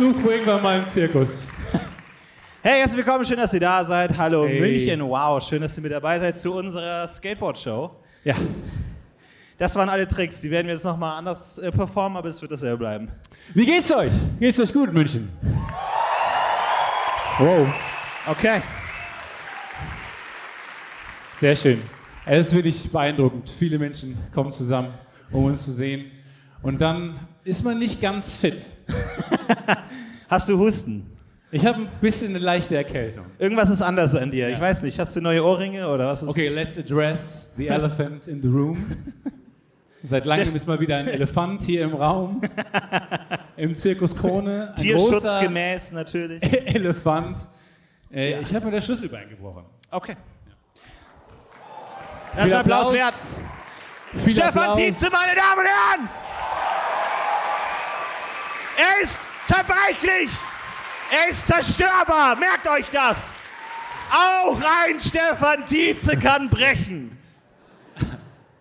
Podcast 0.00 0.18
UFO 0.18 0.30
irgendwann 0.30 0.62
mal 0.62 0.78
im 0.78 0.86
Zirkus. 0.86 1.46
Hey, 2.62 2.80
herzlich 2.80 3.04
willkommen, 3.04 3.24
schön, 3.24 3.36
dass 3.36 3.52
ihr 3.52 3.60
da 3.60 3.84
seid. 3.84 4.16
Hallo 4.16 4.46
Hey. 4.46 4.60
München, 4.60 5.02
wow, 5.02 5.42
schön, 5.42 5.60
dass 5.60 5.76
ihr 5.76 5.82
mit 5.82 5.92
dabei 5.92 6.18
seid 6.18 6.38
zu 6.38 6.54
unserer 6.54 7.06
Skateboard-Show. 7.06 7.90
Ja. 8.24 8.34
Das 9.58 9.76
waren 9.76 9.90
alle 9.90 10.08
Tricks, 10.08 10.40
die 10.40 10.50
werden 10.50 10.66
wir 10.68 10.74
jetzt 10.74 10.84
nochmal 10.84 11.18
anders 11.18 11.58
äh, 11.58 11.70
performen, 11.70 12.16
aber 12.16 12.28
es 12.28 12.40
wird 12.40 12.52
dasselbe 12.52 12.78
bleiben. 12.78 13.08
Wie 13.52 13.66
geht's 13.66 13.92
euch? 13.92 14.12
Geht's 14.38 14.58
euch 14.58 14.72
gut, 14.72 14.90
München? 14.92 15.28
Wow. 17.38 17.68
Okay. 18.26 18.62
Sehr 21.36 21.54
schön. 21.54 21.82
Es 22.24 22.48
ist 22.48 22.54
wirklich 22.54 22.90
beeindruckend. 22.90 23.50
Viele 23.50 23.78
Menschen 23.78 24.16
kommen 24.32 24.52
zusammen, 24.52 24.94
um 25.30 25.44
uns 25.44 25.64
zu 25.64 25.72
sehen. 25.72 26.10
Und 26.62 26.80
dann 26.80 27.18
ist 27.44 27.64
man 27.64 27.78
nicht 27.78 28.00
ganz 28.00 28.34
fit. 28.34 28.64
Hast 30.30 30.48
du 30.48 30.56
Husten? 30.58 31.10
Ich 31.50 31.66
habe 31.66 31.78
ein 31.80 31.88
bisschen 32.00 32.28
eine 32.28 32.38
leichte 32.38 32.76
Erkältung. 32.76 33.26
Irgendwas 33.40 33.68
ist 33.68 33.82
anders 33.82 34.14
an 34.14 34.30
dir. 34.30 34.48
Ich 34.50 34.60
weiß 34.60 34.82
nicht, 34.84 34.96
hast 35.00 35.16
du 35.16 35.20
neue 35.20 35.44
Ohrringe 35.44 35.88
oder 35.90 36.06
was 36.06 36.22
ist 36.22 36.28
Okay, 36.28 36.46
let's 36.48 36.78
address 36.78 37.50
the 37.56 37.66
elephant 37.66 38.28
in 38.28 38.40
the 38.40 38.46
room. 38.46 38.78
Seit 40.04 40.24
langem 40.26 40.54
ist 40.54 40.68
mal 40.68 40.78
wieder 40.78 40.98
ein 40.98 41.08
Elefant 41.08 41.62
hier 41.62 41.82
im 41.82 41.94
Raum. 41.94 42.40
Im 43.56 43.74
Zirkus 43.74 44.16
Krone. 44.16 44.72
Tierschutzgemäß 44.78 45.90
natürlich. 45.92 46.40
Elefant. 46.74 47.44
Äh, 48.12 48.30
Ja. 48.30 48.40
Ich 48.40 48.54
habe 48.54 48.66
mir 48.66 48.72
das 48.72 48.84
Schlüsselbein 48.84 49.28
gebrochen. 49.28 49.64
Okay. 49.90 50.16
Das 52.36 52.44
Viel 52.44 52.52
ist 52.52 52.56
Applaus, 52.56 52.86
Applaus. 52.86 52.92
wert. 52.92 53.14
Viel 54.24 54.32
Stefan 54.32 54.58
Applaus. 54.58 54.76
Tietze, 54.76 55.08
meine 55.10 55.34
Damen 55.36 55.58
und 55.58 55.66
Herren! 55.66 56.08
Er 58.78 59.02
ist 59.02 59.29
zerbrechlich! 59.50 60.30
Er 61.10 61.30
ist 61.30 61.46
zerstörbar! 61.46 62.36
Merkt 62.36 62.68
euch 62.68 62.88
das! 62.90 63.36
Auch 64.12 64.60
ein 64.60 65.00
Stefan 65.00 65.66
Tietze 65.66 66.16
kann 66.16 66.48
brechen! 66.48 67.18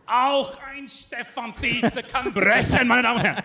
Auch 0.07 0.57
ein 0.63 0.89
Stefan 0.89 1.53
Tietze 1.55 2.01
kann 2.01 2.33
brechen, 2.33 2.87
meine 2.87 3.03
Damen 3.03 3.17
und 3.17 3.23
Herren. 3.23 3.43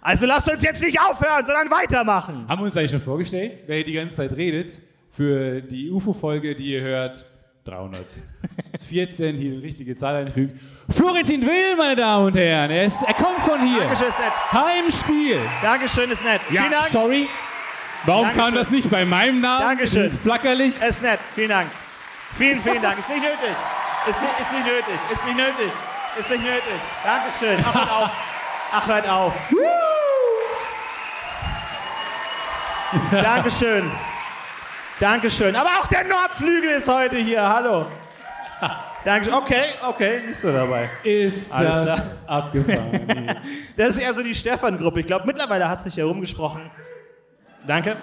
Also 0.00 0.26
lasst 0.26 0.50
uns 0.50 0.62
jetzt 0.62 0.82
nicht 0.82 1.00
aufhören, 1.00 1.44
sondern 1.44 1.70
weitermachen! 1.70 2.46
Haben 2.48 2.60
wir 2.60 2.66
uns 2.66 2.76
eigentlich 2.76 2.92
schon 2.92 3.02
vorgestellt, 3.02 3.62
wer 3.66 3.76
hier 3.76 3.84
die 3.84 3.92
ganze 3.92 4.16
Zeit 4.16 4.32
redet, 4.32 4.78
für 5.10 5.60
die 5.60 5.90
UFO-Folge, 5.90 6.54
die 6.54 6.72
ihr 6.72 6.82
hört, 6.82 7.24
314, 7.64 9.36
hier 9.36 9.50
die 9.52 9.58
richtige 9.58 9.94
Zahl 9.94 10.16
einfügt. 10.16 10.58
Florentin 10.90 11.42
Will, 11.42 11.76
meine 11.76 11.94
Damen 11.96 12.26
und 12.26 12.36
Herren, 12.36 12.70
er, 12.70 12.84
ist, 12.84 13.02
er 13.02 13.14
kommt 13.14 13.38
von 13.40 13.64
hier. 13.64 13.80
Dankeschön, 13.80 14.08
ist 14.08 14.18
nett. 14.18 14.32
Heimspiel. 14.52 15.40
Dankeschön, 15.62 16.10
ist 16.10 16.24
nett. 16.24 16.40
Vielen 16.48 16.70
Dank. 16.70 16.86
sorry. 16.86 17.28
Warum 18.04 18.24
Dankeschön. 18.24 18.44
kam 18.44 18.54
das 18.54 18.70
nicht 18.72 18.90
bei 18.90 19.04
meinem 19.04 19.40
Namen? 19.40 19.60
Dankeschön. 19.60 20.02
Das 20.02 20.12
ist 20.12 20.22
flackerlich. 20.22 20.82
Ist 20.82 21.02
nett. 21.02 21.20
Vielen 21.36 21.50
Dank. 21.50 21.70
Vielen, 22.36 22.60
vielen 22.60 22.82
Dank. 22.82 22.98
Ist 22.98 23.08
nicht 23.08 23.22
nötig. 23.22 23.56
Ist 24.08 24.20
nicht, 24.20 24.40
ist 24.40 24.52
nicht 24.52 24.66
nötig. 24.66 25.00
Ist 25.12 25.24
nicht 25.24 25.36
nötig. 25.36 25.72
Ist 26.18 26.30
nicht 26.30 26.42
nötig. 26.42 26.80
Dankeschön. 27.04 27.64
Ach, 27.64 27.74
hört 27.74 27.90
auf. 27.90 28.10
Ach, 28.72 28.86
hört 28.88 29.08
auf. 29.08 29.34
Dankeschön. 33.12 33.90
Dankeschön. 35.02 35.56
Aber 35.56 35.68
auch 35.80 35.88
der 35.88 36.04
Nordflügel 36.04 36.70
ist 36.70 36.88
heute 36.88 37.16
hier. 37.16 37.42
Hallo. 37.42 37.86
Dankeschön. 39.04 39.34
Okay, 39.34 39.62
okay, 39.88 40.20
nicht 40.28 40.38
so 40.38 40.52
dabei. 40.52 40.88
Ist 41.02 41.52
Alles 41.52 41.84
das 41.84 41.84
klar. 41.84 42.06
abgefahren. 42.28 43.36
Das 43.76 43.96
ist 43.96 44.00
eher 44.00 44.12
so 44.14 44.22
die 44.22 44.32
Stefan-Gruppe. 44.34 45.00
Ich 45.00 45.06
glaube, 45.06 45.26
mittlerweile 45.26 45.68
hat 45.68 45.82
sich 45.82 45.96
herumgesprochen. 45.96 46.70
Danke. 47.66 47.96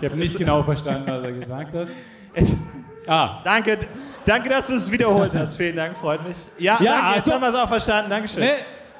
Ich 0.00 0.04
habe 0.08 0.16
nicht 0.16 0.38
genau 0.38 0.62
verstanden, 0.62 1.10
was 1.10 1.24
er 1.24 1.32
gesagt 1.32 1.74
hat. 1.74 1.88
Es- 2.34 2.56
Ah, 3.04 3.40
Danke, 3.42 3.80
danke, 4.24 4.48
dass 4.48 4.68
du 4.68 4.74
es 4.76 4.88
wiederholt 4.92 5.34
hast. 5.34 5.56
Vielen 5.56 5.74
Dank, 5.74 5.98
freut 5.98 6.22
mich. 6.24 6.36
Ja, 6.56 6.76
Ja, 6.80 6.92
danke, 7.00 7.06
jetzt 7.16 7.16
also- 7.26 7.32
haben 7.32 7.40
wir 7.40 7.48
es 7.48 7.54
auch 7.56 7.68
verstanden. 7.68 8.10
Dankeschön. 8.10 8.44
ne, 8.44 8.54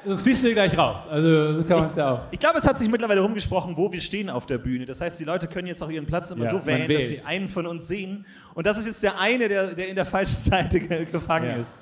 das 0.05 0.23
siehst 0.23 0.43
du 0.43 0.53
gleich 0.53 0.77
raus. 0.77 1.07
Also 1.09 1.55
so 1.55 1.63
kann 1.63 1.79
man 1.79 1.87
es 1.87 1.95
ja 1.95 2.11
auch. 2.11 2.21
Ich 2.31 2.39
glaube, 2.39 2.57
es 2.59 2.67
hat 2.67 2.77
sich 2.79 2.89
mittlerweile 2.89 3.21
rumgesprochen, 3.21 3.75
wo 3.77 3.91
wir 3.91 3.99
stehen 3.99 4.29
auf 4.29 4.45
der 4.45 4.57
Bühne. 4.57 4.85
Das 4.85 5.01
heißt, 5.01 5.19
die 5.19 5.23
Leute 5.23 5.47
können 5.47 5.67
jetzt 5.67 5.83
auch 5.83 5.89
ihren 5.89 6.05
Platz 6.05 6.31
immer 6.31 6.45
Ja, 6.45 6.51
so 6.51 6.65
wählen, 6.65 6.91
dass 6.91 7.07
sie 7.07 7.21
einen 7.25 7.49
von 7.49 7.65
uns 7.65 7.87
sehen. 7.87 8.25
Und 8.53 8.65
das 8.67 8.77
ist 8.77 8.85
jetzt 8.87 9.03
der 9.03 9.19
eine, 9.19 9.47
der, 9.47 9.73
der 9.75 9.87
in 9.87 9.95
der 9.95 10.05
falschen 10.05 10.43
Seite 10.43 10.79
ge- 10.79 11.05
gefangen 11.05 11.49
Ja. 11.49 11.55
ist. 11.57 11.79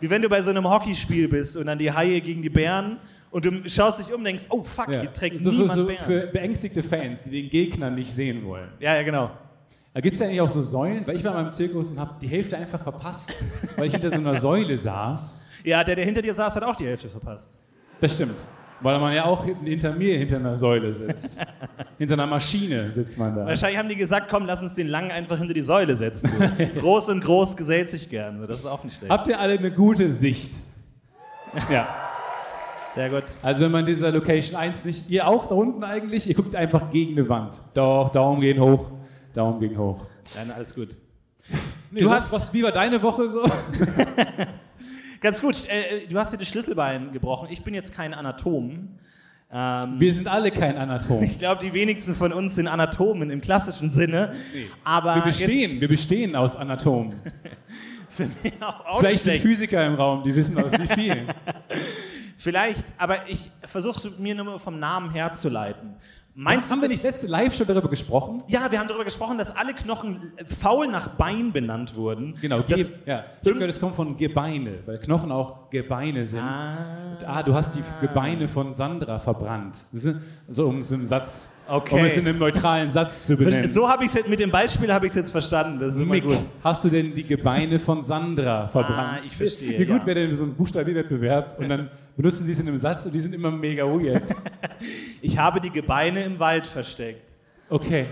Wie 0.00 0.10
wenn 0.10 0.22
du 0.22 0.28
bei 0.28 0.42
so 0.42 0.50
einem 0.50 0.68
Hockeyspiel 0.68 1.28
bist 1.28 1.56
und 1.56 1.66
dann 1.66 1.78
die 1.78 1.90
Haie 1.92 2.20
gegen 2.20 2.42
die 2.42 2.50
Bären 2.50 2.98
und 3.30 3.44
du 3.44 3.68
schaust 3.68 4.00
dich 4.00 4.08
um 4.08 4.16
und 4.20 4.24
denkst, 4.24 4.44
oh 4.50 4.62
fuck, 4.64 4.88
Ja. 4.88 5.00
hier 5.02 5.12
trägt 5.12 5.40
so, 5.40 5.50
niemand 5.50 5.72
so 5.72 5.86
Bären. 5.86 6.04
für 6.04 6.26
beängstigte 6.26 6.82
Fans, 6.82 7.22
die 7.22 7.30
den 7.42 7.48
Gegner 7.50 7.90
nicht 7.90 8.12
sehen 8.12 8.44
wollen. 8.44 8.68
ja, 8.80 8.94
ja, 8.96 9.02
genau. 9.02 9.30
Da 9.92 10.00
gibt 10.00 10.14
es 10.14 10.20
ja 10.20 10.26
eigentlich 10.26 10.40
auch 10.40 10.48
so 10.48 10.62
Säulen, 10.64 11.06
weil 11.06 11.14
ich 11.14 11.22
war 11.22 11.32
mal 11.32 11.44
im 11.44 11.50
Zirkus 11.52 11.92
und 11.92 12.00
habe 12.00 12.16
die 12.20 12.26
Hälfte 12.26 12.56
einfach 12.56 12.82
verpasst, 12.82 13.32
weil 13.76 13.86
ich 13.86 13.92
hinter 13.92 14.10
so 14.10 14.16
einer 14.18 14.34
Säule 14.34 14.76
saß. 14.76 15.40
Ja, 15.62 15.84
der, 15.84 15.94
der 15.94 16.04
hinter 16.04 16.20
dir 16.20 16.34
saß, 16.34 16.56
hat 16.56 16.64
auch 16.64 16.74
die 16.74 16.84
Hälfte 16.86 17.08
verpasst. 17.08 17.56
Das 18.04 18.16
stimmt. 18.16 18.38
Weil 18.82 19.00
man 19.00 19.14
ja 19.14 19.24
auch 19.24 19.46
hinter 19.46 19.94
mir 19.94 20.18
hinter 20.18 20.36
einer 20.36 20.56
Säule 20.56 20.92
sitzt. 20.92 21.38
hinter 21.98 22.14
einer 22.14 22.26
Maschine 22.26 22.90
sitzt 22.90 23.16
man 23.16 23.34
da. 23.34 23.46
Wahrscheinlich 23.46 23.78
haben 23.78 23.88
die 23.88 23.96
gesagt, 23.96 24.26
komm, 24.28 24.44
lass 24.44 24.62
uns 24.62 24.74
den 24.74 24.88
Langen 24.88 25.10
einfach 25.10 25.38
hinter 25.38 25.54
die 25.54 25.62
Säule 25.62 25.96
setzen. 25.96 26.30
Groß 26.80 27.08
und 27.08 27.24
groß 27.24 27.56
gesellt 27.56 27.88
sich 27.88 28.10
gern. 28.10 28.46
Das 28.46 28.58
ist 28.58 28.66
auch 28.66 28.84
nicht 28.84 28.98
schlecht. 28.98 29.10
Habt 29.10 29.26
ihr 29.28 29.40
alle 29.40 29.58
eine 29.58 29.70
gute 29.70 30.10
Sicht? 30.10 30.52
Ja. 31.70 31.88
Sehr 32.94 33.08
gut. 33.08 33.24
Also 33.42 33.64
wenn 33.64 33.70
man 33.72 33.86
dieser 33.86 34.10
Location 34.10 34.54
1 34.54 34.84
nicht, 34.84 35.08
ihr 35.08 35.26
auch 35.26 35.46
da 35.46 35.54
unten 35.54 35.82
eigentlich, 35.82 36.28
ihr 36.28 36.34
guckt 36.34 36.54
einfach 36.54 36.90
gegen 36.90 37.12
eine 37.18 37.26
Wand. 37.26 37.58
Doch, 37.72 38.10
Daumen 38.10 38.42
gehen 38.42 38.60
hoch, 38.60 38.90
Daumen 39.32 39.60
gehen 39.60 39.78
hoch. 39.78 40.04
Nein, 40.36 40.50
alles 40.54 40.74
gut. 40.74 40.90
Nee, 41.90 42.00
Du 42.00 42.10
hast- 42.10 42.34
was, 42.34 42.52
wie 42.52 42.62
war 42.62 42.72
deine 42.72 43.00
Woche 43.00 43.30
so? 43.30 43.44
Ganz 45.24 45.40
gut. 45.40 45.66
Äh, 45.70 46.06
du 46.06 46.18
hast 46.18 46.34
dir 46.34 46.36
das 46.36 46.48
Schlüsselbein 46.48 47.10
gebrochen. 47.10 47.48
Ich 47.50 47.62
bin 47.62 47.72
jetzt 47.72 47.94
kein 47.94 48.12
Anatom. 48.12 48.90
Ähm, 49.50 49.94
Wir 49.98 50.12
sind 50.12 50.28
alle 50.28 50.50
kein 50.50 50.76
Anatom. 50.76 51.22
ich 51.22 51.38
glaube, 51.38 51.64
die 51.64 51.72
wenigsten 51.72 52.14
von 52.14 52.30
uns 52.30 52.56
sind 52.56 52.68
Anatomen 52.68 53.30
im 53.30 53.40
klassischen 53.40 53.88
Sinne. 53.88 54.34
Aber 54.84 55.14
Wir 55.14 55.22
bestehen, 55.22 55.80
wir 55.80 55.88
bestehen 55.88 56.36
aus 56.36 56.54
Anatomen. 56.54 57.14
Jetzt 57.22 57.56
für 58.10 58.28
mich 58.42 58.52
auch, 58.60 58.84
auch 58.84 58.98
Vielleicht 58.98 59.22
sind. 59.22 59.38
Physiker 59.38 59.86
im 59.86 59.94
Raum, 59.94 60.22
die 60.24 60.36
wissen 60.36 60.62
aus 60.62 60.72
wie 60.72 60.88
vielen. 60.88 61.28
Vielleicht, 62.36 62.84
aber 62.98 63.26
ich 63.26 63.50
versuche 63.62 64.10
mir 64.18 64.34
nur 64.34 64.44
mal 64.44 64.58
vom 64.58 64.78
Namen 64.78 65.10
herzuleiten. 65.10 65.94
Meinst 66.36 66.68
Haben 66.72 66.80
du 66.80 66.86
wir 66.86 66.88
nicht 66.88 67.04
letzte 67.04 67.28
Live 67.28 67.54
schon 67.54 67.66
darüber 67.68 67.88
gesprochen? 67.88 68.42
Ja, 68.48 68.68
wir 68.70 68.80
haben 68.80 68.88
darüber 68.88 69.04
gesprochen, 69.04 69.38
dass 69.38 69.54
alle 69.54 69.72
Knochen 69.72 70.32
äh, 70.36 70.44
faul 70.44 70.88
nach 70.88 71.10
Bein 71.10 71.52
benannt 71.52 71.94
wurden. 71.94 72.34
Genau, 72.40 72.58
Das, 72.60 72.76
Ge 72.76 72.88
ja. 73.06 73.24
Ich 73.40 73.46
habe 73.48 73.54
gehört, 73.54 73.70
es 73.70 73.78
kommt 73.78 73.94
von 73.94 74.16
Gebeine, 74.16 74.80
weil 74.84 74.98
Knochen 74.98 75.30
auch 75.30 75.70
Gebeine 75.70 76.26
sind. 76.26 76.40
ah, 76.40 77.16
Und, 77.20 77.24
ah, 77.28 77.42
du 77.44 77.54
hast 77.54 77.76
die 77.76 77.82
Gebeine 78.00 78.48
von 78.48 78.72
Sandra 78.72 79.20
verbrannt. 79.20 79.78
So 80.48 80.68
um 80.68 80.82
so 80.82 80.94
einen 80.96 81.06
Satz, 81.06 81.46
Okay. 81.66 81.94
um 81.98 82.04
es 82.04 82.16
in 82.16 82.26
einem 82.28 82.38
neutralen 82.38 82.90
Satz 82.90 83.26
zu 83.26 83.36
benennen. 83.36 83.66
so 83.66 83.88
habe 83.88 84.04
ich 84.04 84.14
es 84.14 84.26
mit 84.26 84.38
dem 84.38 84.50
Beispiel 84.50 84.92
habe 84.92 85.06
ich 85.06 85.10
es 85.10 85.16
jetzt 85.16 85.30
verstanden. 85.30 85.78
Das 85.80 85.94
ist 85.96 86.02
immer 86.02 86.12
Mick, 86.12 86.24
gut. 86.24 86.38
hast 86.62 86.84
du 86.84 86.90
denn 86.90 87.14
die 87.14 87.24
Gebeine 87.24 87.78
von 87.80 88.02
Sandra 88.02 88.68
verbrannt? 88.68 89.22
Ah, 89.22 89.26
ich 89.26 89.34
verstehe, 89.36 89.78
Wie 89.78 89.86
gut 89.86 90.00
ja. 90.00 90.06
wäre 90.06 90.26
denn 90.26 90.36
so 90.36 90.44
ein 90.44 90.54
Buchstabierwettbewerb 90.54 91.58
und 91.58 91.68
dann 91.68 91.90
benutzen 92.16 92.44
sie 92.44 92.52
es 92.52 92.58
in 92.58 92.68
einem 92.68 92.78
Satz 92.78 93.06
und 93.06 93.14
die 93.14 93.20
sind 93.20 93.34
immer 93.34 93.50
mega 93.50 93.84
weird. 93.84 94.22
Ich 95.22 95.38
habe 95.38 95.60
die 95.60 95.70
Gebeine 95.70 96.22
im 96.24 96.38
Wald 96.38 96.66
versteckt. 96.66 97.22
Okay. 97.70 98.06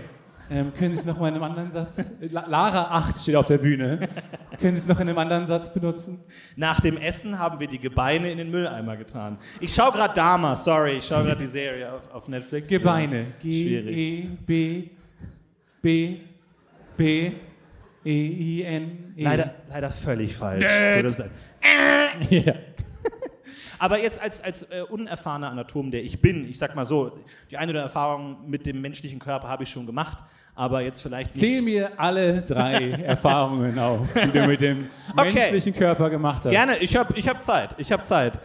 Ähm, 0.51 0.73
können 0.77 0.93
Sie 0.93 0.99
es 0.99 1.05
noch 1.05 1.19
mal 1.19 1.29
in 1.29 1.35
einem 1.35 1.43
anderen 1.43 1.71
Satz? 1.71 2.11
La 2.19 2.45
Lara 2.47 2.91
8 2.97 3.19
steht 3.19 3.35
auf 3.35 3.47
der 3.47 3.57
Bühne. 3.57 3.99
können 4.59 4.75
Sie 4.75 4.81
es 4.81 4.87
noch 4.87 4.99
in 4.99 5.09
einem 5.09 5.17
anderen 5.17 5.45
Satz 5.45 5.73
benutzen? 5.73 6.19
Nach 6.55 6.79
dem 6.79 6.97
Essen 6.97 7.39
haben 7.39 7.59
wir 7.59 7.67
die 7.67 7.79
Gebeine 7.79 8.31
in 8.31 8.37
den 8.37 8.51
Mülleimer 8.51 8.97
getan. 8.97 9.37
Ich 9.59 9.73
schaue 9.73 9.91
gerade 9.91 10.13
Dama, 10.13 10.55
sorry, 10.55 10.97
ich 10.97 11.05
schaue 11.05 11.23
gerade 11.23 11.39
die 11.39 11.47
Serie 11.47 11.93
auf, 11.93 12.13
auf 12.13 12.27
Netflix. 12.27 12.67
Gebeine. 12.67 13.27
Schwierig. 13.41 13.95
G-E-B 14.45 14.89
B 15.83 16.21
B 16.95 17.31
E 18.05 18.11
I 18.11 18.63
N 18.63 19.13
E. 19.17 19.23
Leider, 19.23 19.55
leider 19.69 19.91
völlig 19.91 20.35
falsch. 20.35 20.65
Sein. 21.07 21.29
Ja. 22.29 22.53
Aber 23.83 24.01
jetzt 24.01 24.21
als, 24.23 24.41
als 24.41 24.63
äh, 24.71 24.81
unerfahrener 24.89 25.51
Anatom, 25.51 25.91
der 25.91 26.05
ich 26.05 26.21
bin, 26.21 26.47
ich 26.49 26.57
sag 26.57 26.73
mal 26.73 26.85
so, 26.85 27.19
die 27.51 27.57
eine 27.57 27.71
oder 27.71 27.79
andere 27.81 27.83
Erfahrung 27.83 28.37
mit 28.49 28.65
dem 28.65 28.79
menschlichen 28.79 29.19
Körper 29.19 29.49
habe 29.49 29.63
ich 29.63 29.69
schon 29.71 29.85
gemacht, 29.85 30.23
aber 30.55 30.79
jetzt 30.79 31.01
vielleicht 31.01 31.35
nicht. 31.35 31.41
Zähl 31.41 31.61
mir 31.61 31.91
alle 31.99 32.43
drei 32.43 32.91
Erfahrungen 33.03 33.77
auf, 33.77 34.07
die 34.13 34.31
du 34.31 34.47
mit 34.47 34.61
dem 34.61 34.87
Okay. 35.17 35.33
menschlichen 35.33 35.73
Körper 35.75 36.09
gemacht 36.09 36.45
hast. 36.45 36.51
Gerne, 36.51 36.77
ich 36.77 36.95
habe 36.95 37.13
ich 37.17 37.27
hab 37.27 37.41
Zeit, 37.43 37.75
ich 37.77 37.91
habe 37.91 38.03
Zeit. 38.03 38.39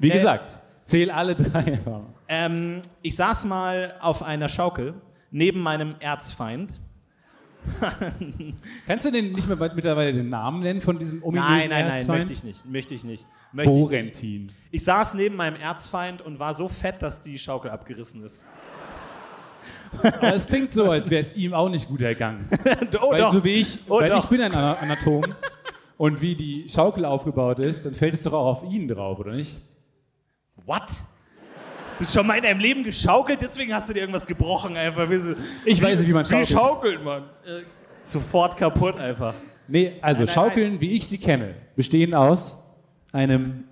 Wie 0.00 0.10
Äh, 0.10 0.14
gesagt, 0.14 0.58
zähl 0.82 1.08
alle 1.08 1.36
drei 1.36 1.62
Erfahrungen. 1.70 2.12
Ähm, 2.26 2.82
ich 3.00 3.14
saß 3.14 3.44
mal 3.44 3.94
auf 4.00 4.24
einer 4.24 4.48
Schaukel 4.48 4.94
neben 5.30 5.60
meinem 5.60 5.94
Erzfeind 6.00 6.80
Kannst 8.86 9.06
du 9.06 9.10
denn 9.12 9.32
nicht 9.32 9.48
mehr 9.48 9.56
mittlerweile 9.74 10.12
den 10.12 10.28
Namen 10.28 10.60
nennen 10.62 10.80
von 10.80 10.98
diesem 10.98 11.22
ominösen 11.22 11.48
Nein, 11.50 11.68
nein, 11.70 11.84
nein, 11.86 11.94
Erzfeind? 11.96 12.08
möchte 12.18 12.32
ich 12.32 12.44
nicht. 12.44 12.66
Möchte 12.66 12.94
ich 12.94 13.04
nicht. 13.04 13.24
Möchte 13.54 13.72
ich. 13.72 13.78
Borentin. 13.78 14.52
ich 14.70 14.82
saß 14.84 15.14
neben 15.14 15.36
meinem 15.36 15.56
Erzfeind 15.56 16.20
und 16.22 16.38
war 16.38 16.52
so 16.54 16.68
fett, 16.68 17.00
dass 17.00 17.20
die 17.20 17.38
Schaukel 17.38 17.70
abgerissen 17.70 18.22
ist. 18.24 18.44
Aber 20.02 20.34
es 20.34 20.46
klingt 20.46 20.72
so, 20.72 20.90
als 20.90 21.08
wäre 21.08 21.20
es 21.22 21.36
ihm 21.36 21.54
auch 21.54 21.68
nicht 21.68 21.86
gut 21.86 22.00
ergangen. 22.02 22.48
oh 23.00 23.12
weil 23.12 23.30
so 23.30 23.44
wie 23.44 23.52
ich, 23.54 23.78
Oh, 23.88 24.00
weil 24.00 24.08
doch. 24.08 24.24
ich 24.24 24.28
bin 24.28 24.40
ein 24.40 24.52
Ana- 24.52 24.74
Anatom 24.80 25.24
und 25.96 26.20
wie 26.20 26.34
die 26.34 26.68
Schaukel 26.68 27.04
aufgebaut 27.04 27.60
ist, 27.60 27.86
dann 27.86 27.94
fällt 27.94 28.14
es 28.14 28.24
doch 28.24 28.32
auch 28.32 28.46
auf 28.62 28.64
ihn 28.72 28.88
drauf, 28.88 29.18
oder 29.20 29.32
nicht? 29.32 29.56
What? 30.66 30.82
Hast 30.82 32.00
du 32.00 32.04
schon 32.06 32.26
mal 32.26 32.34
in 32.38 32.42
deinem 32.42 32.58
Leben 32.58 32.82
geschaukelt? 32.82 33.40
Deswegen 33.40 33.72
hast 33.72 33.88
du 33.88 33.94
dir 33.94 34.00
irgendwas 34.00 34.26
gebrochen 34.26 34.76
einfach. 34.76 35.08
Wie, 35.08 35.36
Ich 35.64 35.80
weiß 35.80 36.00
nicht, 36.00 36.08
wie 36.08 36.12
man 36.12 36.24
wie 36.24 36.30
schaukelt. 36.30 36.48
schaukelt 36.48 37.04
man? 37.04 37.22
Äh, 37.44 37.62
sofort 38.02 38.56
kaputt 38.56 38.96
einfach. 38.98 39.34
Nee, 39.68 39.92
also 40.02 40.24
Nein, 40.24 40.26
nein, 40.26 40.34
Schaukeln, 40.34 40.80
wie 40.80 40.90
ich 40.90 41.06
sie 41.06 41.18
kenne, 41.18 41.54
bestehen 41.76 42.14
aus 42.14 42.60
einem. 43.14 43.64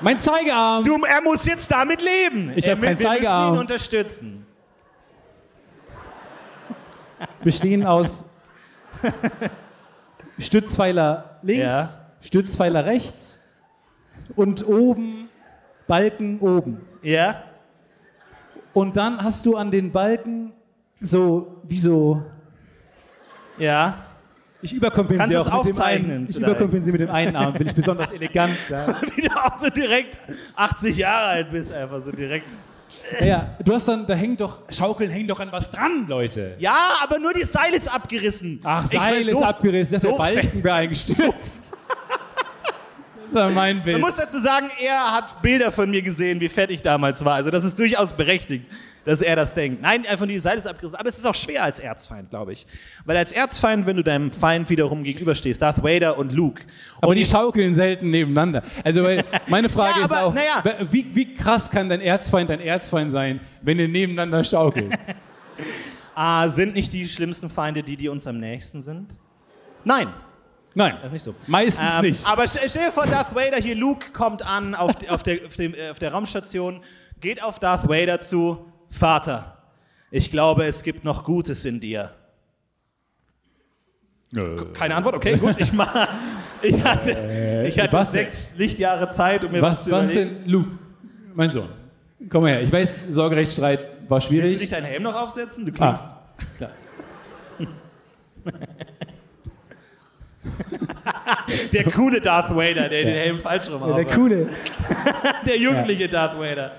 mein 0.00 0.18
Zeigearm! 0.20 0.84
Du, 0.84 0.96
er 1.04 1.20
muss 1.22 1.44
jetzt 1.46 1.70
damit 1.70 2.00
leben. 2.02 2.52
Ich 2.56 2.68
hab 2.68 2.78
wir- 2.80 2.88
keinen 2.88 2.98
Wir 2.98 3.06
Zeigearm. 3.06 3.40
müssen 3.50 3.54
ihn 3.54 3.60
unterstützen. 3.60 4.46
bestehen 7.44 7.84
aus 7.86 8.24
Stützpfeiler 10.38 11.38
links, 11.42 11.62
Ja. 11.72 11.88
Stützpfeiler 12.20 12.84
rechts 12.84 13.40
und 14.36 14.66
oben 14.66 15.28
Balken 15.86 16.38
oben. 16.40 16.80
Ja? 17.02 17.42
Und 18.72 18.96
dann 18.96 19.22
hast 19.22 19.44
du 19.46 19.56
an 19.56 19.70
den 19.70 19.92
Balken 19.92 20.52
so 21.00 21.60
wie 21.64 21.78
so. 21.78 22.22
Ja. 23.58 23.98
Ich 24.62 24.72
überkompensiere 24.72 25.42
Kannst 25.42 25.52
auch 25.52 25.64
mit 25.64 25.74
dem 25.76 25.82
einen. 25.82 26.26
Ich 26.28 26.36
vielleicht? 26.36 26.50
überkompensiere 26.52 26.98
mit 26.98 27.08
dem 27.08 27.14
einen 27.14 27.34
Arm, 27.36 27.52
bin 27.52 27.66
ich 27.66 27.74
besonders 27.74 28.12
elegant. 28.12 28.56
Ja. 28.70 28.86
Wie 29.16 29.22
du 29.22 29.30
auch 29.32 29.58
so 29.58 29.68
direkt 29.70 30.20
80 30.56 30.96
Jahre 30.96 31.26
alt 31.26 31.50
bist, 31.50 31.74
einfach 31.74 32.00
so 32.00 32.12
direkt. 32.12 32.46
ja, 33.20 33.56
du 33.64 33.74
hast 33.74 33.88
dann, 33.88 34.06
da 34.06 34.14
hängt 34.14 34.40
doch, 34.40 34.60
Schaukeln 34.70 35.10
hängt 35.10 35.28
doch 35.30 35.40
an 35.40 35.50
was 35.50 35.70
dran, 35.70 36.06
Leute. 36.06 36.54
Ja, 36.58 36.76
aber 37.02 37.18
nur 37.18 37.32
die 37.32 37.42
Seil 37.44 37.72
ist 37.74 37.92
abgerissen. 37.92 38.60
Ach, 38.62 38.84
Ich 38.84 38.90
Seil 38.90 39.00
war 39.12 39.18
ist 39.18 39.30
so- 39.30 39.42
abgerissen, 39.44 39.94
das 39.94 40.04
ist 40.04 40.10
so 40.10 40.16
der 40.16 40.18
Balken 40.42 40.68
eingestürzt. 40.70 41.68
das 43.32 43.42
war 43.44 43.50
mein 43.50 43.82
Bild. 43.82 44.00
Man 44.00 44.10
muss 44.10 44.16
dazu 44.16 44.38
sagen, 44.38 44.70
er 44.80 45.12
hat 45.12 45.40
Bilder 45.42 45.72
von 45.72 45.90
mir 45.90 46.02
gesehen, 46.02 46.40
wie 46.40 46.48
fett 46.48 46.70
ich 46.70 46.82
damals 46.82 47.24
war. 47.24 47.34
Also 47.34 47.50
das 47.50 47.64
ist 47.64 47.78
durchaus 47.78 48.12
berechtigt, 48.12 48.66
dass 49.04 49.22
er 49.22 49.36
das 49.36 49.54
denkt. 49.54 49.82
Nein, 49.82 50.06
einfach 50.06 50.26
die 50.26 50.38
Seite 50.38 50.58
ist 50.58 50.66
abgerissen. 50.66 50.98
Aber 50.98 51.08
es 51.08 51.18
ist 51.18 51.26
auch 51.26 51.34
schwer 51.34 51.64
als 51.64 51.80
Erzfeind, 51.80 52.30
glaube 52.30 52.52
ich. 52.52 52.66
Weil 53.04 53.16
als 53.16 53.32
Erzfeind, 53.32 53.86
wenn 53.86 53.96
du 53.96 54.04
deinem 54.04 54.32
Feind 54.32 54.70
wiederum 54.70 55.02
gegenüberstehst, 55.02 55.60
Darth 55.60 55.82
Vader 55.82 56.18
und 56.18 56.32
Luke. 56.32 56.62
Aber 56.98 57.08
und 57.08 57.16
die 57.16 57.26
schaukeln 57.26 57.74
selten 57.74 58.10
nebeneinander. 58.10 58.62
Also 58.84 59.06
meine 59.48 59.68
Frage 59.68 59.98
Ja, 59.98 60.04
ist 60.04 60.12
aber, 60.12 60.24
auch, 60.26 60.34
naja. 60.34 60.62
wie, 60.90 61.06
wie 61.14 61.34
krass 61.34 61.70
kann 61.70 61.88
dein 61.88 62.00
Erzfeind 62.00 62.50
dein 62.50 62.60
Erzfeind 62.60 63.10
sein, 63.10 63.40
wenn 63.62 63.78
ihr 63.78 63.88
nebeneinander 63.88 64.44
schaukelt? 64.44 64.92
ah, 66.14 66.48
sind 66.48 66.74
nicht 66.74 66.92
die 66.92 67.08
schlimmsten 67.08 67.50
Feinde 67.50 67.82
die, 67.82 67.96
die 67.96 68.08
uns 68.08 68.26
am 68.26 68.38
nächsten 68.38 68.82
sind? 68.82 69.16
Nein, 69.84 70.08
Nein, 70.74 70.96
das 70.96 71.06
ist 71.06 71.12
nicht 71.12 71.22
so. 71.22 71.34
meistens 71.46 71.96
Ähm, 71.96 72.02
nicht. 72.02 72.26
Aber 72.26 72.46
stell, 72.48 72.68
dir 72.68 72.92
vor, 72.92 73.06
Darth 73.06 73.34
Vader 73.34 73.58
hier, 73.58 73.74
Luke 73.74 74.10
kommt 74.12 74.46
an 74.46 74.74
auf, 74.74 74.96
die, 74.96 75.08
auf, 75.10 75.22
der, 75.22 75.46
auf, 75.46 75.56
dem, 75.56 75.74
äh, 75.74 75.90
auf 75.90 75.98
der 75.98 76.12
Raumstation, 76.12 76.82
geht 77.20 77.42
auf 77.42 77.58
Darth 77.58 77.88
Vader 77.88 78.20
zu, 78.20 78.72
Vater, 78.88 79.58
ich 80.10 80.30
glaube, 80.30 80.64
es 80.66 80.82
gibt 80.82 81.04
noch 81.04 81.24
Gutes 81.24 81.64
in 81.64 81.80
dir. 81.80 82.14
Keine 84.74 84.94
Antwort, 84.94 85.14
okay, 85.14 85.36
gut, 85.36 85.58
ich 85.58 85.72
mach, 85.72 86.08
ich 86.62 86.82
hatte, 86.82 87.66
ich 87.68 87.78
hatte 87.78 87.92
was 87.92 88.12
sechs 88.12 88.54
Lichtjahre 88.56 89.10
Zeit, 89.10 89.44
um 89.44 89.52
mir 89.52 89.60
was, 89.60 89.72
was, 89.72 89.84
zu 89.84 89.90
was 89.92 90.12
überlegen. 90.12 90.42
denn, 90.42 90.48
Luke, 90.50 90.78
mein 91.34 91.50
Sohn, 91.50 91.68
komm 92.30 92.42
mal 92.42 92.52
her. 92.52 92.62
Ich 92.62 92.72
weiß, 92.72 93.08
Sorgerechtsstreit 93.08 94.08
war 94.08 94.18
Willst 94.18 94.30
du 94.30 94.34
schwierig. 94.34 94.58
dich 94.58 94.70
deinen 94.70 94.84
Helm 94.86 95.02
noch 95.02 95.14
aufsetzen? 95.14 95.66
Du 95.66 95.72
klingst. 95.72 96.14
Ah, 96.14 96.44
klar. 96.56 96.70
Der 101.72 101.84
coole 101.84 102.20
Darth 102.20 102.50
Vader, 102.54 102.88
der 102.88 103.04
den 103.04 103.14
Helm 103.14 103.38
falsch 103.38 103.70
rum 103.70 103.82
Ja, 103.88 103.96
der 103.96 104.04
coole. 104.06 104.48
Der 105.46 105.58
jugendliche 105.58 106.08
Darth 106.08 106.38
Vader. 106.38 106.72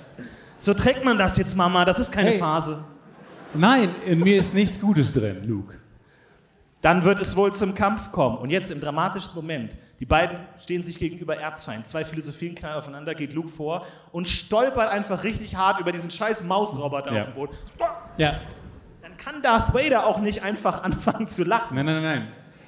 So 0.57 0.73
trägt 0.73 1.03
man 1.03 1.17
das 1.17 1.37
jetzt, 1.37 1.55
Mama, 1.55 1.83
das 1.85 1.99
ist 1.99 2.11
keine 2.11 2.31
Hey. 2.31 2.39
Phase. 2.39 2.83
Nein, 3.53 3.93
in 4.05 4.19
mir 4.19 4.37
ist 4.37 4.53
nichts 4.55 4.79
Gutes 4.79 5.13
drin, 5.13 5.43
Luke. 5.45 5.75
Dann 6.81 7.03
wird 7.03 7.21
es 7.21 7.35
wohl 7.35 7.53
zum 7.53 7.75
Kampf 7.75 8.11
kommen. 8.11 8.37
Und 8.37 8.49
jetzt 8.49 8.71
im 8.71 8.81
dramatischsten 8.81 9.35
Moment. 9.35 9.77
Die 9.99 10.05
beiden 10.05 10.37
stehen 10.59 10.81
sich 10.83 10.97
gegenüber 10.97 11.37
Erzfeind. 11.37 11.87
Zwei 11.87 12.03
Philosophien 12.03 12.55
knallen 12.55 12.77
aufeinander, 12.77 13.15
geht 13.15 13.33
Luke 13.33 13.47
vor 13.47 13.85
und 14.11 14.27
stolpert 14.27 14.89
einfach 14.91 15.23
richtig 15.23 15.55
hart 15.55 15.79
über 15.79 15.91
diesen 15.93 16.11
scheiß 16.11 16.43
Mausroboter 16.43 17.13
Ja. 17.13 17.21
auf 17.21 17.27
dem 17.27 17.35
Boden. 17.35 17.53
Ja, 18.17 18.39
Dann 19.01 19.15
kann 19.17 19.41
Darth 19.41 19.73
Vader 19.73 20.05
auch 20.07 20.19
nicht 20.19 20.43
einfach 20.43 20.83
anfangen 20.83 21.27
zu 21.27 21.43
lachen. 21.43 21.75
nein, 21.75 21.85
nein, 21.85 22.01
nein, 22.01 22.19
nein. 22.19 22.27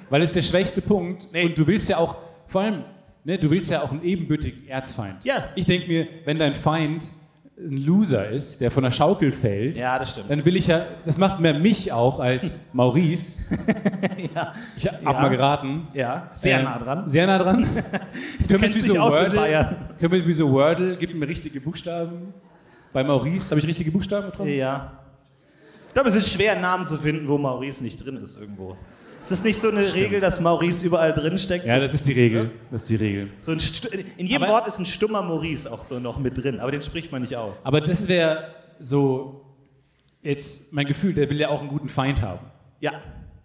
Weil 0.09 0.21
es 0.21 0.29
ist 0.29 0.35
der 0.35 0.41
schwächste 0.43 0.81
Punkt. 0.81 1.27
Nee. 1.33 1.45
Und 1.45 1.57
du 1.57 1.65
willst 1.67 1.89
ja 1.89 1.97
auch, 1.97 2.17
vor 2.47 2.61
allem, 2.61 2.83
ne, 3.23 3.37
du 3.37 3.49
willst 3.49 3.71
ja 3.71 3.81
auch 3.81 3.91
einen 3.91 4.03
ebenbürtigen 4.03 4.67
Erzfeind. 4.67 5.23
Ja. 5.23 5.45
Ich 5.55 5.65
denke 5.65 5.87
mir, 5.87 6.07
wenn 6.25 6.37
dein 6.39 6.53
Feind 6.53 7.07
ein 7.57 7.77
Loser 7.85 8.29
ist, 8.29 8.59
der 8.59 8.69
von 8.69 8.83
der 8.83 8.91
Schaukel 8.91 9.31
fällt, 9.31 9.77
Ja, 9.77 9.97
das 9.97 10.11
stimmt. 10.11 10.29
dann 10.29 10.43
will 10.43 10.57
ich 10.57 10.67
ja, 10.67 10.85
das 11.05 11.17
macht 11.17 11.39
mehr 11.39 11.53
mich 11.57 11.89
auch 11.93 12.19
als 12.19 12.59
Maurice. 12.73 13.39
Ich 14.77 14.85
hab 14.87 15.01
Ja. 15.03 15.13
mal 15.13 15.29
geraten. 15.29 15.87
Ja, 15.93 16.27
sehr 16.31 16.59
Ähm, 16.59 16.65
nah 16.65 16.77
dran. 16.79 17.09
Sehr 17.09 17.25
nah 17.27 17.37
dran. 17.37 17.65
du 18.47 18.57
kennst 18.59 18.75
dich 18.75 18.99
aus 18.99 19.19
in 19.25 19.33
Bayern. 19.33 19.75
Können 19.99 20.11
wir 20.11 20.27
wie 20.27 20.33
so 20.33 20.51
Wordle, 20.51 20.95
gib 20.97 21.13
mir 21.13 21.27
richtige 21.27 21.59
Buchstaben. 21.61 22.33
Bei 22.93 23.03
Maurice 23.03 23.51
habe 23.51 23.59
ich 23.59 23.67
richtige 23.67 23.91
Buchstaben 23.91 24.27
getroffen? 24.31 24.51
Ja. 24.53 24.91
Ich 25.87 25.93
glaube, 25.93 26.09
es 26.09 26.15
ist 26.15 26.29
schwer, 26.31 26.53
einen 26.53 26.61
Namen 26.61 26.85
zu 26.85 26.97
finden, 26.97 27.27
wo 27.27 27.37
Maurice 27.37 27.83
nicht 27.83 28.05
drin 28.05 28.17
ist 28.17 28.39
irgendwo. 28.39 28.75
Ist 29.25 29.31
es 29.31 29.43
nicht 29.43 29.59
so 29.59 29.69
eine 29.69 29.91
Regel, 29.93 30.19
dass 30.19 30.39
Maurice 30.39 30.85
überall 30.85 31.11
drin 31.11 31.39
steckt? 31.39 31.65
Ja, 31.65 31.75
so, 31.75 31.81
das 31.81 31.95
ist 31.95 32.05
die 32.05 32.11
Regel. 32.11 32.51
Das 32.69 32.83
ist 32.83 32.89
die 32.91 32.95
Regel. 32.95 33.31
so 33.39 33.53
ein 33.53 33.59
in 34.17 34.27
jedem 34.27 34.43
Aber- 34.43 34.53
Wort 34.53 34.67
ist 34.67 34.77
ein 34.77 34.85
stummer 34.85 35.23
Maurice 35.23 35.71
auch 35.71 35.87
so 35.87 35.97
noch 35.99 36.19
mit 36.19 36.37
drin, 36.37 36.59
aber 36.59 36.69
den 36.69 36.83
spricht 36.83 37.11
man 37.11 37.23
nicht 37.23 37.35
aus. 37.35 37.65
Aber 37.65 37.81
das 37.81 38.07
wäre 38.07 38.53
so 38.77 39.43
jetzt 40.21 40.71
mein 40.73 40.85
Gefühl, 40.85 41.15
der 41.15 41.27
will 41.29 41.39
ja 41.39 41.49
auch 41.49 41.59
einen 41.59 41.69
guten 41.69 41.89
Feind 41.89 42.21
haben. 42.21 42.45
Ja. 42.79 42.93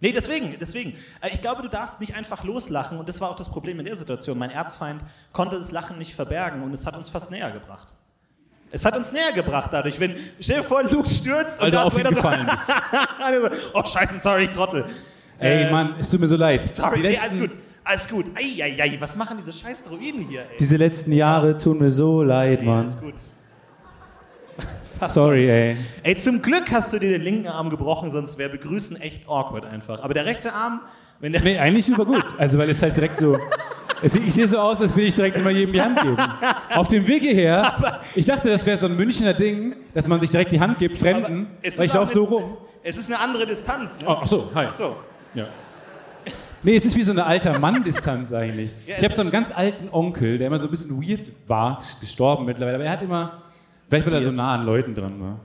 Nee, 0.00 0.12
deswegen, 0.12 0.54
deswegen. 0.60 0.90
Äh, 1.22 1.30
Ich 1.32 1.40
glaube, 1.40 1.62
du 1.62 1.68
darfst 1.68 1.98
nicht 1.98 2.14
einfach 2.14 2.44
loslachen 2.44 2.98
und 2.98 3.08
das 3.08 3.18
war 3.22 3.30
auch 3.30 3.36
das 3.36 3.48
Problem 3.48 3.78
in 3.78 3.86
der 3.86 3.96
Situation. 3.96 4.36
Mein 4.38 4.50
Erzfeind 4.50 5.02
konnte 5.32 5.56
das 5.56 5.72
Lachen 5.72 5.96
nicht 5.96 6.14
verbergen 6.14 6.62
und 6.62 6.74
es 6.74 6.84
hat 6.84 6.94
uns 6.94 7.08
fast 7.08 7.30
näher 7.30 7.50
gebracht. 7.52 7.88
Es 8.70 8.84
hat 8.84 8.96
uns 8.96 9.12
näher 9.12 9.32
gebracht 9.34 9.70
dadurch, 9.72 9.98
wenn, 9.98 10.14
stell 10.40 10.58
dir 10.58 10.62
vor, 10.62 10.82
Luke 10.84 11.08
stürzt 11.08 11.60
und 11.60 11.68
du 11.68 11.70
Darth 11.72 11.94
Vader 11.94 12.14
so, 12.14 13.56
oh 13.74 13.84
scheiße, 13.84 14.18
sorry, 14.18 14.44
ich 14.44 14.50
Trottel. 14.50 14.84
Ey, 15.40 15.64
Äh, 15.64 15.70
Mann, 15.72 15.94
es 15.98 16.10
tut 16.10 16.20
mir 16.20 16.28
so 16.28 16.36
leid. 16.36 16.68
Sorry, 16.68 16.96
die 16.96 17.02
nee, 17.02 17.08
letzten, 17.12 17.24
alles 17.40 17.50
gut, 17.50 17.58
alles 17.84 18.08
gut. 18.08 18.26
Eieiei, 18.36 18.96
was 19.00 19.16
machen 19.16 19.38
diese 19.40 19.52
scheiß 19.52 19.84
Droiden 19.84 20.22
hier, 20.28 20.40
ey? 20.42 20.56
Diese 20.58 20.76
letzten 20.76 21.12
Jahre 21.12 21.56
tun 21.56 21.78
mir 21.78 21.90
so 21.90 22.22
leid, 22.22 22.60
Nee, 22.60 22.66
Mann. 22.66 22.78
alles 22.80 22.98
gut. 22.98 23.14
Sorry, 25.08 25.48
ey. 25.50 25.76
Ey, 26.02 26.14
zum 26.16 26.42
Glück 26.42 26.70
hast 26.70 26.92
du 26.92 26.98
dir 26.98 27.10
den 27.10 27.22
linken 27.22 27.48
Arm 27.48 27.70
gebrochen, 27.70 28.10
sonst 28.10 28.36
wäre 28.38 28.50
Begrüßen 28.50 29.00
echt 29.00 29.26
awkward 29.28 29.64
einfach. 29.64 30.02
Aber 30.02 30.12
der 30.12 30.26
rechte 30.26 30.52
Arm, 30.52 30.80
wenn 31.20 31.32
der... 31.32 31.42
Nee, 31.42 31.58
eigentlich 31.58 31.86
super 31.86 32.04
gut. 32.04 32.22
Also, 32.36 32.58
weil 32.58 32.68
es 32.68 32.82
halt 32.82 32.96
direkt 32.96 33.18
so. 33.18 33.36
Es, 34.02 34.14
ich 34.14 34.34
sehe 34.34 34.46
so 34.46 34.58
aus, 34.58 34.80
als 34.80 34.94
will 34.96 35.06
ich 35.06 35.14
direkt 35.14 35.36
immer 35.38 35.50
jedem 35.50 35.72
die 35.72 35.80
Hand 35.80 36.00
geben. 36.00 36.16
Auf 36.74 36.88
dem 36.88 37.06
Weg 37.06 37.22
hierher, 37.22 38.00
ich 38.14 38.26
dachte, 38.26 38.48
das 38.50 38.64
wäre 38.66 38.76
so 38.78 38.86
ein 38.86 38.96
Münchner 38.96 39.32
Ding, 39.34 39.74
dass 39.94 40.06
man 40.06 40.20
sich 40.20 40.30
direkt 40.30 40.52
die 40.52 40.60
Hand 40.60 40.78
gibt, 40.78 40.96
Fremden, 40.98 41.48
es 41.62 41.76
weil 41.78 41.84
ist 41.86 41.90
ich 41.90 41.94
laufe 41.94 42.12
so 42.12 42.26
eine- 42.26 42.36
rum. 42.36 42.56
Es 42.82 42.96
ist 42.96 43.10
eine 43.10 43.20
andere 43.20 43.46
Distanz, 43.46 43.98
ne? 44.00 44.06
Oh, 44.08 44.16
ach 44.22 44.26
so, 44.26 44.50
hi. 44.54 44.66
Ach 44.68 44.72
so. 44.72 44.96
Ja. 45.34 45.48
Nee, 46.62 46.76
es 46.76 46.84
ist 46.84 46.94
wie 46.96 47.02
so 47.02 47.12
eine 47.12 47.24
alter 47.24 47.58
Mann-Distanz 47.58 48.32
eigentlich. 48.32 48.72
Ja, 48.86 48.96
ich 48.98 49.04
habe 49.04 49.14
so 49.14 49.22
einen 49.22 49.30
ganz 49.30 49.50
alten 49.50 49.88
Onkel, 49.90 50.36
der 50.36 50.48
immer 50.48 50.58
so 50.58 50.66
ein 50.66 50.70
bisschen 50.70 51.00
weird 51.02 51.20
war, 51.46 51.82
gestorben 52.00 52.44
mittlerweile, 52.44 52.74
aber 52.76 52.84
er 52.84 52.90
hat 52.92 53.02
immer, 53.02 53.42
vielleicht 53.88 54.06
weil 54.06 54.14
er 54.14 54.22
so 54.22 54.30
nah 54.30 54.54
an 54.56 54.66
Leuten 54.66 54.94
dran 54.94 55.18
war. 55.20 55.40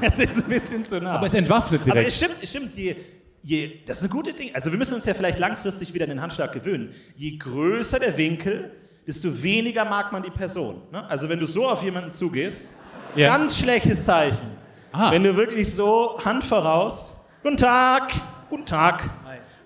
Das 0.00 0.18
ist 0.18 0.44
ein 0.44 0.48
bisschen 0.50 0.84
zu 0.84 1.00
nah. 1.00 1.12
Aber 1.12 1.26
es 1.26 1.34
entwaffnet 1.34 1.80
Aber 1.82 1.92
direkt. 1.92 2.08
es 2.08 2.16
stimmt, 2.18 2.36
es 2.42 2.50
stimmt, 2.50 2.76
je, 2.76 2.94
je, 3.42 3.70
das 3.86 3.98
ist 4.00 4.04
ein 4.04 4.10
gutes 4.10 4.36
Ding. 4.36 4.50
Also 4.54 4.70
wir 4.70 4.78
müssen 4.78 4.94
uns 4.94 5.06
ja 5.06 5.14
vielleicht 5.14 5.38
langfristig 5.38 5.92
wieder 5.94 6.04
an 6.04 6.10
den 6.10 6.20
Handschlag 6.22 6.52
gewöhnen. 6.52 6.90
Je 7.16 7.36
größer 7.38 7.98
der 7.98 8.16
Winkel, 8.16 8.70
desto 9.06 9.42
weniger 9.42 9.84
mag 9.86 10.12
man 10.12 10.22
die 10.22 10.30
Person. 10.30 10.82
Ne? 10.92 11.08
Also 11.08 11.28
wenn 11.28 11.40
du 11.40 11.46
so 11.46 11.66
auf 11.68 11.82
jemanden 11.82 12.10
zugehst, 12.10 12.74
Ja. 13.16 13.28
ganz 13.36 13.58
schlechtes 13.58 14.04
Zeichen. 14.04 14.50
Ah. 14.92 15.10
Wenn 15.10 15.24
du 15.24 15.34
wirklich 15.36 15.74
so 15.74 16.20
Hand 16.24 16.44
voraus, 16.44 17.26
guten 17.48 17.56
Tag, 17.56 18.12
guten 18.50 18.66
Tag. 18.66 19.08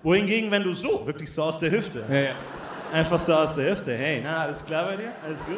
Wohingegen, 0.03 0.49
wenn 0.49 0.63
du 0.63 0.71
so, 0.71 1.05
wirklich 1.05 1.29
so 1.29 1.43
aus 1.43 1.59
der 1.59 1.71
Hüfte, 1.71 2.05
ja, 2.09 2.15
ja. 2.15 2.31
einfach 2.93 3.19
so 3.19 3.33
aus 3.33 3.55
der 3.55 3.71
Hüfte, 3.71 3.93
hey, 3.93 4.21
na, 4.23 4.37
alles 4.37 4.63
klar 4.63 4.85
bei 4.85 4.95
dir? 4.95 5.11
Alles 5.21 5.39
gut? 5.39 5.57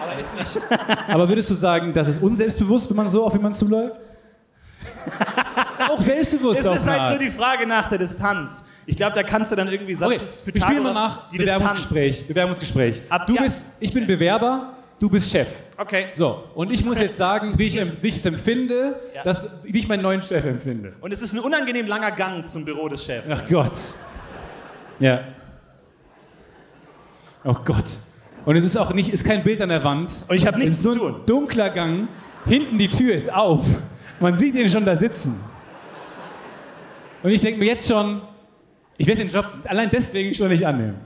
Aber 0.00 0.20
ist 0.20 0.54
nicht. 0.54 0.64
Aber 1.08 1.28
würdest 1.28 1.50
du 1.50 1.54
sagen, 1.54 1.92
das 1.92 2.06
ist 2.06 2.22
unselbstbewusst, 2.22 2.88
wenn 2.88 2.96
man 2.96 3.08
so 3.08 3.24
auf 3.26 3.32
jemanden 3.32 3.58
zuläuft? 3.58 3.96
aber 5.78 5.94
auch 5.94 6.02
selbstbewusst 6.02 6.60
Es 6.60 6.76
ist 6.76 6.88
halt 6.88 7.08
so 7.08 7.18
die 7.18 7.30
Frage 7.30 7.66
nach 7.66 7.88
der 7.88 7.98
Distanz. 7.98 8.68
Ich 8.84 8.96
glaube, 8.96 9.16
da 9.16 9.24
kannst 9.24 9.50
du 9.50 9.56
dann 9.56 9.68
irgendwie 9.68 9.94
Satz 9.94 10.08
Okay, 10.08 10.18
des 10.18 10.46
wir 10.46 10.62
spielen 10.62 10.82
mal 10.84 10.92
Pythagoras, 10.92 10.94
nach 10.94 11.30
die 11.30 11.38
Distanz. 11.38 11.62
Bewerbungsgespräch. 11.62 12.28
Bewerbungsgespräch. 12.28 13.02
Ab- 13.08 13.26
du 13.26 13.34
ja. 13.34 13.42
bist, 13.42 13.66
ich 13.80 13.92
bin 13.92 14.06
Bewerber, 14.06 14.75
du 14.98 15.10
bist 15.10 15.30
Chef. 15.30 15.48
Okay. 15.76 16.06
So, 16.14 16.44
und 16.54 16.72
ich 16.72 16.84
muss 16.84 16.98
jetzt 16.98 17.16
sagen, 17.16 17.52
wie 17.58 17.64
ich, 17.66 17.74
wie 18.02 18.08
ich 18.08 18.16
es 18.16 18.24
empfinde, 18.26 18.98
Ja. 19.14 19.22
dass, 19.22 19.54
wie 19.64 19.78
ich 19.78 19.88
meinen 19.88 20.02
neuen 20.02 20.22
Chef 20.22 20.44
empfinde. 20.44 20.94
Und 21.00 21.12
es 21.12 21.20
ist 21.22 21.32
ein 21.34 21.40
unangenehm 21.40 21.86
langer 21.86 22.12
Gang 22.12 22.46
zum 22.48 22.64
Büro 22.64 22.88
des 22.88 23.04
Chefs. 23.04 23.30
Ach 23.30 23.42
Gott. 23.48 23.72
Ja. 24.98 25.20
Oh 27.44 27.54
Gott. 27.64 27.84
Und 28.44 28.56
es 28.56 28.64
ist 28.64 28.76
auch 28.76 28.92
nicht, 28.92 29.08
ist 29.12 29.24
kein 29.24 29.42
Bild 29.44 29.60
an 29.60 29.68
der 29.68 29.84
Wand. 29.84 30.12
Und 30.28 30.36
ich 30.36 30.46
habe 30.46 30.56
nichts 30.58 30.72
es 30.72 30.78
ist 30.78 30.84
so 30.84 30.94
zu 30.94 31.06
ein 31.06 31.12
tun. 31.14 31.22
dunkler 31.26 31.70
Gang. 31.70 32.08
Hinten 32.46 32.78
die 32.78 32.88
Tür 32.88 33.14
ist 33.14 33.32
auf. 33.32 33.64
Man 34.20 34.36
sieht 34.36 34.54
ihn 34.54 34.70
schon 34.70 34.84
da 34.84 34.96
sitzen. 34.96 35.38
Und 37.22 37.30
ich 37.32 37.40
denke 37.42 37.58
mir 37.58 37.66
jetzt 37.66 37.88
schon, 37.88 38.22
ich 38.96 39.06
werde 39.06 39.22
den 39.24 39.30
Job 39.30 39.46
allein 39.66 39.90
deswegen 39.90 40.32
schon 40.32 40.48
nicht 40.48 40.66
annehmen. 40.66 40.96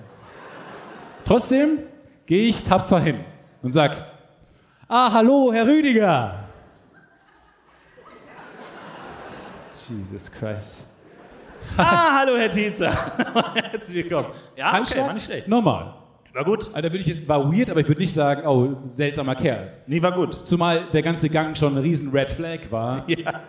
Trotzdem 1.25 1.79
gehe 2.27 2.49
ich 2.49 2.63
tapfer 2.63 3.01
hin 3.01 3.21
und 3.63 3.73
sage, 3.73 4.05
ah, 4.89 5.13
hallo, 5.13 5.53
Herr 5.53 5.67
Rüdiger. 5.67 6.45
Jesus 9.89 10.31
Christ. 10.31 10.77
Ah, 11.77 12.21
hallo 12.21 12.37
Herr 12.37 12.51
Tietzer. 12.51 12.93
Herzlich 13.55 14.05
willkommen. 14.05 14.29
Ja, 14.57 14.81
okay, 14.81 15.01
war 15.01 15.13
nicht 15.13 15.25
schlecht. 15.25 15.49
Normal. 15.49 15.95
War 16.33 16.45
gut. 16.45 16.71
Da 16.73 16.83
würde 16.83 16.99
ich 16.99 17.07
jetzt, 17.07 17.27
war 17.29 17.53
weird, 17.53 17.71
aber 17.71 17.81
ich 17.81 17.89
würde 17.89 18.01
nicht 18.01 18.15
sagen, 18.15 18.47
oh, 18.47 18.87
seltsamer 18.87 19.35
Kerl. 19.35 19.73
Nee, 19.87 20.01
war 20.01 20.13
gut. 20.13 20.47
Zumal 20.47 20.87
der 20.93 21.03
ganze 21.03 21.29
Gang 21.29 21.57
schon 21.57 21.77
ein 21.77 21.83
riesen 21.83 22.11
Red 22.11 22.31
Flag 22.31 22.61
war. 22.71 23.05
Ja. 23.09 23.41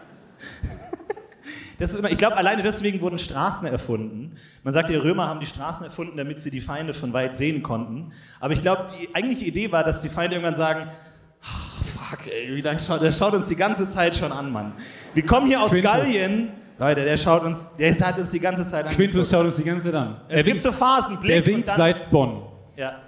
Das 1.82 1.90
ist 1.90 1.96
immer, 1.98 2.12
ich 2.12 2.18
glaube, 2.20 2.38
alleine 2.38 2.62
deswegen 2.62 3.02
wurden 3.02 3.18
Straßen 3.18 3.68
erfunden. 3.68 4.36
Man 4.64 4.72
sagt, 4.72 4.92
die 4.92 4.96
Römer 4.96 5.28
haben 5.28 5.40
die 5.40 5.48
Straßen 5.48 5.84
erfunden, 5.84 6.16
damit 6.16 6.40
sie 6.40 6.52
die 6.52 6.62
Feinde 6.62 6.94
von 6.94 7.12
weit 7.12 7.36
sehen 7.36 7.64
konnten. 7.64 8.12
Aber 8.40 8.54
ich 8.54 8.62
glaube, 8.62 8.86
die 9.02 9.16
eigentliche 9.16 9.46
Idee 9.46 9.72
war, 9.72 9.84
dass 9.84 10.00
die 10.00 10.10
Feinde 10.10 10.36
irgendwann 10.36 10.54
sagen, 10.54 10.92
"Ah, 11.42 11.84
fuck, 11.84 12.20
ey, 12.32 12.56
wie 12.56 12.62
lange 12.62 12.80
schaut, 12.80 13.02
der 13.02 13.12
schaut 13.12 13.34
uns 13.34 13.48
die 13.48 13.56
ganze 13.56 13.90
Zeit 13.90 14.16
schon 14.16 14.32
an, 14.32 14.52
Mann. 14.52 14.74
Wir 15.16 15.26
kommen 15.26 15.48
hier 15.48 15.60
aus 15.60 15.72
Quintus. 15.72 15.92
Gallien. 15.92 16.50
Leute, 16.78 17.04
der 17.04 17.18
schaut 17.18 17.44
uns, 17.44 17.76
der 17.78 17.94
hat 18.00 18.20
uns 18.20 18.30
die 18.30 18.40
ganze 18.40 18.64
Zeit 18.64 18.86
an. 18.86 18.94
Quintus 18.94 19.32
schaut 19.32 19.46
uns 19.46 19.56
die 19.56 19.64
ganze 19.64 19.86
Zeit 19.86 19.96
an. 19.96 20.22
Es 20.30 20.46
gibt 20.46 20.62
so 20.62 20.72
Phasen, 20.72 21.20
Blick 21.20 21.44
der 21.44 21.46
winkt 21.52 21.68
dann, 21.68 21.78
seit 21.78 22.12
Bonn. 22.12 22.44
ja. 22.76 23.02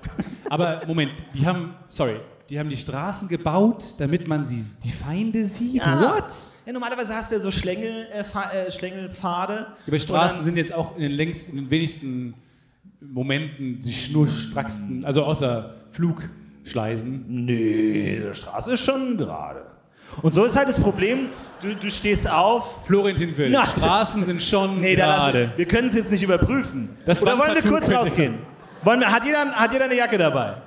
Aber 0.50 0.82
Moment, 0.88 1.12
die 1.34 1.46
haben, 1.46 1.76
sorry, 1.88 2.16
die 2.50 2.60
haben 2.60 2.70
die 2.70 2.78
Straßen 2.78 3.30
gebaut, 3.30 3.96
damit 4.00 4.28
man 4.28 4.46
sie, 4.46 4.64
die 4.84 4.92
Feinde 4.92 5.46
sieht. 5.46 5.76
Ja. 5.76 6.00
What? 6.02 6.26
Ja, 6.66 6.74
normalerweise 6.74 7.16
hast 7.16 7.32
du 7.32 7.36
ja 7.36 7.42
so 7.42 7.52
Schlängel, 7.52 8.08
äh, 8.14 8.20
äh, 8.68 8.72
Schlängelpfade. 8.72 9.68
Aber 9.88 10.00
Straßen 10.00 10.44
sind 10.44 10.58
jetzt 10.58 10.74
auch 10.74 10.96
in 10.96 11.04
den 11.04 11.12
längsten, 11.14 11.58
in 11.58 11.66
den 11.66 11.72
wenigsten 11.72 12.34
Momenten 13.02 13.80
die 13.80 13.94
schnurstracksten, 13.94 15.06
also 15.06 15.24
außer 15.24 15.76
Flugschleisen. 15.92 17.26
Nee, 17.46 18.22
die 18.28 18.34
Straße 18.34 18.74
ist 18.74 18.82
schon 18.82 19.18
gerade. 19.18 19.66
Und 20.22 20.32
so 20.34 20.46
ist 20.46 20.56
halt 20.56 20.68
das 20.70 20.80
Problem, 20.80 21.30
du, 21.62 21.76
du 21.76 21.90
stehst 21.90 22.30
auf. 22.30 22.86
Florentin 22.86 23.36
will. 23.36 23.50
Na, 23.50 23.66
Straßen 23.66 24.24
sind 24.26 24.42
schon 24.42 24.80
Nee, 24.80 24.96
gerade. 24.96 25.54
wir 25.56 25.66
können 25.66 25.88
es 25.88 25.96
jetzt 25.96 26.12
nicht 26.12 26.24
überprüfen. 26.24 26.90
Das 27.06 27.24
Oder 27.24 27.38
wollen 27.38 27.56
wir 27.56 27.64
kurz 27.64 27.92
rausgehen? 27.92 28.36
Wollen 28.84 29.00
wir, 29.00 29.12
hat, 29.12 29.26
jeder, 29.26 29.46
hat 29.54 29.74
jeder 29.74 29.86
eine 29.86 29.96
Jacke 29.96 30.18
dabei? 30.18 30.58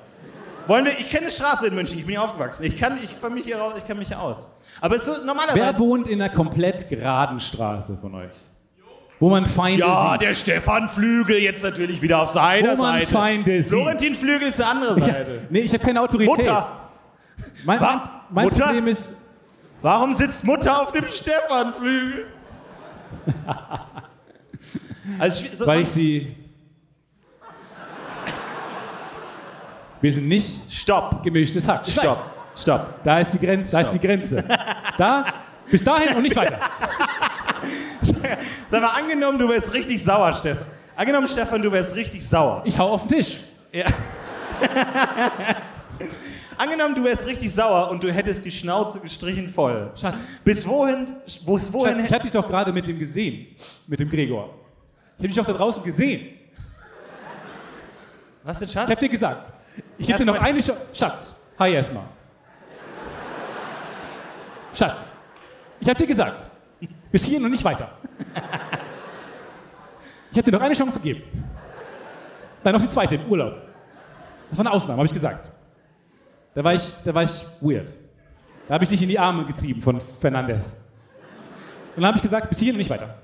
Wollen 0.67 0.85
wir, 0.85 0.93
ich 0.93 1.09
kenne 1.11 1.27
die 1.27 1.33
Straße 1.33 1.69
in 1.69 1.75
München, 1.75 1.99
ich 1.99 2.05
bin 2.07 2.15
hier 2.15 2.23
aufgewachsen. 2.23 2.65
Ich 2.65 2.77
kann, 2.77 2.99
ich 3.03 3.21
kann 3.21 3.33
mich 3.35 3.45
hier 3.45 3.59
raus, 3.59 3.75
ich 3.79 3.87
kann 3.87 3.99
mich 3.99 4.09
hier 4.09 4.21
aus. 4.21 4.53
Aber 4.81 4.95
es 4.97 5.07
ist 5.07 5.17
so 5.17 5.21
Wer 5.21 5.27
normalerweise. 5.27 5.79
wohnt 5.79 6.09
in 6.09 6.21
einer 6.21 6.33
komplett 6.33 6.89
geraden 6.89 7.41
Straße 7.41 7.97
von 7.99 8.15
euch? 8.15 8.33
Wo 9.19 9.31
man 9.31 9.47
Feinde 9.47 9.81
Ja, 9.81 10.13
sieht. 10.13 10.21
der 10.29 10.35
Stefan 10.35 10.89
Flügel 10.89 11.39
jetzt 11.39 11.63
natürlich 11.65 12.03
wieder 12.03 12.21
auf 12.21 12.29
seiner 12.29 12.77
Wo 12.77 12.83
man 12.83 12.99
Seite. 13.01 13.07
Feinde 13.13 13.63
sieht. 13.63 13.73
Florentin 13.73 14.15
Flügel 14.15 14.49
ist 14.49 14.59
die 14.59 14.65
andere 14.65 14.95
Seite. 15.01 15.47
Nee, 15.49 15.61
ich 15.61 15.73
habe 15.73 15.83
keine 15.85 16.03
Autorität. 16.03 16.37
Mutter, 16.37 16.71
Mein, 17.65 17.81
mein, 17.81 18.01
mein 18.31 18.45
Mutter? 18.45 18.65
Problem 18.65 18.87
ist, 18.89 19.15
warum 19.81 20.13
sitzt 20.13 20.45
Mutter 20.45 20.83
auf 20.83 20.93
dem 20.93 21.07
Stefan 21.07 21.73
Flügel? 21.73 22.27
also, 25.19 25.45
so, 25.53 25.67
weil 25.67 25.81
ich 25.83 25.89
sie. 25.91 26.37
Wir 30.07 30.13
sind 30.13 30.29
nicht 30.29 30.73
Stopp. 30.73 31.25
gemischtes 31.25 31.67
Hack. 31.67 31.83
Ich 31.85 31.97
weiß. 31.97 32.05
Stopp. 32.05 32.31
Stopp. 32.55 33.03
Da 33.03 33.19
ist 33.19 33.33
die, 33.33 33.45
Gren 33.45 33.67
da 33.69 33.81
ist 33.81 33.91
die 33.91 33.99
Grenze. 33.99 34.45
Da, 34.97 35.35
bis 35.69 35.83
dahin 35.83 36.15
und 36.15 36.23
nicht 36.23 36.37
weiter. 36.37 36.61
Sag 38.69 38.83
mal, 38.83 38.91
angenommen, 38.91 39.37
du 39.37 39.49
wärst 39.49 39.75
richtig 39.75 40.05
sauer, 40.05 40.33
Stefan. 40.33 40.65
Angenommen, 40.95 41.27
Stefan, 41.27 41.61
du 41.61 41.73
wärst 41.73 41.97
richtig 41.97 42.25
sauer. 42.25 42.63
Ich 42.65 42.79
hau 42.79 42.91
auf 42.91 43.09
den 43.09 43.19
Tisch. 43.19 43.41
Ja. 43.73 43.87
angenommen, 46.57 46.95
du 46.95 47.03
wärst 47.03 47.27
richtig 47.27 47.53
sauer 47.53 47.91
und 47.91 48.05
du 48.05 48.13
hättest 48.13 48.45
die 48.45 48.53
Schnauze 48.53 49.01
gestrichen 49.01 49.51
voll. 49.51 49.91
Schatz, 49.97 50.31
Bis 50.45 50.65
wohin? 50.65 51.17
Wo, 51.45 51.59
wohin? 51.73 51.97
Schatz 51.97 52.07
ich 52.07 52.13
habe 52.13 52.23
dich 52.23 52.33
doch 52.33 52.47
gerade 52.47 52.73
mit 52.73 52.87
dem 52.87 52.97
gesehen. 52.97 53.49
Mit 53.89 53.99
dem 53.99 54.09
Gregor. 54.09 54.55
Ich 55.19 55.19
habe 55.19 55.27
dich 55.27 55.37
doch 55.37 55.47
da 55.47 55.53
draußen 55.53 55.83
gesehen. 55.83 56.29
was 58.45 58.61
denn, 58.61 58.69
Ich 58.69 58.73
Schatz? 58.73 58.89
habe 58.89 59.01
dir 59.01 59.09
gesagt. 59.09 59.56
Ich 59.99 60.07
gebe 60.07 60.19
dir 60.19 60.27
noch 60.27 60.41
eine 60.41 60.61
Chance. 60.61 60.77
Schatz, 60.93 61.41
hi 61.59 61.73
erstmal. 61.73 62.05
Schatz, 64.75 65.11
ich 65.81 65.89
habe 65.89 65.99
dir 65.99 66.07
gesagt, 66.07 66.45
bis 67.11 67.25
hierhin 67.25 67.45
und 67.45 67.51
nicht 67.51 67.65
weiter. 67.65 67.91
Ich 70.31 70.39
habe 70.39 70.51
dir 70.51 70.57
noch 70.57 70.65
eine 70.65 70.75
Chance 70.75 70.99
gegeben. 70.99 71.23
Dann 72.63 72.75
noch 72.75 72.83
die 72.83 72.89
zweite 72.89 73.15
im 73.15 73.27
Urlaub. 73.27 73.63
Das 74.51 74.59
war 74.59 74.67
eine 74.67 74.75
Ausnahme, 74.75 74.99
habe 74.99 75.07
ich 75.07 75.13
gesagt. 75.13 75.51
Da 76.55 76.63
war 76.63 76.75
ich, 76.75 76.95
da 77.05 77.15
war 77.15 77.23
ich 77.23 77.47
weird. 77.61 77.95
Da 78.69 78.75
habe 78.75 78.85
ich 78.85 78.91
dich 78.91 79.03
in 79.03 79.09
die 79.09 79.19
Arme 79.19 79.47
getrieben 79.47 79.81
von 79.81 80.01
Fernandez. 80.21 80.65
Und 81.95 82.03
dann 82.03 82.07
habe 82.07 82.17
ich 82.17 82.23
gesagt, 82.23 82.49
bis 82.49 82.59
hierhin 82.59 82.75
und 82.75 82.79
nicht 82.79 82.91
weiter. 82.91 83.19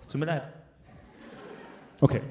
Es 0.00 0.08
tut 0.08 0.20
mir 0.20 0.26
leid. 0.26 0.42
Okay. 2.00 2.22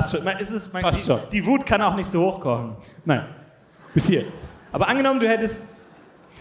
Passt 0.00 0.12
schon. 0.14 0.24
Man, 0.24 0.38
ist 0.38 0.50
es, 0.50 0.72
man, 0.72 0.82
Passt 0.82 1.00
die, 1.00 1.06
schon. 1.06 1.20
die 1.32 1.46
Wut 1.46 1.64
kann 1.66 1.80
auch 1.82 1.94
nicht 1.96 2.08
so 2.08 2.20
hochkochen. 2.32 2.76
Nein. 3.04 3.24
Bis 3.92 4.06
hier. 4.06 4.24
Aber 4.72 4.88
angenommen, 4.88 5.20
du 5.20 5.28
hättest, 5.28 5.62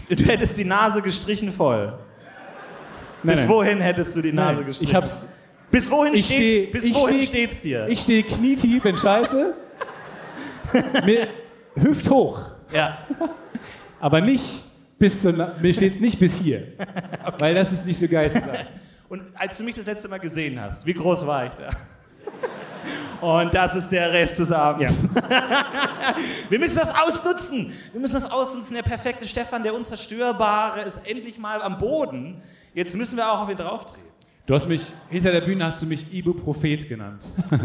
du 0.10 0.24
hättest 0.26 0.58
die 0.58 0.66
Nase 0.66 1.02
gestrichen 1.02 1.52
voll. 1.52 1.88
Nein, 3.22 3.36
Bis 3.36 3.42
nein. 3.42 3.50
wohin 3.50 3.82
hättest 3.82 4.16
du 4.16 4.22
die 4.22 4.34
Nase 4.34 4.60
Nein, 4.60 4.68
gestrichen? 4.68 4.90
Ich 4.92 4.96
hab's. 4.96 5.28
Bis 5.72 5.90
wohin 5.90 6.14
Ich 6.14 6.26
steht's, 6.26 6.42
steh- 6.42 6.66
bis 6.72 6.86
ich 6.86 6.94
wohin 6.96 7.18
steh- 7.20 7.26
steht's 7.28 7.62
dir? 7.62 7.88
Ich 7.88 8.02
stehe 8.02 8.24
knietief 8.24 8.86
in 8.86 8.98
Scheiße. 8.98 9.54
mir 11.06 11.28
Hüft 11.76 12.10
hoch. 12.10 12.40
ja. 12.72 12.98
Aber 14.00 14.20
nicht 14.20 14.64
bis 15.00 15.22
zu, 15.22 15.32
mir 15.32 15.74
steht's 15.74 16.00
nicht 16.02 16.20
bis 16.20 16.36
hier. 16.36 16.74
Weil 17.40 17.56
das 17.56 17.72
ist 17.72 17.86
nicht 17.86 17.98
so 18.00 18.08
geil 18.08 18.32
zu 18.32 18.40
sagen. 18.42 18.68
Und 19.10 19.22
als 19.36 19.58
du 19.58 19.64
mich 19.64 19.76
das 19.76 19.86
letzte 19.86 20.10
Mal 20.10 20.20
gesehen 20.20 20.60
hast, 20.60 20.86
wie 20.86 20.94
groß 20.94 21.26
war 21.26 21.46
ich 21.46 21.52
da? 21.54 21.70
Und 23.24 23.54
das 23.54 23.74
ist 23.76 23.90
der 23.90 24.12
Rest 24.12 24.38
des 24.40 24.52
Abends. 24.52 25.08
Wir 26.50 26.60
müssen 26.60 26.78
das 26.78 26.94
ausnutzen. 26.94 27.72
Wir 27.94 28.02
müssen 28.02 28.16
das 28.16 28.30
ausnutzen. 28.30 28.76
Der 28.76 28.84
perfekte 28.84 29.26
Stefan, 29.26 29.64
der 29.64 29.74
Unzerstörbare, 29.74 30.82
ist 30.82 31.08
endlich 31.08 31.38
mal 31.38 31.62
am 31.62 31.78
Boden. 31.78 32.42
Jetzt 32.74 32.98
müssen 32.98 33.16
wir 33.18 33.32
auch 33.32 33.42
auf 33.42 33.50
ihn 33.50 33.56
drauftreten. 33.56 34.10
Du 34.46 34.54
hast 34.54 34.68
mich, 34.68 34.92
hinter 35.10 35.32
der 35.32 35.40
Bühne 35.42 35.64
hast 35.66 35.82
du 35.82 35.86
mich 35.86 36.14
Ibu-Prophet 36.14 36.90
genannt. 36.90 37.26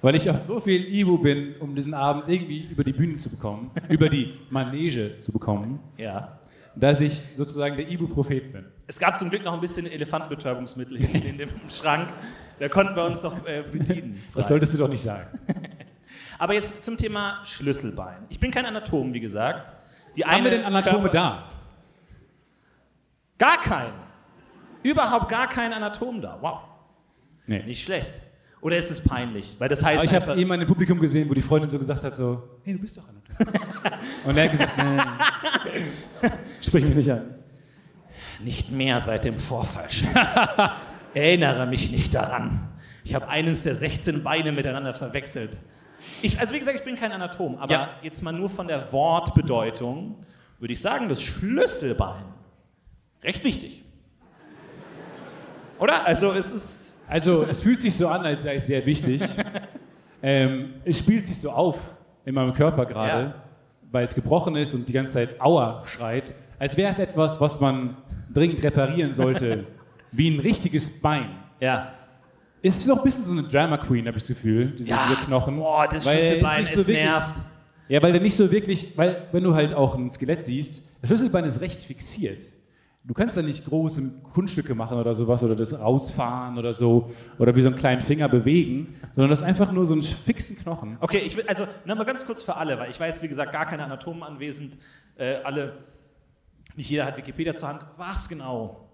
Weil 0.00 0.14
ich 0.14 0.30
auf 0.30 0.40
so 0.40 0.60
viel 0.60 0.82
Ibu 0.94 1.18
bin, 1.18 1.54
um 1.60 1.74
diesen 1.74 1.92
Abend 1.92 2.28
irgendwie 2.28 2.68
über 2.70 2.82
die 2.84 2.92
Bühne 2.92 3.16
zu 3.16 3.28
bekommen, 3.30 3.70
über 3.90 4.08
die 4.08 4.32
Manege 4.48 5.18
zu 5.18 5.32
bekommen, 5.32 5.80
Ja. 5.98 6.38
dass 6.74 7.00
ich 7.02 7.12
sozusagen 7.34 7.76
der 7.76 7.90
Ibu-Prophet 7.90 8.52
bin. 8.52 8.64
Es 8.86 8.98
gab 8.98 9.16
zum 9.16 9.30
Glück 9.30 9.42
noch 9.44 9.54
ein 9.54 9.60
bisschen 9.60 9.86
Elefantenbetäubungsmittel 9.90 10.98
hinten 10.98 11.26
in 11.26 11.38
dem 11.38 11.50
Schrank. 11.68 12.10
Da 12.58 12.68
konnten 12.68 12.94
wir 12.94 13.04
uns 13.04 13.22
noch 13.22 13.46
äh, 13.46 13.62
bedienen. 13.62 14.22
Das 14.34 14.44
frei. 14.44 14.48
solltest 14.50 14.74
du 14.74 14.78
doch 14.78 14.88
nicht 14.88 15.02
sagen. 15.02 15.26
Aber 16.38 16.54
jetzt 16.54 16.84
zum 16.84 16.96
Thema 16.96 17.40
Schlüsselbein. 17.44 18.18
Ich 18.28 18.38
bin 18.40 18.50
kein 18.50 18.66
Anatom, 18.66 19.12
wie 19.14 19.20
gesagt. 19.20 19.72
Die 20.16 20.24
Haben 20.24 20.44
wir 20.44 20.50
denn 20.50 20.64
Anatome 20.64 21.08
Körper- 21.10 21.12
da? 21.12 21.50
Gar 23.38 23.58
kein. 23.62 23.92
Überhaupt 24.82 25.28
gar 25.28 25.48
kein 25.48 25.72
Anatom 25.72 26.20
da. 26.20 26.38
Wow. 26.40 26.60
Nee. 27.46 27.62
Nicht 27.64 27.84
schlecht. 27.84 28.22
Oder 28.60 28.76
ist 28.76 28.90
es 28.90 29.02
peinlich? 29.02 29.56
Weil 29.58 29.68
das 29.68 29.84
heißt 29.84 30.04
Aber 30.06 30.16
ich 30.16 30.28
habe 30.28 30.38
jemanden 30.38 30.62
im 30.62 30.68
Publikum 30.68 30.98
gesehen, 31.00 31.28
wo 31.28 31.34
die 31.34 31.42
Freundin 31.42 31.68
so 31.68 31.78
gesagt 31.78 32.02
hat, 32.02 32.16
so, 32.16 32.42
hey, 32.64 32.74
du 32.74 32.80
bist 32.80 32.96
doch 32.96 33.04
Anatom. 33.08 33.98
Und 34.24 34.36
er 34.36 34.44
hat 34.44 34.50
gesagt, 34.52 34.78
nein, 34.78 35.00
sprich 36.62 36.84
mich 36.86 36.94
nicht 36.94 37.10
an. 37.12 37.34
Nicht 38.44 38.70
mehr 38.70 39.00
seit 39.00 39.24
dem 39.24 39.38
Vorfall, 39.38 39.90
Schatz. 39.90 40.36
Erinnere 41.14 41.66
mich 41.66 41.90
nicht 41.90 42.14
daran. 42.14 42.68
Ich 43.04 43.14
habe 43.14 43.28
eines 43.28 43.62
der 43.62 43.74
16 43.74 44.22
Beine 44.22 44.52
miteinander 44.52 44.94
verwechselt. 44.94 45.58
Ich, 46.22 46.38
also 46.38 46.54
wie 46.54 46.58
gesagt, 46.58 46.76
ich 46.78 46.84
bin 46.84 46.96
kein 46.96 47.12
Anatom, 47.12 47.56
aber 47.58 47.72
Ja. 47.72 47.88
jetzt 48.02 48.22
mal 48.22 48.32
nur 48.32 48.50
von 48.50 48.68
der 48.68 48.92
Wortbedeutung. 48.92 50.16
würde 50.58 50.72
ich 50.72 50.80
sagen, 50.80 51.08
das 51.08 51.20
Schlüsselbein. 51.22 52.24
Recht 53.22 53.42
wichtig. 53.44 53.82
Oder? 55.78 56.06
Also 56.06 56.32
es 56.32 56.52
ist. 56.52 57.02
Also 57.08 57.42
es 57.42 57.60
fühlt 57.62 57.80
sich 57.80 57.94
so 57.96 58.08
an, 58.08 58.24
als 58.24 58.42
sei 58.42 58.54
es 58.56 58.66
sehr 58.66 58.84
wichtig. 58.86 59.22
ähm, 60.22 60.74
es 60.84 60.98
spielt 60.98 61.26
sich 61.26 61.38
so 61.38 61.50
auf 61.50 61.76
in 62.24 62.34
meinem 62.34 62.54
Körper 62.54 62.86
gerade, 62.86 63.22
Ja. 63.24 63.34
weil 63.90 64.04
es 64.04 64.14
gebrochen 64.14 64.56
ist 64.56 64.72
und 64.72 64.88
die 64.88 64.92
ganze 64.94 65.14
Zeit 65.14 65.40
Aua 65.40 65.82
schreit, 65.86 66.32
als 66.58 66.76
wäre 66.76 66.90
es 66.90 66.98
etwas, 66.98 67.40
was 67.40 67.60
man 67.60 67.96
dringend 68.32 68.62
reparieren 68.62 69.12
sollte, 69.12 69.66
wie 70.12 70.30
ein 70.30 70.40
richtiges 70.40 71.00
Bein. 71.00 71.30
Ja. 71.60 71.92
Es 72.62 72.76
ist 72.76 72.86
noch 72.86 72.98
ein 72.98 73.04
bisschen 73.04 73.24
so 73.24 73.32
eine 73.32 73.42
Drama 73.42 73.76
Queen, 73.76 74.06
habe 74.06 74.16
ich 74.16 74.22
das 74.22 74.28
Gefühl, 74.28 74.72
diese, 74.78 74.88
Ja. 74.90 75.06
diese 75.08 75.20
Knochen. 75.26 75.56
Boah, 75.58 75.86
das 75.86 76.04
Schlüsselbein, 76.04 76.60
nicht 76.60 76.68
es, 76.70 76.72
so 76.74 76.86
wirklich- 76.86 76.96
nervt. 76.96 77.34
Ja, 77.88 78.02
weil 78.02 78.12
der 78.12 78.22
nicht 78.22 78.34
so 78.36 78.50
wirklich, 78.50 78.96
weil 78.96 79.26
wenn 79.32 79.44
du 79.44 79.54
halt 79.54 79.74
auch 79.74 79.94
ein 79.94 80.10
Skelett 80.10 80.44
siehst, 80.44 80.88
das 81.02 81.08
Schlüsselbein 81.10 81.44
ist 81.44 81.60
recht 81.60 81.82
fixiert. 81.82 82.42
Du 83.06 83.12
kannst 83.12 83.36
da 83.36 83.42
nicht 83.42 83.66
große 83.66 84.10
Kunststücke 84.32 84.74
machen 84.74 84.96
oder 84.96 85.12
sowas 85.14 85.42
oder 85.42 85.54
das 85.54 85.78
rausfahren 85.78 86.56
oder 86.56 86.72
so 86.72 87.10
oder 87.38 87.54
wie 87.54 87.60
so 87.60 87.68
einen 87.68 87.76
kleinen 87.76 88.00
Finger 88.00 88.30
bewegen, 88.30 88.94
sondern 89.12 89.28
das 89.28 89.42
ist 89.42 89.46
einfach 89.46 89.70
nur 89.70 89.84
so 89.84 89.92
einen 89.92 90.02
fixen 90.02 90.56
Knochen. 90.56 90.96
Okay, 91.00 91.18
ich 91.18 91.36
will, 91.36 91.44
also 91.46 91.64
nochmal 91.84 92.06
ganz 92.06 92.24
kurz 92.24 92.42
für 92.42 92.56
alle, 92.56 92.78
weil 92.78 92.88
ich 92.88 92.98
weiß, 92.98 93.22
wie 93.22 93.28
gesagt, 93.28 93.52
gar 93.52 93.66
keine 93.66 93.84
Anatomen 93.84 94.22
anwesend. 94.22 94.78
Äh, 95.18 95.34
alle, 95.44 95.74
nicht 96.76 96.90
jeder 96.90 97.06
hat 97.06 97.16
Wikipedia 97.16 97.54
zur 97.54 97.68
Hand. 97.68 97.84
Was 97.96 98.28
genau 98.28 98.88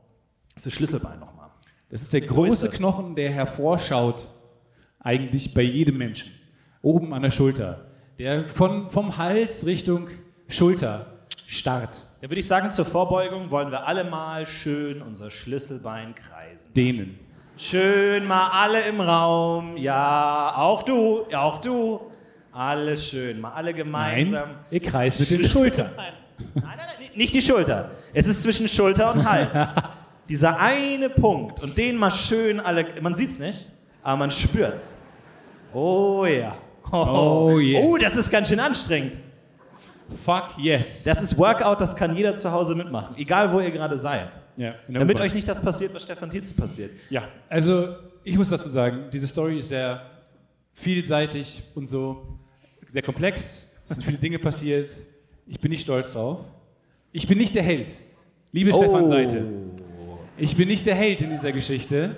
ist 0.56 0.66
das 0.66 0.72
Schlüsselbein 0.72 1.18
nochmal? 1.18 1.50
Das 1.90 2.02
ist 2.02 2.12
der 2.12 2.22
ist 2.22 2.28
große 2.28 2.68
das? 2.68 2.76
Knochen, 2.76 3.16
der 3.16 3.30
hervorschaut, 3.30 4.26
eigentlich 5.00 5.54
bei 5.54 5.62
jedem 5.62 5.98
Menschen. 5.98 6.30
Oben 6.82 7.12
an 7.12 7.22
der 7.22 7.30
Schulter. 7.30 7.86
Der 8.18 8.48
von, 8.48 8.90
vom 8.90 9.16
Hals 9.16 9.66
Richtung 9.66 10.08
Schulter 10.48 11.26
starrt. 11.46 11.96
Da 12.20 12.28
würde 12.28 12.40
ich 12.40 12.46
sagen, 12.46 12.70
zur 12.70 12.84
Vorbeugung 12.84 13.50
wollen 13.50 13.70
wir 13.70 13.86
alle 13.86 14.04
mal 14.04 14.44
schön 14.46 15.00
unser 15.00 15.30
Schlüsselbein 15.30 16.14
kreisen. 16.14 16.72
Dehnen. 16.74 17.18
Schön 17.56 18.26
mal 18.26 18.48
alle 18.48 18.82
im 18.82 19.00
Raum. 19.00 19.76
Ja, 19.76 20.54
auch 20.56 20.82
du, 20.82 21.20
ja, 21.30 21.42
auch 21.42 21.60
du. 21.60 22.00
Alle 22.52 22.96
schön, 22.96 23.40
mal 23.40 23.52
alle 23.52 23.70
Nein, 23.70 23.76
gemeinsam. 23.76 24.50
ihr 24.70 24.80
kreist 24.80 25.20
mit 25.20 25.30
den. 25.30 25.44
Schultern. 25.44 25.92
Nein, 26.54 26.64
nein, 26.64 26.76
nein, 26.76 27.10
nicht 27.14 27.34
die 27.34 27.40
Schulter. 27.40 27.90
Es 28.12 28.26
ist 28.26 28.42
zwischen 28.42 28.68
Schulter 28.68 29.12
und 29.12 29.28
Hals. 29.28 29.74
Dieser 30.28 30.58
eine 30.58 31.08
Punkt. 31.10 31.60
Und 31.60 31.76
den 31.76 31.96
mal 31.96 32.10
schön 32.10 32.60
alle. 32.60 32.86
Man 33.00 33.14
sieht's 33.14 33.38
nicht, 33.38 33.68
aber 34.02 34.16
man 34.16 34.30
spürt's. 34.30 35.02
Oh 35.72 36.24
ja. 36.24 36.56
Oh, 36.92 37.58
yes. 37.58 37.84
oh, 37.84 37.96
das 37.96 38.16
ist 38.16 38.30
ganz 38.30 38.48
schön 38.48 38.60
anstrengend. 38.60 39.18
Fuck 40.24 40.58
yes. 40.58 41.04
Das 41.04 41.22
ist 41.22 41.38
Workout, 41.38 41.80
das 41.80 41.94
kann 41.94 42.16
jeder 42.16 42.34
zu 42.34 42.50
Hause 42.50 42.74
mitmachen. 42.74 43.16
Egal, 43.16 43.52
wo 43.52 43.60
ihr 43.60 43.70
gerade 43.70 43.96
seid. 43.96 44.30
Ja, 44.56 44.74
Damit 44.88 45.18
euch 45.20 45.32
nicht 45.32 45.48
das 45.48 45.60
passiert, 45.60 45.94
was 45.94 46.02
Stefan 46.02 46.30
Tietze 46.30 46.52
passiert. 46.54 46.90
Ja, 47.08 47.28
also 47.48 47.96
ich 48.24 48.36
muss 48.36 48.50
dazu 48.50 48.68
sagen, 48.68 49.04
diese 49.12 49.26
Story 49.26 49.60
ist 49.60 49.68
sehr 49.68 50.02
vielseitig 50.74 51.62
und 51.74 51.86
so, 51.86 52.38
sehr 52.86 53.02
komplex. 53.02 53.70
Es 53.84 53.94
sind 53.94 54.04
viele 54.04 54.18
Dinge 54.18 54.38
passiert. 54.38 54.94
Ich 55.50 55.58
bin 55.58 55.72
nicht 55.72 55.82
stolz 55.82 56.12
drauf. 56.12 56.38
Ich 57.10 57.26
bin 57.26 57.36
nicht 57.36 57.56
der 57.56 57.64
Held. 57.64 57.92
Liebe 58.52 58.72
Stefan 58.72 59.04
Seite. 59.08 59.44
Ich 60.36 60.56
bin 60.56 60.68
nicht 60.68 60.86
der 60.86 60.94
Held 60.94 61.20
in 61.22 61.30
dieser 61.30 61.50
Geschichte. 61.50 62.16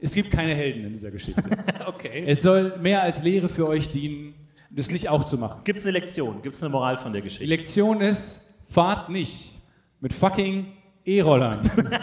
Es 0.00 0.14
gibt 0.14 0.30
keine 0.30 0.54
Helden 0.54 0.86
in 0.86 0.92
dieser 0.92 1.10
Geschichte. 1.10 1.42
Okay. 1.86 2.24
es 2.26 2.42
soll 2.42 2.76
mehr 2.78 3.02
als 3.02 3.24
Lehre 3.24 3.48
für 3.48 3.66
euch 3.66 3.88
dienen, 3.88 4.34
das 4.70 4.90
nicht 4.90 5.08
auch 5.08 5.24
zu 5.24 5.36
machen. 5.38 5.62
Gibt 5.64 5.78
es 5.78 5.86
eine 5.86 5.92
Lektion? 5.98 6.42
Gibt 6.42 6.54
es 6.54 6.62
eine 6.62 6.70
Moral 6.70 6.96
von 6.98 7.12
der 7.12 7.22
Die 7.22 7.26
Geschichte? 7.26 7.46
Lektion 7.46 8.00
ist, 8.02 8.42
fahrt 8.70 9.08
nicht 9.08 9.52
mit 10.00 10.12
fucking 10.12 10.66
E-Rollern. 11.04 11.58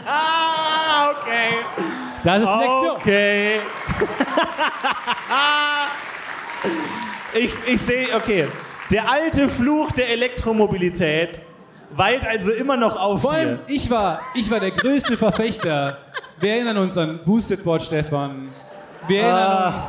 Ah, 0.05 1.11
okay. 1.11 1.49
Das 2.23 2.41
ist 2.43 2.49
die 2.49 2.59
Lektion. 2.59 2.91
Okay. 2.97 3.59
ich 7.45 7.73
ich 7.73 7.81
sehe, 7.81 8.15
okay. 8.15 8.47
Der 8.91 9.09
alte 9.11 9.49
Fluch 9.49 9.91
der 9.91 10.09
Elektromobilität 10.09 11.41
weilt 11.95 12.25
also 12.27 12.51
immer 12.51 12.77
noch 12.77 12.99
auf 12.99 13.21
Vor 13.21 13.31
dir. 13.31 13.37
allem, 13.37 13.59
ich 13.67 13.89
war, 13.89 14.21
ich 14.33 14.49
war 14.51 14.59
der 14.59 14.71
größte 14.71 15.17
Verfechter. 15.17 15.97
Wir 16.39 16.53
erinnern 16.53 16.77
uns 16.77 16.97
an 16.97 17.19
Boosted 17.25 17.63
Board 17.63 17.81
Stefan. 17.83 18.47
Wir 19.07 19.21
erinnern 19.21 19.41
Ah. 19.41 19.73
uns. 19.75 19.83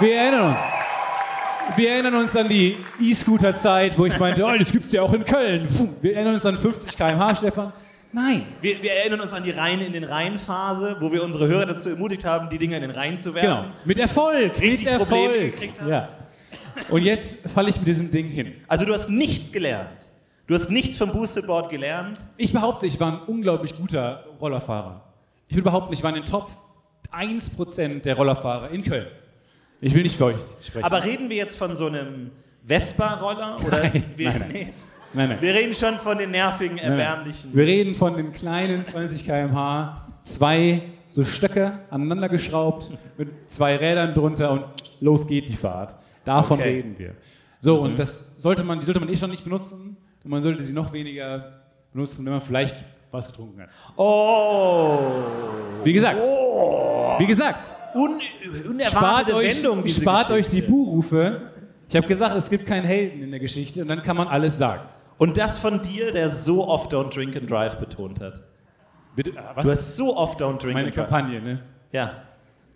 Wir 0.00 0.14
erinnern 0.14 0.50
uns. 0.50 0.60
Wir 1.76 1.90
erinnern 1.90 2.14
uns 2.14 2.36
an 2.36 2.48
die 2.48 2.76
E-Scooter-Zeit, 3.02 3.98
wo 3.98 4.06
ich 4.06 4.16
meinte, 4.18 4.44
oh, 4.44 4.52
das 4.56 4.70
gibt's 4.70 4.92
ja 4.92 5.02
auch 5.02 5.12
in 5.12 5.24
Köln. 5.24 5.66
Wir 6.00 6.14
erinnern 6.14 6.34
uns 6.34 6.46
an 6.46 6.56
50 6.56 6.96
km/h, 6.96 7.34
Stefan. 7.36 7.72
Nein. 8.12 8.46
Wir, 8.60 8.80
wir 8.82 8.92
erinnern 8.92 9.20
uns 9.20 9.32
an 9.32 9.42
die 9.42 9.50
Rhein 9.50 9.80
in 9.80 9.92
den 9.92 10.04
Rhein-Phase, 10.04 10.96
wo 11.00 11.10
wir 11.10 11.24
unsere 11.24 11.48
Hörer 11.48 11.66
dazu 11.66 11.90
ermutigt 11.90 12.24
haben, 12.24 12.48
die 12.50 12.58
Dinger 12.58 12.76
in 12.76 12.82
den 12.82 12.92
Rhein 12.92 13.18
zu 13.18 13.34
werfen. 13.34 13.48
Genau. 13.48 13.64
Mit 13.84 13.98
Erfolg. 13.98 14.52
Richtig 14.60 14.84
mit 14.86 15.00
Erfolg. 15.00 15.32
gekriegt 15.52 15.80
haben. 15.80 15.88
Ja. 15.90 16.08
Und 16.90 17.02
jetzt 17.02 17.38
falle 17.50 17.70
ich 17.70 17.78
mit 17.78 17.86
diesem 17.86 18.10
Ding 18.10 18.28
hin. 18.28 18.54
Also 18.68 18.84
du 18.84 18.92
hast 18.92 19.08
nichts 19.08 19.52
gelernt. 19.52 20.08
Du 20.46 20.54
hast 20.54 20.70
nichts 20.70 20.96
vom 20.96 21.10
Boosted 21.10 21.46
Board 21.46 21.70
gelernt. 21.70 22.18
Ich 22.36 22.52
behaupte, 22.52 22.86
ich 22.86 23.00
war 23.00 23.12
ein 23.12 23.20
unglaublich 23.26 23.74
guter 23.76 24.24
Rollerfahrer. 24.40 25.02
Ich 25.48 25.56
würde 25.56 25.64
behaupten, 25.64 25.92
ich 25.92 26.02
war 26.02 26.10
in 26.10 26.16
den 26.16 26.24
Top 26.24 26.50
1% 27.12 28.02
der 28.02 28.16
Rollerfahrer 28.16 28.70
in 28.70 28.82
Köln. 28.82 29.06
Ich 29.80 29.92
will 29.92 30.02
nicht 30.02 30.16
für 30.16 30.26
euch 30.26 30.36
sprechen. 30.62 30.84
Aber 30.84 31.04
reden 31.04 31.28
wir 31.28 31.36
jetzt 31.36 31.56
von 31.56 31.74
so 31.74 31.86
einem 31.86 32.30
Vespa-Roller? 32.64 33.58
Oder 33.66 33.82
Nein, 33.84 34.04
wir, 34.16 34.30
nein, 34.30 34.38
nein. 34.40 34.50
Nee. 34.52 34.72
nein, 35.12 35.28
nein. 35.30 35.38
wir 35.40 35.54
reden 35.54 35.74
schon 35.74 35.98
von 35.98 36.16
den 36.18 36.30
nervigen, 36.30 36.78
erbärmlichen. 36.78 37.54
Wir 37.54 37.64
reden 37.64 37.94
von 37.94 38.16
den 38.16 38.32
kleinen 38.32 38.84
20 38.84 39.24
km/h, 39.24 40.06
zwei 40.22 40.82
so 41.08 41.24
Stöcke 41.24 41.80
aneinander 41.90 42.28
geschraubt, 42.28 42.90
mit 43.16 43.50
zwei 43.50 43.76
Rädern 43.76 44.14
drunter 44.14 44.50
und 44.50 44.64
los 45.00 45.26
geht 45.26 45.48
die 45.48 45.56
Fahrt. 45.56 45.94
Davon 46.26 46.58
Okay. 46.60 46.68
reden 46.74 46.98
wir. 46.98 47.14
So, 47.60 47.80
und 47.80 47.98
das 47.98 48.34
sollte 48.36 48.62
man, 48.64 48.78
die 48.80 48.84
sollte 48.84 49.00
man 49.00 49.08
eh 49.08 49.16
schon 49.16 49.30
nicht 49.30 49.42
benutzen 49.44 49.96
und 50.22 50.30
man 50.30 50.42
sollte 50.42 50.62
sie 50.62 50.74
noch 50.74 50.92
weniger 50.92 51.62
benutzen, 51.92 52.24
wenn 52.26 52.32
man 52.34 52.42
vielleicht 52.42 52.84
was 53.10 53.26
getrunken 53.28 53.62
hat. 53.62 53.70
Oh. 53.96 54.98
Wie 55.82 55.92
gesagt, 55.94 56.18
wie 57.18 57.26
gesagt, 57.26 57.58
Un 57.94 58.20
spart 58.20 58.66
unerwartete 58.68 59.36
euch, 59.36 59.56
Wendung, 59.56 59.86
spart 59.86 60.30
euch 60.30 60.46
die 60.48 60.56
Geschichte. 60.56 60.70
Buhrufe. 60.70 61.50
Ich 61.88 61.96
habe 61.96 62.06
gesagt, 62.06 62.36
es 62.36 62.50
gibt 62.50 62.66
keinen 62.66 62.84
Helden 62.84 63.22
in 63.22 63.30
der 63.30 63.40
Geschichte 63.40 63.80
und 63.80 63.88
dann 63.88 64.02
kann 64.02 64.16
man 64.16 64.28
alles 64.28 64.58
sagen. 64.58 64.82
Und 65.16 65.38
das 65.38 65.56
von 65.58 65.80
dir, 65.80 66.12
der 66.12 66.28
so 66.28 66.68
oft 66.68 66.92
Don't 66.92 67.14
Drink 67.14 67.34
and 67.36 67.50
Drive 67.50 67.76
betont 67.78 68.20
hat. 68.20 68.42
Bitte, 69.14 69.32
was? 69.54 69.64
Du 69.64 69.70
hast 69.70 69.96
so 69.96 70.14
oft 70.16 70.38
Don't 70.42 70.58
Drink 70.58 70.74
meine 70.74 70.88
and 70.88 70.96
Drive. 70.96 71.08
Kampagne, 71.08 71.40
ne? 71.40 71.62
Ja. 71.92 72.22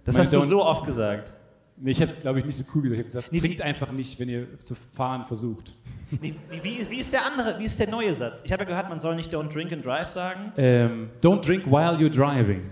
Das 0.07 0.15
Meine 0.15 0.25
hast 0.25 0.33
du 0.33 0.39
Don't- 0.39 0.45
so 0.45 0.65
oft 0.65 0.87
gesagt. 0.87 1.35
Nee, 1.83 1.93
ich 1.93 2.01
habe 2.03 2.11
es, 2.11 2.21
glaube 2.21 2.39
ich, 2.41 2.45
nicht 2.45 2.57
so 2.57 2.65
cool 2.75 2.83
gesagt. 2.83 2.93
Ich 2.99 2.99
habe 2.99 3.09
gesagt, 3.09 3.33
Nee, 3.33 3.41
trinkt 3.41 3.63
einfach 3.63 3.91
nicht, 3.91 4.21
wenn 4.21 4.29
ihr 4.29 4.59
zu 4.59 4.75
fahren 4.95 5.25
versucht. 5.25 5.73
Wie, 6.11 6.35
wie, 6.63 6.91
wie 6.91 6.97
ist 7.01 7.13
der 7.13 7.25
andere, 7.25 7.59
wie 7.59 7.65
ist 7.65 7.79
der 7.81 7.89
neue 7.89 8.13
Satz? 8.15 8.43
Ich 8.45 8.53
habe 8.53 8.65
ja 8.65 8.69
gehört, 8.69 8.89
man 8.89 9.01
soll 9.01 9.15
nicht 9.17 9.33
Don't 9.33 9.49
Drink 9.53 9.73
and 9.73 9.85
Drive 9.85 10.09
sagen. 10.09 10.53
Ähm, 10.57 11.11
don't 11.23 11.41
drink 11.47 11.65
while 11.67 11.97
you're 11.97 12.11
driving. 12.11 12.63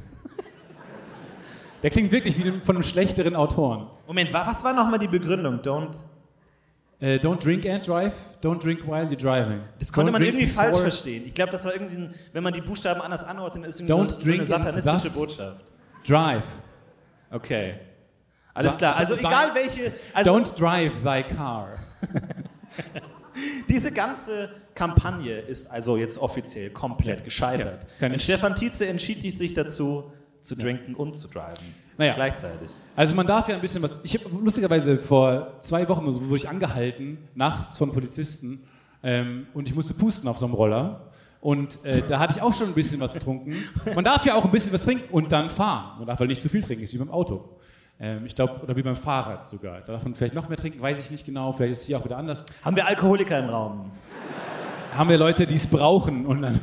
Der 1.83 1.91
klingt 1.91 2.11
wirklich 2.11 2.37
wie 2.37 2.51
von 2.65 2.77
einem 2.77 2.83
schlechteren 2.83 3.37
Autoren. 3.37 3.87
Moment, 4.07 4.33
wa- 4.33 4.45
was 4.47 4.65
war 4.65 4.75
nochmal 4.75 4.99
die 4.99 5.07
Begründung? 5.07 5.61
Don't. 5.61 5.97
Äh, 7.01 7.19
don't 7.19 7.39
drink 7.43 7.65
and 7.65 7.87
drive, 7.87 8.13
don't 8.43 8.61
drink 8.61 8.85
while 8.85 9.07
you're 9.07 9.17
driving. 9.17 9.61
Das 9.79 9.93
konnte 9.93 10.11
Don't 10.11 10.15
man 10.15 10.23
irgendwie 10.23 10.49
falsch 10.49 10.79
verstehen. 10.79 11.23
Ich 11.27 11.35
glaube, 11.35 11.53
das 11.53 11.65
war 11.65 11.73
irgendwie, 11.73 11.95
ein, 11.97 12.15
wenn 12.33 12.43
man 12.43 12.53
die 12.53 12.61
Buchstaben 12.61 13.01
anders 13.01 13.23
anordnet, 13.23 13.67
ist 13.67 13.79
irgendwie 13.81 13.93
Don't 14.03 14.11
so, 14.11 14.21
so 14.21 14.33
eine 14.33 14.45
satanistische 14.45 15.11
Botschaft. 15.13 15.61
Drive. 16.05 16.45
Okay. 17.31 17.75
Alles 18.59 18.77
klar. 18.77 18.97
Also 18.97 19.15
egal 19.15 19.51
welche. 19.55 19.95
Also 20.13 20.33
don't 20.33 20.59
drive 20.59 20.93
thy 21.03 21.23
car. 21.23 21.75
diese 23.69 23.93
ganze 23.93 24.51
Kampagne 24.75 25.39
ist 25.39 25.71
also 25.71 25.97
jetzt 25.97 26.19
offiziell 26.19 26.71
komplett 26.71 27.25
gescheitert. 27.25 27.87
Ja, 28.01 28.09
Denn 28.09 28.21
Stefan 28.21 28.55
Tietze 28.55 28.87
entschied 28.87 29.23
sich 29.33 29.55
dazu, 29.55 30.13
zu 30.41 30.55
trinken 30.55 30.95
und 30.95 31.17
zu 31.17 31.29
driven. 31.29 31.75
Naja. 31.97 32.15
Gleichzeitig. 32.15 32.71
Also 32.95 33.17
man 33.17 33.27
darf 33.27 33.49
ja 33.49 33.57
ein 33.57 33.61
bisschen 33.61 33.83
was. 33.83 33.99
Ich 34.05 34.15
habe 34.15 34.35
lustigerweise 34.37 34.99
vor 34.99 35.57
zwei 35.61 35.89
Wochen 35.89 36.05
oder 36.05 36.13
so 36.13 36.21
wurde 36.23 36.37
ich 36.37 36.49
angehalten, 36.49 37.19
nachts 37.35 37.77
von 37.77 37.93
Polizisten, 37.93 38.63
ähm, 39.03 39.47
und 39.55 39.69
ich 39.69 39.75
musste 39.75 39.95
pusten 39.95 40.29
auf 40.29 40.39
so 40.39 40.47
einem 40.47 40.55
Roller. 40.55 41.11
Und 41.41 41.85
äh, 41.85 42.03
da 42.09 42.19
hatte 42.19 42.35
ich 42.37 42.43
auch 42.43 42.53
schon 42.53 42.69
ein 42.69 42.75
bisschen 42.75 42.99
was 43.01 43.13
getrunken. 43.13 43.55
Man 43.95 44.05
darf 44.05 44.27
ja 44.27 44.35
auch 44.35 44.45
ein 44.45 44.51
bisschen 44.51 44.73
was 44.73 44.85
trinken 44.85 45.13
und 45.13 45.31
dann 45.31 45.51
fahren. 45.51 45.99
Man 45.99 46.07
darf 46.07 46.19
halt 46.19 46.29
nicht 46.29 46.43
zu 46.43 46.49
viel 46.49 46.63
trinken, 46.63 46.83
ist 46.83 46.93
wie 46.95 46.99
beim 46.99 47.11
Auto. 47.11 47.58
Ähm, 48.01 48.27
ich 48.27 48.35
glaube, 48.35 48.63
oder 48.63 48.77
wie 48.77 48.83
beim 48.83 48.97
Fahrrad 48.97 49.49
sogar. 49.49 49.81
Da 49.81 49.93
darf 49.93 50.05
man 50.05 50.15
vielleicht 50.15 50.35
noch 50.35 50.49
mehr 50.49 50.57
trinken, 50.59 50.81
weiß 50.81 51.01
ich 51.01 51.11
nicht 51.11 51.27
genau. 51.27 51.53
Vielleicht 51.53 51.73
ist 51.73 51.81
es 51.83 51.87
hier 51.87 51.99
auch 51.99 52.05
wieder 52.05 52.17
anders. 52.17 52.47
Haben 52.65 52.77
wir 52.77 52.87
Alkoholiker 52.87 53.39
im 53.39 53.49
Raum? 53.49 53.91
Haben 54.93 55.11
wir 55.11 55.19
Leute, 55.19 55.47
die 55.47 55.55
es 55.57 55.67
brauchen 55.67 56.25
und 56.27 56.43
dann 56.43 56.61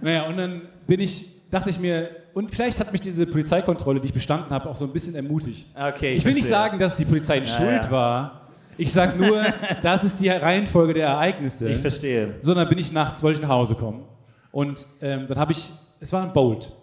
naja, 0.00 0.24
und 0.26 0.36
dann 0.36 0.62
bin 0.86 1.00
ich, 1.00 1.48
dachte 1.50 1.70
ich 1.70 1.78
mir, 1.78 2.10
und 2.34 2.52
vielleicht 2.52 2.80
hat 2.80 2.90
mich 2.92 3.00
diese 3.00 3.26
Polizeikontrolle, 3.26 4.00
die 4.00 4.06
ich 4.06 4.12
bestanden 4.12 4.50
habe, 4.50 4.68
auch 4.68 4.76
so 4.76 4.86
ein 4.86 4.92
bisschen 4.92 5.14
ermutigt. 5.14 5.68
Okay, 5.76 6.14
Ich 6.14 6.24
will 6.24 6.32
nicht 6.32 6.42
verstehe. 6.46 6.48
sagen, 6.50 6.78
dass 6.78 6.96
die 6.96 7.04
Polizei 7.04 7.38
in 7.38 7.44
Ja, 7.44 7.50
Schuld 7.50 7.90
war, 7.90 8.40
Ich 8.76 8.92
sag 8.92 9.16
nur, 9.18 9.40
das 9.82 10.02
ist 10.02 10.18
die 10.20 10.28
Reihenfolge 10.30 10.94
der 10.94 11.06
Ereignisse. 11.08 11.70
Ich 11.70 11.78
verstehe. 11.78 12.34
Sondern 12.40 12.68
bin 12.68 12.78
ich 12.78 12.90
nachts, 12.90 13.22
wollte 13.22 13.36
ich 13.36 13.42
nach 13.42 13.54
Hause 13.54 13.76
kommen. 13.76 14.02
Und 14.50 14.84
ähm, 15.00 15.26
dann 15.28 15.38
habe 15.38 15.52
ich, 15.52 15.70
es 16.00 16.12
war 16.12 16.22
ein 16.24 16.32
Bolt. 16.32 16.74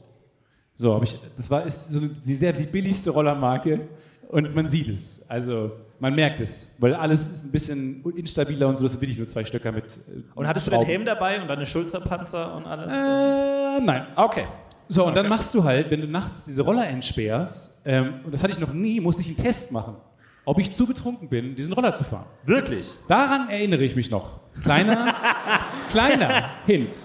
So, 0.75 0.95
habe 0.95 1.05
ich, 1.05 1.15
das 1.37 1.49
war 1.51 1.65
ist 1.65 1.89
so 1.89 1.99
die 1.99 2.33
sehr 2.33 2.53
die 2.53 2.65
billigste 2.65 3.11
Rollermarke 3.11 3.87
und 4.29 4.55
man 4.55 4.67
sieht 4.69 4.89
es. 4.89 5.25
Also 5.29 5.71
man 5.99 6.15
merkt 6.15 6.39
es, 6.41 6.75
weil 6.79 6.95
alles 6.95 7.29
ist 7.29 7.45
ein 7.45 7.51
bisschen 7.51 8.03
instabiler 8.15 8.67
und 8.67 8.75
so. 8.77 8.83
Das 8.85 8.99
will 8.99 9.09
ich 9.09 9.17
nur 9.17 9.27
zwei 9.27 9.45
Stöcker 9.45 9.71
mit. 9.71 9.85
Äh, 9.93 10.21
Und 10.33 10.47
hattest 10.47 10.67
du 10.67 10.71
den 10.71 10.83
Helm 10.83 11.05
dabei 11.05 11.39
und 11.41 11.47
deine 11.47 11.65
Schulterpanzer 11.65 12.55
und 12.55 12.65
alles? 12.65 12.91
Äh, 12.91 13.83
nein. 13.83 14.07
Okay. 14.15 14.45
So, 14.87 15.05
und 15.05 15.15
dann 15.15 15.29
machst 15.29 15.53
du 15.53 15.63
halt, 15.63 15.89
wenn 15.91 16.01
du 16.01 16.07
nachts 16.07 16.43
diese 16.43 16.63
Roller 16.63 16.85
entsperrst, 16.87 17.81
ähm, 17.85 18.15
und 18.25 18.33
das 18.33 18.43
hatte 18.43 18.51
ich 18.51 18.59
noch 18.59 18.73
nie, 18.73 18.99
musste 18.99 19.21
ich 19.21 19.27
einen 19.29 19.37
Test 19.37 19.71
machen, 19.71 19.95
ob 20.43 20.59
ich 20.59 20.71
zu 20.71 20.85
betrunken 20.85 21.29
bin, 21.29 21.55
diesen 21.55 21.71
Roller 21.71 21.93
zu 21.93 22.03
fahren. 22.03 22.25
Wirklich? 22.45 22.89
Daran 23.07 23.49
erinnere 23.49 23.83
ich 23.83 23.95
mich 23.95 24.11
noch. 24.11 24.39
Kleiner, 24.63 25.13
kleiner 25.91 26.49
Hint, 26.65 26.97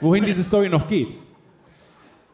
wohin 0.00 0.24
diese 0.24 0.44
Story 0.44 0.68
noch 0.68 0.86
geht. 0.86 1.14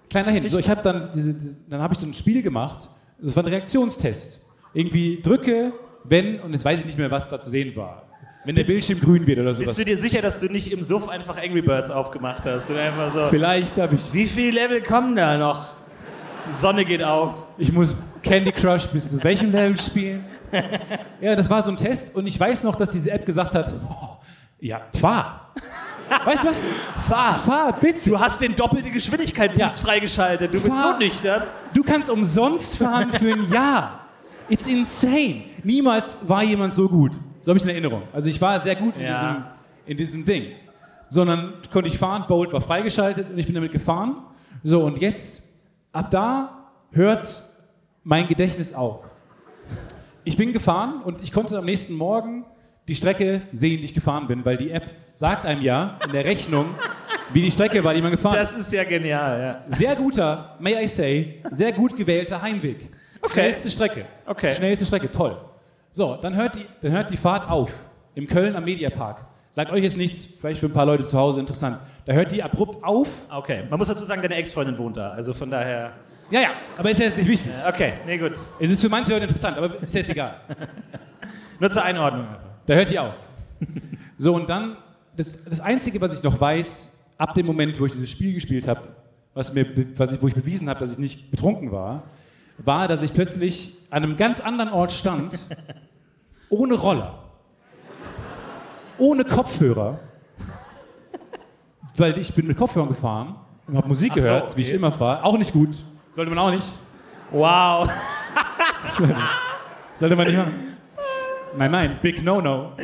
Kleiner 0.09 0.33
Hint. 0.33 0.51
So, 0.51 0.59
ich 0.59 0.69
habe 0.69 0.83
dann 0.83 1.11
diese, 1.15 1.57
dann 1.69 1.81
habe 1.81 1.95
ich 1.95 2.01
so 2.01 2.07
ein 2.07 2.15
Spiel 2.15 2.43
gemacht. 2.43 2.89
Das 3.21 3.35
war 3.35 3.43
ein 3.45 3.49
Reaktionstest. 3.49 4.45
Irgendwie 4.73 5.21
drücke, 5.23 5.73
wenn 6.05 6.41
und 6.41 6.53
jetzt 6.53 6.65
weiß 6.65 6.81
ich 6.81 6.87
nicht 6.87 6.99
mehr, 6.99 7.11
was 7.11 7.29
da 7.29 7.41
zu 7.41 7.51
sehen 7.51 7.75
war. 7.77 8.05
Wenn 8.45 8.55
der 8.55 8.65
Bildschirm 8.65 9.01
grün 9.01 9.27
wird 9.27 9.41
oder 9.41 9.53
sowas. 9.53 9.69
Bist 9.69 9.81
du 9.81 9.85
dir 9.85 9.99
sicher, 9.99 10.23
dass 10.23 10.41
du 10.41 10.47
nicht 10.47 10.73
im 10.73 10.83
Suff 10.83 11.09
einfach 11.09 11.37
Angry 11.37 11.61
Birds 11.61 11.91
aufgemacht 11.91 12.47
hast? 12.47 12.71
Und 12.71 12.79
einfach 12.79 13.13
so. 13.13 13.27
Vielleicht 13.29 13.77
habe 13.77 13.97
ich. 13.97 14.13
Wie 14.13 14.27
viele 14.27 14.53
Level 14.53 14.83
kommen 14.83 15.17
da 15.17 15.37
noch? 15.37 15.67
Die 16.49 16.55
Sonne 16.55 16.85
geht 16.85 17.03
auf. 17.03 17.35
Ich 17.59 17.73
muss 17.73 17.95
Candy 18.23 18.53
Crush 18.53 18.87
bis 18.87 19.11
zu 19.11 19.23
welchem 19.23 19.51
Level 19.51 19.77
spielen. 19.77 20.25
Ja, 21.21 21.35
das 21.35 21.51
war 21.51 21.63
so 21.63 21.71
ein 21.71 21.77
Test 21.77 22.15
und 22.15 22.29
ich 22.29 22.39
weiß 22.39 22.63
noch, 22.63 22.77
dass 22.77 22.91
diese 22.91 23.11
App 23.11 23.27
gesagt 23.27 23.55
hat, 23.55 23.75
oh, 23.91 24.17
ja, 24.61 24.83
fahr. 25.01 25.53
Weißt 26.25 26.45
du 26.45 26.49
was? 26.49 26.61
Fahr. 27.09 27.39
Fahr, 27.39 27.73
bitte. 27.73 28.11
Du 28.11 28.19
hast 28.19 28.41
den 28.41 28.55
doppelte 28.55 28.91
Geschwindigkeit-Boost 28.91 29.79
Ja. 29.81 29.85
freigeschaltet. 29.87 30.53
Du 30.53 30.61
bist 30.61 30.75
Fahr. 30.75 30.93
so 30.93 30.99
nüchtern. 30.99 31.43
Du 31.75 31.83
kannst 31.83 32.11
umsonst 32.11 32.77
fahren 32.79 33.13
für 33.13 33.33
ein 33.33 33.51
Jahr. 33.53 34.01
It's 34.49 34.67
insane. 34.67 35.45
Niemals 35.63 36.19
war 36.29 36.43
jemand 36.43 36.73
so 36.75 36.89
gut. 36.89 37.13
So 37.43 37.51
habe 37.51 37.59
ich 37.59 37.63
es 37.63 37.69
in 37.69 37.71
Erinnerung. 37.71 38.03
Also 38.13 38.29
ich 38.29 38.41
war 38.41 38.59
sehr 38.61 38.77
gut 38.77 38.97
in, 38.97 39.03
Ja. 39.03 39.13
diesem, 39.13 39.45
in 39.87 39.97
diesem 39.97 40.25
Ding. 40.25 40.47
Sondern 41.11 41.55
konnte 41.73 41.89
ich 41.89 41.99
fahren, 41.99 42.25
Bolt 42.29 42.53
war 42.53 42.61
freigeschaltet 42.61 43.31
und 43.31 43.39
ich 43.39 43.47
bin 43.47 43.55
damit 43.55 43.73
gefahren. 43.73 44.17
So, 44.63 44.83
und 44.85 44.99
jetzt, 44.99 45.43
ab 45.93 46.11
da 46.11 46.67
hört 46.93 47.45
mein 48.05 48.27
Gedächtnis 48.29 48.75
auf. 48.75 49.05
Ich 50.25 50.37
bin 50.37 50.53
gefahren 50.53 51.01
und 51.03 51.23
ich 51.23 51.33
konnte 51.33 51.57
am 51.57 51.65
nächsten 51.65 51.95
Morgen 51.95 52.45
die 52.89 52.95
Strecke 52.95 53.43
sehen, 53.53 53.79
die 53.79 53.85
ich 53.85 53.95
gefahren 53.95 54.27
bin, 54.27 54.45
weil 54.45 54.57
die 54.57 54.71
App 54.71 54.91
sagt 55.15 55.45
einem 55.45 55.63
ja 55.63 55.99
in 56.05 56.13
der 56.13 56.25
Rechnung, 56.25 56.75
wie 57.33 57.43
die 57.43 57.51
Strecke 57.51 57.85
war, 57.85 57.93
die 57.93 58.01
man 58.01 58.11
gefahren 58.11 58.39
ist. 58.41 58.53
Das 58.53 58.59
ist 58.59 58.73
ja 58.73 58.85
genial, 58.85 59.41
ja. 59.41 59.77
Sehr 59.77 59.95
guter, 59.95 60.57
may 60.59 60.83
I 60.83 60.89
say, 60.89 61.43
sehr 61.51 61.73
gut 61.73 61.95
gewählter 61.95 62.41
Heimweg. 62.41 62.91
Okay. 63.21 63.33
Schnellste 63.33 63.71
Strecke. 63.71 64.07
Okay. 64.25 64.55
Schnellste 64.55 64.87
Strecke, 64.87 65.11
toll. 65.11 65.37
So, 65.93 66.17
dann 66.17 66.35
hört, 66.35 66.57
die, 66.57 66.65
dann 66.81 66.93
hört 66.93 67.11
die 67.11 67.17
Fahrt 67.17 67.49
auf. 67.51 67.71
Im 68.15 68.27
Köln 68.27 68.57
am 68.57 68.65
Mediapark. 68.65 69.27
Sagt 69.51 69.71
euch 69.71 69.83
jetzt 69.83 69.97
nichts, 69.97 70.25
vielleicht 70.25 70.61
für 70.61 70.67
ein 70.67 70.73
paar 70.73 70.87
Leute 70.87 71.05
zu 71.05 71.19
Hause 71.19 71.41
interessant. 71.41 71.79
Da 72.05 72.13
hört 72.13 72.33
die 72.33 72.43
abrupt 72.43 72.83
auf. 72.83 73.09
Okay. 73.31 73.65
Man 73.69 73.79
muss 73.79 73.89
dazu 73.89 74.05
sagen, 74.05 74.23
deine 74.23 74.37
Ex-Freundin 74.37 74.79
wohnt 74.79 74.97
da. 74.97 75.11
Also 75.11 75.35
von 75.35 75.51
daher. 75.51 75.93
Ja, 76.31 76.41
ja, 76.41 76.49
aber 76.77 76.91
ist 76.91 76.99
ja 76.99 77.07
jetzt 77.07 77.19
nicht 77.19 77.29
wichtig. 77.29 77.53
Okay, 77.67 77.95
nee, 78.07 78.19
gut. 78.19 78.33
Es 78.61 78.71
ist 78.71 78.81
für 78.81 78.89
manche 78.89 79.11
Leute 79.11 79.25
interessant, 79.25 79.57
aber 79.57 79.81
ist 79.83 79.95
jetzt 79.95 80.11
egal. 80.11 80.41
Nur 81.61 81.71
zur 81.71 81.83
Einordnung. 81.83 82.27
Da 82.69 82.75
hört 82.75 82.91
die 82.91 82.99
auf. 82.99 83.15
So, 84.19 84.35
und 84.35 84.51
dann, 84.51 84.77
das, 85.17 85.43
das 85.43 85.59
Einzige, 85.59 86.03
was 86.03 86.13
ich 86.13 86.23
noch 86.23 86.39
weiß, 86.39 86.99
ab 87.17 87.33
dem 87.33 87.47
Moment, 87.47 87.81
wo 87.81 87.87
ich 87.87 87.93
dieses 87.93 88.11
Spiel 88.11 88.35
gespielt 88.35 88.69
habe, 88.69 88.83
was 89.33 89.55
mir, 89.55 89.67
was 89.97 90.13
ich, 90.13 90.21
wo 90.21 90.29
ich 90.29 90.35
bewiesen 90.35 90.69
habe, 90.69 90.81
dass 90.81 90.93
ich 90.93 90.99
nicht 90.99 91.31
betrunken 91.31 91.73
war, 91.73 92.03
war, 92.59 92.87
dass 92.87 93.03
ich 93.03 93.15
plötzlich 93.15 93.79
an 93.89 94.03
einem 94.03 94.19
ganz 94.19 94.41
anderen 94.41 94.71
Ort 94.71 94.93
stand, 94.93 95.39
ohne 96.51 96.75
Roller, 96.75 97.25
ohne 98.99 99.25
Kopfhörer, 99.25 100.01
weil 101.97 102.19
ich 102.19 102.35
bin 102.35 102.49
mit 102.49 102.59
Kopfhörern 102.59 102.91
gefahren 102.91 103.37
und 103.67 103.79
habe 103.79 103.89
Musik 103.89 104.11
Ach 104.13 104.17
so, 104.17 104.23
gehört, 104.23 104.57
wie 104.59 104.61
ich 104.61 104.69
okay. 104.69 104.77
immer 104.77 104.93
fahre. 104.93 105.25
Auch 105.25 105.39
nicht 105.39 105.55
gut. 105.55 105.75
Sollte 106.13 106.31
man 106.31 106.39
auch 106.39 106.51
nicht. 106.51 106.67
Wow. 107.31 107.89
Sollte 109.97 110.17
man 110.17 110.27
nicht 110.27 110.37
machen. 110.37 110.78
Nein, 111.57 111.71
nein, 111.71 111.99
big 112.03 112.23
no-no. 112.23 112.73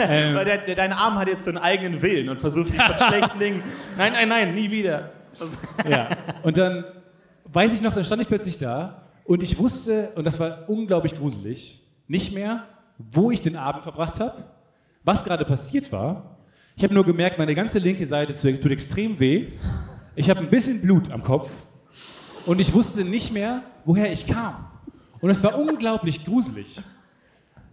Ähm, 0.00 0.34
Weil 0.34 0.46
der, 0.46 0.58
der, 0.58 0.74
dein 0.74 0.92
Arm 0.92 1.16
hat 1.18 1.28
jetzt 1.28 1.44
so 1.44 1.50
einen 1.50 1.58
eigenen 1.58 2.00
Willen 2.00 2.30
und 2.30 2.40
versucht, 2.40 2.72
dich 2.72 2.80
von 2.80 2.96
schlechten 3.08 3.38
Dingen. 3.38 3.62
Nein, 3.98 4.14
nein, 4.14 4.28
nein, 4.28 4.54
nie 4.54 4.70
wieder. 4.70 5.12
Ja. 5.88 6.08
Und 6.42 6.56
dann 6.56 6.84
weiß 7.44 7.74
ich 7.74 7.82
noch, 7.82 7.92
dann 7.92 8.04
stand 8.04 8.22
ich 8.22 8.28
plötzlich 8.28 8.58
da 8.58 9.02
und 9.24 9.42
ich 9.42 9.58
wusste, 9.58 10.10
und 10.14 10.24
das 10.24 10.40
war 10.40 10.68
unglaublich 10.68 11.16
gruselig, 11.16 11.84
nicht 12.06 12.34
mehr, 12.34 12.64
wo 12.98 13.30
ich 13.30 13.42
den 13.42 13.56
Abend 13.56 13.82
verbracht 13.82 14.20
habe, 14.20 14.44
was 15.04 15.24
gerade 15.24 15.44
passiert 15.44 15.92
war. 15.92 16.38
Ich 16.76 16.82
habe 16.82 16.94
nur 16.94 17.04
gemerkt, 17.04 17.38
meine 17.38 17.54
ganze 17.54 17.78
linke 17.78 18.06
Seite 18.06 18.32
tut 18.32 18.62
tut 18.62 18.72
extrem 18.72 19.18
weh. 19.20 19.48
Ich 20.16 20.30
habe 20.30 20.40
ein 20.40 20.48
bisschen 20.48 20.80
Blut 20.80 21.12
am 21.12 21.22
Kopf 21.22 21.50
und 22.46 22.58
ich 22.58 22.72
wusste 22.72 23.04
nicht 23.04 23.32
mehr, 23.32 23.62
woher 23.84 24.10
ich 24.10 24.26
kam. 24.26 24.66
Und 25.20 25.30
es 25.30 25.42
war 25.44 25.58
unglaublich 25.58 26.24
gruselig. 26.24 26.80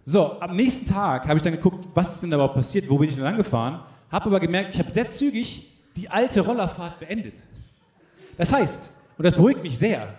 So, 0.08 0.40
am 0.40 0.54
nächsten 0.54 0.86
Tag 0.86 1.26
habe 1.26 1.36
ich 1.36 1.42
dann 1.42 1.52
geguckt, 1.52 1.84
was 1.92 2.14
ist 2.14 2.22
denn 2.22 2.30
da 2.30 2.36
überhaupt 2.36 2.54
passiert, 2.54 2.88
wo 2.88 2.96
bin 2.96 3.08
ich 3.08 3.16
denn 3.16 3.24
angefahren, 3.24 3.80
habe 4.12 4.26
aber 4.26 4.38
gemerkt, 4.38 4.72
ich 4.74 4.78
habe 4.78 4.88
sehr 4.90 5.10
zügig 5.10 5.72
die 5.96 6.08
alte 6.08 6.42
Rollerfahrt 6.42 7.00
beendet. 7.00 7.42
Das 8.38 8.52
heißt, 8.52 8.90
und 9.18 9.24
das 9.24 9.34
beruhigt 9.34 9.64
mich 9.64 9.76
sehr, 9.76 10.14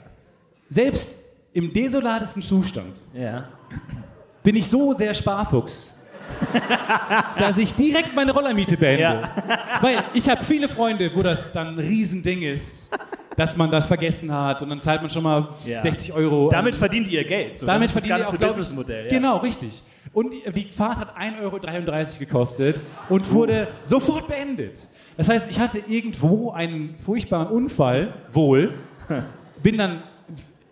selbst 0.68 1.18
im 1.54 1.72
desolatesten 1.72 2.42
Zustand 2.42 3.00
Ja. 3.14 3.48
bin 4.44 4.58
ich 4.58 4.68
so 4.68 4.92
sehr 4.92 5.14
Sparfuchs, 5.14 5.94
dass 7.40 7.58
ich 7.58 7.74
direkt 7.74 8.14
meine 8.14 8.34
Rollermiete 8.34 8.76
beende. 8.76 9.02
Ja. 9.02 9.30
Weil 9.80 10.04
ich 10.14 10.28
habe 10.28 10.44
viele 10.44 10.68
Freunde, 10.68 11.10
wo 11.16 11.24
das 11.24 11.54
dann 11.54 11.68
ein 11.68 11.80
Riesending 11.80 12.42
ist, 12.42 12.92
dass 13.38 13.56
man 13.56 13.70
das 13.70 13.86
vergessen 13.86 14.34
hat 14.34 14.64
und 14.64 14.70
dann 14.70 14.80
zahlt 14.80 15.00
man 15.00 15.12
schon 15.12 15.22
mal 15.22 15.50
Ja. 15.64 15.82
60 15.84 16.12
Euro. 16.14 16.50
Damit 16.50 16.76
verdient 16.76 17.08
ihr 17.08 17.24
Geld. 17.24 17.60
So, 17.60 17.68
Damit 17.68 17.84
das 17.84 17.90
ist 17.92 17.96
das 17.96 18.04
verdienen 18.04 18.28
die 18.28 18.38
ganze 18.38 18.46
Businessmodell. 18.46 19.06
Ja. 19.06 19.12
Genau, 19.12 19.38
richtig. 19.38 19.84
Und 20.12 20.34
die, 20.34 20.70
Fahrt 20.72 20.98
hat 20.98 21.16
1,33 21.16 21.44
Euro 21.44 21.60
gekostet 22.20 22.78
und 23.10 23.32
wurde 23.32 23.68
sofort 23.84 24.28
beendet. 24.28 24.80
Das 25.16 25.30
heißt, 25.30 25.52
ich 25.52 25.60
hatte 25.60 25.84
irgendwo 25.88 26.50
einen 26.52 26.96
furchtbaren 27.06 27.48
Unfall, 27.50 28.12
wohl, 28.34 28.74
bin 29.64 29.78
dann 29.78 30.02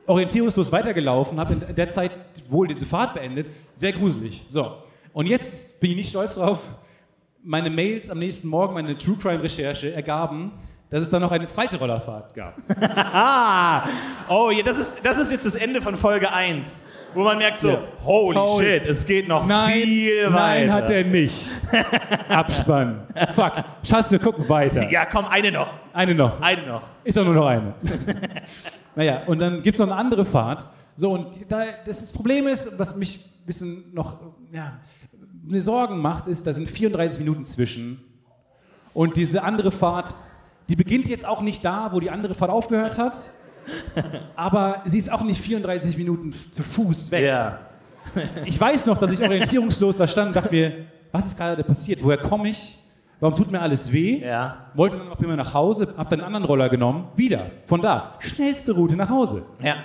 orientierungslos 0.07 0.71
weitergelaufen, 0.71 1.39
habe 1.39 1.53
in 1.53 1.75
der 1.75 1.89
Zeit 1.89 2.11
wohl 2.49 2.67
diese 2.67 2.87
Fahrt 2.87 3.13
beendet. 3.13 3.45
Sehr 3.75 3.91
gruselig. 3.91 4.43
So. 4.47 4.73
Und 5.13 5.27
jetzt 5.27 5.79
bin 5.79 5.91
ich 5.91 5.97
nicht 5.97 6.09
stolz 6.09 6.33
drauf. 6.33 6.59
Meine 7.43 7.69
Mails 7.69 8.09
am 8.09 8.17
nächsten 8.17 8.47
Morgen, 8.47 8.73
meine 8.73 8.97
True 8.97 9.17
Crime 9.21 9.43
Recherche 9.43 9.93
ergaben, 9.93 10.51
dass 10.95 11.03
es 11.03 11.09
dann 11.09 11.21
noch 11.21 11.31
eine 11.31 11.45
zweite 11.49 11.75
Rollerfahrt 11.77 12.33
gab. 12.33 12.55
Oh, 14.29 14.49
das, 14.63 14.79
ist, 14.79 15.01
das 15.03 15.17
ist 15.19 15.29
jetzt 15.33 15.45
das 15.45 15.55
Ende 15.55 15.81
von 15.81 15.97
Folge 15.97 16.31
1, 16.31 16.83
wo 17.13 17.23
man 17.25 17.37
merkt 17.37 17.59
so, 17.59 17.71
Ja. 17.71 17.79
holy, 18.05 18.37
Holy- 18.37 18.65
shit, 18.65 18.85
es 18.85 19.05
geht 19.05 19.27
noch 19.27 19.45
Nein, 19.45 19.73
viel 19.83 20.29
nein, 20.29 20.69
weiter. 20.69 20.73
hat 20.73 20.89
er 20.89 21.03
nicht. 21.03 21.47
Abspann. 22.29 23.01
Fuck. 23.35 23.55
Schatz, 23.83 24.09
wir 24.11 24.19
gucken 24.19 24.47
weiter. 24.47 24.89
Ja, 24.89 25.05
komm, 25.05 25.25
eine 25.25 25.51
noch, 25.51 25.69
Eine 25.91 26.15
noch. 26.15 26.39
eine 26.41 26.65
noch. 26.65 26.83
Ist 27.03 27.17
doch 27.17 27.25
nur 27.25 27.33
noch 27.33 27.45
eine. 27.47 27.73
naja, 28.95 29.21
und 29.25 29.39
dann 29.39 29.61
gibt 29.63 29.75
es 29.75 29.79
noch 29.79 29.87
eine 29.87 29.97
andere 29.97 30.23
Fahrt. 30.25 30.63
So, 30.95 31.11
und 31.11 31.51
da, 31.51 31.65
das, 31.85 31.99
das 31.99 32.13
Problem 32.13 32.47
ist, 32.47 32.79
was 32.79 32.95
mich 32.95 33.17
ein 33.41 33.45
bisschen 33.45 33.93
noch 33.93 34.17
ja, 34.53 34.79
mir 35.43 35.61
Sorgen 35.61 35.99
macht, 35.99 36.27
ist, 36.27 36.47
da 36.47 36.53
sind 36.53 36.69
34 36.69 37.19
Minuten 37.19 37.43
zwischen. 37.43 38.01
Und 38.93 39.17
diese 39.17 39.43
andere 39.43 39.73
Fahrt, 39.73 40.13
die 40.69 40.75
beginnt 40.75 41.07
jetzt 41.07 41.25
auch 41.25 41.41
nicht 41.41 41.63
da, 41.63 41.89
wo 41.91 41.99
die 41.99 42.09
andere 42.09 42.33
Fahrt 42.35 42.51
aufgehört 42.51 42.97
hat. 42.97 43.13
Aber 44.35 44.81
sie 44.85 44.99
ist 44.99 45.11
auch 45.11 45.21
nicht 45.21 45.41
34 45.41 45.97
Minuten 45.97 46.33
zu 46.51 46.63
Fuß 46.63 47.11
weg. 47.11 47.23
Ja. 47.25 47.59
Ich 48.45 48.59
weiß 48.59 48.85
noch, 48.85 48.97
dass 48.97 49.11
ich 49.11 49.21
orientierungslos 49.21 49.97
da 49.97 50.07
stand 50.07 50.29
und 50.29 50.35
dachte 50.35 50.51
mir, 50.51 50.85
was 51.11 51.25
ist 51.27 51.37
gerade 51.37 51.63
passiert? 51.63 52.03
Woher 52.03 52.17
komme 52.17 52.49
ich? 52.49 52.79
Warum 53.19 53.35
tut 53.35 53.51
mir 53.51 53.61
alles 53.61 53.91
weh? 53.91 54.21
Ja. 54.23 54.69
Wollte 54.73 54.97
dann 54.97 55.07
noch 55.07 55.19
immer 55.19 55.35
nach 55.35 55.53
Hause, 55.53 55.93
hab 55.97 56.09
dann 56.09 56.19
einen 56.19 56.27
anderen 56.27 56.45
Roller 56.45 56.69
genommen, 56.69 57.07
wieder, 57.15 57.51
von 57.65 57.81
da, 57.81 58.15
schnellste 58.19 58.73
Route 58.73 58.95
nach 58.95 59.09
Hause. 59.09 59.45
Ja. 59.63 59.77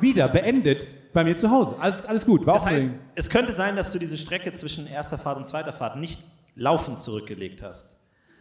Wieder, 0.00 0.28
beendet 0.28 0.86
bei 1.12 1.24
mir 1.24 1.34
zu 1.34 1.50
Hause. 1.50 1.74
Alles, 1.80 2.06
alles 2.06 2.24
gut, 2.24 2.46
war 2.46 2.54
Das 2.54 2.62
auch 2.62 2.68
heißt, 2.68 2.92
es 3.14 3.30
könnte 3.30 3.52
sein, 3.52 3.74
dass 3.74 3.92
du 3.92 3.98
diese 3.98 4.16
Strecke 4.16 4.52
zwischen 4.52 4.86
erster 4.86 5.18
Fahrt 5.18 5.36
und 5.36 5.46
zweiter 5.46 5.72
Fahrt 5.72 5.96
nicht 5.96 6.24
laufend 6.54 7.00
zurückgelegt 7.00 7.62
hast. 7.62 7.96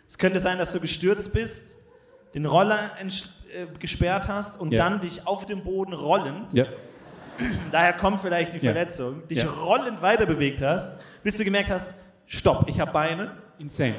Es 0.08 0.18
könnte 0.18 0.40
sein, 0.40 0.58
dass 0.58 0.74
du 0.74 0.80
gestürzt 0.80 1.34
bist, 1.34 1.78
den 2.36 2.46
Roller 2.46 2.78
äh, 3.02 3.66
gesperrt 3.80 4.28
hast 4.28 4.62
und 4.62 4.72
Ja. 4.72 4.84
dann 4.90 5.00
dich 5.00 5.26
auf 5.26 5.46
dem 5.48 5.64
Boden 5.64 5.94
rollend 5.94 6.54
ja. 6.54 6.66
daher 7.72 7.94
kommt 7.94 8.22
vielleicht 8.22 8.54
die. 8.54 8.60
Verletzung, 8.60 9.26
dich 9.28 9.44
rollend 9.46 10.02
weiter 10.02 10.26
bewegt 10.26 10.62
hast, 10.62 11.00
bis 11.24 11.38
du 11.38 11.44
gemerkt 11.44 11.70
hast, 11.70 11.96
stopp, 12.28 12.66
ich 12.70 12.80
habe 12.80 12.92
Beine, 12.92 13.32
Insane. 13.58 13.96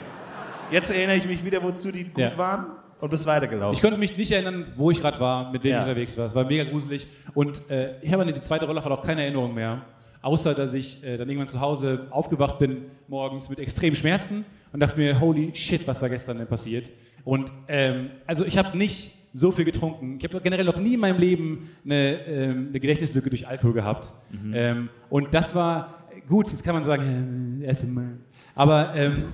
jetzt 0.71 0.95
erinnere 0.95 1.17
ich 1.17 1.27
mich 1.27 1.45
wieder, 1.45 1.63
wozu 1.63 1.91
die 1.91 2.05
gut 2.05 2.37
waren 2.37 2.67
und 3.01 3.11
bist 3.11 3.27
weitergelaufen. 3.27 3.75
Ich 3.75 3.83
konnte 3.83 3.99
mich 3.99 4.17
nicht 4.17 4.31
erinnern, 4.33 4.73
wo 4.77 4.91
ich 4.91 5.01
gerade 5.01 5.21
war, 5.21 5.51
mit 5.51 5.63
wem 5.65 5.73
Ja. 5.73 5.79
ich 5.83 5.89
unterwegs 5.89 6.17
war. 6.19 6.25
Es 6.27 6.35
war 6.35 6.45
mega 6.45 6.65
gruselig. 6.65 7.07
Und 7.35 7.71
äh, 7.71 7.99
ich 8.01 8.11
habe 8.13 8.23
an 8.23 8.29
diese 8.29 8.41
zweite 8.43 8.65
Rollerfahrt 8.67 8.99
auch 9.01 9.05
keine 9.05 9.23
Erinnerung 9.23 9.53
mehr. 9.55 9.83
Außer, 10.23 10.55
dass 10.55 10.73
ich 10.75 11.05
äh, 11.05 11.19
dann 11.19 11.29
irgendwann 11.29 11.47
zu 11.49 11.61
Hause 11.61 12.07
aufgewacht 12.11 12.59
bin, 12.59 12.87
morgens 13.07 13.49
mit 13.51 13.59
extremen 13.59 13.97
Schmerzen 13.97 14.45
und 14.73 14.81
dachte 14.81 14.99
mir, 14.99 15.21
holy 15.21 15.55
shit, 15.55 15.87
was 15.87 16.01
war 16.03 16.09
gestern 16.09 16.39
denn 16.39 16.47
passiert? 16.47 16.89
Und 17.27 17.51
ähm, 17.67 18.11
also 18.27 18.45
ich 18.47 18.57
habe 18.57 18.79
nicht 18.79 19.13
so 19.35 19.51
viel 19.53 19.65
getrunken. 19.67 20.17
Ich 20.19 20.25
habe 20.25 20.41
generell 20.41 20.65
noch 20.65 20.79
nie 20.79 20.95
in 20.95 21.01
meinem 21.01 21.19
Leben 21.19 21.69
eine, 21.85 22.21
ähm, 22.27 22.67
eine 22.71 22.81
Gedächtnislücke 22.81 23.29
durch 23.29 23.47
Alkohol 23.47 23.73
gehabt. 23.75 24.11
Ähm, 24.55 24.89
und 25.11 25.35
das 25.35 25.55
war 25.55 26.05
gut, 26.29 26.51
jetzt 26.51 26.63
kann 26.65 26.75
man 26.75 26.85
sagen, 26.85 27.61
äh, 27.63 27.67
erste 27.67 27.87
Mal. 27.87 28.13
Aber 28.55 28.95
ähm, 28.95 29.25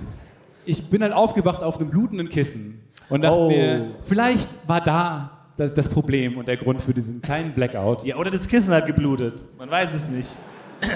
ich 0.65 0.89
bin 0.91 1.03
halt 1.03 1.13
aufgewacht 1.13 1.63
auf 1.63 1.79
einem 1.79 1.91
blutenden 1.91 2.29
Kissen 2.31 2.81
und 3.11 3.23
dachte 3.23 3.37
Oh. 3.39 3.49
mir, 3.51 3.91
vielleicht 4.03 4.49
war 4.67 4.81
da 4.83 5.39
das, 5.59 5.75
das 5.75 5.89
Problem 5.89 6.39
und 6.39 6.49
der 6.49 6.57
Grund 6.57 6.81
für 6.81 6.95
diesen 6.95 7.21
kleinen 7.21 7.53
Blackout. 7.53 8.05
ja, 8.07 8.17
oder 8.17 8.31
das 8.31 8.49
Kissen 8.49 8.73
hat 8.75 8.87
geblutet. 8.87 9.45
Man 9.59 9.71
weiß 9.71 9.93
es 9.95 10.09
nicht. 10.09 10.31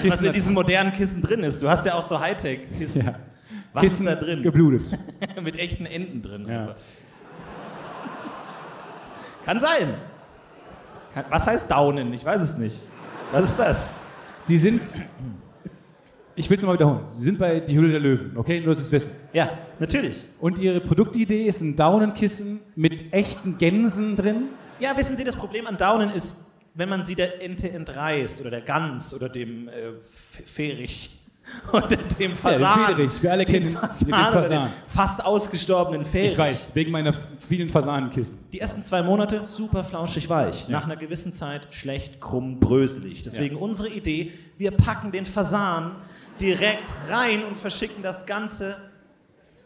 Was 0.07 0.23
in 0.23 0.33
diesen 0.33 0.53
modernen 0.55 0.91
Kissen 0.91 1.21
drin 1.21 1.43
ist. 1.43 1.61
Du 1.61 1.69
hast 1.69 1.85
ja 1.85 1.93
auch 1.93 2.03
so 2.03 2.19
Hightech-Kissen. 2.19 3.05
Ja. 3.05 3.15
Was 3.77 3.83
Kissen 3.83 4.07
ist 4.07 4.13
da 4.13 4.19
drin? 4.19 4.41
geblutet. 4.41 4.87
Mit 5.43 5.55
echten 5.57 5.85
Enden 5.85 6.21
drin. 6.21 6.47
Ja. 6.47 6.75
Kann 9.45 9.59
sein. 9.59 9.93
Was 11.29 11.47
heißt 11.47 11.71
Downen? 11.71 12.11
Ich 12.13 12.25
weiß 12.25 12.41
es 12.41 12.57
nicht. 12.57 12.87
Was 13.31 13.51
ist 13.51 13.59
das? 13.59 13.95
Sie 14.39 14.57
sind, 14.57 14.81
ich 16.35 16.49
will 16.49 16.55
es 16.55 16.61
nochmal 16.61 16.75
wiederholen, 16.75 17.01
Sie 17.07 17.23
sind 17.23 17.39
bei 17.39 17.59
Die 17.59 17.75
Hülle 17.77 17.89
der 17.89 17.99
Löwen, 17.99 18.37
okay? 18.37 18.59
Nur, 18.59 18.69
dass 18.69 18.77
Sie 18.77 18.83
es 18.83 18.91
wissen. 18.91 19.11
Ja, 19.33 19.51
natürlich. 19.79 20.25
Und 20.39 20.59
Ihre 20.59 20.79
Produktidee 20.79 21.45
ist 21.45 21.61
ein 21.61 21.75
Daunenkissen 21.75 22.59
mit 22.75 23.13
echten 23.13 23.57
Gänsen 23.57 24.15
drin. 24.15 24.49
Ja, 24.79 24.95
wissen 24.97 25.17
Sie, 25.17 25.23
das 25.23 25.35
Problem 25.35 25.67
an 25.67 25.77
Downen 25.77 26.09
ist, 26.11 26.47
wenn 26.73 26.89
man 26.89 27.03
sie 27.03 27.15
der 27.15 27.41
Ente 27.41 27.71
entreißt 27.71 28.41
oder 28.41 28.51
der 28.51 28.61
Gans 28.61 29.13
oder 29.13 29.29
dem 29.29 29.67
äh, 29.67 29.99
Ferich 29.99 31.16
oder 31.71 31.97
dem 31.97 32.35
Fasan. 32.35 32.87
Federich. 32.87 33.23
Wir 33.23 33.31
alle 33.31 33.45
kennen 33.45 33.65
den 33.65 33.73
Fasan, 33.75 34.49
den 34.49 34.69
fast 34.87 35.25
ausgestorbenen 35.25 36.05
Ferich. 36.05 36.33
Ich 36.33 36.37
weiß, 36.37 36.75
wegen 36.75 36.91
meiner 36.91 37.13
vielen 37.39 37.69
Fasanenkissen. 37.69 38.39
Die 38.51 38.59
ersten 38.59 38.83
zwei 38.83 39.01
Monate 39.01 39.45
super 39.45 39.83
flauschig 39.83 40.29
weich. 40.29 40.67
Nach 40.69 40.85
einer 40.85 40.95
gewissen 40.95 41.33
Zeit 41.33 41.67
schlecht, 41.71 42.21
krumm, 42.21 42.59
bröselig. 42.59 43.23
Deswegen 43.23 43.55
unsere 43.55 43.89
Idee, 43.89 44.31
wir 44.57 44.71
packen 44.71 45.11
den 45.11 45.25
Fasan 45.25 45.95
direkt 46.39 46.93
rein 47.09 47.43
und 47.43 47.57
verschicken 47.57 48.03
das 48.03 48.25
Ganze. 48.25 48.77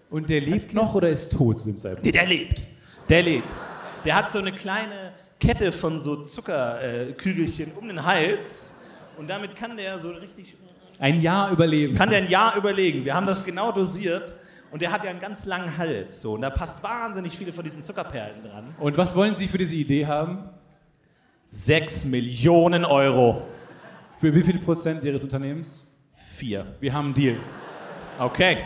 Und 0.10 0.30
der 0.30 0.42
lebt 0.42 0.74
noch 0.74 0.96
oder 0.96 1.10
ist 1.10 1.32
tot 1.34 1.60
zu 1.60 1.68
dem 1.68 1.78
Zeitpunkt? 1.78 2.06
Nee, 2.06 2.12
der 2.12 2.26
lebt. 2.26 2.64
Der 3.10 3.24
lebt. 3.24 3.48
Der 4.06 4.16
hat 4.16 4.30
so 4.30 4.40
eine 4.40 4.52
kleine 4.52 5.14
Kette 5.40 5.72
von 5.72 6.00
so 6.00 6.24
Zuckerkügelchen 6.24 7.72
um 7.74 7.88
den 7.88 8.06
Hals 8.06 8.76
und 9.18 9.30
damit 9.30 9.56
kann 9.56 9.78
der 9.78 10.00
so 10.00 10.10
richtig, 10.10 10.56
Ein 11.02 11.20
Jahr 11.20 11.52
überleben. 11.52 11.96
kann 11.96 12.12
der 12.12 12.20
ein 12.20 12.30
Jahr 12.30 12.56
überlegen. 12.56 13.06
Wir 13.06 13.16
haben 13.16 13.26
das 13.26 13.44
genau 13.44 13.72
dosiert 13.72 14.36
und 14.70 14.84
der 14.84 14.92
hat 14.92 15.04
ja 15.04 15.10
einen 15.10 15.20
ganz 15.20 15.48
langen 15.48 15.76
Hals 15.76 16.22
so 16.22 16.34
und 16.34 16.42
da 16.42 16.52
passt 16.52 16.84
wahnsinnig 16.84 17.36
viele 17.36 17.54
von 17.54 17.64
diesen 17.64 17.82
Zuckerperlen 17.82 18.44
dran. 18.44 18.76
Und 18.78 18.96
was 18.98 19.16
wollen 19.16 19.34
Sie 19.34 19.48
für 19.48 19.58
diese 19.58 19.76
Idee 19.76 20.06
haben? 20.06 20.48
Sechs 21.48 22.06
Millionen 22.06 22.86
Euro. 22.86 23.48
Für 24.20 24.36
wie 24.36 24.44
viel 24.44 24.60
Prozent 24.60 25.04
Ihres 25.04 25.24
Unternehmens? 25.24 25.92
Vier. 26.14 26.76
Wir 26.80 26.94
haben 26.94 27.06
einen 27.06 27.14
Deal. 27.16 27.38
Okay. 28.20 28.60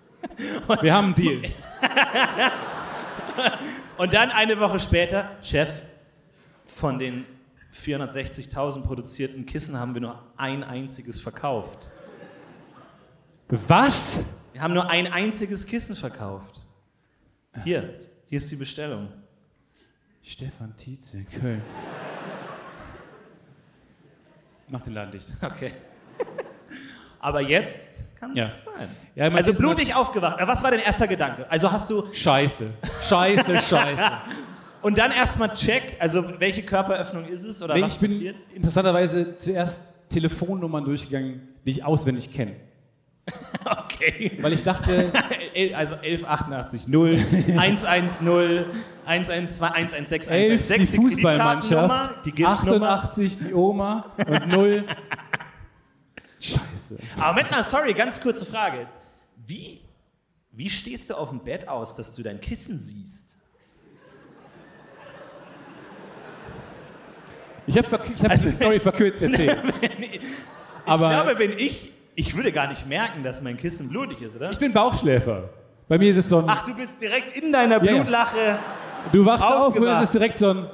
Wir 0.80 0.94
haben 0.94 1.06
einen 1.06 1.14
Deal. 1.14 1.42
Und 3.98 4.14
dann 4.14 4.30
eine 4.30 4.58
Woche 4.58 4.80
später, 4.80 5.32
Chef, 5.42 5.68
von 6.64 6.98
den 6.98 7.26
460.000 7.74 8.84
produzierten 8.84 9.46
Kissen 9.46 9.78
haben 9.78 9.94
wir 9.94 10.00
nur 10.00 10.22
ein 10.36 10.64
einziges 10.64 11.20
verkauft. 11.20 11.90
Was? 13.48 14.20
Wir 14.52 14.62
haben 14.62 14.74
nur 14.74 14.88
ein 14.90 15.12
einziges 15.12 15.66
Kissen 15.66 15.96
verkauft. 15.96 16.60
Hier, 17.64 17.94
hier 18.28 18.38
ist 18.38 18.50
die 18.50 18.56
Bestellung. 18.56 19.08
Stefan 20.22 20.76
Tietze, 20.76 21.24
Köln. 21.24 21.62
Mach 24.68 24.82
den 24.82 24.92
Laden 24.94 25.10
dicht. 25.10 25.32
Okay. 25.42 25.72
Aber 27.18 27.40
jetzt 27.40 28.16
kann 28.16 28.30
es 28.30 28.36
Ja. 28.36 28.46
sein. 28.76 28.88
Ja, 29.14 29.28
Also 29.28 29.52
blutig 29.52 29.94
aufgewacht. 29.94 30.38
Äh, 30.40 30.46
Was 30.46 30.62
war 30.62 30.70
dein 30.70 30.80
erster 30.80 31.08
Gedanke? 31.08 31.50
Also 31.50 31.70
hast 31.72 31.90
du 31.90 32.06
Scheiße. 32.14 32.70
Scheiße, 33.08 33.58
scheiße. 33.68 34.10
Und 34.82 34.98
dann 34.98 35.12
erstmal 35.12 35.52
check, 35.54 35.96
also 35.98 36.38
welche 36.40 36.62
Körperöffnung 36.62 37.24
ist 37.26 37.44
es 37.44 37.62
oder 37.62 37.74
Nee, 37.74 37.82
was 37.82 37.94
ich 37.94 38.00
bin 38.00 38.10
passiert? 38.10 38.36
interessanterweise 38.54 39.36
zuerst 39.36 39.92
Telefonnummern 40.08 40.84
durchgegangen, 40.84 41.48
die 41.64 41.70
ich 41.70 41.84
auswendig 41.84 42.32
kenne. 42.32 42.56
Okay. 43.64 44.38
Weil 44.40 44.54
ich 44.54 44.62
dachte, 44.62 45.12
Also 45.74 45.94
1188 45.96 46.88
0 46.88 47.18
110 47.56 48.26
112 49.04 49.62
116 49.62 50.32
11 50.32 50.66
die 50.66 50.72
116 50.72 51.02
Fußballmannschaft, 51.02 52.26
die 52.26 52.30
Giftnummer. 52.30 52.90
88 52.90 53.38
die 53.38 53.54
Oma 53.54 54.06
und 54.26 54.48
0. 54.48 54.84
Scheiße. 56.40 56.98
Aber 57.16 57.32
Moment 57.34 57.50
mal, 57.50 57.62
sorry, 57.62 57.92
ganz 57.92 58.20
kurze 58.20 58.46
Frage. 58.46 58.86
Wie, 59.46 59.80
wie 60.52 60.70
stehst 60.70 61.10
du 61.10 61.14
auf 61.14 61.28
dem 61.30 61.40
Bett 61.40 61.68
aus, 61.68 61.94
dass 61.94 62.14
du 62.14 62.22
dein 62.22 62.40
Kissen 62.40 62.78
siehst? 62.78 63.29
Ich 67.66 67.76
habe 67.78 67.86
ich 68.14 68.22
hab 68.22 68.30
Also- 68.30 68.48
die 68.48 68.54
Story 68.54 68.80
verkürzt 68.80 69.22
erzählt. 69.22 69.58
Ich 70.82 70.92
Aber 70.96 71.10
glaube, 71.10 71.38
wenn 71.38 71.52
ich, 71.52 71.92
ich 72.16 72.34
würde 72.34 72.50
gar 72.50 72.66
nicht 72.66 72.88
merken, 72.88 73.22
dass 73.22 73.42
mein 73.42 73.56
Kissen 73.56 73.90
blutig 73.90 74.22
ist, 74.22 74.34
oder? 74.36 74.50
ich 74.50 74.58
bin 74.58 74.72
Bauchschläfer. 74.72 75.50
Bei 75.88 75.98
mir 75.98 76.10
ist 76.10 76.16
es 76.16 76.28
so 76.28 76.38
ein. 76.38 76.44
Ach, 76.48 76.64
du 76.66 76.74
bist 76.74 77.00
direkt 77.00 77.36
in 77.36 77.52
deiner 77.52 77.76
Ja, 77.84 77.92
ja. 77.92 77.96
Blutlache 77.98 78.58
du 79.12 79.24
wachst 79.24 79.44
auf 79.44 79.76
und 79.76 79.86
es 79.86 80.02
ist 80.02 80.14
direkt 80.14 80.38
so 80.38 80.50
ein. 80.50 80.66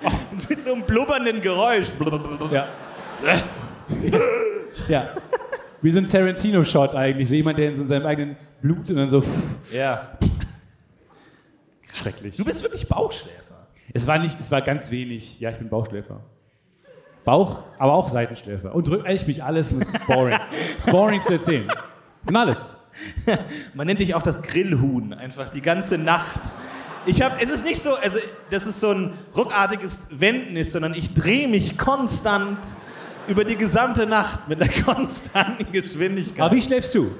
mit 0.48 0.62
so 0.62 0.72
einem 0.72 0.82
blubbernden 0.82 1.40
Geräusch. 1.40 1.88
Ja. 2.50 2.68
ja. 4.88 5.08
Wie 5.82 5.90
so 5.90 5.98
ein 5.98 6.06
Tarantino-Shot 6.06 6.94
eigentlich. 6.94 7.28
So 7.28 7.34
jemand, 7.34 7.58
der 7.58 7.68
in 7.68 7.74
so 7.74 7.84
seinem 7.84 8.06
eigenen 8.06 8.36
Blut 8.60 8.88
und 8.90 8.96
dann 8.96 9.08
so. 9.08 9.22
Ja. 9.72 10.18
Schrecklich. 11.92 12.36
Du 12.36 12.44
bist 12.44 12.62
wirklich 12.62 12.88
Bauchschläfer. 12.88 13.47
Es 13.92 14.06
war 14.06 14.18
nicht, 14.18 14.38
es 14.38 14.50
war 14.50 14.62
ganz 14.62 14.90
wenig. 14.90 15.40
Ja, 15.40 15.50
ich 15.50 15.56
bin 15.56 15.68
Bauchschläfer. 15.68 16.20
Bauch, 17.24 17.64
aber 17.78 17.94
auch 17.94 18.08
Seitenschläfer. 18.08 18.74
Und 18.74 18.88
drück 18.88 19.04
eigentlich 19.04 19.26
mich 19.26 19.44
alles 19.44 19.72
und 19.72 19.82
es 19.82 19.88
ist 19.88 20.06
boring. 20.06 20.38
es 20.78 20.86
ist 20.86 20.90
boring 20.90 21.22
zu 21.22 21.34
erzählen. 21.34 21.70
Und 22.26 22.36
alles. 22.36 22.76
Man 23.74 23.86
nennt 23.86 24.00
dich 24.00 24.14
auch 24.14 24.22
das 24.22 24.42
Grillhuhn, 24.42 25.12
einfach 25.12 25.50
die 25.50 25.60
ganze 25.60 25.98
Nacht. 25.98 26.40
Ich 27.06 27.22
habe, 27.22 27.36
es 27.40 27.50
ist 27.50 27.64
nicht 27.64 27.80
so, 27.80 27.94
also 27.94 28.18
dass 28.50 28.66
es 28.66 28.80
so 28.80 28.90
ein 28.92 29.12
ruckartiges 29.36 30.08
Wenden 30.10 30.56
ist, 30.56 30.72
sondern 30.72 30.94
ich 30.94 31.14
drehe 31.14 31.48
mich 31.48 31.78
konstant 31.78 32.58
über 33.28 33.44
die 33.44 33.56
gesamte 33.56 34.06
Nacht 34.06 34.48
mit 34.48 34.60
einer 34.60 34.72
konstanten 34.84 35.70
Geschwindigkeit. 35.70 36.40
Aber 36.40 36.54
wie 36.54 36.62
schläfst 36.62 36.94
du? 36.94 37.12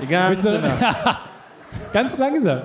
die 0.00 0.06
ganze 0.06 0.58
Nacht. 0.58 1.18
ganz 1.92 2.16
langsam. 2.16 2.62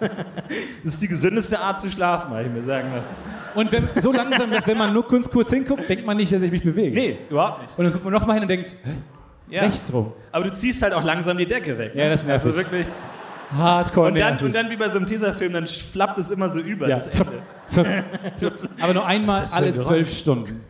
Das 0.84 0.94
ist 0.94 1.02
die 1.02 1.08
gesündeste 1.08 1.58
Art 1.58 1.80
zu 1.80 1.90
schlafen, 1.90 2.30
habe 2.30 2.42
ich 2.44 2.50
mir 2.50 2.62
sagen 2.62 2.88
lassen. 2.94 3.10
Und 3.54 3.72
wenn, 3.72 3.88
so 3.96 4.12
langsam, 4.12 4.50
dass 4.50 4.66
wenn 4.66 4.78
man 4.78 4.92
nur 4.92 5.06
kurz, 5.06 5.28
kurz 5.28 5.50
hinguckt, 5.50 5.88
denkt 5.88 6.06
man 6.06 6.16
nicht, 6.16 6.32
dass 6.32 6.42
ich 6.42 6.50
mich 6.52 6.62
bewege. 6.62 6.94
Nee, 6.94 7.18
überhaupt 7.28 7.62
nicht. 7.62 7.78
Und 7.78 7.84
dann 7.84 7.92
guckt 7.92 8.04
man 8.04 8.12
nochmal 8.12 8.34
hin 8.34 8.42
und 8.42 8.48
denkt, 8.48 8.72
Ja. 9.50 9.62
rechts 9.62 9.92
rum. 9.92 10.12
Aber 10.32 10.44
du 10.44 10.52
ziehst 10.52 10.82
halt 10.82 10.92
auch 10.92 11.02
langsam 11.04 11.36
die 11.38 11.46
Decke 11.46 11.76
weg. 11.78 11.94
ne? 11.94 12.02
Ja, 12.04 12.08
das 12.10 12.20
ist 12.22 12.26
nervig. 12.28 12.46
Also 12.46 12.58
wirklich. 12.58 12.86
Hardcore 13.52 14.08
Und 14.08 14.18
dann, 14.18 14.38
und 14.38 14.54
dann 14.54 14.70
wie 14.70 14.76
bei 14.76 14.88
so 14.88 14.98
einem 14.98 15.06
Teaserfilm, 15.06 15.52
dann 15.52 15.66
flappt 15.66 16.18
es 16.18 16.30
immer 16.30 16.48
so 16.48 16.58
über 16.58 16.88
ja. 16.88 16.96
das 16.96 17.08
Ende. 17.08 17.42
Aber 18.80 18.94
nur 18.94 19.06
einmal 19.06 19.44
alle 19.52 19.76
zwölf 19.78 20.12
Stunden. 20.12 20.60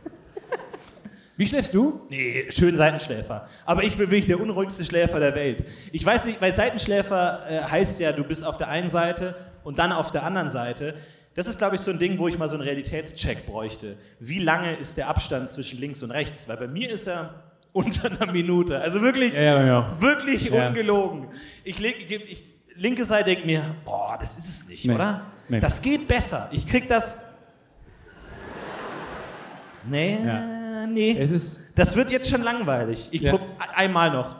Wie 1.36 1.46
schläfst 1.46 1.74
du? 1.74 2.00
Nee, 2.08 2.46
schön 2.50 2.76
Seitenschläfer. 2.76 3.46
Aber 3.66 3.82
ich 3.84 3.92
bin 3.96 4.10
wirklich 4.10 4.26
der 4.26 4.40
unruhigste 4.40 4.84
Schläfer 4.86 5.20
der 5.20 5.34
Welt. 5.34 5.64
Ich 5.92 6.04
weiß 6.04 6.24
nicht, 6.26 6.40
weil 6.40 6.52
Seitenschläfer 6.52 7.42
äh, 7.48 7.62
heißt 7.62 8.00
ja, 8.00 8.12
du 8.12 8.24
bist 8.24 8.44
auf 8.46 8.56
der 8.56 8.68
einen 8.68 8.88
Seite 8.88 9.34
und 9.62 9.78
dann 9.78 9.92
auf 9.92 10.10
der 10.10 10.22
anderen 10.24 10.48
Seite. 10.48 10.94
Das 11.34 11.46
ist, 11.46 11.58
glaube 11.58 11.74
ich, 11.76 11.82
so 11.82 11.90
ein 11.90 11.98
Ding, 11.98 12.18
wo 12.18 12.28
ich 12.28 12.38
mal 12.38 12.48
so 12.48 12.54
einen 12.56 12.64
Realitätscheck 12.64 13.44
bräuchte. 13.44 13.96
Wie 14.18 14.38
lange 14.38 14.72
ist 14.76 14.96
der 14.96 15.08
Abstand 15.08 15.50
zwischen 15.50 15.78
links 15.78 16.02
und 16.02 16.10
rechts? 16.10 16.48
Weil 16.48 16.56
bei 16.56 16.68
mir 16.68 16.90
ist 16.90 17.06
er 17.06 17.42
unter 17.72 18.10
einer 18.10 18.32
Minute. 18.32 18.80
Also 18.80 19.02
wirklich, 19.02 19.34
Ja, 19.34 19.62
ja, 19.62 19.78
auch. 19.80 20.00
wirklich 20.00 20.48
Ja. 20.50 20.68
ungelogen. 20.68 21.28
Ich, 21.64 21.78
leg, 21.78 22.06
ich, 22.08 22.32
ich, 22.32 22.48
linke 22.76 23.04
Seite 23.04 23.24
denkt 23.26 23.44
mir, 23.44 23.62
boah, 23.84 24.16
das 24.18 24.38
ist 24.38 24.48
es 24.48 24.68
nicht, 24.68 24.86
Nee. 24.86 24.94
oder? 24.94 25.26
Nee. 25.50 25.60
Das 25.60 25.82
geht 25.82 26.08
besser. 26.08 26.48
Ich 26.50 26.66
krieg 26.66 26.88
das 26.88 27.18
Nee, 29.88 30.18
Ja. 30.24 30.48
Nee. 30.86 31.16
Es 31.18 31.30
ist, 31.30 31.78
Das 31.78 31.96
wird 31.96 32.10
jetzt 32.10 32.30
schon 32.30 32.42
langweilig. 32.42 33.08
Ich 33.10 33.22
Ja. 33.22 33.32
prob 33.32 33.42
einmal 33.74 34.10
noch. 34.10 34.36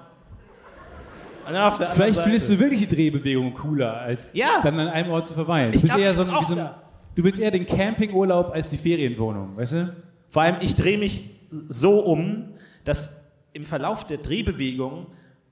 Vielleicht 1.95 2.21
findest 2.21 2.51
du 2.51 2.59
wirklich 2.59 2.89
die 2.89 2.95
Drehbewegung 2.95 3.55
cooler, 3.55 3.99
als 4.01 4.33
Ja. 4.35 4.61
dann 4.63 4.79
an 4.81 4.89
einem 4.89 5.11
Ort 5.11 5.27
zu 5.29 5.35
verweilen. 5.35 5.71
Du 5.73 5.81
glaub, 5.81 5.99
so, 6.15 6.23
ein, 6.23 6.45
so 6.45 6.55
ein, 6.57 6.71
du 7.15 7.23
willst 7.25 7.39
eher 7.39 7.53
den 7.53 7.67
Campingurlaub 7.67 8.51
als 8.53 8.71
die 8.71 8.79
Ferienwohnung, 8.79 9.57
weißt 9.57 9.73
du? 9.73 9.97
Vor 10.31 10.43
allem, 10.43 10.57
ich 10.61 10.75
drehe 10.75 10.99
mich 10.99 11.31
so 11.49 12.01
um, 12.01 12.55
dass 12.85 13.23
im 13.53 13.65
Verlauf 13.65 14.05
der 14.05 14.19
Drehbewegung 14.19 15.07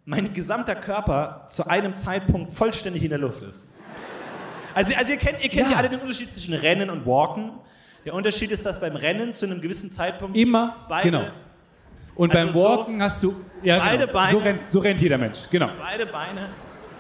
mein 0.05 0.35
gesamter 0.35 0.75
Körper 0.75 1.47
zu 1.49 1.67
einem 1.69 1.97
Zeitpunkt 1.97 2.53
vollständig 2.53 3.03
in 3.05 3.11
der 3.11 3.19
Luft 3.19 3.43
ist. 3.43 3.71
Also, 4.75 4.95
also 4.97 5.13
ihr 5.13 5.19
kennt, 5.19 5.43
ihr 5.43 5.49
kennt 5.49 5.67
ja. 5.69 5.73
Ja. 5.73 5.77
alle 5.79 5.89
den 5.89 6.01
Unterschied 6.01 6.29
zwischen 6.29 6.55
Rennen 6.55 6.91
und 6.91 7.07
Walken. 7.07 7.53
Der 8.05 8.15
Unterschied 8.15 8.51
ist, 8.51 8.67
dass 8.67 8.81
beim 8.81 8.97
Rennen 8.97 9.33
zu 9.33 9.47
einem 9.47 9.61
gewissen 9.61 9.91
Zeitpunkt 9.91 10.37
Immer, 10.37 10.77
beide, 10.89 11.11
genau. 11.11 11.25
Und 12.15 12.33
Also 12.35 12.47
beim 12.47 12.55
so- 12.55 12.65
Walken 12.65 13.03
hast 13.03 13.23
du, 13.23 13.35
ja, 13.63 13.79
Beide 13.79 13.99
genau. 14.07 14.13
Beine- 14.13 14.31
So, 14.33 14.39
rennt, 14.39 14.61
so 14.71 14.79
rennt 14.81 15.01
jeder 15.01 15.19
Mensch, 15.19 15.39
genau. 15.51 15.71
beide 15.81 16.07
Beine. 16.07 16.51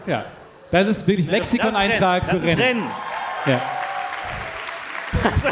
Ja. 0.06 0.24
Das 0.70 0.88
ist 0.88 1.06
wirklich 1.06 1.26
Lexikon-Eintrag 1.30 2.24
für 2.24 2.42
Rennen. 2.42 2.44
Rennen. 2.44 2.56
Das 2.56 2.56
ist 2.58 2.60
Rennen. 2.60 2.90
Ja. 3.46 5.30
Also, 5.30 5.48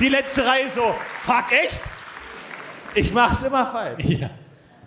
die 0.00 0.08
letzte 0.08 0.46
Reihe 0.46 0.68
so, 0.68 0.94
fuck 1.20 1.52
echt? 1.52 1.82
Ich 2.94 3.12
mach's 3.12 3.42
immer 3.42 3.66
falsch. 3.66 4.04
ja. 4.04 4.30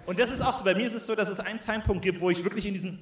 Und 0.06 0.20
das 0.20 0.32
ist 0.32 0.42
auch 0.42 0.54
so, 0.54 0.64
bei 0.64 0.74
mir 0.76 0.86
ist 0.86 0.94
es 0.96 1.06
so, 1.06 1.16
dass 1.16 1.30
es 1.30 1.40
einen 1.40 1.60
Zeitpunkt 1.60 2.02
gibt, 2.04 2.22
wo 2.22 2.30
ich 2.30 2.44
wirklich 2.44 2.66
in 2.68 2.74
diesen 2.74 3.00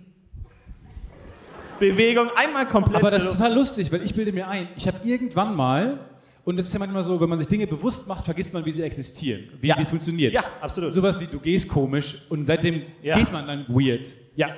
Bewegung 1.80 2.30
einmal 2.36 2.66
komplett. 2.66 2.96
Aber 2.98 3.12
das 3.12 3.24
ist 3.24 3.34
total 3.34 3.54
lustig, 3.54 3.92
weil 3.92 4.04
ich 4.04 4.14
bilde 4.14 4.32
mir 4.32 4.48
ein, 4.48 4.70
ich 4.76 4.88
habe 4.88 4.98
irgendwann 5.04 5.56
mal, 5.56 6.00
und 6.46 6.58
das 6.58 6.66
ist 6.68 6.74
ja 6.74 6.80
manchmal 6.80 7.04
so, 7.04 7.20
wenn 7.22 7.30
man 7.30 7.38
sich 7.40 7.48
Dinge 7.48 7.66
bewusst 7.68 8.08
macht, 8.08 8.26
vergisst 8.26 8.54
man, 8.54 8.66
wie 8.66 8.72
sie 8.72 8.82
existieren, 8.84 9.44
wie, 9.62 9.68
Ja. 9.68 9.78
es 9.80 9.90
funktioniert. 9.90 10.34
Ja, 10.34 10.44
absolut. 10.62 10.92
Sowas 10.94 11.20
wie, 11.22 11.26
du 11.28 11.40
gehst 11.40 11.68
komisch 11.70 12.22
und 12.30 12.46
seitdem 12.46 12.82
Ja. 13.02 13.18
geht 13.18 13.32
man 13.32 13.48
dann 13.48 13.66
weird. 13.70 14.12
Ja. 14.36 14.50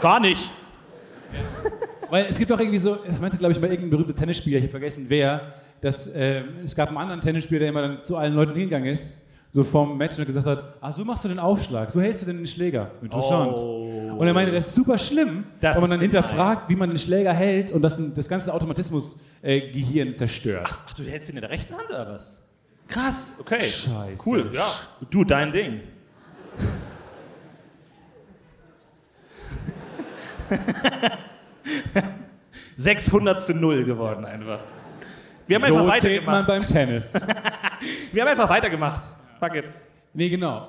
gar 0.00 0.20
nicht. 0.20 0.50
Weil 2.10 2.26
es 2.28 2.38
gibt 2.38 2.50
doch 2.50 2.58
irgendwie 2.58 2.78
so, 2.78 2.98
es 3.06 3.20
meinte, 3.20 3.36
glaube 3.36 3.52
ich, 3.52 3.60
mal 3.60 3.66
irgendein 3.68 3.90
berühmter 3.90 4.14
Tennisspieler, 4.14 4.58
ich 4.58 4.62
habe 4.64 4.70
vergessen 4.70 5.06
wer, 5.08 5.52
dass 5.80 6.06
äh, 6.08 6.42
es 6.64 6.74
gab 6.74 6.88
einen 6.88 6.96
anderen 6.98 7.20
Tennisspieler, 7.20 7.60
der 7.60 7.68
immer 7.68 7.82
dann 7.82 8.00
zu 8.00 8.16
allen 8.16 8.34
Leuten 8.34 8.52
hingegangen 8.54 8.88
ist, 8.92 9.27
so 9.58 9.64
vorm 9.64 9.98
Match 9.98 10.16
und 10.16 10.24
gesagt 10.24 10.46
hat, 10.46 10.74
ah, 10.80 10.92
so 10.92 11.04
machst 11.04 11.24
du 11.24 11.28
den 11.28 11.40
Aufschlag, 11.40 11.90
so 11.90 12.00
hältst 12.00 12.24
du 12.24 12.32
den 12.32 12.46
Schläger. 12.46 12.92
Interessant. 13.02 13.54
Oh. 13.56 14.14
Und 14.16 14.24
er 14.24 14.32
meinte, 14.32 14.52
das 14.52 14.68
ist 14.68 14.76
super 14.76 14.96
schlimm, 14.96 15.46
Das 15.60 15.74
wenn 15.76 15.82
man 15.82 15.90
dann 15.90 15.98
gemein. 15.98 16.12
hinterfragt, 16.22 16.68
wie 16.68 16.76
man 16.76 16.90
den 16.90 16.98
Schläger 16.98 17.32
hält 17.32 17.72
und 17.72 17.82
das, 17.82 18.00
das 18.14 18.28
ganze 18.28 18.54
Automatismus-Gehirn 18.54 20.14
zerstört. 20.14 20.68
Ach, 20.70 20.80
ach, 20.88 20.94
du 20.94 21.02
hältst 21.02 21.30
ihn 21.30 21.34
in 21.34 21.40
der 21.40 21.50
rechten 21.50 21.74
Hand 21.74 21.90
oder 21.90 22.08
was? 22.08 22.46
Krass, 22.86 23.38
okay. 23.40 23.64
Scheiße. 23.64 24.22
Cool, 24.24 24.50
ja. 24.52 24.70
Du, 25.10 25.24
dein 25.24 25.50
Ding. 25.50 25.80
...600 32.78 33.40
zu 33.40 33.54
0 33.54 33.84
geworden 33.84 34.24
einfach. 34.24 34.60
Wir 35.48 35.56
haben 35.56 35.66
so 35.66 35.78
einfach 35.78 35.98
zählt 35.98 36.24
man 36.24 36.46
weitergemacht. 36.46 36.46
beim 36.46 36.64
Tennis. 36.66 37.14
Wir 38.12 38.22
haben 38.22 38.28
einfach 38.28 38.48
weitergemacht. 38.48 39.17
Fuck 39.40 39.54
it. 39.56 39.64
nee, 40.14 40.28
genau. 40.28 40.68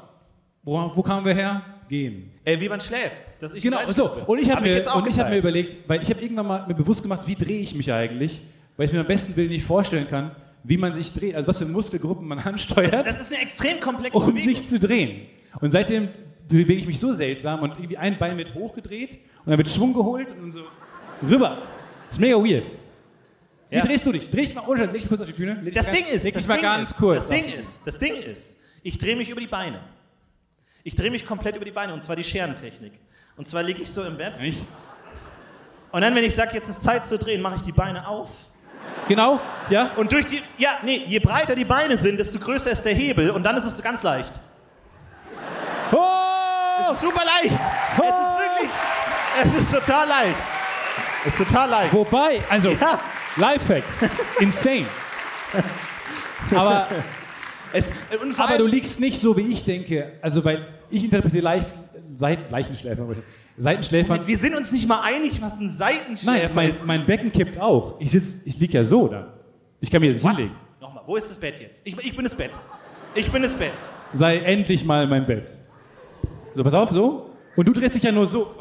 Wo, 0.64 0.92
wo 0.96 1.02
kamen 1.02 1.26
wir 1.26 1.34
her? 1.34 1.62
Gehen. 1.88 2.32
Äh, 2.44 2.60
wie 2.60 2.70
man 2.70 2.80
schläft. 2.80 3.42
Dass 3.42 3.54
ich 3.56 3.64
Genau, 3.64 3.80
so. 3.90 4.12
Und 4.28 4.38
ich 4.40 4.50
habe 4.50 4.58
Hab 4.58 4.64
mir, 4.64 4.96
und 4.96 5.08
ich 5.10 5.20
hab 5.20 5.30
mir 5.30 5.38
überlegt, 5.38 5.90
weil 5.90 6.02
ich 6.02 6.10
habe 6.12 6.22
irgendwann 6.22 6.46
mal 6.46 6.68
mir 6.68 6.76
bewusst 6.76 7.02
gemacht, 7.02 7.24
wie 7.26 7.34
drehe 7.36 7.62
ich 7.62 7.74
mich 7.74 7.92
eigentlich, 7.92 8.42
weil 8.78 8.86
ich 8.86 8.94
mir 8.94 9.00
am 9.00 9.08
besten 9.08 9.36
Willen 9.36 9.50
nicht 9.50 9.66
vorstellen 9.66 10.08
kann, 10.08 10.32
wie 10.64 10.78
man 10.78 10.94
sich 10.94 11.12
dreht, 11.14 11.34
also 11.36 11.48
was 11.48 11.58
für 11.58 11.66
Muskelgruppen 11.66 12.28
man 12.28 12.38
ansteuert, 12.46 12.94
Das 12.94 13.20
ist 13.20 13.32
eine 13.34 13.42
extrem 13.42 13.80
komplexe 13.80 14.18
um 14.18 14.26
Bewegung. 14.28 14.56
sich 14.56 14.64
zu 14.66 14.78
drehen. 14.78 15.22
Und 15.62 15.72
seitdem 15.72 16.10
bewege 16.48 16.74
ich 16.82 16.86
mich 16.86 17.00
so 17.00 17.12
seltsam 17.14 17.62
und 17.62 17.72
irgendwie 17.72 17.98
ein 17.98 18.20
Bein 18.20 18.38
wird 18.38 18.54
hochgedreht 18.54 19.16
und 19.46 19.48
dann 19.50 19.58
wird 19.58 19.70
Schwung 19.70 19.94
geholt 19.94 20.28
und 20.40 20.52
so 20.52 20.62
rüber. 21.28 21.58
Das 22.10 22.18
ist 22.18 22.22
mega 22.22 22.36
weird. 22.38 22.66
Wie 23.70 23.76
Ja. 23.78 23.86
drehst 23.86 24.06
du 24.06 24.12
dich? 24.12 24.30
Dreh 24.32 24.42
dich 24.42 24.56
mal 24.56 24.62
unter, 24.62 24.86
leg 24.88 25.02
dich 25.02 25.08
kurz 25.08 25.22
auf 25.22 25.28
die 25.28 25.34
Bühne. 25.34 25.62
Das 25.72 25.92
Ding 25.92 26.06
ist, 26.06 26.24
leg 26.24 26.34
das 26.34 26.48
mal 26.48 26.56
Ding 26.56 26.64
ganz 26.64 26.92
ist, 26.92 26.98
kurz. 26.98 27.28
das 27.28 27.30
Ding 27.30 27.54
ist, 27.54 27.86
das 27.88 27.98
Ding 28.00 28.16
ist, 28.16 28.62
ich 28.82 28.98
drehe 28.98 29.16
mich 29.16 29.30
über 29.30 29.40
die 29.42 29.48
Beine. 29.48 29.80
Ich 30.84 30.96
drehe 30.96 31.12
mich 31.12 31.26
komplett 31.26 31.56
über 31.56 31.66
die 31.66 31.72
Beine 31.72 31.94
und 31.94 32.04
zwar 32.04 32.16
die 32.16 32.24
Scherentechnik. 32.24 32.94
Und 33.38 33.48
zwar 33.48 33.62
liege 33.64 33.82
ich 33.84 33.92
so 33.92 34.04
im 34.04 34.18
Bett 34.18 34.40
Nicht? 34.40 34.66
und 35.92 36.02
dann, 36.02 36.16
wenn 36.16 36.24
ich 36.24 36.34
sage, 36.36 36.52
jetzt 36.56 36.68
ist 36.70 36.82
Zeit 36.82 37.06
zu 37.08 37.18
drehen, 37.20 37.42
mache 37.42 37.58
ich 37.58 37.62
die 37.62 37.72
Beine 37.72 38.08
auf. 38.08 38.30
Genau, 39.08 39.40
ja? 39.70 39.92
Und 39.98 40.12
durch 40.12 40.26
die, 40.26 40.42
ja, 40.58 40.80
nee, 40.84 41.04
je 41.08 41.20
breiter 41.20 41.54
die 41.56 41.66
Beine 41.66 41.96
sind, 41.98 42.18
desto 42.18 42.40
größer 42.40 42.72
ist 42.72 42.84
der 42.84 42.94
Hebel 42.94 43.30
und 43.30 43.44
dann 43.44 43.56
ist 43.58 43.66
es 43.66 43.82
ganz 43.84 44.02
leicht. 44.04 44.40
Oh! 45.92 45.98
Es 46.90 46.96
ist 46.96 47.02
super 47.02 47.22
leicht. 47.24 47.60
Es 47.62 47.98
ist 47.98 48.38
wirklich, 48.40 48.72
es 49.44 49.54
ist 49.56 49.72
total 49.72 50.08
leicht. 50.08 50.36
Es 51.26 51.40
ist 51.40 51.48
total 51.48 51.70
leicht. 51.70 51.94
Wobei, 51.94 52.42
also, 52.50 52.72
Ja, 52.72 53.00
Lifehack, 53.40 53.84
insane. 54.40 54.86
Aber, 56.56 56.88
es, 57.74 57.92
aber 58.38 58.58
du 58.58 58.66
liegst 58.66 59.00
nicht 59.00 59.20
so, 59.20 59.36
wie 59.38 59.52
ich 59.52 59.64
denke. 59.64 60.14
Also, 60.22 60.44
weil 60.44 60.68
ich 60.90 61.04
interpretiere 61.04 61.44
Leif, 61.44 61.66
Seit, 62.14 62.52
Leichenschläfer. 62.52 63.06
Seitenschläfern. 63.58 64.26
wir 64.26 64.38
sind 64.38 64.56
uns 64.56 64.72
nicht 64.72 64.88
mal 64.88 65.02
einig, 65.02 65.42
was 65.42 65.60
ein 65.60 65.66
Nein, 65.68 65.76
Seitenschläfer 65.76 66.54
mein, 66.56 66.70
ist. 66.70 66.86
mein 66.86 67.06
Becken 67.06 67.32
kippt 67.32 67.60
auch. 67.60 68.00
Ich 68.00 68.12
sitz, 68.12 68.42
ich 68.46 68.58
lieg 68.58 68.74
ja 68.74 68.84
so 68.84 69.08
dann. 69.08 69.28
Ich 69.80 69.92
kann 69.92 70.02
mir 70.02 70.12
jetzt 70.12 70.24
What? 70.24 70.32
hinlegen. 70.32 70.56
Nochmal, 70.82 71.04
wo 71.06 71.16
ist 71.16 71.30
das 71.30 71.38
Bett 71.38 71.60
jetzt? 71.60 71.86
Ich, 71.86 71.98
ich 71.98 72.16
bin 72.16 72.24
das 72.24 72.36
Bett. 72.36 72.52
Ich 73.16 73.32
bin 73.32 73.42
das 73.42 73.56
Bett. 73.56 73.72
Sei 74.14 74.38
endlich 74.40 74.84
mal 74.86 75.06
mein 75.08 75.26
Bett. 75.26 75.46
So, 76.54 76.64
pass 76.64 76.74
auf, 76.74 76.92
so. 76.92 77.30
Und 77.56 77.68
du 77.68 77.74
drehst 77.74 77.96
dich 77.96 78.04
ja 78.04 78.12
nur 78.12 78.26
so. 78.26 78.56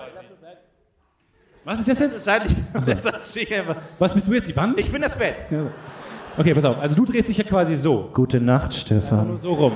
Was 1.68 1.80
ist 1.80 1.88
das 1.90 1.98
jetzt? 1.98 2.24
seitlich. 2.24 2.56
Was 3.98 4.14
bist 4.14 4.26
du 4.26 4.32
jetzt, 4.32 4.48
die 4.48 4.56
Wand? 4.56 4.78
Ich 4.80 4.90
bin 4.90 5.02
das 5.02 5.18
Bett. 5.18 5.36
Ja. 5.50 5.66
Okay, 6.38 6.54
pass 6.54 6.64
auf. 6.64 6.78
Also 6.78 6.96
du 6.96 7.04
drehst 7.04 7.28
dich 7.28 7.36
ja 7.36 7.44
quasi 7.44 7.74
so. 7.76 8.08
Gute 8.14 8.40
Nacht, 8.40 8.70
Nur 8.70 8.78
Stefan. 8.78 9.36
so 9.36 9.52
rum. 9.52 9.72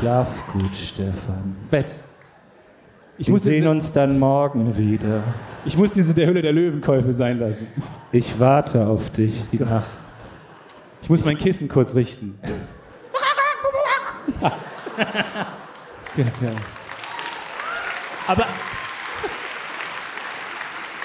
Schlaf 0.00 0.28
gut, 0.52 0.74
Stefan. 0.74 1.56
Bett. 1.70 1.94
Ich 3.16 3.28
Wir 3.28 3.32
muss, 3.34 3.44
sehen 3.44 3.68
uns 3.68 3.92
dann 3.92 4.18
morgen 4.18 4.76
wieder. 4.76 5.22
ich 5.64 5.78
muss 5.78 5.92
diese 5.92 6.14
der 6.14 6.26
Hülle 6.26 6.42
der 6.42 6.52
Löwenkäufe 6.52 7.12
sein 7.12 7.38
lassen. 7.38 7.68
Ich 8.10 8.40
warte 8.40 8.88
auf 8.88 9.10
dich 9.10 9.46
die 9.52 9.58
Gott. 9.58 9.70
Nacht. 9.70 9.86
Ich 11.02 11.08
muss 11.10 11.24
mein 11.24 11.38
Kissen 11.38 11.68
kurz 11.68 11.94
richten. 11.94 12.40
Ja, 16.16 16.24
ja. 16.24 16.50
Aber. 18.26 18.44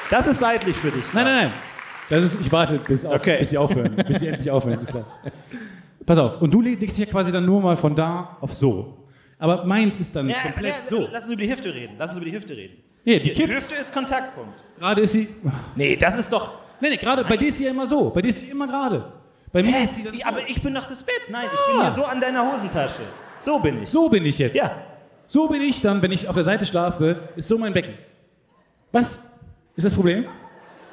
Das 0.09 0.27
ist 0.27 0.39
seitlich 0.39 0.75
für 0.75 0.91
dich. 0.91 1.05
Nein, 1.13 1.25
nein, 1.25 1.35
nein. 1.45 1.53
Das 2.09 2.23
ist, 2.23 2.39
ich 2.41 2.51
warte, 2.51 2.79
bis, 2.79 3.05
auf, 3.05 3.15
Okay. 3.15 3.37
bis 3.39 3.49
sie 3.51 3.57
aufhören. 3.57 3.95
Bis 4.07 4.19
sie 4.19 4.27
endlich 4.27 4.49
aufhören 4.51 4.77
zu 4.77 4.85
klappen. 4.85 5.09
Pass 6.05 6.17
auf. 6.17 6.41
Und 6.41 6.51
du 6.51 6.61
leg- 6.61 6.79
legst 6.79 6.97
dich 6.97 7.05
ja 7.05 7.11
quasi 7.11 7.31
dann 7.31 7.45
nur 7.45 7.61
mal 7.61 7.75
von 7.77 7.95
da 7.95 8.37
auf 8.41 8.53
so. 8.53 9.07
Aber 9.39 9.63
meins 9.65 9.99
ist 9.99 10.15
dann 10.15 10.29
Ja, 10.29 10.35
komplett 10.43 10.73
ja, 10.75 10.81
so. 10.81 11.07
Lass 11.11 11.23
uns 11.25 11.33
über 11.33 11.41
die 11.43 11.51
Hüfte 11.51 11.73
reden. 11.73 11.95
Lass 11.97 12.11
uns 12.11 12.17
über 12.21 12.29
die 12.29 12.35
Hüfte 12.35 12.55
reden. 12.55 12.75
Nee, 13.05 13.19
die 13.19 13.33
Die. 13.33 13.47
Hüfte 13.47 13.75
ist 13.75 13.93
Kontaktpunkt. 13.93 14.63
Gerade 14.77 15.01
ist 15.01 15.13
sie. 15.13 15.27
Nee, 15.75 15.95
das 15.95 16.17
ist 16.17 16.31
doch. 16.31 16.51
Nee, 16.79 16.89
nee, 16.89 16.97
gerade 16.97 17.23
bei 17.23 17.37
dir 17.37 17.47
ist 17.47 17.57
sie 17.57 17.65
ja 17.65 17.71
immer 17.71 17.87
so. 17.87 18.09
Bei 18.09 18.21
dir 18.21 18.27
ist 18.29 18.39
sie 18.39 18.47
immer 18.49 18.67
gerade. 18.67 19.11
Bei 19.51 19.63
mir 19.63 19.83
ist 19.83 19.95
sie 19.95 20.03
dann 20.03 20.13
Ja, 20.13 20.27
aber 20.27 20.39
ich 20.47 20.61
bin 20.61 20.73
doch 20.73 20.85
das 20.85 21.03
Bett. 21.03 21.21
Nein, 21.29 21.45
ich 21.45 21.73
bin 21.73 21.81
hier 21.81 21.91
so 21.91 22.03
an 22.05 22.19
deiner 22.19 22.51
Hosentasche. 22.51 23.03
So 23.37 23.59
bin 23.59 23.83
ich. 23.83 23.89
So 23.89 24.09
bin 24.09 24.25
ich 24.25 24.37
jetzt. 24.37 24.55
Ja. 24.55 24.71
So 25.27 25.47
bin 25.47 25.61
ich 25.61 25.81
dann, 25.81 26.01
wenn 26.01 26.11
ich 26.11 26.27
auf 26.27 26.35
der 26.35 26.43
Seite 26.43 26.65
schlafe, 26.65 27.29
ist 27.35 27.47
so 27.47 27.57
mein 27.57 27.73
Becken. 27.73 27.93
Was? 28.91 29.29
Ist 29.76 29.86
das 29.86 29.93
Problem? 29.93 30.26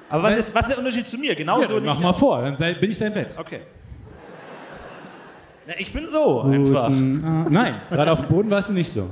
Aber 0.08 0.24
was 0.24 0.36
ist, 0.36 0.54
was 0.54 0.62
ist 0.62 0.70
der 0.70 0.78
Unterschied 0.78 1.06
zu 1.06 1.18
mir? 1.18 1.34
Genau 1.34 1.60
Ja, 1.62 1.80
mach 1.80 2.00
mal 2.00 2.12
vor, 2.12 2.42
dann 2.42 2.54
sei, 2.54 2.74
bin 2.74 2.90
ich 2.90 2.98
dein 2.98 3.14
Bett. 3.14 3.34
Okay. 3.38 3.60
Na, 5.66 5.74
ich 5.78 5.92
bin 5.92 6.06
so 6.06 6.42
einfach. 6.42 6.88
Guten, 6.88 7.46
äh, 7.46 7.50
nein, 7.50 7.82
gerade 7.90 8.10
auf 8.10 8.20
dem 8.20 8.28
Boden 8.28 8.50
warst 8.50 8.70
du 8.70 8.72
nicht 8.72 8.90
so. 8.90 9.10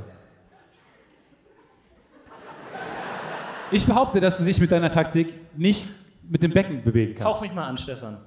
Ich 3.70 3.84
behaupte, 3.84 4.18
dass 4.18 4.38
du 4.38 4.44
dich 4.44 4.60
mit 4.60 4.72
deiner 4.72 4.90
Taktik 4.90 5.34
nicht 5.56 5.90
mit 6.28 6.42
dem 6.42 6.52
Becken 6.52 6.82
bewegen 6.82 7.22
Hauch 7.22 7.32
kannst. 7.32 7.42
mich 7.42 7.54
mal 7.54 7.64
an, 7.64 7.76
Stefan. 7.78 8.18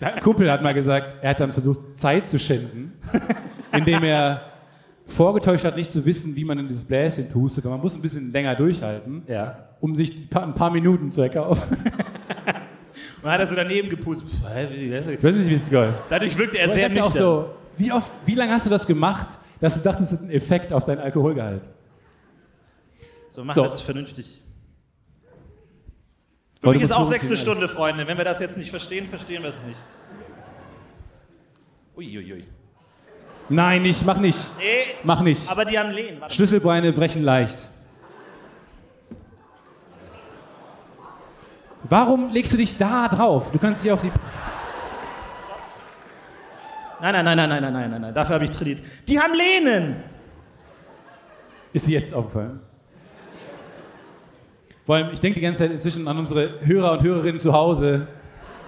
Der 0.00 0.20
Kumpel 0.20 0.50
hat 0.50 0.62
mal 0.62 0.74
gesagt, 0.74 1.22
er 1.22 1.30
hat 1.30 1.40
dann 1.40 1.52
versucht, 1.52 1.94
Zeit 1.94 2.26
zu 2.26 2.38
schinden, 2.38 2.98
indem 3.72 4.02
er 4.02 4.53
vorgetäuscht 5.06 5.64
hat, 5.64 5.76
nicht 5.76 5.90
zu 5.90 6.04
wissen, 6.06 6.34
wie 6.36 6.44
man 6.44 6.58
in 6.58 6.68
dieses 6.68 6.84
Bläschen 6.84 7.28
pustet. 7.28 7.64
Und 7.64 7.70
man 7.72 7.80
muss 7.80 7.94
ein 7.94 8.02
bisschen 8.02 8.32
länger 8.32 8.54
durchhalten, 8.54 9.22
Ja. 9.28 9.68
um 9.80 9.94
sich 9.94 10.28
paar, 10.30 10.42
ein 10.44 10.54
paar 10.54 10.70
Minuten 10.70 11.10
zu 11.12 11.20
erkaufen. 11.22 11.62
Und 13.22 13.30
hat 13.30 13.40
er 13.40 13.46
so 13.46 13.54
daneben 13.54 13.88
gepustet. 13.88 14.28
Ich 14.30 14.42
weiß 14.44 14.70
nicht, 15.34 15.48
wie 15.48 15.54
es 15.54 15.70
geil. 15.70 15.94
Dadurch 16.10 16.36
wirkte 16.36 16.58
er 16.58 16.64
Aber 16.66 16.74
sehr 16.74 16.88
nüchtern. 16.90 17.06
auch 17.06 17.12
so, 17.12 17.50
wie, 17.78 17.90
oft, 17.90 18.10
wie 18.26 18.34
lange 18.34 18.52
hast 18.52 18.66
du 18.66 18.70
das 18.70 18.86
gemacht, 18.86 19.38
dass 19.60 19.74
du 19.74 19.80
dachtest, 19.80 20.12
das 20.12 20.18
hat 20.18 20.26
einen 20.26 20.34
Effekt 20.36 20.72
auf 20.74 20.84
dein 20.84 20.98
Alkoholgehalt? 20.98 21.62
So, 23.30 23.42
mach 23.44 23.54
So. 23.54 23.62
das 23.62 23.80
vernünftig. 23.80 24.42
Für 26.62 26.70
mich 26.70 26.82
ist 26.82 26.92
auch 26.92 27.06
sechste 27.06 27.36
Stunde, 27.36 27.66
Freunde. 27.68 28.06
Wenn 28.06 28.16
wir 28.18 28.24
das 28.24 28.40
jetzt 28.40 28.56
nicht 28.58 28.70
verstehen, 28.70 29.06
verstehen 29.06 29.42
wir 29.42 29.48
es 29.50 29.64
nicht. 29.66 29.78
Uiuiui. 31.96 32.44
Nein, 33.48 33.82
nicht, 33.82 34.04
mach 34.06 34.18
nicht. 34.18 34.38
Nee. 34.58 34.94
Mach 35.02 35.20
nicht. 35.20 35.50
Aber 35.50 35.64
die 35.64 35.78
haben 35.78 35.90
Lehnen. 35.90 36.20
Warte. 36.20 36.34
Schlüsselbeine 36.34 36.92
brechen 36.92 37.22
leicht. 37.22 37.68
Warum 41.84 42.30
legst 42.30 42.52
du 42.54 42.56
dich 42.56 42.78
da 42.78 43.08
drauf? 43.08 43.50
Du 43.50 43.58
kannst 43.58 43.84
dich 43.84 43.92
auf 43.92 44.00
die. 44.00 44.10
Nein, 47.00 47.12
nein, 47.12 47.24
nein, 47.24 47.36
nein, 47.36 47.48
nein, 47.48 47.72
nein, 47.72 47.90
nein, 47.90 48.00
nein. 48.00 48.14
Dafür 48.14 48.36
habe 48.36 48.44
ich 48.44 48.50
trainiert. 48.50 48.80
Die 49.06 49.20
haben 49.20 49.34
Lehnen. 49.34 50.02
Ist 51.74 51.84
sie 51.84 51.92
jetzt 51.92 52.14
aufgefallen? 52.14 52.60
Vor 54.86 54.94
allem, 54.94 55.10
ich 55.12 55.20
denke 55.20 55.38
die 55.40 55.44
ganze 55.44 55.60
Zeit 55.60 55.70
inzwischen 55.70 56.08
an 56.08 56.16
unsere 56.16 56.60
Hörer 56.60 56.92
und 56.92 57.02
Hörerinnen 57.02 57.38
zu 57.38 57.52
Hause, 57.52 58.06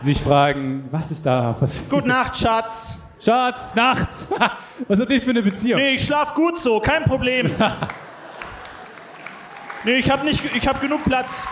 die 0.03 0.07
sich 0.07 0.21
fragen, 0.21 0.89
was 0.91 1.11
ist 1.11 1.25
da 1.25 1.53
passiert? 1.55 1.89
Gute 1.89 2.09
Nacht, 2.09 2.37
Schatz. 2.37 3.01
Schatz, 3.27 3.75
Nacht! 3.75 4.09
Was 4.89 5.01
hat 5.01 5.11
ihr 5.11 5.21
für 5.21 5.31
eine 5.31 5.43
Beziehung? 5.43 5.81
Nee, 5.81 5.97
ich 5.97 6.07
schlaf 6.07 6.33
gut 6.33 6.61
so, 6.61 6.79
kein 6.81 7.03
Problem. 7.05 7.51
Nee, 9.85 9.99
ich 9.99 10.11
habe 10.11 10.25
nicht, 10.25 10.43
ich 10.57 10.67
habe 10.67 10.81
genug 10.81 11.05
Platz. 11.05 11.47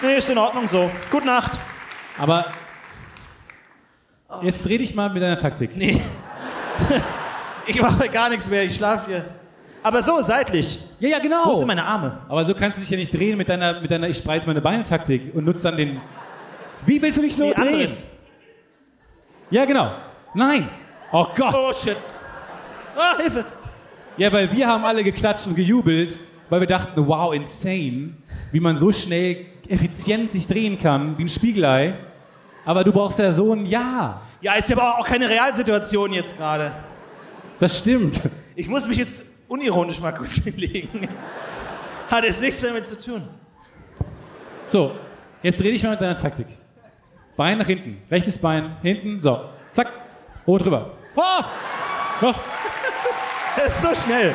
Nee, 0.00 0.14
ist 0.16 0.30
in 0.30 0.38
Ordnung 0.38 0.66
so. 0.66 0.90
Gute 1.10 1.26
Nacht. 1.26 1.58
Aber 2.16 2.46
jetzt 4.40 4.64
dreh 4.64 4.78
dich 4.78 4.94
mal 4.94 5.10
mit 5.10 5.22
deiner 5.22 5.38
Taktik. 5.38 5.76
Nee. 5.76 6.00
Ich 7.66 7.78
mache 7.82 8.08
gar 8.08 8.30
nichts 8.30 8.48
mehr, 8.48 8.64
ich 8.64 8.74
schlafe 8.76 9.10
hier. 9.10 9.24
Aber 9.82 10.02
so, 10.02 10.22
seitlich. 10.22 10.82
Ja, 11.00 11.10
ja, 11.10 11.18
genau. 11.18 11.44
Wo 11.44 11.58
sind 11.58 11.68
meine 11.68 11.84
Arme? 11.84 12.20
Aber 12.26 12.42
so 12.42 12.54
kannst 12.54 12.78
du 12.78 12.80
dich 12.80 12.88
ja 12.88 12.96
nicht 12.96 13.12
drehen 13.12 13.36
mit 13.36 13.50
deiner, 13.50 13.82
mit 13.82 13.90
deiner 13.90 14.08
ich 14.08 14.16
spreiz 14.16 14.46
meine 14.46 14.62
Beine-Taktik 14.62 15.34
und 15.34 15.44
nutzt 15.44 15.62
dann 15.66 15.76
den. 15.76 16.00
Wie 16.86 17.02
willst 17.02 17.18
du 17.18 17.22
dich 17.22 17.36
so 17.36 17.44
Nee, 17.44 17.52
drehen? 17.52 17.66
anderes. 17.66 18.04
Ja, 19.50 19.64
genau. 19.64 19.92
Nein. 20.34 20.68
Oh 21.12 21.26
Gott. 21.34 21.54
Oh, 21.56 21.72
shit. 21.72 21.96
Ah, 22.96 23.16
Hilfe. 23.16 23.44
Ja, 24.16 24.32
weil 24.32 24.50
wir 24.52 24.66
haben 24.66 24.84
alle 24.84 25.02
geklatscht 25.04 25.46
und 25.46 25.54
gejubelt, 25.54 26.18
weil 26.50 26.60
wir 26.60 26.66
dachten, 26.66 27.06
wow, 27.06 27.32
insane, 27.32 28.14
wie 28.52 28.60
man 28.60 28.76
so 28.76 28.90
schnell 28.92 29.46
effizient 29.68 30.32
sich 30.32 30.46
drehen 30.46 30.78
kann, 30.78 31.16
wie 31.18 31.24
ein 31.24 31.28
Spiegelei. 31.28 31.94
Aber 32.64 32.84
du 32.84 32.92
brauchst 32.92 33.18
ja 33.18 33.32
so 33.32 33.54
ein 33.54 33.64
Ja. 33.66 34.20
Ja, 34.40 34.54
ist 34.54 34.68
ja 34.68 34.76
aber 34.76 34.98
auch 34.98 35.04
keine 35.06 35.28
Realsituation 35.28 36.12
jetzt 36.12 36.36
gerade. 36.36 36.72
Das 37.58 37.78
stimmt. 37.78 38.20
Ich 38.54 38.68
muss 38.68 38.86
mich 38.86 38.98
jetzt 38.98 39.30
unironisch 39.48 40.00
mal 40.00 40.12
kurz 40.12 40.34
hinlegen. 40.44 41.08
Hat 42.10 42.24
jetzt 42.24 42.42
nichts 42.42 42.60
damit 42.60 42.86
zu 42.86 43.00
tun. 43.00 43.28
So, 44.66 44.92
jetzt 45.42 45.60
dreh 45.60 45.70
dich 45.70 45.82
mal 45.82 45.90
mit 45.92 46.00
deiner 46.00 46.16
Taktik. 46.18 46.46
Bein 47.38 47.56
nach 47.56 47.68
hinten. 47.68 48.02
Rechtes 48.10 48.36
Bein 48.38 48.76
hinten. 48.82 49.20
So, 49.20 49.48
zack. 49.70 49.92
Hoch 50.44 50.58
drüber. 50.58 50.90
Oh! 51.14 51.22
Noch. 52.20 52.38
Das 53.56 53.74
ist 53.74 53.82
so 53.82 54.06
schnell. 54.06 54.34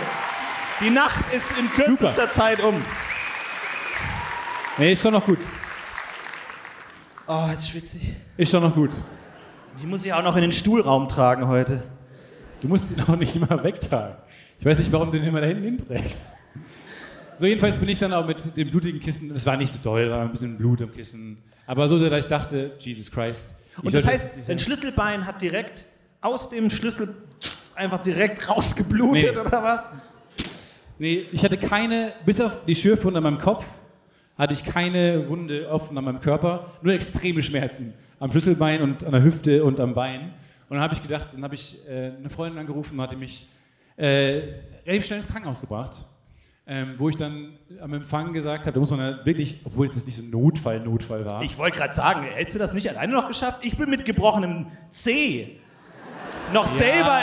Die 0.81 0.89
Nacht 0.89 1.33
ist 1.33 1.57
in 1.57 1.69
kürzester 1.69 2.29
Zeit 2.29 2.61
um. 2.61 2.75
Nee, 4.77 4.91
ist 4.91 5.01
schon 5.01 5.13
noch 5.13 5.25
gut. 5.25 5.37
Oh, 7.25 7.47
jetzt 7.51 7.69
schwitze 7.69 7.97
ich. 7.97 8.13
Ist 8.35 8.51
schon 8.51 8.63
noch 8.63 8.75
gut. 8.75 8.91
Die 9.81 9.85
muss 9.85 10.05
ich 10.05 10.11
auch 10.11 10.23
noch 10.23 10.35
in 10.35 10.41
den 10.41 10.51
Stuhlraum 10.51 11.07
tragen 11.07 11.47
heute. 11.47 11.83
Du 12.59 12.67
musst 12.67 12.91
ihn 12.91 13.01
auch 13.01 13.15
nicht 13.15 13.33
immer 13.35 13.63
wegtragen. 13.63 14.17
Ich 14.59 14.65
weiß 14.65 14.77
nicht, 14.79 14.91
warum 14.91 15.09
du 15.09 15.19
den 15.19 15.27
immer 15.27 15.39
da 15.39 15.47
hinten 15.47 15.63
hinträgst. 15.63 16.33
So, 17.37 17.45
jedenfalls 17.45 17.77
bin 17.77 17.87
ich 17.87 17.99
dann 17.99 18.13
auch 18.13 18.27
mit 18.27 18.57
dem 18.57 18.69
blutigen 18.71 18.99
Kissen, 18.99 19.33
es 19.33 19.45
war 19.45 19.55
nicht 19.55 19.71
so 19.71 19.79
doll, 19.81 20.09
war 20.09 20.21
ein 20.21 20.31
bisschen 20.31 20.57
Blut 20.57 20.81
im 20.81 20.91
Kissen. 20.91 21.37
Aber 21.65 21.87
so, 21.87 21.97
dass 22.09 22.25
ich 22.25 22.29
dachte, 22.29 22.71
Jesus 22.79 23.09
Christ. 23.11 23.53
Und 23.81 23.93
das 23.93 24.05
heißt, 24.05 24.35
dein. 24.47 24.59
Schlüsselbein 24.59 25.25
hat 25.25 25.41
direkt 25.41 25.85
aus 26.21 26.49
dem 26.49 26.69
Schlüssel 26.69 27.15
einfach 27.75 28.01
direkt 28.01 28.47
rausgeblutet 28.49 29.33
Nee. 29.33 29.39
oder 29.39 29.63
was? 29.63 29.89
Nee, 30.99 31.25
ich 31.31 31.43
hatte 31.43 31.57
keine, 31.57 32.13
bis 32.25 32.39
auf 32.39 32.65
die 32.65 32.75
Schürfwunde 32.75 33.17
an 33.17 33.23
meinem 33.23 33.37
Kopf, 33.39 33.65
hatte 34.37 34.53
ich 34.53 34.63
keine 34.63 35.27
Wunde 35.27 35.67
offen 35.69 35.97
an 35.97 36.03
meinem 36.03 36.21
Körper, 36.21 36.71
nur 36.81 36.93
extreme 36.93 37.41
Schmerzen 37.41 37.93
am 38.19 38.31
Schlüsselbein 38.31 38.81
und 38.81 39.03
an 39.03 39.11
der 39.11 39.23
Hüfte 39.23 39.63
und 39.63 39.79
am 39.79 39.93
Bein. 39.93 40.33
Und 40.69 40.77
dann 40.77 40.81
habe 40.81 40.93
ich 40.93 41.01
gedacht, 41.01 41.27
dann 41.33 41.43
habe 41.43 41.55
ich 41.55 41.77
äh, 41.87 42.11
eine 42.17 42.29
Freundin 42.29 42.59
angerufen 42.59 42.97
und 42.97 43.01
hatte 43.01 43.17
mich 43.17 43.47
äh, 43.97 44.41
relativ 44.85 45.05
schnell 45.05 45.19
ins 45.19 45.27
Krankenhaus 45.27 45.59
gebracht. 45.61 45.93
Ähm, 46.65 46.95
wo 46.97 47.09
ich 47.09 47.17
dann 47.17 47.57
am 47.81 47.93
Empfang 47.93 48.31
gesagt 48.31 48.61
habe, 48.67 48.71
da 48.71 48.79
muss 48.79 48.89
man 48.89 48.99
ja 48.99 49.25
wirklich, 49.25 49.59
obwohl 49.65 49.85
es 49.87 49.95
jetzt 49.95 50.07
nicht 50.07 50.15
so 50.15 50.23
ein 50.23 50.29
Notfall, 50.29 50.79
Notfall 50.79 51.25
war. 51.25 51.43
Ich 51.43 51.57
wollte 51.57 51.77
gerade 51.77 51.93
sagen, 51.93 52.23
hättest 52.23 52.55
du 52.55 52.59
das 52.59 52.73
nicht 52.73 52.89
alleine 52.89 53.11
noch 53.11 53.27
geschafft? 53.27 53.59
Ich 53.63 53.75
bin 53.77 53.89
mit 53.89 54.05
gebrochenem 54.05 54.67
C 54.89 55.59
noch 56.51 56.67
selber, 56.67 57.19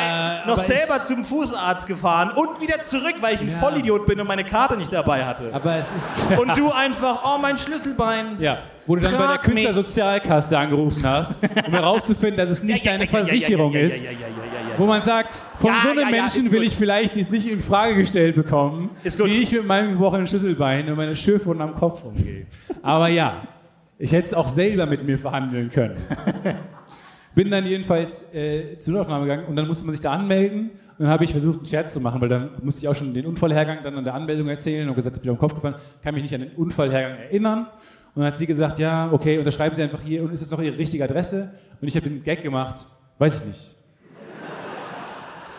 noch 0.47 0.57
selber 0.57 1.03
zum 1.03 1.25
Fußarzt 1.25 1.87
gefahren 1.87 2.31
und 2.35 2.61
wieder 2.61 2.81
zurück, 2.81 3.15
weil 3.21 3.35
ich 3.35 3.41
ein 3.41 3.49
Ja. 3.49 3.59
Vollidiot 3.59 4.07
bin 4.07 4.21
und 4.21 4.27
meine 4.27 4.45
Karte 4.45 4.77
nicht 4.77 4.93
dabei 4.93 5.25
hatte. 5.25 5.51
aber 5.53 5.77
es 5.77 5.89
ist. 5.93 6.21
Und 6.39 6.57
du 6.57 6.71
einfach, 6.71 7.23
oh, 7.25 7.39
mein 7.41 7.59
Schlüsselbein. 7.59 8.41
Ja, 8.41 8.59
wo 8.87 8.97
du 8.97 9.03
dann 9.03 9.17
bei 9.17 9.27
der. 9.27 9.39
Künstlersozialkasse 9.39 10.59
angerufen 10.59 11.07
hast, 11.07 11.39
um 11.67 11.73
herauszufinden, 11.73 12.37
dass 12.39 12.51
es 12.51 12.63
nicht 12.63 12.85
deine 12.85 13.07
Versicherung 13.07 13.73
ja, 13.73 13.81
ja, 13.81 13.87
ist. 13.87 14.05
Ja, 14.05 14.11
ja, 14.11 14.19
ja, 14.19 14.27
ja, 14.27 14.60
ja, 14.60 14.60
Wo 14.81 14.87
man 14.87 15.03
sagt, 15.03 15.43
von 15.59 15.73
Ja, 15.73 15.81
so 15.83 15.89
einem 15.91 15.99
ja, 15.99 16.05
ja, 16.07 16.23
Menschen 16.23 16.51
will 16.51 16.63
ich 16.63 16.75
vielleicht 16.75 17.15
jetzt 17.15 17.31
nicht 17.31 17.47
in 17.47 17.61
Frage 17.61 17.97
gestellt 17.97 18.35
bekommen, 18.35 18.89
wie 19.05 19.43
ich 19.43 19.53
mit 19.53 19.67
meinem 19.67 19.91
gebrochenen 19.91 20.27
Schlüsselbein 20.27 20.89
und 20.89 20.97
meiner 20.97 21.15
Schürfwunde 21.15 21.63
am 21.63 21.75
Kopf 21.75 22.03
umgehe. 22.03 22.47
Aber 22.81 23.09
ja, 23.09 23.47
ich 23.99 24.11
hätte 24.11 24.29
es 24.29 24.33
auch 24.33 24.49
selber 24.49 24.87
mit 24.87 25.05
mir 25.05 25.19
verhandeln 25.19 25.71
können. 25.71 25.99
Bin 27.35 27.51
dann 27.51 27.67
jedenfalls 27.67 28.33
äh, 28.33 28.79
zur 28.79 28.95
Notaufnahme 28.95 29.27
gegangen 29.27 29.45
und 29.49 29.57
dann 29.57 29.67
musste 29.67 29.85
man 29.85 29.93
sich 29.93 30.01
da 30.01 30.13
anmelden. 30.13 30.71
Und 30.71 31.05
dann 31.05 31.09
habe 31.09 31.25
ich 31.25 31.33
versucht, 31.33 31.59
einen 31.59 31.67
Scherz 31.67 31.93
zu 31.93 32.01
machen, 32.01 32.19
weil 32.23 32.31
dann 32.31 32.49
musste 32.63 32.81
ich 32.81 32.89
auch 32.89 32.97
schon 32.97 33.13
den 33.13 33.27
Unfallhergang 33.27 33.81
dann 33.83 33.99
an 33.99 34.05
der 34.05 34.15
Anmeldung 34.15 34.49
erzählen 34.49 34.89
und 34.89 34.95
gesagt, 34.95 35.15
ich 35.17 35.23
bin 35.23 35.31
am 35.31 35.37
Kopf 35.37 35.55
gefallen, 35.57 35.75
kann 36.03 36.15
mich 36.15 36.23
nicht 36.23 36.35
an 36.35 36.41
den 36.41 36.53
Unfallhergang 36.53 37.19
erinnern. 37.19 37.67
Und 38.15 38.23
dann 38.23 38.25
hat 38.25 38.37
sie 38.39 38.47
gesagt, 38.47 38.79
ja, 38.79 39.13
okay, 39.13 39.37
unterschreiben 39.37 39.75
Sie 39.75 39.83
einfach 39.83 40.01
hier 40.01 40.23
und 40.23 40.33
ist 40.33 40.41
das 40.41 40.51
noch 40.51 40.63
Ihre 40.63 40.79
richtige 40.79 41.05
Adresse? 41.05 41.51
Und 41.83 41.87
ich 41.87 41.97
habe 41.97 42.09
den 42.09 42.25
Gag 42.25 42.43
gemacht, 42.43 42.87
weiß 43.19 43.43
ich 43.43 43.47
nicht. 43.47 43.80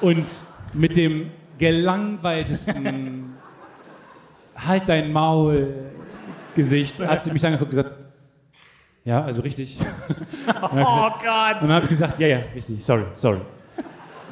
Und 0.02 0.26
mit 0.74 0.96
dem 0.96 1.30
gelangweiltesten 1.58 3.34
Halt 4.56 4.88
dein 4.90 5.12
Maul 5.12 5.74
Gesicht 6.56 7.00
hat 7.00 7.24
sie 7.24 7.32
mich 7.32 7.44
angeguckt 7.46 7.72
und 7.74 7.78
gesagt, 7.78 7.96
ja, 9.06 9.24
also 9.24 9.42
richtig. 9.42 9.78
Oh 10.48 10.76
gesagt- 10.76 11.24
Gott. 11.24 11.62
und 11.62 11.68
dann 11.68 11.72
habe 11.72 11.84
ich 11.86 11.90
gesagt, 11.90 12.20
ja, 12.20 12.28
ja, 12.28 12.40
richtig, 12.54 12.84
sorry, 12.84 13.06
sorry. 13.16 13.40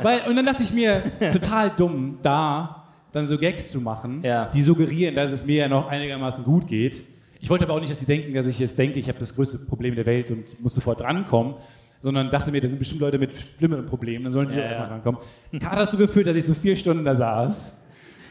Weil, 0.02 0.22
und 0.28 0.36
dann 0.36 0.46
dachte 0.46 0.62
ich 0.64 0.74
mir, 0.74 1.02
total 1.32 1.72
dumm, 1.72 2.20
da 2.22 2.88
dann 3.12 3.26
so 3.26 3.38
Gags 3.38 3.72
zu 3.72 3.82
machen, 3.82 4.22
Ja. 4.24 4.46
die 4.46 4.62
suggerieren, 4.62 5.16
dass 5.16 5.32
es 5.32 5.46
mir 5.46 5.56
ja 5.56 5.68
noch 5.68 5.88
einigermaßen 5.88 6.44
gut 6.46 6.68
geht. 6.68 7.02
Ich 7.40 7.50
wollte 7.50 7.64
aber 7.66 7.74
auch 7.76 7.80
nicht, 7.80 7.90
dass 7.90 8.00
sie 8.00 8.06
denken, 8.06 8.34
dass 8.34 8.46
ich 8.48 8.60
jetzt 8.60 8.78
denke, 8.78 9.00
ich 9.00 9.08
habe 9.08 9.18
das 9.18 9.34
größte 9.34 9.60
Problem 9.66 9.96
der 9.96 10.06
Welt 10.06 10.30
und 10.30 10.62
muss 10.62 10.76
sofort 10.76 11.00
drankommen, 11.00 11.56
sondern 12.02 12.30
dachte 12.32 12.52
mir, 12.52 12.62
da 12.62 12.68
sind 12.68 12.80
bestimmt 12.80 13.02
Leute 13.02 13.18
mit 13.18 13.32
schlimmeren 13.58 13.86
Problemen, 13.86 14.24
dann 14.26 14.34
sollen 14.34 14.50
die 14.50 14.56
Ja, 14.56 14.62
auch 14.62 14.66
ja. 14.66 14.70
erstmal 14.72 14.89
rankommen. 14.89 15.20
Hat 15.64 15.78
dazu 15.80 15.97
geführt, 15.97 16.28
dass 16.28 16.36
ich 16.36 16.45
so 16.45 16.54
vier 16.54 16.76
Stunden 16.76 17.04
da 17.04 17.16
saß. 17.16 17.74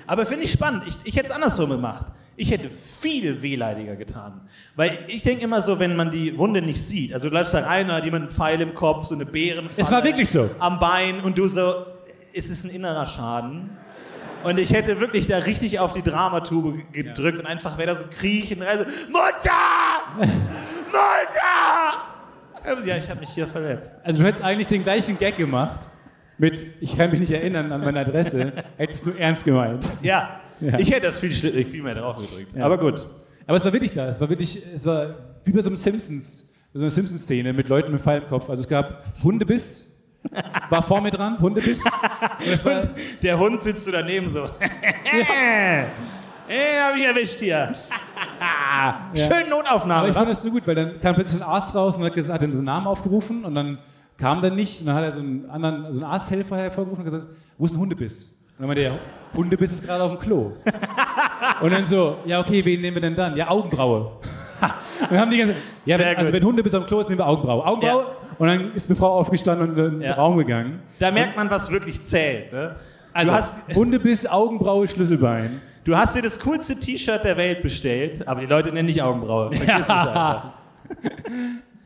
Aber 0.07 0.25
finde 0.27 0.45
ich 0.45 0.53
spannend. 0.53 0.85
Ich, 0.87 0.95
ich 1.05 1.17
hätte 1.17 1.27
es 1.27 1.33
andersrum 1.33 1.71
gemacht. 1.71 2.07
Ich 2.37 2.51
hätte 2.51 2.71
viel 2.71 3.43
wehleidiger 3.43 3.97
getan. 3.97 4.41
Weil 4.77 4.97
ich 5.09 5.23
denke 5.23 5.43
immer 5.45 5.61
so, 5.61 5.79
wenn 5.81 5.97
man 5.97 6.11
die 6.11 6.39
Wunde 6.39 6.63
nicht 6.63 6.81
sieht, 6.81 7.13
also 7.13 7.29
du 7.29 7.35
läufst 7.35 7.53
da 7.53 7.61
rein, 7.61 7.89
da 7.89 7.97
hat 7.97 8.05
jemand 8.05 8.23
einen 8.27 8.31
Pfeil 8.31 8.61
im 8.61 8.75
Kopf, 8.75 9.05
so 9.07 9.15
eine 9.17 9.27
Bärenfalle 9.27 9.75
Es 9.85 9.91
war 9.91 10.05
wirklich 10.05 10.31
so. 10.31 10.49
am 10.61 10.79
Bein 10.79 11.21
und 11.21 11.37
du 11.37 11.47
so, 11.49 11.85
ist 12.33 12.49
es 12.49 12.65
ein 12.65 12.71
innerer 12.71 13.07
Schaden? 13.07 13.71
Und 14.45 14.59
ich 14.61 14.73
hätte 14.73 15.01
wirklich 15.01 15.27
da 15.27 15.39
richtig 15.39 15.81
auf 15.81 15.93
die 15.93 16.03
Dramatube 16.03 16.79
gedrückt 16.93 17.41
und 17.41 17.47
einfach 17.47 17.77
wäre 17.77 17.89
da 17.89 17.95
so 17.97 18.05
kriechen, 18.07 18.61
Mutter! 18.61 19.51
Mutter! 20.19 20.29
Ja, 22.85 22.97
ich 22.97 23.09
habe 23.11 23.21
mich 23.21 23.31
hier 23.31 23.47
verletzt. 23.47 23.95
Also 24.03 24.21
du 24.21 24.27
hättest 24.27 24.43
eigentlich 24.45 24.69
den 24.69 24.83
gleichen 24.83 25.19
Gag 25.19 25.37
gemacht 25.37 25.89
mit, 26.39 26.65
ich 26.81 26.97
kann 26.97 27.11
mich 27.11 27.21
nicht 27.21 27.33
erinnern 27.33 27.73
an 27.73 27.81
meine 27.81 28.01
Adresse, 28.01 28.53
hättest 28.77 29.07
du 29.07 29.11
ernst 29.19 29.45
gemeint. 29.45 29.87
Ja, 30.03 30.41
Ja. 30.61 30.79
ich 30.79 30.91
hätte 30.91 31.07
das 31.07 31.19
viel, 31.19 31.31
schli- 31.31 31.65
viel 31.65 31.83
mehr 31.83 31.95
drauf 31.95 32.17
gedrückt. 32.19 32.55
Ja. 32.55 32.65
Aber 32.65 32.79
gut. 32.79 33.05
Aber 33.47 33.57
es 33.57 33.65
war 33.65 33.73
wirklich 33.73 33.93
da. 33.93 34.07
Es 34.09 34.21
war 34.21 34.29
wirklich, 34.29 34.63
es 34.75 34.85
war 34.87 35.15
wie 35.45 35.53
bei 35.53 35.61
so 35.63 35.71
einem 35.71 35.77
Simpsons, 35.77 36.51
so 36.75 36.81
einer 36.83 36.91
Simpsons-Szene 36.91 37.53
mit 37.53 37.69
Leuten 37.69 37.93
mit 37.93 38.01
Pfeil 38.03 38.23
im 38.23 38.29
Kopf. 38.29 38.49
Also 38.51 38.63
es 38.63 38.69
gab 38.69 39.05
Hundebiss, 39.23 39.87
war 40.69 40.83
vor 40.83 41.01
mir 41.01 41.11
dran, 41.11 41.41
Hundebiss. 41.41 41.83
Und 41.85 42.65
war, 42.65 42.81
Und 42.83 42.91
der 43.23 43.39
Hund 43.39 43.63
sitzt 43.63 43.85
so 43.85 43.91
daneben 43.93 44.29
so. 44.29 44.49
Äh, 46.49 46.81
hab 46.83 46.97
ich 46.97 47.05
erwischt 47.05 47.39
hier. 47.41 47.75
Schön 49.15 49.51
Notaufnahme. 49.51 50.01
aber 50.01 50.09
ich 50.09 50.15
fand 50.15 50.31
das 50.31 50.43
so 50.43 50.51
gut, 50.51 50.67
weil 50.67 50.75
dann 50.75 51.01
kam 51.01 51.15
plötzlich 51.15 51.43
ein 51.43 51.49
Arzt 51.49 51.75
raus 51.75 51.97
und 51.97 52.05
hat, 52.05 52.15
gesagt, 52.15 52.35
hat 52.35 52.43
den 52.43 52.53
so 52.53 52.59
einen 52.59 52.67
Namen 52.67 52.87
aufgerufen 52.87 53.45
und 53.45 53.55
dann 53.55 53.79
kam 54.17 54.41
der 54.41 54.51
nicht 54.51 54.81
und 54.81 54.87
dann 54.87 54.97
hat 54.97 55.05
er 55.05 55.13
so 55.13 55.21
einen 55.21 55.49
anderen, 55.51 55.93
so 55.93 56.03
einen 56.03 56.11
Arzthelfer 56.11 56.57
hervorgerufen 56.57 57.05
und 57.05 57.11
gesagt, 57.11 57.27
wo 57.59 57.67
ist 57.67 57.75
ein 57.75 57.79
Hundebiss? 57.79 58.35
Und 58.59 58.63
dann 58.63 58.67
meinte 58.69 58.83
er, 58.83 58.93
Hundebiss 59.35 59.73
ist 59.73 59.85
gerade 59.85 60.03
auf 60.03 60.13
dem 60.13 60.21
Klo. 60.21 60.53
Und 61.61 61.73
dann 61.73 61.85
so, 61.85 62.17
ja, 62.25 62.41
okay, 62.41 62.65
wen 62.65 62.81
nehmen 62.81 62.97
wir 62.97 63.01
denn 63.01 63.15
dann? 63.15 63.37
Ja, 63.37 63.49
Augenbraue. 63.51 64.01
Und 65.01 65.11
dann 65.13 65.21
haben 65.21 65.31
die 65.31 65.39
ganze 65.39 65.55
ja, 65.85 65.97
wenn, 65.97 66.17
also 66.17 66.33
wenn 66.33 66.43
Hunde 66.43 66.63
bis 66.65 66.75
am 66.75 66.85
Klo 66.85 66.99
ist, 66.99 67.09
nehmen 67.09 67.21
wir 67.21 67.27
Augenbraue. 67.27 67.65
Augenbraue. 67.65 68.07
Und 68.39 68.49
dann 68.49 68.75
ist 68.75 68.91
eine 68.91 68.97
Frau 68.97 69.19
aufgestanden 69.19 69.71
und 69.71 69.79
in 69.79 69.91
den 69.93 70.03
Ja. 70.03 70.15
Raum 70.15 70.37
gegangen. 70.39 70.81
Da 70.99 71.11
merkt 71.13 71.37
man, 71.37 71.51
was 71.51 71.71
wirklich 71.71 72.05
zählt. 72.05 72.53
Ne? 72.53 72.75
Also, 73.13 73.31
du, 73.31 73.37
hast, 73.37 73.75
Hundebiss, 73.75 74.27
Augenbraue, 74.27 74.89
Schlüsselbein. 74.89 75.61
Du 75.89 75.97
hast 75.97 76.15
dir 76.15 76.23
das 76.23 76.39
coolste 76.41 76.79
T-Shirt 76.79 77.25
der 77.25 77.39
Welt 77.39 77.63
bestellt, 77.63 78.29
aber 78.29 78.43
die 78.43 78.47
Leute 78.47 78.71
nennen 78.73 78.89
dich 78.89 79.03
Augenbraue. 79.03 79.53
Vergiss 79.53 79.85
es 79.85 79.91
einfach. 79.91 80.53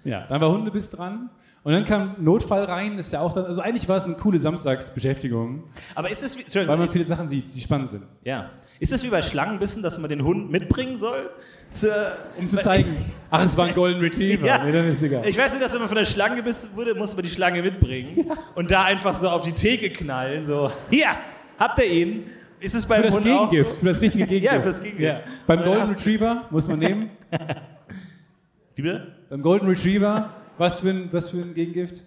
Ja, 0.04 0.26
dann 0.28 0.40
war 0.40 0.50
Hundebiss 0.50 0.90
dran. 0.90 1.30
Und 1.62 1.72
dann 1.72 1.84
kam 1.84 2.16
Notfall 2.18 2.64
rein, 2.64 2.98
ist 2.98 3.12
ja 3.12 3.20
auch 3.20 3.32
dann, 3.32 3.44
also 3.44 3.60
eigentlich 3.60 3.88
war 3.88 3.96
es 3.96 4.04
eine 4.04 4.14
coole 4.14 4.40
Samstagsbeschäftigung, 4.40 5.62
Aber 5.94 6.10
ist 6.10 6.24
es 6.24 6.36
wie, 6.36 6.66
weil 6.66 6.76
man 6.76 6.88
viele 6.88 7.04
Sachen 7.04 7.28
sieht, 7.28 7.54
die 7.54 7.60
spannend 7.60 7.90
sind. 7.90 8.02
ja. 8.24 8.50
ist 8.80 8.92
es 8.92 9.04
wie 9.04 9.10
bei 9.10 9.22
Schlangenbissen, 9.22 9.80
dass 9.80 9.98
man 9.98 10.10
den 10.10 10.24
Hund 10.24 10.50
mitbringen 10.50 10.96
soll? 10.96 11.30
Zur, 11.70 11.94
Um 12.36 12.48
zu 12.48 12.56
zeigen, 12.56 12.96
ach, 13.30 13.44
es 13.44 13.56
war 13.56 13.66
ein 13.66 13.74
Golden 13.74 14.00
Retriever. 14.00 14.44
Ja. 14.44 14.64
Nee, 14.64 14.72
dann 14.72 14.88
ist 14.88 15.04
egal. 15.04 15.24
Ich 15.24 15.38
weiß 15.38 15.52
nicht, 15.52 15.64
dass 15.64 15.72
wenn 15.72 15.80
man 15.80 15.88
von 15.88 15.98
der 15.98 16.04
Schlange 16.04 16.34
gebissen 16.34 16.70
wurde, 16.74 16.96
muss 16.96 17.14
man 17.14 17.24
die 17.24 17.30
Schlange 17.30 17.62
mitbringen 17.62 18.32
und 18.56 18.72
da 18.72 18.82
einfach 18.82 19.14
so 19.14 19.30
auf 19.30 19.44
die 19.44 19.52
Theke 19.52 19.90
knallen. 19.90 20.44
So, 20.46 20.72
hier, 20.90 21.10
habt 21.60 21.78
ihr 21.78 21.86
ihn? 21.86 22.24
Ist 22.62 22.74
es 22.74 22.86
beim 22.86 22.98
für 23.02 23.06
das 23.08 23.14
Hund 23.16 23.24
Gegengift, 23.24 23.70
so? 23.70 23.76
für 23.76 23.86
das 23.86 24.00
richtige 24.00 24.26
Gegengift. 24.28 24.52
Ja, 24.54 24.60
für 24.60 24.66
das 24.66 24.82
Gegengift. 24.82 25.02
Ja. 25.08 25.20
Beim 25.46 25.58
Und 25.58 25.64
dann 25.66 25.74
Golden 25.74 25.90
Retriever 25.94 26.42
muss 26.50 26.68
man 26.68 26.78
nehmen. 26.78 27.10
Wie 28.74 28.82
bitte? 28.82 29.06
Beim 29.30 29.42
Golden 29.42 29.66
Retriever, 29.68 30.30
was 30.58 30.76
für 30.80 30.90
ein, 30.90 31.08
was 31.12 31.28
für 31.28 31.38
ein 31.38 31.54
Gegengift? 31.54 32.02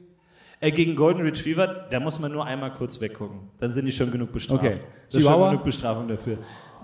Äh, 0.62 0.72
gegen 0.72 0.96
Golden 0.96 1.22
Retriever, 1.22 1.68
da 1.90 2.00
muss 2.00 2.20
man 2.20 2.32
nur 2.32 2.46
einmal 2.46 2.72
kurz 2.74 3.00
weggucken. 3.02 3.40
Dann 3.60 3.72
sind 3.72 3.86
die 3.86 3.92
schon 3.92 4.10
genug 4.12 4.32
bestraft. 4.32 4.64
Okay. 4.64 4.80
Das 5.08 5.16
ist 5.16 5.22
schon 5.24 5.32
Chihuahua? 5.34 5.50
genug 5.52 5.64
Bestrafung 5.66 6.08
dafür. 6.08 6.38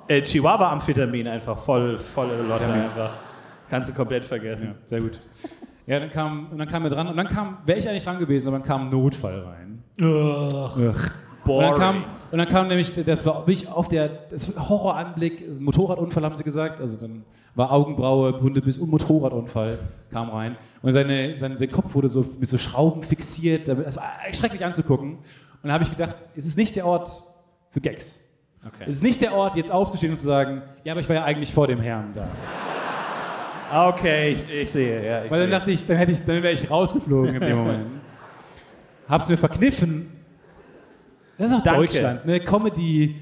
Äh, 0.07 0.22
Chihuahua-Amphetamin 0.22 1.28
einfach 1.28 1.57
voll, 1.57 1.97
volle 1.97 2.36
Lotte 2.41 2.65
Amphetamin. 2.65 2.82
einfach. 2.84 3.13
Kannst 3.69 3.89
du 3.89 3.93
komplett 3.95 4.26
vergessen. 4.26 4.65
Ja, 4.67 4.76
sehr 4.86 4.99
gut. 4.99 5.17
Ja, 5.88 5.99
dann 5.99 6.09
kam, 6.09 6.47
und 6.51 6.57
dann 6.57 6.67
kam 6.67 6.84
er 6.84 6.89
dran 6.89 7.07
und 7.07 7.15
dann 7.17 7.28
kam, 7.28 7.57
wäre 7.65 7.80
ich 7.80 7.88
eigentlich 7.88 8.03
dran 8.03 8.19
gewesen, 8.19 8.49
aber 8.49 8.59
dann 8.59 8.67
kam 8.67 8.82
ein 8.88 8.89
Notfall 8.91 9.39
rein. 9.39 9.84
Ugh, 10.01 10.78
Und 10.78 10.95
boring. 11.45 11.69
dann 11.72 11.80
kam, 11.80 12.03
und 12.32 12.38
dann 12.38 12.47
kam 12.47 12.67
nämlich 12.67 12.93
der, 12.93 13.25
war 13.25 13.45
wirklich 13.47 13.69
auf 13.69 13.88
der 13.88 14.09
das 14.29 14.55
Horroranblick, 14.57 15.59
Motorradunfall 15.59 16.23
haben 16.23 16.36
sie 16.36 16.43
gesagt, 16.43 16.79
also 16.79 16.99
dann 17.05 17.23
war 17.55 17.71
Augenbraue, 17.71 18.39
Hundebiss 18.41 18.77
und 18.77 18.89
Motorradunfall 18.89 19.77
kam 20.11 20.29
rein 20.29 20.55
und 20.82 20.93
seine, 20.93 21.36
sein, 21.36 21.57
sein 21.57 21.69
Kopf 21.71 21.93
wurde 21.93 22.07
so 22.09 22.25
mit 22.39 22.47
so 22.47 22.57
Schrauben 22.57 23.03
fixiert, 23.03 23.67
damit- 23.67 23.86
das 23.86 23.97
war 23.97 24.11
schrecklich 24.34 24.63
anzugucken. 24.63 25.15
Und 25.15 25.23
dann 25.63 25.73
habe 25.73 25.84
ich 25.84 25.89
gedacht, 25.91 26.15
es 26.36 26.45
ist 26.45 26.57
nicht 26.57 26.75
der 26.75 26.86
Ort 26.88 27.11
für 27.71 27.82
Gags. 27.82 28.19
okay. 28.65 28.86
Es 28.88 28.95
ist 28.97 29.03
nicht 29.03 29.21
der 29.21 29.34
Ort, 29.34 29.55
jetzt 29.57 29.71
aufzustehen 29.71 30.13
und 30.13 30.17
zu 30.17 30.25
sagen, 30.25 30.61
ja, 30.84 30.93
aber 30.93 31.01
ich 31.01 31.09
war 31.09 31.15
ja 31.17 31.23
eigentlich 31.25 31.53
vor 31.53 31.67
dem 31.67 31.79
Herrn 31.82 32.11
da. 32.15 32.27
Ah, 33.73 33.88
Okay, 33.89 34.34
ich, 34.34 34.43
ich 34.53 34.69
sehe, 34.71 35.05
ja. 35.05 35.23
Ich 35.23 35.32
Weil 35.32 35.39
dann 35.41 35.49
sehe. 35.49 35.57
dachte 35.59 35.71
ich, 35.71 35.86
dann, 35.88 35.95
hätte 35.95 36.11
ich, 36.11 36.19
dann 36.25 36.43
wäre 36.43 36.51
ich 36.53 36.69
rausgeflogen 36.69 37.36
in 37.36 37.39
dem 37.41 37.57
Moment. 37.63 37.86
Hab's 39.07 39.29
mir 39.29 39.38
verkniffen. 39.38 40.11
Das 41.41 41.51
ist 41.51 41.57
auch 41.57 41.63
Danke. 41.63 41.79
Deutschland, 41.81 42.25
ne? 42.25 42.39
Comedy, 42.39 43.15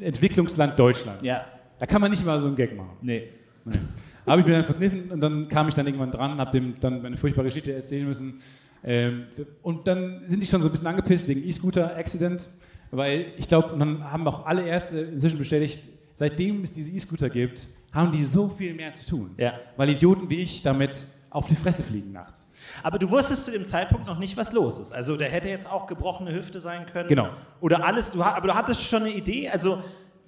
Entwicklungsland 0.00 0.76
Deutschland. 0.78 1.22
Ja, 1.22 1.44
Da 1.78 1.86
kann 1.86 2.00
man 2.00 2.10
nicht 2.10 2.24
mal 2.24 2.38
so 2.40 2.46
einen 2.48 2.56
Gag 2.56 2.76
machen. 2.76 2.96
nee. 3.02 3.28
Nee. 3.64 3.78
Habe 4.26 4.40
ich 4.40 4.46
mir 4.46 4.54
dann 4.54 4.64
verkniffen 4.64 5.10
und 5.12 5.20
dann 5.20 5.48
kam 5.48 5.68
ich 5.68 5.74
dann 5.74 5.86
irgendwann 5.86 6.10
dran, 6.10 6.38
habe 6.38 6.50
dem 6.50 6.74
dann 6.80 7.02
meine 7.02 7.16
furchtbare 7.16 7.46
Geschichte 7.46 7.72
erzählen 7.72 8.06
müssen. 8.06 8.40
Ähm, 8.84 9.24
und 9.62 9.86
dann 9.86 10.22
sind 10.26 10.40
die 10.42 10.46
schon 10.46 10.60
so 10.62 10.68
ein 10.68 10.72
bisschen 10.72 10.88
angepisst 10.88 11.28
wegen 11.28 11.44
E-Scooter-Accident, 11.46 12.46
weil 12.90 13.26
ich 13.36 13.46
glaube, 13.48 13.72
und 13.72 13.78
dann 13.80 14.02
haben 14.10 14.26
auch 14.26 14.44
alle 14.46 14.66
Ärzte 14.66 15.00
inzwischen 15.00 15.38
bestätigt, 15.38 15.84
seitdem 16.14 16.62
es 16.64 16.72
diese 16.72 16.90
E-Scooter 16.92 17.30
gibt, 17.30 17.66
haben 17.92 18.10
die 18.10 18.22
so 18.24 18.48
viel 18.48 18.74
mehr 18.74 18.90
zu 18.92 19.08
tun. 19.08 19.30
Ja. 19.38 19.54
Weil 19.76 19.90
Idioten 19.90 20.28
wie 20.28 20.40
ich 20.40 20.62
damit 20.62 21.04
auf 21.30 21.46
die 21.46 21.56
Fresse 21.56 21.82
fliegen 21.84 22.10
nachts. 22.12 22.48
Aber 22.82 22.98
du 22.98 23.10
wusstest 23.10 23.44
zu 23.46 23.50
dem 23.50 23.64
Zeitpunkt 23.64 24.06
noch 24.06 24.18
nicht, 24.18 24.36
was 24.36 24.52
los 24.52 24.78
ist. 24.80 24.92
Also, 24.92 25.16
der 25.16 25.30
hätte 25.30 25.48
jetzt 25.48 25.70
auch 25.70 25.86
gebrochene 25.86 26.32
Hüfte 26.32 26.60
sein 26.60 26.86
können. 26.86 27.08
Genau. 27.08 27.28
Oder 27.60 27.84
alles. 27.84 28.10
Du, 28.12 28.22
aber 28.22 28.46
du 28.48 28.54
hattest 28.54 28.82
schon 28.82 29.02
eine 29.02 29.10
Idee. 29.12 29.48
Also, 29.50 29.82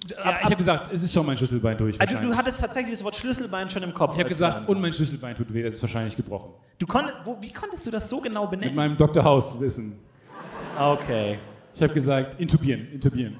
Ja, 0.07 0.37
ich 0.39 0.45
habe 0.45 0.55
gesagt, 0.57 0.91
es 0.93 1.01
ist 1.01 1.11
schon 1.13 1.25
mein 1.25 1.35
Schlüsselbein 1.37 1.77
durch. 1.77 1.99
also 1.99 2.17
du 2.19 2.35
hattest 2.35 2.59
tatsächlich 2.61 2.91
das 2.91 3.03
Wort 3.03 3.15
Schlüsselbein 3.15 3.69
schon 3.71 3.81
im 3.83 3.93
Kopf. 3.93 4.13
ich 4.13 4.19
habe 4.19 4.29
gesagt, 4.29 4.69
und 4.69 4.79
mein 4.79 4.93
Schlüsselbein 4.93 5.35
tut 5.35 5.51
weh, 5.53 5.63
das 5.63 5.75
ist 5.75 5.81
wahrscheinlich 5.81 6.15
gebrochen. 6.15 6.51
Du 6.77 6.85
konntest, 6.85 7.21
wo, 7.25 7.37
wie 7.41 7.51
konntest 7.51 7.87
du 7.87 7.91
das 7.91 8.07
so 8.09 8.21
genau 8.21 8.41
Mit 8.43 8.51
benennen? 8.51 8.75
meinem 8.75 8.97
Dr. 8.97 9.23
House-Wissen. 9.23 9.97
Okay. 10.79 11.39
Ich 11.73 11.81
habe 11.81 11.93
gesagt, 11.93 12.39
intubieren, 12.39 12.87
intubieren. 12.91 13.37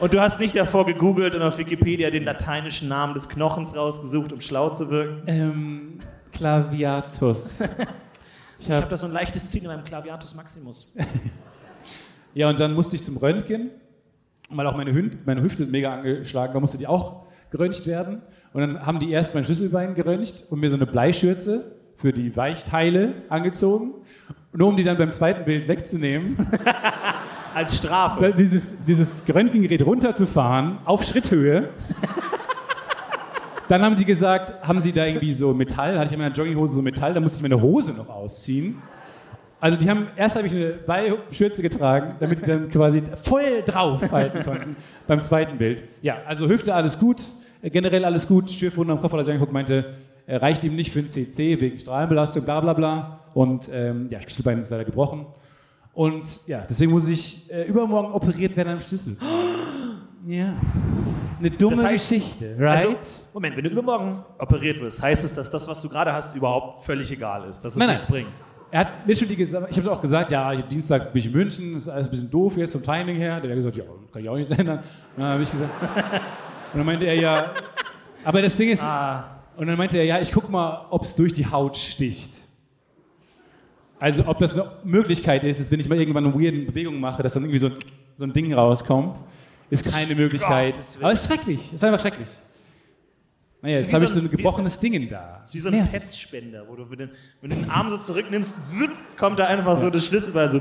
Und 0.00 0.12
du 0.14 0.20
hast 0.20 0.38
nicht 0.38 0.54
davor 0.54 0.86
gegoogelt 0.86 1.34
und 1.34 1.42
auf 1.42 1.58
Wikipedia 1.58 2.10
den 2.10 2.24
lateinischen 2.24 2.88
Namen 2.88 3.14
des 3.14 3.28
Knochens 3.28 3.74
rausgesucht, 3.76 4.32
um 4.32 4.40
schlau 4.40 4.68
zu 4.70 4.90
wirken? 4.90 5.22
Ähm, 5.26 5.98
Claviatus. 6.38 7.58
Ich 8.60 8.68
habe 8.68 8.82
hab, 8.82 8.90
da 8.90 8.96
so 8.96 9.06
ein 9.06 9.12
leichtes 9.12 9.52
Ziehen 9.52 9.62
in 9.62 9.68
meinem 9.68 9.84
Claviatus 9.84 10.34
Maximus. 10.34 10.92
ja, 12.34 12.48
und 12.48 12.58
dann 12.58 12.74
musste 12.74 12.96
ich 12.96 13.04
zum 13.04 13.16
Röntgen, 13.16 13.70
weil 14.50 14.66
auch 14.66 14.76
meine, 14.76 14.92
Hünd, 14.92 15.24
meine 15.28 15.42
Hüfte 15.42 15.62
ist 15.62 15.70
mega 15.70 15.94
angeschlagen 15.94 16.54
war, 16.54 16.60
musste 16.60 16.76
die 16.76 16.88
auch 16.88 17.26
geröntgt 17.52 17.86
werden. 17.86 18.20
Und 18.52 18.62
dann 18.62 18.84
haben 18.84 18.98
die 18.98 19.12
erst 19.12 19.36
mein 19.36 19.44
Schlüsselbein 19.44 19.94
geröntgt 19.94 20.42
und 20.50 20.58
mir 20.58 20.70
so 20.70 20.74
eine 20.74 20.86
Bleischürze 20.86 21.70
für 21.98 22.12
die 22.12 22.36
Weichteile 22.36 23.14
angezogen. 23.28 23.94
Nur 24.52 24.66
um 24.66 24.76
die 24.76 24.82
dann 24.82 24.98
beim 24.98 25.12
zweiten 25.12 25.44
Bild 25.44 25.68
wegzunehmen, 25.68 26.36
Als 27.54 27.78
Strafe. 27.78 28.34
dieses, 28.36 28.84
dieses 28.84 29.22
Röntgengerät 29.32 29.86
runterzufahren 29.86 30.78
auf 30.84 31.04
Schritthöhe. 31.04 31.68
Dann 33.68 33.82
haben 33.82 33.96
die 33.96 34.04
gesagt, 34.04 34.66
haben 34.66 34.80
sie 34.80 34.92
da 34.92 35.04
irgendwie 35.04 35.32
so 35.32 35.52
Metall, 35.52 35.98
hatte 35.98 36.06
ich 36.06 36.12
in 36.12 36.18
meiner 36.18 36.34
Jogginghose 36.34 36.76
so 36.76 36.82
Metall, 36.82 37.14
da 37.14 37.20
musste 37.20 37.36
ich 37.36 37.42
meine 37.42 37.60
Hose 37.60 37.92
noch 37.92 38.08
ausziehen. 38.08 38.82
Also 39.60 39.76
die 39.76 39.90
haben, 39.90 40.06
erst 40.16 40.36
habe 40.36 40.46
ich 40.46 40.54
eine 40.54 40.70
Bleischürze 40.70 41.62
getragen, 41.62 42.14
damit 42.20 42.40
die 42.40 42.46
dann 42.46 42.70
quasi 42.70 43.02
voll 43.22 43.62
drauf 43.66 44.10
halten 44.12 44.44
konnten 44.44 44.76
beim 45.06 45.20
zweiten 45.20 45.58
Bild. 45.58 45.82
Ja, 46.00 46.18
also 46.26 46.48
Hüfte 46.48 46.74
alles 46.74 46.98
gut, 46.98 47.24
äh, 47.60 47.70
generell 47.70 48.04
alles 48.04 48.26
gut, 48.26 48.50
Schürfwunde 48.50 48.92
am 48.92 49.00
Kopf 49.00 49.12
hat 49.12 49.20
er 49.20 49.26
angeguckt, 49.26 49.52
meinte, 49.52 49.96
er 50.26 50.42
reicht 50.42 50.62
ihm 50.62 50.76
nicht 50.76 50.92
für 50.92 51.00
ein 51.00 51.08
CC 51.08 51.60
wegen 51.60 51.78
Strahlenbelastung, 51.78 52.44
bla 52.44 52.60
bla 52.60 52.72
bla. 52.72 53.20
Und 53.34 53.68
ähm, 53.72 54.08
ja, 54.10 54.20
Schlüsselbein 54.20 54.60
ist 54.60 54.70
leider 54.70 54.84
gebrochen. 54.84 55.26
Und 55.92 56.46
ja, 56.46 56.64
deswegen 56.68 56.92
muss 56.92 57.08
ich 57.08 57.50
äh, 57.50 57.64
übermorgen 57.64 58.12
operiert 58.12 58.56
werden 58.56 58.74
am 58.74 58.80
Schlüssel. 58.80 59.16
Ja. 60.26 60.54
Eine 61.38 61.50
dumme 61.50 61.76
Das 61.76 61.84
heißt- 61.84 61.92
Geschichte, 62.10 62.56
right? 62.58 62.78
Also, 62.84 62.96
Moment, 63.32 63.56
wenn 63.56 63.64
du 63.64 63.70
übermorgen 63.70 64.24
operiert 64.38 64.80
wirst, 64.80 65.00
heißt 65.02 65.24
es, 65.24 65.34
dass 65.34 65.48
das, 65.50 65.68
was 65.68 65.80
du 65.82 65.88
gerade 65.88 66.12
hast, 66.12 66.34
überhaupt 66.36 66.82
völlig 66.82 67.10
egal 67.12 67.48
ist, 67.48 67.60
dass 67.64 67.74
es 67.74 67.78
Nein, 67.78 67.86
nein. 67.88 67.96
nichts 67.96 68.10
bringt. 68.10 68.28
er 68.70 68.80
hat 68.80 68.88
literally 69.06 69.36
gesagt, 69.36 69.68
ich 69.70 69.78
habe 69.78 69.92
auch 69.92 70.00
gesagt, 70.00 70.30
ja, 70.32 70.54
Dienstag 70.56 71.12
bin 71.12 71.20
ich 71.20 71.26
in 71.26 71.32
München, 71.32 71.72
das 71.74 71.82
ist 71.82 71.88
alles 71.88 72.06
ein 72.08 72.10
bisschen 72.10 72.30
doof 72.30 72.56
jetzt 72.56 72.72
vom 72.72 72.82
Timing 72.82 73.16
her. 73.16 73.40
Der 73.40 73.50
hat 73.50 73.56
gesagt, 73.56 73.76
ja, 73.76 73.84
kann 74.12 74.22
ich 74.22 74.28
auch 74.28 74.36
nicht 74.36 74.50
ändern. 74.58 74.78
Und 74.78 75.22
dann 75.22 75.26
habe 75.26 75.42
ich 75.44 75.50
gesagt, 75.50 75.70
und 76.72 76.78
dann 76.78 76.86
meinte 76.86 77.06
er 77.06 77.14
ja, 77.14 77.50
aber 78.24 78.42
das 78.42 78.56
Ding 78.56 78.70
ist, 78.70 78.82
Ah, 78.82 79.36
und 79.56 79.66
dann 79.68 79.78
meinte 79.78 79.96
er, 79.96 80.04
ja, 80.04 80.20
ich 80.20 80.32
guck 80.32 80.50
mal, 80.50 80.86
ob 80.90 81.04
es 81.04 81.14
durch 81.14 81.32
die 81.32 81.46
Haut 81.46 81.76
sticht. 81.76 82.32
Also 84.00 84.24
ob 84.26 84.38
das 84.38 84.56
eine 84.58 84.70
Möglichkeit 84.84 85.42
ist, 85.44 85.58
ist, 85.60 85.70
wenn 85.72 85.80
ich 85.80 85.88
mal 85.88 85.98
irgendwann 85.98 86.24
eine 86.26 86.34
weirde 86.34 86.58
Bewegung 86.58 87.00
mache, 87.00 87.22
dass 87.22 87.34
dann 87.34 87.42
irgendwie 87.44 87.58
so, 87.58 87.70
so 88.16 88.24
ein 88.24 88.32
Ding 88.32 88.52
rauskommt, 88.52 89.18
ist 89.70 89.84
keine 89.90 90.14
Möglichkeit. 90.14 90.74
Willen. 90.74 91.02
Aber 91.04 91.12
es 91.12 91.20
ist 91.22 91.26
schrecklich, 91.26 91.66
es 91.68 91.72
ist 91.74 91.84
einfach 91.84 92.00
schrecklich. 92.00 92.28
Naja, 93.60 93.78
jetzt 93.78 93.88
wie 93.90 93.94
habe 93.94 94.06
so 94.06 94.06
ich 94.06 94.12
so 94.12 94.20
ein- 94.20 94.30
gebrochenes 94.30 94.78
Ding 94.78 94.92
in 94.94 95.08
da. 95.10 95.38
das 95.40 95.48
ist 95.50 95.54
wie 95.54 95.58
so 95.58 95.68
ein 95.68 95.74
Nervig. 95.74 95.92
Petzspender, 95.92 96.64
wo 96.68 96.76
du, 96.76 96.88
wenn 96.90 96.98
du, 96.98 97.10
wenn 97.40 97.50
du 97.50 97.56
den 97.56 97.70
Arm 97.70 97.90
so 97.90 97.98
zurücknimmst, 97.98 98.54
kommt 99.18 99.38
da 99.38 99.46
einfach 99.46 99.76
so 99.76 99.90
das 99.90 100.06
Schlüsselbein 100.06 100.50
so 100.52 100.60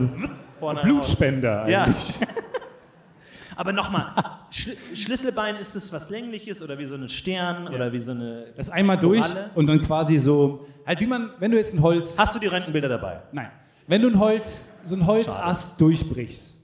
vorne 0.59 0.79
raus. 0.79 0.85
Blutspender 0.87 1.67
Ja. 1.69 1.83
eigentlich. 1.83 2.15
Aber 3.55 3.73
nochmal, 3.73 4.13
Schl 4.51 4.75
Schlüsselbein, 4.95 5.55
ist 5.55 5.75
es 5.75 5.91
was 5.91 6.09
längliches 6.11 6.61
oder 6.61 6.77
wie 6.77 6.85
so 6.85 6.93
ein 6.95 7.09
Stern 7.09 7.67
oder 7.67 7.91
wie 7.91 7.99
so 7.99 8.11
eine. 8.11 8.47
Das 8.55 8.69
einmal 8.69 8.97
durch 8.99 9.21
Koralle? 9.21 9.49
und 9.55 9.65
dann 9.67 9.81
quasi 9.81 10.19
so, 10.19 10.67
halt 10.85 10.99
wie 10.99 11.07
man, 11.07 11.31
wenn 11.39 11.49
du 11.51 11.57
jetzt 11.57 11.73
ein 11.73 11.81
Holz, 11.81 12.17
Hast 12.19 12.35
du 12.35 12.39
die 12.39 12.45
Röntgenbilder 12.47 12.87
dabei? 12.89 13.21
nein, 13.31 13.49
wenn 13.87 14.01
du 14.03 14.09
ein 14.09 14.19
Holz, 14.19 14.73
so 14.83 14.95
ein 14.95 15.07
Holzast 15.07 15.79
durchbrichst, 15.81 16.56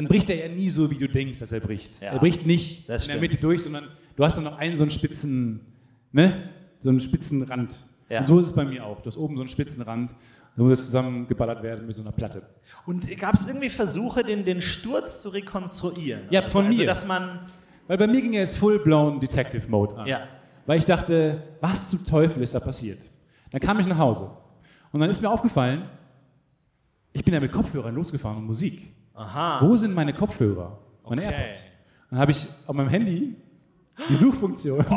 dann 0.00 0.08
bricht 0.08 0.30
er 0.30 0.48
ja 0.48 0.48
nie 0.48 0.70
so, 0.70 0.90
wie 0.90 0.96
du 0.96 1.08
denkst, 1.08 1.40
dass 1.40 1.52
er 1.52 1.60
bricht. 1.60 2.00
Ja. 2.00 2.12
Er 2.12 2.18
bricht 2.18 2.46
nicht 2.46 2.88
Das 2.88 3.04
in 3.06 3.12
der. 3.12 3.20
Mitte 3.20 3.36
durch, 3.36 3.62
sondern 3.62 3.84
du 4.16 4.24
hast 4.24 4.34
dann 4.34 4.44
noch 4.44 4.56
einen 4.56 4.74
so 4.74 4.82
einen 4.82 4.90
spitzen, 4.90 5.60
ne, 6.10 6.48
so 6.78 6.88
einen 6.88 7.00
spitzen 7.00 7.42
Rand. 7.42 7.76
Ja. 8.08 8.20
Und 8.20 8.26
so 8.26 8.38
ist 8.38 8.46
es 8.46 8.54
bei 8.54 8.64
mir 8.64 8.86
auch. 8.86 9.02
Du 9.02 9.08
hast 9.08 9.18
oben 9.18 9.36
so 9.36 9.42
einen 9.42 9.50
spitzen 9.50 9.82
Rand, 9.82 10.14
da 10.56 10.62
muss 10.62 10.78
das 10.78 10.86
zusammengeballert 10.86 11.62
werden 11.62 11.86
mit 11.86 11.94
so 11.94 12.00
einer 12.00 12.12
Platte. 12.12 12.46
Und 12.86 13.14
gab 13.18 13.34
es 13.34 13.46
irgendwie 13.46 13.68
Versuche, 13.68 14.22
den, 14.24 14.46
den 14.46 14.62
Sturz 14.62 15.20
zu 15.20 15.28
rekonstruieren? 15.28 16.22
Ja, 16.30 16.40
also, 16.40 16.52
von 16.52 16.64
Also, 16.66 16.78
mir. 16.78 16.86
dass 16.86 17.06
man. 17.06 17.40
Weil 17.86 17.98
bei 17.98 18.06
mir 18.06 18.22
ging 18.22 18.32
ja 18.32 18.40
jetzt 18.40 18.56
Full-Blown 18.56 19.20
Detective 19.20 19.68
Mode 19.68 19.96
an. 19.96 20.06
Ja. 20.06 20.22
Weil 20.64 20.78
ich 20.78 20.86
dachte, 20.86 21.42
was 21.60 21.90
zum 21.90 22.06
Teufel 22.06 22.42
ist 22.42 22.54
da 22.54 22.60
passiert? 22.60 23.00
Dann 23.50 23.60
kam 23.60 23.78
ich 23.80 23.86
nach 23.86 23.98
Hause. 23.98 24.30
Und 24.92 25.00
dann 25.00 25.10
ist 25.10 25.20
mir 25.20 25.28
aufgefallen, 25.28 25.82
ich 27.12 27.22
bin 27.22 27.34
ja 27.34 27.40
mit 27.40 27.52
Kopfhörern 27.52 27.94
losgefahren 27.94 28.38
und 28.38 28.46
Musik. 28.46 28.94
Aha. 29.20 29.60
Wo 29.62 29.76
sind 29.76 29.94
meine 29.94 30.12
Kopfhörer? 30.14 30.78
Meine 31.08 31.22
Okay. 31.26 31.34
AirPods. 31.34 31.64
Dann 32.10 32.18
habe 32.18 32.30
ich 32.30 32.46
auf 32.66 32.74
meinem 32.74 32.88
Handy 32.88 33.36
die 34.08 34.16
Suchfunktion, 34.16 34.84
Oh, 34.88 34.94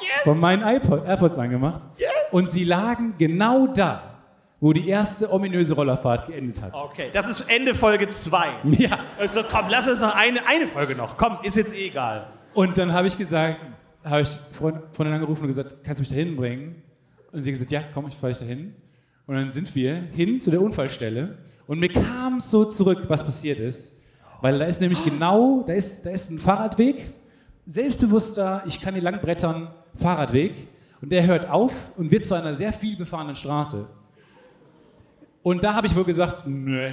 yes! 0.00 0.22
von 0.24 0.38
meinen 0.38 0.62
iPod, 0.62 1.06
AirPods 1.06 1.38
angemacht. 1.38 1.80
Yes! 1.98 2.08
Und 2.32 2.50
sie 2.50 2.64
lagen 2.64 3.14
genau 3.16 3.66
da, 3.66 4.20
wo 4.60 4.72
die 4.74 4.88
erste 4.88 5.32
ominöse 5.32 5.74
Rollerfahrt 5.74 6.26
geendet 6.26 6.60
hat. 6.60 6.74
Okay, 6.74 7.08
das 7.12 7.28
ist 7.30 7.48
Ende 7.50 7.74
Folge 7.74 8.10
2. 8.10 8.46
Ja. 8.78 8.98
Also 9.18 9.42
komm, 9.50 9.66
lass 9.70 9.88
uns 9.88 10.00
noch 10.02 10.14
eine, 10.14 10.46
eine 10.46 10.66
Folge 10.66 10.94
noch. 10.94 11.16
Komm, 11.16 11.38
ist 11.42 11.56
jetzt 11.56 11.74
eh 11.74 11.86
egal. 11.88 12.26
Und 12.52 12.76
dann 12.76 12.92
habe 12.92 13.08
ich 13.08 13.16
gesagt, 13.16 13.58
habe 14.04 14.20
ich 14.22 14.28
Freund, 14.52 14.78
Freundin 14.92 15.14
angerufen 15.14 15.42
und 15.42 15.48
gesagt, 15.48 15.76
kannst 15.84 16.00
du 16.00 16.02
mich 16.02 16.10
da 16.10 16.14
hinbringen? 16.14 16.82
Und 17.32 17.42
sie 17.42 17.50
hat 17.50 17.54
gesagt, 17.54 17.70
ja, 17.70 17.82
komm, 17.94 18.06
ich 18.08 18.16
fahre 18.16 18.32
dich 18.32 18.40
da 18.40 18.46
hin. 18.46 18.74
Und 19.26 19.34
dann 19.34 19.50
sind 19.50 19.74
wir 19.74 19.94
hin 20.12 20.40
zu 20.40 20.50
der 20.50 20.60
Unfallstelle 20.60 21.38
und 21.66 21.80
mir 21.80 21.88
kam 21.88 22.40
so 22.40 22.64
zurück, 22.64 23.04
was 23.08 23.22
passiert 23.24 23.58
ist. 23.58 24.00
Weil 24.40 24.58
da 24.58 24.66
ist 24.66 24.80
nämlich 24.80 25.02
genau, 25.02 25.64
da 25.66 25.72
ist, 25.72 26.04
da 26.04 26.10
ist 26.10 26.30
ein 26.30 26.38
Fahrradweg, 26.38 27.12
selbstbewusster, 27.66 28.62
ich 28.66 28.80
kann 28.80 28.94
hier 28.94 29.02
lang 29.02 29.20
brettern, 29.20 29.68
Fahrradweg. 30.00 30.68
Und 31.00 31.10
der 31.10 31.26
hört 31.26 31.48
auf 31.48 31.72
und 31.96 32.10
wird 32.10 32.24
zu 32.24 32.34
einer 32.34 32.54
sehr 32.54 32.72
viel 32.72 32.96
befahrenen 32.96 33.36
Straße. 33.36 33.86
Und 35.42 35.62
da 35.62 35.74
habe 35.74 35.86
ich 35.86 35.94
wohl 35.94 36.04
gesagt, 36.04 36.46
nö. 36.46 36.92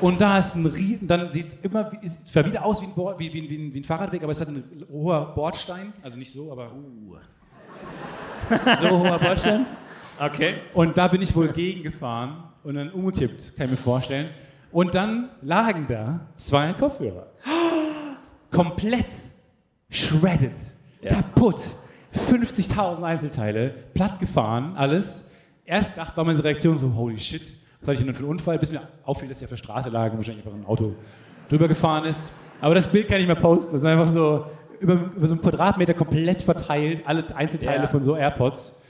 Und 0.00 0.20
da 0.20 0.38
ist 0.38 0.54
ein 0.54 0.66
Riesen, 0.66 1.08
dann 1.08 1.32
sieht 1.32 1.46
es 1.46 1.60
immer 1.60 1.90
es 2.02 2.22
zwar 2.24 2.44
wieder 2.44 2.64
aus 2.64 2.82
wie 2.82 2.86
ein, 2.86 2.94
Bord, 2.94 3.18
wie, 3.18 3.32
wie, 3.32 3.48
wie, 3.48 3.72
wie 3.72 3.80
ein 3.80 3.84
Fahrradweg, 3.84 4.22
aber 4.22 4.32
es 4.32 4.40
hat 4.40 4.48
ein 4.48 4.84
hoher 4.90 5.34
Bordstein, 5.34 5.94
also 6.02 6.18
nicht 6.18 6.32
so, 6.32 6.52
aber 6.52 6.70
so 8.80 8.90
hoher 8.90 9.18
Bordstein. 9.18 9.66
Okay. 10.18 10.54
Und 10.74 10.96
da 10.98 11.08
bin 11.08 11.22
ich 11.22 11.34
wohl 11.34 11.48
gegengefahren 11.48 12.44
und 12.66 12.74
dann 12.74 12.90
umgekippt, 12.90 13.56
kann 13.56 13.66
ich 13.66 13.70
mir 13.70 13.76
vorstellen. 13.76 14.26
Und 14.72 14.94
dann 14.96 15.28
lagen 15.40 15.86
da 15.88 16.20
zwei 16.34 16.72
Kopfhörer. 16.72 17.28
Komplett 18.50 19.06
shredded, 19.88 20.58
kaputt. 21.06 21.60
50.000 22.30 23.02
Einzelteile, 23.02 23.74
platt 23.94 24.18
gefahren, 24.18 24.72
alles. 24.76 25.30
Erst 25.64 25.98
dachte, 25.98 26.16
war 26.16 26.24
meine 26.24 26.42
Reaktion 26.42 26.76
so, 26.78 26.94
holy 26.94 27.18
shit, 27.18 27.42
was 27.80 27.88
hatte 27.88 28.00
ich 28.00 28.04
denn 28.06 28.14
für 28.14 28.20
einen 28.20 28.30
Unfall? 28.30 28.58
Bis 28.58 28.72
mir 28.72 28.80
auffiel, 29.04 29.28
dass 29.28 29.38
sie 29.38 29.44
auf 29.44 29.50
der 29.50 29.56
Straße 29.58 29.90
lagen 29.90 30.12
und 30.12 30.18
wahrscheinlich 30.18 30.44
einfach 30.44 30.58
ein 30.58 30.64
Auto 30.66 30.94
drüber 31.48 31.68
gefahren 31.68 32.04
ist. 32.04 32.32
Aber 32.60 32.74
das 32.74 32.88
Bild 32.88 33.08
kann 33.08 33.20
ich 33.20 33.26
mal 33.28 33.36
posten. 33.36 33.72
Das 33.72 33.82
ist 33.82 33.86
einfach 33.86 34.08
so 34.08 34.46
über, 34.80 34.94
über 35.14 35.26
so 35.26 35.34
einen 35.34 35.42
Quadratmeter 35.42 35.94
komplett 35.94 36.42
verteilt, 36.42 37.02
alle 37.06 37.24
Einzelteile 37.36 37.82
Ja. 37.82 37.86
von 37.86 38.02
so 38.02 38.16
AirPods. 38.16 38.82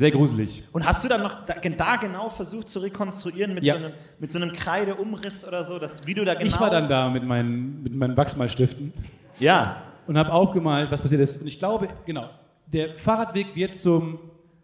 Sehr 0.00 0.10
gruselig. 0.12 0.64
Und 0.72 0.86
hast 0.86 1.04
du 1.04 1.08
dann 1.10 1.22
noch 1.22 1.44
da, 1.44 1.56
da 1.56 1.96
genau 1.96 2.30
versucht 2.30 2.70
zu 2.70 2.78
rekonstruieren 2.78 3.52
mit, 3.52 3.64
Ja. 3.64 3.74
so, 3.74 3.84
einem, 3.84 3.92
mit 4.18 4.32
so 4.32 4.38
einem 4.40 4.50
Kreideumriss 4.52 5.46
oder 5.46 5.62
so, 5.62 5.78
das, 5.78 6.06
wie 6.06 6.14
du 6.14 6.24
da 6.24 6.32
genau... 6.32 6.46
Ich 6.46 6.58
war 6.58 6.70
dann 6.70 6.88
da 6.88 7.10
mit 7.10 7.22
meinen, 7.22 7.82
mit 7.82 7.94
meinen 7.94 8.16
Wachsmalstiften 8.16 8.94
Ja. 9.38 9.82
und 10.06 10.16
habe 10.16 10.32
aufgemalt, 10.32 10.90
was 10.90 11.02
passiert 11.02 11.20
ist. 11.20 11.42
Und 11.42 11.48
ich 11.48 11.58
glaube, 11.58 11.88
genau, 12.06 12.30
der 12.64 12.96
Fahrradweg 12.96 13.54
wird, 13.54 13.74
zum, 13.74 14.18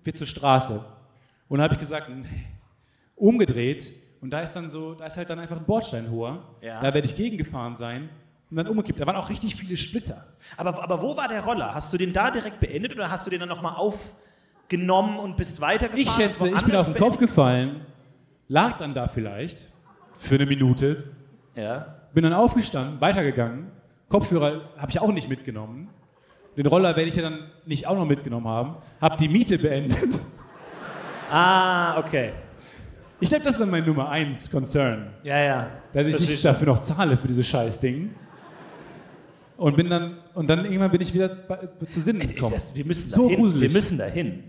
wird 0.05 0.17
zur 0.17 0.27
Straße. 0.27 0.83
Und 1.49 1.59
da 1.59 1.65
habe 1.65 1.75
ich 1.75 1.81
gesagt, 1.81 2.11
umgedreht. 3.15 3.89
Und 4.23 4.31
da 4.31 4.41
ist 4.41 4.55
dann 4.55 4.71
so, 4.71 4.95
da 4.95 5.05
ist 5.05 5.19
halt 5.19 5.29
dann 5.29 5.39
einfach 5.39 5.59
ein 5.59 5.67
Bordstein 5.67 6.11
hoher. 6.11 6.43
Ja. 6.63 6.81
Da 6.81 6.95
werde 6.95 7.07
ich 7.07 7.15
gegengefahren 7.15 7.75
sein 7.75 8.09
und 8.51 8.57
dann 8.57 8.69
umgekippt. 8.69 8.99
Da 9.01 9.07
waren 9.07 9.17
auch 9.17 9.29
richtig 9.29 9.55
viele 9.55 9.77
Splitter. 9.77 10.25
Aber, 10.57 10.83
aber 10.83 11.03
wo 11.03 11.15
war 11.15 11.29
der 11.29 11.45
Roller? 11.45 11.75
Hast 11.75 11.93
du 11.93 11.99
den 11.99 12.15
da 12.15 12.31
direkt 12.31 12.59
beendet 12.59 12.95
oder 12.95 13.11
hast 13.11 13.27
du 13.27 13.31
den 13.31 13.41
dann 13.41 13.51
nochmal 13.51 13.75
aufgenommen 14.77 15.19
und 15.19 15.37
bist 15.37 15.61
weitergefahren? 15.61 16.01
Ich 16.03 16.11
schätze, 16.11 16.49
ich 16.49 16.63
bin 16.65 16.75
auf 16.75 16.87
den 16.87 16.97
Kopf 16.97 17.19
gefallen, 17.19 17.81
lag 18.49 18.79
dann 18.79 18.95
da 18.95 19.07
vielleicht 19.09 19.69
für 20.19 20.35
eine 20.35 20.47
Minute, 20.47 21.05
Ja. 21.55 21.95
bin 22.13 22.25
dann 22.25 22.33
aufgestanden, 22.33 23.01
weitergegangen. 23.01 23.69
Kopfhörer 24.09 24.63
habe 24.77 24.91
ich 24.91 25.01
auch 25.01 25.13
nicht 25.13 25.29
mitgenommen. 25.29 25.89
Den 26.57 26.67
Roller 26.67 26.97
werde 26.97 27.09
ich 27.09 27.15
ja 27.17 27.23
dann 27.23 27.39
nicht 27.67 27.87
auch 27.87 27.97
noch 27.97 28.07
mitgenommen 28.07 28.47
haben. 28.49 28.77
Habe 29.01 29.17
die 29.19 29.29
Miete 29.29 29.59
beendet. 29.59 30.21
Ah, 31.29 31.99
okay. 31.99 32.31
Ich 33.19 33.29
glaube, 33.31 33.43
das 33.43 33.59
war 33.59 33.67
mein 33.67 33.85
Nummer 33.85 34.09
1 34.11 34.49
Concern. 34.49 35.09
Ja, 35.25 35.37
ja. 35.41 35.71
Dass 35.93 36.07
ich 36.07 36.15
Versteh 36.15 36.33
nicht 36.35 36.45
dafür 36.45 36.69
noch 36.69 36.81
zahle 36.83 37.17
für 37.17 37.27
dieses 37.27 37.45
scheiß 37.49 37.81
Ding. 37.81 38.15
Und 39.57 39.75
bin 39.77 39.91
dann, 39.91 40.19
und 40.35 40.49
dann 40.49 40.65
irgendwann 40.65 40.93
bin 40.93 41.01
ich 41.01 41.13
wieder 41.13 41.37
zu 41.89 42.01
Sinnen 42.01 42.29
gekommen. 42.29 42.53
Das, 42.53 42.77
wir 42.77 42.85
müssen 42.85 43.09
So 43.11 43.25
dahin. 43.25 43.41
gruselig. 43.41 43.63
Wir 43.63 43.77
müssen 43.77 43.99
dahin. 43.99 44.45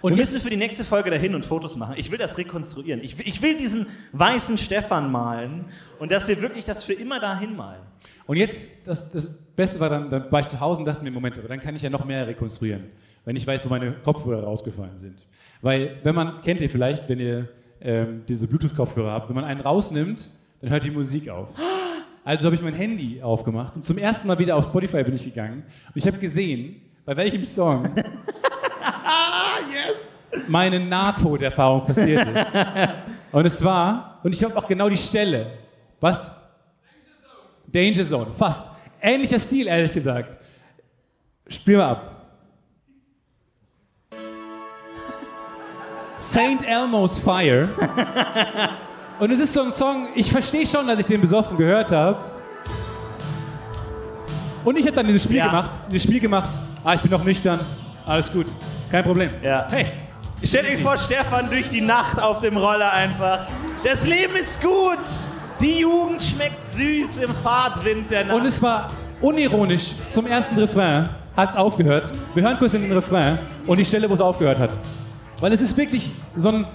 Und 0.00 0.12
wir 0.12 0.18
müssen 0.18 0.40
für 0.40 0.50
die 0.50 0.56
nächste 0.56 0.84
Folge 0.84 1.10
dahin 1.10 1.34
und 1.34 1.44
Fotos 1.44 1.76
machen. 1.76 1.94
Ich 1.96 2.10
will 2.10 2.18
das 2.18 2.38
rekonstruieren. 2.38 3.02
Ich 3.02 3.18
will, 3.18 3.26
ich 3.28 3.40
will 3.42 3.56
diesen 3.56 3.86
weißen 4.12 4.58
Stefan 4.58 5.10
malen 5.10 5.66
und 5.98 6.12
dass 6.12 6.28
wir 6.28 6.40
wirklich 6.42 6.64
das 6.64 6.84
für 6.84 6.92
immer 6.92 7.20
dahin 7.20 7.56
malen. 7.56 7.82
Und 8.26 8.36
jetzt, 8.36 8.68
das, 8.84 9.10
das 9.10 9.34
Beste 9.54 9.80
war 9.80 9.88
dann, 9.88 10.10
dann 10.10 10.30
war 10.30 10.40
ich 10.40 10.46
zu 10.46 10.60
Hause 10.60 10.80
und 10.80 10.86
dachte 10.86 11.02
mir, 11.02 11.10
Moment, 11.10 11.38
aber 11.38 11.48
dann 11.48 11.60
kann 11.60 11.76
ich 11.76 11.82
ja 11.82 11.90
noch 11.90 12.04
mehr 12.04 12.26
rekonstruieren, 12.26 12.84
wenn 13.24 13.36
ich 13.36 13.46
weiß, 13.46 13.64
wo 13.64 13.68
meine 13.68 13.92
Kopfhörer 13.92 14.42
rausgefallen 14.42 14.98
sind. 14.98 15.24
Weil, 15.62 15.96
wenn 16.02 16.14
man, 16.14 16.42
kennt 16.42 16.60
ihr 16.60 16.68
vielleicht, 16.68 17.08
wenn 17.08 17.20
ihr 17.20 17.48
ähm, 17.80 18.22
diese 18.28 18.48
Bluetooth-Kopfhörer 18.48 19.12
habt, 19.12 19.28
wenn 19.28 19.36
man 19.36 19.44
einen 19.44 19.60
rausnimmt, 19.60 20.28
dann 20.60 20.70
hört 20.70 20.84
die 20.84 20.90
Musik 20.90 21.28
auf. 21.28 21.48
Also 22.24 22.46
habe 22.46 22.56
ich 22.56 22.62
mein 22.62 22.74
Handy 22.74 23.22
aufgemacht 23.22 23.76
und 23.76 23.84
zum 23.84 23.98
ersten 23.98 24.26
Mal 24.26 24.38
wieder 24.40 24.56
auf 24.56 24.66
Spotify 24.66 25.04
bin 25.04 25.14
ich 25.14 25.24
gegangen 25.24 25.62
und 25.62 25.96
ich 25.96 26.06
habe 26.08 26.18
gesehen, 26.18 26.80
bei 27.04 27.16
welchem 27.16 27.44
Song 27.44 27.88
meine 30.48 30.80
Nahtoderfahrung 30.80 31.84
passiert 31.84 32.26
ist. 32.28 32.52
Und 33.32 33.44
es 33.46 33.62
war, 33.64 34.20
und 34.22 34.34
ich 34.34 34.42
habe 34.42 34.56
auch 34.56 34.66
genau 34.66 34.88
die 34.88 34.96
Stelle. 34.96 35.46
Was? 36.00 36.34
Danger 37.66 38.04
Zone, 38.04 38.28
fast. 38.34 38.70
Ähnlicher 39.00 39.38
Stil, 39.38 39.66
ehrlich 39.66 39.92
gesagt. 39.92 40.38
Spiel 41.48 41.76
mal 41.76 41.90
ab. 41.90 42.12
St. 46.18 46.64
Elmo's 46.66 47.18
Fire. 47.18 47.68
Und 49.18 49.30
es 49.30 49.38
ist 49.38 49.52
so 49.52 49.62
ein 49.62 49.72
Song, 49.72 50.08
ich 50.14 50.30
verstehe 50.30 50.66
schon, 50.66 50.86
dass 50.86 50.98
ich 50.98 51.06
den 51.06 51.20
besoffen 51.20 51.56
gehört 51.56 51.90
habe. 51.90 52.18
Und 54.64 54.76
ich 54.76 54.86
habe 54.86 54.96
dann 54.96 55.06
dieses 55.06 55.24
Spiel 55.24 55.36
Ja. 55.36 55.46
gemacht. 55.48 55.70
Dieses 55.90 56.02
Spiel 56.04 56.20
gemacht. 56.20 56.50
Ah, 56.84 56.94
ich 56.94 57.00
bin 57.00 57.10
noch 57.10 57.22
nüchtern. 57.24 57.60
Alles 58.04 58.32
gut. 58.32 58.46
Kein 58.90 59.04
Problem. 59.04 59.30
Ja. 59.42 59.66
Hey, 59.70 59.86
Stell 60.42 60.64
dir 60.64 60.78
vor, 60.78 60.96
Stefan 60.98 61.48
durch 61.50 61.68
die 61.70 61.80
Nacht 61.80 62.20
auf 62.22 62.40
dem 62.40 62.56
Roller 62.56 62.92
einfach. 62.92 63.46
Das 63.84 64.06
Leben 64.06 64.34
ist 64.36 64.60
gut. 64.60 64.98
Die 65.60 65.80
Jugend 65.80 66.22
schmeckt 66.22 66.64
süß 66.66 67.20
im 67.20 67.34
Fahrtwind 67.42 68.10
der 68.10 68.24
Nacht. 68.26 68.36
Und 68.36 68.46
es 68.46 68.60
war 68.62 68.90
unironisch, 69.22 69.92
zum 70.08 70.26
ersten 70.26 70.58
Refrain 70.58 71.08
hat 71.34 71.50
es 71.50 71.56
aufgehört. 71.56 72.12
Wir 72.34 72.42
hören 72.42 72.58
kurz 72.58 72.74
in 72.74 72.82
den 72.82 72.92
Refrain 72.92 73.38
und 73.66 73.78
die 73.78 73.84
Stelle, 73.84 74.08
wo 74.10 74.14
es 74.14 74.20
aufgehört 74.20 74.58
hat. 74.58 74.70
Weil 75.40 75.52
es 75.52 75.60
ist 75.62 75.76
wirklich 75.76 76.10
so 76.34 76.50
ein, 76.50 76.66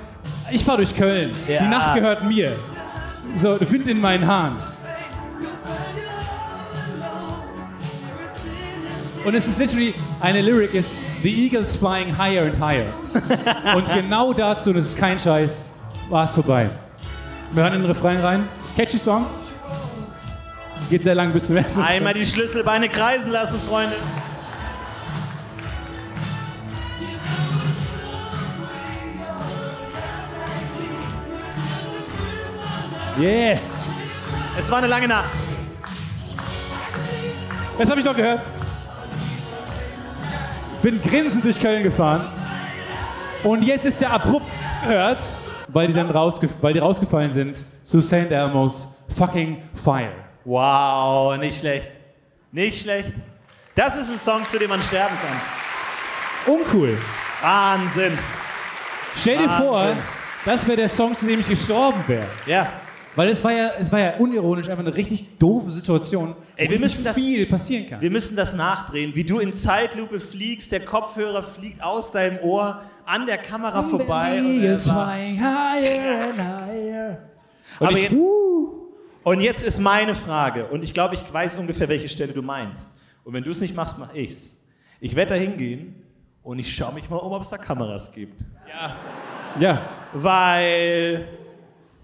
ich 0.51 0.64
fahre 0.66 0.78
durch 0.78 0.95
Köln, 0.95 1.32
Ja. 1.47 1.62
die 1.62 1.68
Nacht 1.68 1.93
gehört 1.95 2.24
mir. 2.24 2.53
So, 3.36 3.59
Wind 3.59 3.88
in 3.88 4.01
meinen 4.01 4.26
Haaren. 4.26 4.55
Und 9.24 9.36
es 9.36 9.47
ist 9.47 9.59
literally, 9.59 9.93
eine 10.20 10.41
Lyric 10.41 10.74
ist, 10.74 10.95
the 11.22 11.30
eagles 11.30 11.76
flying 11.76 12.09
higher 12.09 12.45
and 12.45 12.59
higher. 12.59 12.91
und 13.76 13.93
genau 13.93 14.34
dazu, 14.34 14.72
und 14.72 14.78
es 14.78 14.89
ist 14.89 14.97
kein 14.97 15.19
Scheiß, 15.19 15.72
war 16.09 16.26
es 16.26 16.34
vorbei. 16.34 16.69
Wir 17.51 17.63
hören 17.63 17.74
in 17.74 17.82
den 17.82 17.91
Refrain 17.91 18.19
rein. 18.19 18.47
Catchy 18.76 18.97
Song. 18.97 19.26
Geht 20.89 21.03
sehr 21.03 21.15
lang 21.15 21.32
bis 21.32 21.47
zum 21.47 21.57
ersten. 21.57 21.82
Einmal 21.82 22.13
die 22.13 22.26
Schlüsselbeine 22.26 22.89
kreisen 22.89 23.32
lassen, 23.32 23.59
Freunde. 23.61 23.95
Yes! 33.19 33.89
Es 34.57 34.69
war 34.72 34.80
eine 34.80 34.88
lange 34.88 35.07
Nacht. 35.07 35.30
Das 37.78 37.89
habe 37.89 37.99
ich 37.99 38.05
noch 38.05 38.15
gehört. 38.15 38.41
Bin 40.82 40.99
grinsend 41.01 41.45
durch 41.45 41.59
Köln 41.59 41.84
gefahren. 41.84 42.25
Und 43.43 43.63
jetzt 43.63 43.86
ist 43.86 44.01
der 44.01 44.11
abrupt 44.11 44.47
gehört, 44.84 45.19
weil 45.67 45.88
die 45.88 45.93
dann 45.93 46.09
rausge 46.09 46.49
weil 46.61 46.73
die 46.73 46.79
rausgefallen 46.79 47.32
sind 47.32 47.61
zu 47.84 48.01
St. 48.01 48.32
Elmo's 48.32 48.95
fucking 49.15 49.61
Fire. 49.84 50.11
Wow, 50.43 51.38
nicht 51.38 51.59
schlecht. 51.59 51.91
Nicht 52.51 52.82
schlecht. 52.82 53.13
Das 53.75 53.95
ist 53.95 54.11
ein 54.11 54.17
Song, 54.17 54.45
zu 54.45 54.57
dem 54.57 54.69
man 54.69 54.82
sterben 54.82 55.15
kann. 55.21 56.55
Uncool. 56.55 56.97
Wahnsinn. 57.41 58.17
Stell 59.15 59.38
dir 59.38 59.49
vor, 59.49 59.88
das 60.45 60.67
wäre 60.67 60.77
der 60.77 60.89
Song, 60.89 61.15
zu 61.15 61.25
dem 61.25 61.39
ich 61.39 61.47
gestorben 61.47 62.03
wäre. 62.07 62.25
Ja. 62.45 62.67
Weil 63.16 63.30
es 63.30 63.43
war 63.43 63.51
ja, 63.51 63.72
es 63.78 63.91
war 63.91 63.99
ja 63.99 64.16
unironisch 64.18 64.70
einfach 64.70 64.86
eine 64.86 64.95
richtig 64.95 65.38
doofe 65.38 65.70
Situation, 65.72 66.34
Ey, 66.55 66.70
wir 66.70 66.80
müssen 66.80 67.03
das- 67.03 67.16
viel 67.16 67.45
passieren 67.45 67.88
kann. 67.89 67.99
Wir 68.01 68.09
müssen 68.09 68.36
das 68.38 68.53
nachdrehen, 68.55 69.12
wie 69.16 69.24
du 69.26 69.39
in 69.39 69.51
Zeitlupe 69.51 70.20
fliegst, 70.20 70.72
der 70.72 70.86
Kopfhörer 70.86 71.43
fliegt 71.43 71.84
aus 71.84 72.12
deinem 72.12 72.39
Ohr 72.39 72.82
an 73.05 73.26
der 73.26 73.38
Kamera 73.38 73.84
vorbei. 73.84 74.39
Und, 74.39 74.64
er 74.64 74.78
higher 75.38 76.30
and 76.30 76.39
higher. 76.39 77.18
Und 77.80 77.88
Aber 77.88 77.97
ich, 77.97 78.03
jetzt- 78.03 78.16
und 79.24 79.41
jetzt 79.41 79.66
ist 79.68 79.80
meine 79.80 80.16
Frage, 80.16 80.68
und 80.68 80.84
ich 80.84 80.93
glaube, 80.93 81.16
ich 81.16 81.34
weiß 81.34 81.57
ungefähr, 81.57 81.89
welche 81.89 82.07
Stelle 82.07 82.32
du 82.34 82.41
meinst. 82.41 82.97
Und 83.26 83.34
wenn 83.34 83.43
du 83.43 83.49
es 83.51 83.59
nicht 83.59 83.76
machst, 83.76 83.99
mach 83.99 84.14
ich's. 84.14 84.64
Ich 84.99 85.16
werde 85.16 85.34
da 85.34 85.39
hingehen 85.39 85.95
und 86.43 86.59
ich 86.59 86.74
schaue 86.74 86.93
mich 86.93 87.09
mal 87.09 87.18
um, 87.18 87.32
ob 87.34 87.41
es 87.41 87.49
da 87.49 87.57
Kameras 87.57 88.14
gibt. 88.14 88.45
Ja, 89.59 89.82
Weil 90.14 91.28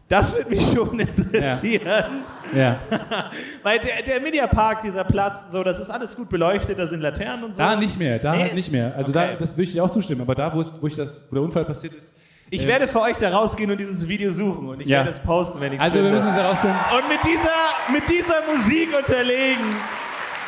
das 0.10 0.38
wird 0.38 0.50
mich 0.50 0.72
schon 0.72 1.00
interessieren. 1.00 2.24
ja. 2.56 2.80
Weil 3.64 3.80
der, 3.80 4.04
der 4.04 4.22
Mediapark, 4.22 4.82
dieser 4.82 5.04
Platz, 5.04 5.52
so, 5.52 5.64
das 5.64 5.80
ist 5.80 5.90
alles 5.90 6.16
gut 6.16 6.30
beleuchtet, 6.30 6.80
da 6.80 6.88
sind 6.88 7.02
Laternen 7.02 7.44
und 7.44 7.54
so. 7.56 7.62
Da 7.62 7.76
nicht 7.76 8.00
mehr, 8.00 8.18
da 8.20 8.34
Nee? 8.34 8.44
halt 8.44 8.54
nicht 8.56 8.72
mehr. 8.72 8.94
Also 8.96 9.12
Okay. 9.12 9.32
da, 9.34 9.36
das 9.36 9.54
würde 9.54 9.64
ich 9.64 9.72
dir 9.74 9.84
auch 9.84 9.90
zustimmen. 9.92 10.22
Aber 10.22 10.34
da, 10.36 10.54
wo, 10.54 10.62
es, 10.62 10.82
wo, 10.82 10.88
ich 10.88 10.96
das, 10.96 11.28
wo 11.30 11.36
der 11.36 11.44
Unfall 11.44 11.66
passiert 11.66 11.94
ist. 11.94 12.16
Ich 12.50 12.64
äh, 12.64 12.68
werde 12.68 12.88
für 12.88 13.02
euch 13.02 13.18
da 13.18 13.30
rausgehen 13.30 13.70
und 13.70 13.78
dieses 13.78 14.08
Video 14.08 14.32
suchen 14.32 14.70
und 14.70 14.80
ich 14.80 14.88
Ja. 14.88 15.00
werde 15.00 15.10
es 15.10 15.20
posten, 15.20 15.60
wenn 15.60 15.74
ich 15.74 15.80
es 15.80 15.84
Also 15.84 15.96
wir 15.96 16.04
finde. 16.04 16.16
müssen 16.16 16.30
uns 16.30 16.38
herausfinden. 16.38 16.78
Und 16.96 17.10
mit 17.10 17.20
dieser, 17.26 17.92
mit 17.92 18.04
dieser 18.10 18.56
Musik 18.56 18.90
unterlegen. 18.98 19.66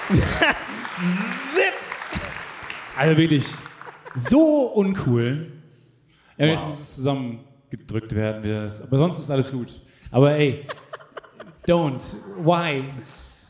Zip! 1.53 1.73
Also 2.97 3.17
wirklich 3.17 3.45
so 4.15 4.67
uncool. 4.67 5.51
Ja, 6.37 6.45
jetzt 6.47 6.65
muss 6.65 6.79
es 6.79 6.95
zusammengedrückt 7.69 8.15
werden. 8.15 8.43
wie 8.43 8.49
das- 8.49 8.81
Aber 8.83 8.97
sonst 8.97 9.19
ist 9.19 9.29
alles 9.31 9.51
gut. 9.51 9.79
Aber 10.11 10.31
ey, 10.33 10.65
don't. 11.67 12.03
Why? 12.37 12.85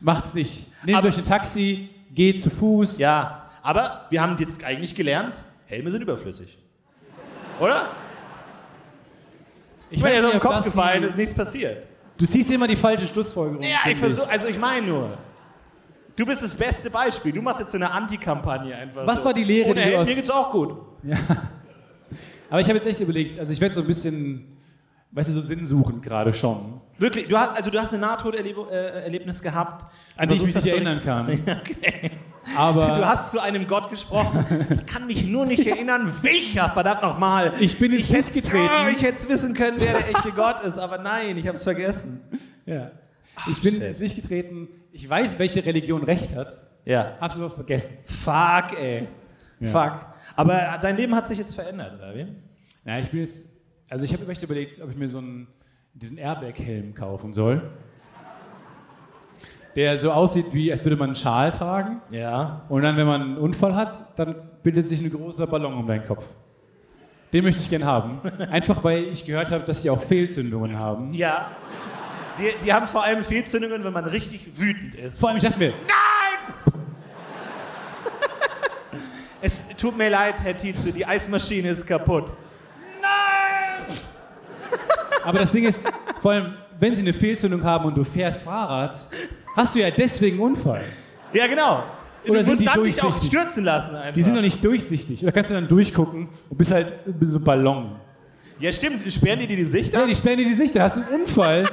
Macht's 0.01 0.33
nicht. 0.33 0.67
Nehmt 0.83 1.03
euch 1.03 1.17
ein 1.17 1.25
Taxi, 1.25 1.89
geht 2.13 2.41
zu 2.41 2.49
Fuß. 2.49 2.99
Ja, 2.99 3.49
aber 3.61 4.05
wir 4.09 4.21
haben 4.21 4.35
jetzt 4.37 4.63
eigentlich 4.63 4.95
gelernt, 4.95 5.43
Helme 5.65 5.91
sind 5.91 6.01
überflüssig. 6.01 6.57
Oder? 7.59 7.89
Ich 9.91 10.01
meine, 10.01 10.15
ja 10.15 10.21
so 10.21 10.27
nicht, 10.27 10.35
im 10.35 10.39
Kopf 10.41 10.63
gefallen, 10.63 11.03
ist 11.03 11.17
nichts 11.17 11.35
passiert. 11.35 11.83
Du 12.17 12.25
ziehst 12.25 12.51
immer 12.51 12.67
die 12.67 12.75
falsche 12.75 13.07
Schlussfolgerung. 13.07 13.61
Ja, 13.63 13.89
ich 13.89 13.97
versuche, 13.97 14.29
also 14.29 14.47
ich 14.47 14.57
meine 14.59 14.85
nur. 14.85 15.17
Du 16.15 16.25
bist 16.25 16.43
das 16.43 16.53
beste 16.53 16.89
Beispiel. 16.89 17.31
Du 17.31 17.41
machst 17.41 17.61
jetzt 17.61 17.71
so 17.71 17.77
eine 17.77 17.89
Anti-Kampagne 17.89 18.75
einfach. 18.75 19.07
Was 19.07 19.19
so. 19.19 19.25
war 19.25 19.33
die 19.33 19.43
Lehre, 19.45 19.69
Ohne 19.69 19.81
die 19.81 19.87
Helm, 19.89 20.05
Mir 20.05 20.15
geht's 20.15 20.29
auch 20.29 20.51
gut. 20.51 20.77
Aber 22.49 22.61
ich 22.61 22.67
habe 22.67 22.77
jetzt 22.77 22.87
echt 22.87 22.99
überlegt, 22.99 23.39
also 23.39 23.53
ich 23.53 23.61
werde 23.61 23.75
so 23.75 23.81
ein 23.81 23.87
bisschen, 23.87 24.57
weißt 25.11 25.29
du, 25.29 25.33
so 25.33 25.41
sinnsuchend 25.41 26.01
gerade 26.03 26.33
schon. 26.33 26.81
Wirklich, 26.97 27.27
du 27.27 27.37
hast, 27.37 27.55
also 27.55 27.69
du 27.69 27.79
hast 27.79 27.93
ein 27.93 27.99
Nahtoderlebnis 28.01 29.41
gehabt. 29.41 29.85
An 30.17 30.27
die 30.29 30.35
ich 30.35 30.41
mich 30.41 30.55
nicht 30.55 30.67
erinnern 30.67 31.01
kann. 31.01 31.27
Okay. 31.47 32.11
Aber 32.57 32.87
Du 32.93 33.05
hast 33.05 33.31
zu 33.31 33.39
einem 33.39 33.67
Gott 33.67 33.89
gesprochen. 33.91 34.43
Ich 34.71 34.85
kann 34.87 35.05
mich 35.05 35.23
nur 35.27 35.45
nicht 35.45 35.67
erinnern, 35.67 36.11
welcher, 36.23 36.69
verdammt 36.71 37.03
nochmal. 37.03 37.53
Ich 37.59 37.77
bin 37.77 37.93
ins 37.93 38.11
hätt's- 38.11 38.33
getreten. 38.33 38.69
Oh, 38.85 38.87
ich 38.87 39.03
hätte 39.03 39.15
es 39.17 39.29
wissen 39.29 39.53
können, 39.53 39.77
wer 39.79 39.93
der 39.99 40.09
echte 40.09 40.31
Gott 40.31 40.63
ist, 40.63 40.79
aber 40.79 40.97
nein, 40.97 41.37
ich 41.37 41.45
habe 41.47 41.57
es 41.57 41.63
vergessen. 41.63 42.21
ja. 42.65 42.91
ich 43.51 43.61
bin 43.61 43.73
shit. 43.75 43.83
ins 43.83 43.99
Licht 43.99 44.15
getreten. 44.15 44.67
Ich 44.91 45.07
weiß, 45.07 45.37
welche 45.37 45.63
Religion 45.63 46.03
recht 46.03 46.35
hat. 46.35 46.53
Ja. 46.85 47.17
Hab's 47.21 47.37
aber 47.37 47.51
vergessen. 47.51 47.99
Fuck, 48.05 48.79
ey. 48.79 49.07
Ja. 49.59 49.69
Fuck. 49.69 50.05
Aber 50.39 50.79
dein 50.81 50.95
Leben 50.95 51.13
hat 51.13 51.27
sich 51.27 51.37
jetzt 51.37 51.53
verändert, 51.53 51.95
oder 51.97 52.15
wie? 52.15 52.25
Ja, 52.85 52.97
ich 52.99 53.09
bin 53.09 53.19
jetzt, 53.19 53.57
also 53.89 54.05
ich 54.05 54.13
habe 54.13 54.23
mir 54.23 54.31
echt 54.31 54.41
überlegt, 54.41 54.81
ob 54.81 54.89
ich 54.89 54.95
mir 54.95 55.09
so 55.09 55.17
einen, 55.17 55.47
diesen 55.93 56.17
Airbag-Helm 56.17 56.95
kaufen 56.95 57.33
soll. 57.33 57.61
Der 59.75 59.97
so 59.97 60.13
aussieht, 60.13 60.45
wie 60.53 60.71
als 60.71 60.81
würde 60.85 60.95
man 60.95 61.09
einen 61.09 61.15
Schal 61.15 61.51
tragen. 61.51 62.01
Ja. 62.09 62.65
Und 62.69 62.83
dann, 62.83 62.95
wenn 62.95 63.05
man 63.05 63.21
einen 63.21 63.37
Unfall 63.37 63.75
hat, 63.75 64.17
dann 64.17 64.33
bildet 64.63 64.87
sich 64.87 65.01
ein 65.01 65.11
großer 65.11 65.45
Ballon 65.45 65.73
um 65.73 65.85
deinen 65.85 66.05
Kopf. 66.05 66.23
Den 67.33 67.43
möchte 67.43 67.61
ich 67.61 67.69
gern 67.69 67.83
haben. 67.83 68.21
Einfach 68.49 68.81
weil 68.81 69.09
ich 69.09 69.25
gehört 69.25 69.51
habe, 69.51 69.65
dass 69.65 69.81
sie 69.81 69.89
auch 69.89 70.01
Fehlzündungen 70.01 70.79
haben. 70.79 71.13
Ja. 71.13 71.51
Die, 72.37 72.63
die 72.63 72.71
haben 72.71 72.87
vor 72.87 73.03
allem 73.03 73.25
Fehlzündungen, 73.25 73.83
wenn 73.83 73.91
man 73.91 74.05
richtig 74.05 74.57
wütend 74.57 74.95
ist. 74.95 75.19
Vor 75.19 75.27
allem, 75.27 75.37
ich 75.37 75.43
dachte 75.43 75.59
mir, 75.59 75.73
Es 79.41 79.67
tut 79.77 79.97
mir 79.97 80.09
leid, 80.09 80.35
Herr 80.43 80.55
Tietze, 80.57 80.91
die 80.91 81.05
Eismaschine 81.05 81.69
ist 81.69 81.85
kaputt. 81.87 82.31
Nein! 83.01 83.97
aber 85.23 85.39
das 85.39 85.51
Ding 85.51 85.65
ist, 85.65 85.87
vor 86.21 86.31
allem, 86.31 86.53
wenn 86.79 86.93
sie 86.95 87.01
eine 87.01 87.13
Fehlzündung 87.13 87.63
haben 87.63 87.85
und 87.85 87.95
du 87.97 88.03
fährst 88.03 88.41
Fahrrad, 88.41 88.99
hast 89.55 89.75
du 89.75 89.79
ja 89.79 89.91
deswegen 89.91 90.37
einen 90.41 90.51
Unfall. 90.55 90.83
Ja, 91.33 91.47
genau. 91.47 91.83
Du 92.25 92.31
Oder 92.31 92.43
sind 92.43 92.49
musst 92.65 92.67
dann 92.67 92.83
dich 92.83 92.99
auch 93.01 93.03
durchsichtig? 93.11 93.39
stürzen 93.39 93.63
lassen 93.63 93.95
einfach. 93.95 94.13
Die 94.13 94.23
sind 94.23 94.35
noch 94.35 94.41
nicht 94.41 94.63
durchsichtig. 94.63 95.23
Oder 95.23 95.31
kannst 95.31 95.49
du 95.51 95.53
dann 95.55 95.67
durchgucken 95.69 96.27
und 96.49 96.57
bist 96.57 96.71
halt 96.71 96.93
bist 97.05 97.31
so 97.31 97.39
ein 97.39 97.43
Ballon. 97.45 97.95
ja, 98.59 98.71
stimmt. 98.73 99.11
Sperren 99.11 99.39
die 99.39 99.47
dir 99.47 99.55
die 99.55 99.63
Sicht 99.63 99.93
Ja, 99.93 100.01
ab? 100.01 100.07
die 100.09 100.15
sperren 100.15 100.37
dir 100.37 100.45
die 100.45 100.53
Sicht, 100.53 100.75
da 100.75 100.83
hast 100.83 100.97
du 100.97 101.01
einen 101.01 101.21
Unfall, 101.21 101.69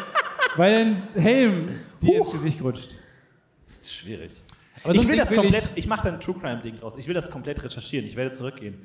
weil 0.57 0.73
dein 0.73 1.03
Helm 1.21 1.69
dir 2.01 2.19
ins 2.19 2.31
Gesicht 2.31 2.63
rutscht. 2.63 2.91
Das 3.79 3.87
ist 3.89 3.95
schwierig. 3.95 4.33
Ich 4.95 5.09
will 5.09 5.17
das 5.17 5.31
will 5.31 5.39
komplett, 5.39 5.65
ich- 5.75 5.79
ich, 5.85 5.87
mache 5.89 6.09
da 6.09 6.15
ein 6.15 6.21
True 6.21 6.35
Crime 6.41 6.61
Ding 6.63 6.79
draus. 6.79 6.97
Ich 6.97 7.07
will 7.07 7.15
das 7.15 7.31
komplett 7.31 7.63
recherchieren. 7.63 8.07
Ich 8.07 8.17
werde 8.17 8.33
zurückgehen. 8.33 8.79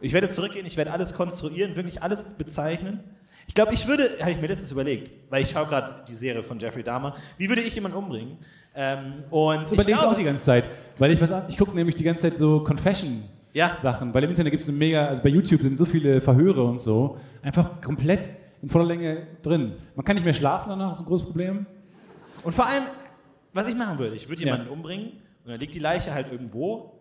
Ich 0.00 0.12
werde 0.12 0.28
zurückgehen, 0.28 0.64
ich 0.66 0.76
werde 0.76 0.92
alles 0.92 1.12
konstruieren, 1.14 1.74
wirklich 1.74 2.02
alles 2.02 2.34
bezeichnen. 2.34 3.00
Ich 3.48 3.54
glaube, 3.54 3.72
ich 3.74 3.86
würde, 3.88 4.04
habe 4.20 4.30
ich 4.30 4.40
mir 4.40 4.46
letztens 4.46 4.70
überlegt, 4.70 5.10
weil 5.30 5.42
ich 5.42 5.50
schaue 5.50 5.66
gerade 5.66 6.04
die 6.06 6.14
Serie 6.14 6.42
von 6.42 6.58
Jeffrey 6.58 6.82
Dahmer, 6.82 7.16
wie 7.38 7.48
würde 7.48 7.62
ich 7.62 7.74
jemanden 7.74 7.96
umbringen? 7.96 8.36
Ähm, 8.74 9.24
und 9.30 9.62
Das 9.62 9.72
ich 9.72 9.78
überlege 9.78 9.98
ich 9.98 10.04
auch 10.04 10.14
die 10.14 10.22
ganze 10.24 10.44
Zeit. 10.44 10.64
Weil 10.98 11.10
ich 11.12 11.20
was 11.20 11.32
ich 11.48 11.56
gucke 11.58 11.74
nämlich 11.74 11.96
die 11.96 12.04
ganze 12.04 12.22
Zeit 12.28 12.36
so 12.38 12.60
Confession-Sachen. 12.62 13.28
ja, 14.08 14.14
Weil 14.14 14.24
im 14.24 14.30
Internet 14.30 14.50
gibt 14.52 14.62
es 14.62 14.68
eine 14.68 14.76
mega, 14.78 15.06
also 15.06 15.22
bei 15.22 15.30
YouTube 15.30 15.62
sind 15.62 15.76
so 15.78 15.84
viele 15.86 16.20
Verhöre 16.20 16.62
und 16.62 16.80
so, 16.80 17.18
einfach 17.42 17.80
komplett 17.80 18.30
in 18.62 18.68
voller 18.68 18.84
Länge 18.86 19.26
drin. 19.42 19.72
Man 19.96 20.04
kann 20.04 20.14
nicht 20.16 20.24
mehr 20.24 20.34
schlafen 20.34 20.68
danach, 20.68 20.90
ist 20.92 21.00
ein 21.00 21.06
großes 21.06 21.26
Problem. 21.26 21.66
und 22.44 22.54
vor 22.54 22.66
allem, 22.66 22.84
was 23.52 23.68
ich 23.68 23.74
machen 23.74 23.98
würde, 23.98 24.14
ich 24.14 24.28
würde 24.28 24.42
Ja. 24.42 24.48
jemanden 24.52 24.68
umbringen 24.72 25.12
und 25.48 25.52
dann 25.52 25.60
liegt 25.60 25.74
die 25.74 25.78
Leiche 25.78 26.12
halt 26.12 26.30
irgendwo 26.30 26.92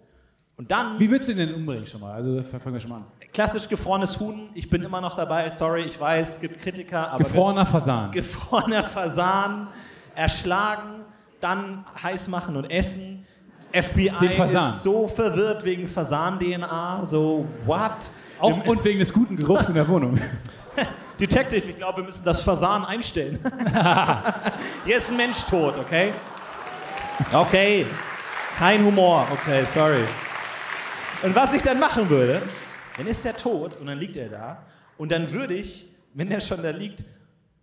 und 0.56 0.72
dann 0.72 0.98
Wie 0.98 1.12
würdest 1.12 1.28
du 1.28 1.34
den 1.34 1.48
denn 1.48 1.56
umbringen 1.58 1.86
schon 1.86 2.00
mal? 2.00 2.14
Also 2.14 2.42
fangen 2.44 2.74
wir 2.74 2.80
schon 2.80 2.92
mal 2.92 2.98
an. 2.98 3.06
klassisch 3.34 3.68
gefrorenes 3.68 4.18
Huhn. 4.22 4.50
Ich 4.54 4.70
bin 4.70 4.82
immer 4.84 5.02
noch 5.02 5.18
dabei, 5.18 5.50
sorry, 5.50 5.82
ich 5.82 6.00
weiß, 6.00 6.36
es 6.36 6.40
gibt 6.40 6.62
Kritiker, 6.62 7.12
aber 7.12 7.26
Gefrorener 7.26 7.66
Fasan. 7.66 8.12
gefrorener 8.14 8.86
Fasan, 8.86 9.68
erschlagen, 10.16 11.02
dann 11.42 11.84
heiß 12.02 12.30
machen 12.30 12.56
und 12.56 12.72
essen. 12.72 13.26
FBI 13.74 14.28
ist 14.46 14.82
so 14.84 15.10
verwirrt 15.10 15.66
wegen 15.66 15.86
Fasan-DNA, 15.90 17.06
so 17.06 17.46
what? 17.66 18.12
Auch 18.40 18.66
und 18.66 18.84
wegen 18.86 19.00
des 19.00 19.12
guten 19.12 19.36
Geruchs 19.36 19.68
in 19.68 19.76
der 19.76 19.88
Wohnung. 19.90 20.18
Detective, 21.20 21.70
ich 21.70 21.76
glaube, 21.76 21.98
wir 21.98 22.06
müssen 22.06 22.24
das 22.24 22.42
Fasan 22.42 22.86
einstellen. 22.86 23.40
Hier 24.86 24.98
ist 24.98 25.12
ein 25.12 25.18
Mensch 25.18 25.44
tot, 25.44 25.78
okay? 25.78 26.14
Okay, 27.34 27.86
kein 28.58 28.84
Humor, 28.84 29.28
okay, 29.32 29.64
sorry. 29.66 30.04
Und 31.22 31.36
was 31.36 31.54
ich 31.54 31.62
dann 31.62 31.80
machen 31.80 32.10
würde, 32.10 32.42
dann 32.98 33.06
ist 33.06 33.24
er 33.26 33.36
tot 33.38 33.78
und 33.78 33.86
dann 33.86 34.00
liegt 34.00 34.18
er 34.18 34.30
da 34.30 34.66
und 34.98 35.12
dann 35.12 35.32
würde 35.32 35.54
ich, 35.54 35.88
wenn 36.14 36.32
er 36.32 36.40
schon 36.42 36.64
da 36.64 36.72
liegt, 36.72 37.04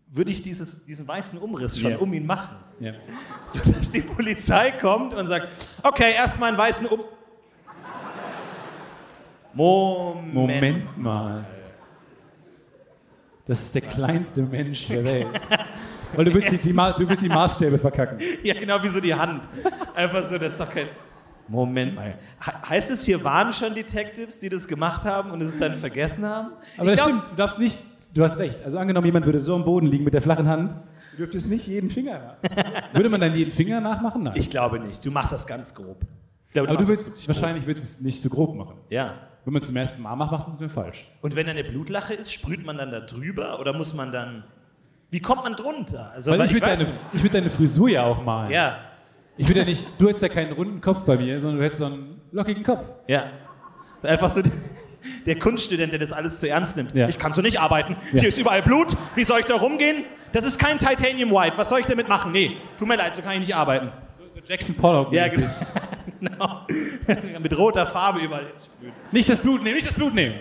würde 0.09 0.31
ich 0.31 0.43
dieses, 0.43 0.85
diesen 0.85 1.09
weißen 1.09 1.39
Umriss 1.41 1.79
schon 1.81 1.91
Ja. 1.93 1.99
um 1.99 2.13
ihn 2.15 2.25
machen. 2.27 2.57
Ja. 2.79 2.93
sodass 3.45 3.91
die 3.91 4.03
Polizei 4.03 4.71
kommt 4.73 5.15
und 5.15 5.27
sagt, 5.27 5.49
okay, 5.83 6.15
erstmal 6.15 6.51
einen 6.51 6.59
weißen 6.59 6.87
Um... 6.87 7.01
Moment. 9.57 10.33
Moment 10.33 10.99
mal. 10.99 11.45
Das 13.47 13.63
ist 13.63 13.75
der 13.75 13.83
kleinste 13.83 14.43
Mensch 14.43 14.87
der 14.89 15.05
Welt. 15.05 15.27
Weil 16.17 16.25
du 16.27 16.35
willst, 16.35 16.51
die, 16.53 16.57
die, 16.59 16.73
du 16.73 17.09
willst 17.09 17.23
die 17.23 17.29
Maßstäbe 17.29 17.79
verkacken. 17.79 18.19
Ja, 18.43 18.55
genau 18.55 18.83
wie 18.83 18.89
so 18.89 19.01
die 19.01 19.15
Hand. 19.15 19.49
Einfach 19.95 20.25
so, 20.25 20.39
das 20.39 20.53
ist 20.53 20.61
doch 20.61 20.71
kein... 20.71 20.87
Moment 21.47 21.95
mal. 21.95 22.15
He- 22.43 22.69
Heißt 22.71 22.91
es, 22.91 23.05
hier 23.05 23.23
waren 23.23 23.53
schon 23.53 23.75
Detectives, 23.75 24.41
die 24.41 24.49
das 24.49 24.67
gemacht 24.67 25.05
haben 25.05 25.31
und 25.31 25.43
es 25.43 25.59
dann 25.59 25.75
vergessen 25.75 26.25
haben? 26.25 26.53
Aber 26.79 26.91
Ich 26.93 26.97
das 26.97 27.07
glaub- 27.07 27.19
stimmt, 27.21 27.33
du 27.33 27.37
darfst 27.37 27.59
nicht, 27.59 27.79
du 28.15 28.23
hast 28.23 28.39
recht. 28.39 28.65
Also 28.65 28.79
angenommen, 28.79 29.05
jemand 29.07 29.27
würde 29.27 29.41
so 29.41 29.55
am 29.55 29.65
Boden 29.65 29.87
liegen 29.89 30.05
mit 30.05 30.15
der 30.15 30.23
flachen 30.23 30.49
Hand, 30.49 30.73
du 31.13 31.17
dürftest 31.19 31.51
nicht 31.51 31.67
jeden 31.67 31.91
Finger 31.91 32.39
nach. 32.43 32.95
Würde 32.95 33.11
man 33.11 33.21
dann 33.21 33.35
jeden 33.35 33.53
Finger 33.53 33.81
nachmachen? 33.83 34.23
Nein. 34.23 34.33
Ich 34.37 34.49
glaube 34.49 34.81
nicht. 34.81 35.05
Du 35.05 35.11
machst 35.11 35.33
das 35.33 35.47
ganz 35.47 35.75
grob. 35.75 36.01
Glaube, 36.55 36.71
Aber 36.71 36.79
du 36.79 36.89
willst, 36.89 37.29
wahrscheinlich 37.29 37.67
willst 37.67 37.83
du 37.83 37.87
es 37.89 38.01
nicht 38.01 38.23
so 38.23 38.31
grob 38.31 38.55
machen. 38.57 38.79
Ja. 38.89 39.15
Wenn 39.45 39.53
man 39.53 39.61
es 39.61 39.67
zum 39.69 39.77
ersten 39.77 40.01
Mal 40.03 40.17
macht, 40.17 40.33
macht 40.33 40.47
man 40.47 40.55
es 40.55 40.61
mir 40.63 40.71
falsch. 40.71 41.05
Und 41.21 41.37
wenn 41.37 41.45
da 41.45 41.53
eine 41.53 41.65
Blutlache 41.65 42.15
ist, 42.15 42.33
sprüht 42.33 42.65
man 42.65 42.79
dann 42.79 42.91
da 42.91 43.01
drüber 43.01 43.61
oder 43.61 43.75
muss 43.75 43.93
man 43.93 44.11
dann... 44.13 44.45
Wie 45.15 45.21
kommt 45.21 45.45
man 45.45 45.53
drunter? 45.53 46.11
Also, 46.13 46.33
Weil 46.33 46.41
weil 46.41 46.47
ich 46.47 46.55
würde 46.55 46.67
deine, 46.67 46.87
ich 47.13 47.23
würd 47.23 47.35
deine 47.35 47.49
Frisur 47.49 47.89
ja 47.89 48.03
auch 48.03 48.21
malen. 48.25 48.51
Ja, 48.51 48.79
Ich 49.37 49.47
würde 49.47 49.61
ja 49.61 49.65
nicht, 49.65 49.87
du 49.97 50.09
hättest 50.09 50.25
ja 50.25 50.29
keinen 50.29 50.53
runden 50.55 50.81
Kopf 50.81 51.05
bei 51.05 51.17
mir, 51.17 51.39
sondern 51.39 51.59
du 51.61 51.65
hättest 51.65 51.83
so 51.83 51.87
einen 51.87 52.21
lockigen 52.33 52.65
Kopf. 52.65 52.83
ja. 53.07 53.27
Einfach 54.03 54.29
so 54.29 54.43
der 55.27 55.39
Kunststudent, 55.39 55.93
der 55.93 56.01
das 56.01 56.11
alles 56.11 56.41
zu 56.41 56.49
ernst 56.49 56.77
nimmt. 56.77 56.95
Ja. 56.97 57.09
Ich 57.09 57.17
kann 57.17 57.33
so 57.33 57.43
nicht 57.43 57.61
arbeiten. 57.61 57.97
Ja. 58.13 58.21
Hier 58.23 58.29
ist 58.29 58.39
überall 58.39 58.61
Blut. 58.63 58.89
Wie 59.15 59.23
soll 59.23 59.39
ich 59.39 59.47
da 59.47 59.55
rumgehen? 59.55 60.03
Das 60.33 60.45
ist 60.45 60.59
kein 60.59 60.81
Titanium 60.81 61.31
White. 61.31 61.57
Was 61.59 61.69
soll 61.69 61.79
ich 61.79 61.87
damit 61.87 62.09
machen? 62.09 62.33
Nee, 62.33 62.57
tut 62.77 62.89
mir 62.89 62.97
leid, 62.97 63.15
so 63.15 63.23
kann 63.23 63.35
ich 63.35 63.39
nicht 63.47 63.55
arbeiten. 63.55 63.93
So 64.19 64.25
Jackson 64.45 64.75
Pollock. 64.75 65.13
Ja, 65.13 65.27
genau. 66.21 66.67
Mit 67.41 67.57
roter 67.57 67.87
Farbe 67.87 68.19
überall. 68.19 68.51
Nicht 69.13 69.29
das 69.29 69.41
Blut 69.41 69.63
nehmen, 69.63 69.77
nicht 69.77 69.87
das 69.87 69.95
Blut 69.95 70.13
nehmen. 70.13 70.35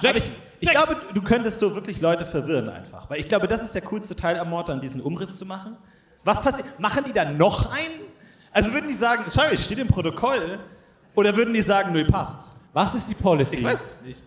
Aber 0.00 0.14
ich, 0.60 0.70
glaube, 0.70 0.96
du 1.14 1.22
könntest 1.22 1.58
so 1.58 1.74
wirklich 1.74 2.00
Leute 2.00 2.26
verwirren 2.26 2.68
einfach. 2.68 3.08
Weil 3.10 3.20
ich 3.20 3.28
glaube, 3.28 3.48
das 3.48 3.62
ist 3.62 3.74
der 3.74 3.82
coolste 3.82 4.16
Teil 4.16 4.38
am 4.38 4.50
Mord, 4.50 4.68
dann 4.68 4.80
diesen 4.80 5.00
Umriss 5.00 5.36
zu 5.38 5.46
machen. 5.46 5.76
Was 6.24 6.40
passiert? 6.42 6.78
Machen 6.80 7.04
die 7.06 7.12
dann 7.12 7.36
noch 7.36 7.72
einen? 7.72 8.08
Also 8.52 8.72
würden 8.72 8.88
die 8.88 8.94
sagen, 8.94 9.24
sorry, 9.28 9.54
es 9.54 9.64
steht 9.64 9.78
im 9.78 9.88
Protokoll, 9.88 10.58
oder 11.14 11.34
würden 11.36 11.52
die 11.52 11.62
sagen, 11.62 11.92
nö, 11.92 12.06
passt? 12.06 12.54
Was 12.72 12.94
ist 12.94 13.08
die 13.08 13.14
Policy? 13.14 13.56
Ich 13.56 13.64
weiß 13.64 13.80
es 13.80 14.02
nicht. 14.06 14.20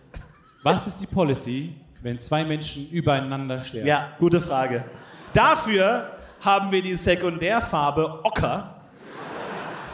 Was 0.62 0.86
ist 0.86 1.00
die 1.00 1.06
Policy, 1.06 1.74
wenn 2.02 2.18
zwei 2.18 2.44
Menschen 2.44 2.88
übereinander 2.90 3.60
sterben? 3.62 3.86
Ja, 3.86 4.12
gute 4.18 4.40
Frage. 4.40 4.84
Dafür 5.32 6.10
haben 6.40 6.70
wir 6.70 6.82
die 6.82 6.94
Sekundärfarbe 6.94 8.20
Ocker. 8.24 8.76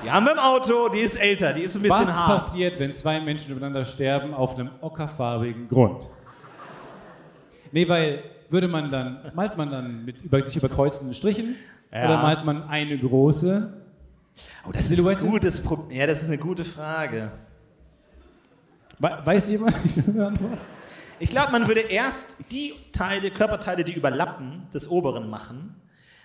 Die 0.04 0.10
haben 0.10 0.26
wir 0.26 0.32
im 0.32 0.38
Auto, 0.38 0.88
die 0.88 1.00
ist 1.00 1.16
älter, 1.16 1.52
die 1.52 1.62
ist 1.62 1.76
ein 1.76 1.82
bisschen 1.82 2.06
Was 2.06 2.18
hart. 2.18 2.38
passiert, 2.38 2.78
wenn 2.78 2.92
zwei 2.92 3.20
Menschen 3.20 3.50
übereinander 3.50 3.84
sterben 3.84 4.32
auf 4.34 4.54
einem 4.54 4.70
ockerfarbigen 4.80 5.68
Grund? 5.68 6.08
Nee, 7.72 7.88
weil 7.88 8.22
würde 8.50 8.68
man 8.68 8.90
dann, 8.90 9.20
malt 9.34 9.56
man 9.56 9.70
dann 9.70 10.04
mit 10.04 10.22
über, 10.22 10.44
sich 10.44 10.56
überkreuzenden 10.56 11.14
Strichen 11.14 11.56
Ja. 11.92 12.04
oder 12.06 12.18
malt 12.22 12.44
man 12.44 12.68
eine 12.68 12.96
große? 12.98 13.72
Oh, 14.66 14.70
das 14.72 14.84
ist 14.84 14.90
ein 14.92 14.96
Silhouette? 14.96 15.26
gutes 15.26 15.60
Pro 15.62 15.86
Ja, 15.90 16.06
das 16.06 16.22
ist 16.22 16.28
eine 16.28 16.38
gute 16.38 16.64
Frage. 16.64 17.32
We- 18.98 19.18
Weiß 19.24 19.48
jemand 19.50 19.76
die 19.84 20.20
Antwort? 20.20 20.58
Ich 21.20 21.30
glaube, 21.30 21.50
man 21.52 21.66
würde 21.66 21.80
erst 21.80 22.44
die 22.52 22.72
Teile, 22.92 23.30
Körperteile, 23.30 23.84
die 23.84 23.92
überlappen, 23.92 24.66
des 24.72 24.88
oberen 24.88 25.28
machen, 25.28 25.74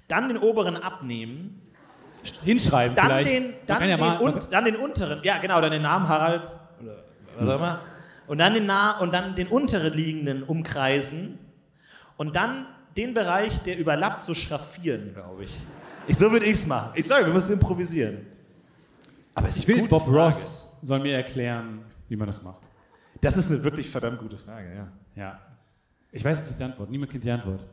dann 0.08 0.28
den 0.30 0.38
oberen 0.38 0.78
abnehmen, 0.78 1.60
Hinschreiben 2.44 2.96
dann 2.96 3.06
vielleicht. 3.08 3.32
den, 3.32 3.54
dann, 3.66 3.82
ja 3.90 3.98
den 3.98 4.00
mal- 4.06 4.18
und, 4.18 4.54
dann 4.54 4.66
den 4.66 4.76
unteren, 4.76 5.20
ja 5.24 5.40
genau, 5.40 5.60
dann 5.62 5.72
den 5.72 5.82
Namen 5.82 6.08
Harald 6.08 6.44
oder 6.82 7.04
was 7.38 7.50
auch 7.50 7.56
immer, 7.56 7.80
und 8.28 8.38
dann 8.38 8.54
den, 8.54 8.66
nah 8.66 9.00
und 9.00 9.14
dann 9.14 9.36
den 9.36 9.48
unteren 9.48 9.94
liegenden 9.94 10.44
umkreisen 10.44 11.40
und 12.18 12.36
dann 12.36 12.68
den 12.96 13.14
Bereich, 13.14 13.60
der 13.60 13.78
überlappt, 13.78 14.24
so 14.24 14.34
schraffieren, 14.34 15.14
glaube 15.14 15.46
ich. 15.46 15.58
ich. 16.08 16.18
So 16.18 16.32
würde 16.32 16.46
ich 16.46 16.54
es 16.54 16.66
machen. 16.66 16.92
Ich 16.96 17.06
sage, 17.06 17.26
wir 17.26 17.34
müssen 17.34 17.54
improvisieren. 17.54 18.26
Aber 19.34 19.48
es 19.48 19.58
Ich 19.58 19.68
will 19.68 19.88
Bob 19.88 20.04
Frage. 20.04 20.18
Ross 20.18 20.78
soll 20.82 21.00
mir 21.00 21.16
erklären, 21.16 21.84
wie 22.08 22.16
man 22.16 22.28
das 22.28 22.44
macht. 22.44 22.62
Das 23.20 23.38
ist 23.38 23.50
eine 23.52 23.64
wirklich 23.64 23.90
verdammt 23.90 24.20
gute 24.20 24.38
Frage, 24.38 24.76
ja. 24.76 24.88
Ja. 25.16 25.40
Ich 26.12 26.24
weiß 26.24 26.46
nicht 26.48 26.60
die 26.60 26.64
Antwort. 26.64 26.90
Niemand 26.90 27.12
kennt 27.12 27.24
die 27.24 27.32
Antwort. 27.32 27.66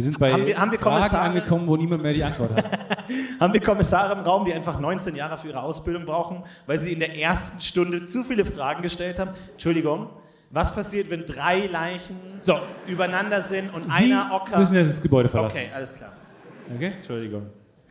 Wir 0.00 0.04
sind 0.04 0.18
bei 0.18 0.32
Haben 0.32 0.46
wir- 0.46 0.56
haben 0.58 0.72
wir 0.72 0.78
Fragen 0.78 0.96
Kommissare? 0.96 1.22
angekommen, 1.24 1.66
wo 1.66 1.76
niemand 1.76 2.02
mehr 2.02 2.14
die 2.14 2.24
Antwort 2.24 2.56
hat. 2.56 2.64
Haben 3.38 3.52
wir 3.52 3.60
Kommissare 3.60 4.14
im 4.14 4.20
Raum, 4.20 4.46
die 4.46 4.54
einfach 4.54 4.80
19 4.80 5.14
Jahre 5.14 5.36
für 5.36 5.48
ihre 5.48 5.60
Ausbildung 5.62 6.06
brauchen, 6.06 6.42
weil 6.64 6.78
sie 6.78 6.94
in 6.94 7.00
der 7.00 7.14
ersten 7.18 7.60
Stunde 7.60 8.06
zu 8.06 8.24
viele 8.24 8.46
Fragen 8.46 8.80
gestellt 8.80 9.18
haben? 9.18 9.32
Entschuldigung, 9.52 10.08
was 10.48 10.74
passiert, 10.74 11.10
wenn 11.10 11.26
drei 11.26 11.66
Leichen 11.66 12.16
So. 12.40 12.58
übereinander 12.86 13.42
sind 13.42 13.74
und 13.74 13.92
Sie 13.92 14.04
einer 14.04 14.30
Ocker... 14.32 14.58
müssen 14.58 14.74
jetzt 14.74 14.88
das 14.88 15.02
Gebäude 15.02 15.28
verlassen. 15.28 15.58
okay, 15.58 15.68
alles 15.74 15.92
klar. 15.92 16.12
Okay? 16.74 16.92
Entschuldigung. 16.96 17.50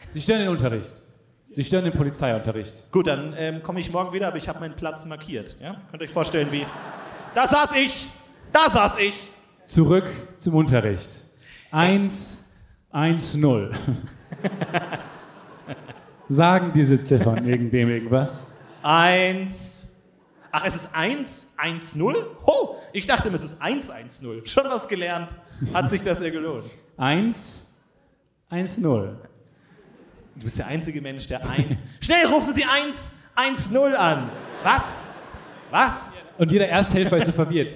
Sie 0.10 0.20
stören 0.20 0.40
den 0.40 0.50
Unterricht. 0.50 1.04
Sie 1.52 1.64
stören 1.64 1.84
den 1.84 1.94
Polizeiunterricht. 1.94 2.92
Gut, 2.92 3.06
dann 3.06 3.36
ähm, 3.38 3.62
komme 3.62 3.82
ich 3.82 3.92
morgen 3.92 4.14
wieder, 4.14 4.30
aber 4.30 4.38
ich 4.38 4.50
habe 4.50 4.60
meinen 4.62 4.76
Platz 4.76 5.06
markiert. 5.06 5.58
Ja? 5.62 5.76
Könnt 5.92 6.02
ihr 6.02 6.06
euch 6.08 6.12
vorstellen, 6.12 6.52
wie... 6.52 6.66
Da 7.36 7.46
saß 7.46 7.76
ich! 7.76 8.08
Da 8.52 8.68
saß 8.68 8.98
ich! 8.98 9.32
Zurück 9.66 10.06
zum 10.38 10.56
Unterricht. 10.56 11.12
1, 11.72 12.44
1, 12.92 13.36
0. 13.36 13.72
Sagen 16.30 16.72
diese 16.74 17.02
Ziffern 17.02 17.48
irgendwem 17.48 17.90
irgendwas? 17.90 18.52
Eins... 18.82 19.96
Ach, 20.52 20.66
es 20.66 20.76
ist 20.76 20.96
1, 20.96 21.54
1, 21.58 21.96
0? 21.96 22.16
Oh, 22.44 22.78
ich 22.92 23.06
dachte 23.06 23.30
es 23.30 23.44
ist 23.44 23.62
1, 23.62 23.92
1, 23.92 24.24
0. 24.24 24.48
Schon 24.48 24.64
was 24.66 24.88
gelernt. 24.88 25.36
Hat 25.74 25.90
sich 25.92 26.02
das 26.02 26.24
ja 26.24 26.32
gelohnt. 26.32 26.66
1, 26.98 27.68
1, 28.50 28.80
0. 28.80 29.20
Du 30.36 30.44
bist 30.44 30.58
der 30.58 30.68
einzige 30.68 31.02
Mensch, 31.02 31.28
der 31.28 31.48
eins. 31.48 31.78
Schnell 32.00 32.26
rufen 32.26 32.52
Sie 32.52 32.64
1, 32.64 33.20
1, 33.36 33.72
0 33.72 33.96
an. 33.96 34.32
Was? 34.64 35.04
Was? 35.70 36.18
Und 36.40 36.52
jeder 36.52 36.68
Ersthelfer 36.68 37.18
ist 37.18 37.28
so 37.28 37.32
verwirrt. 37.32 37.76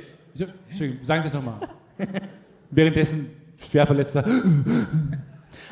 Entschuldigung, 0.67 1.05
sagen 1.05 1.21
Sie 1.21 1.27
es 1.27 1.33
nochmal. 1.33 1.59
Währenddessen 2.71 3.42
Schwerverletzter. 3.71 4.23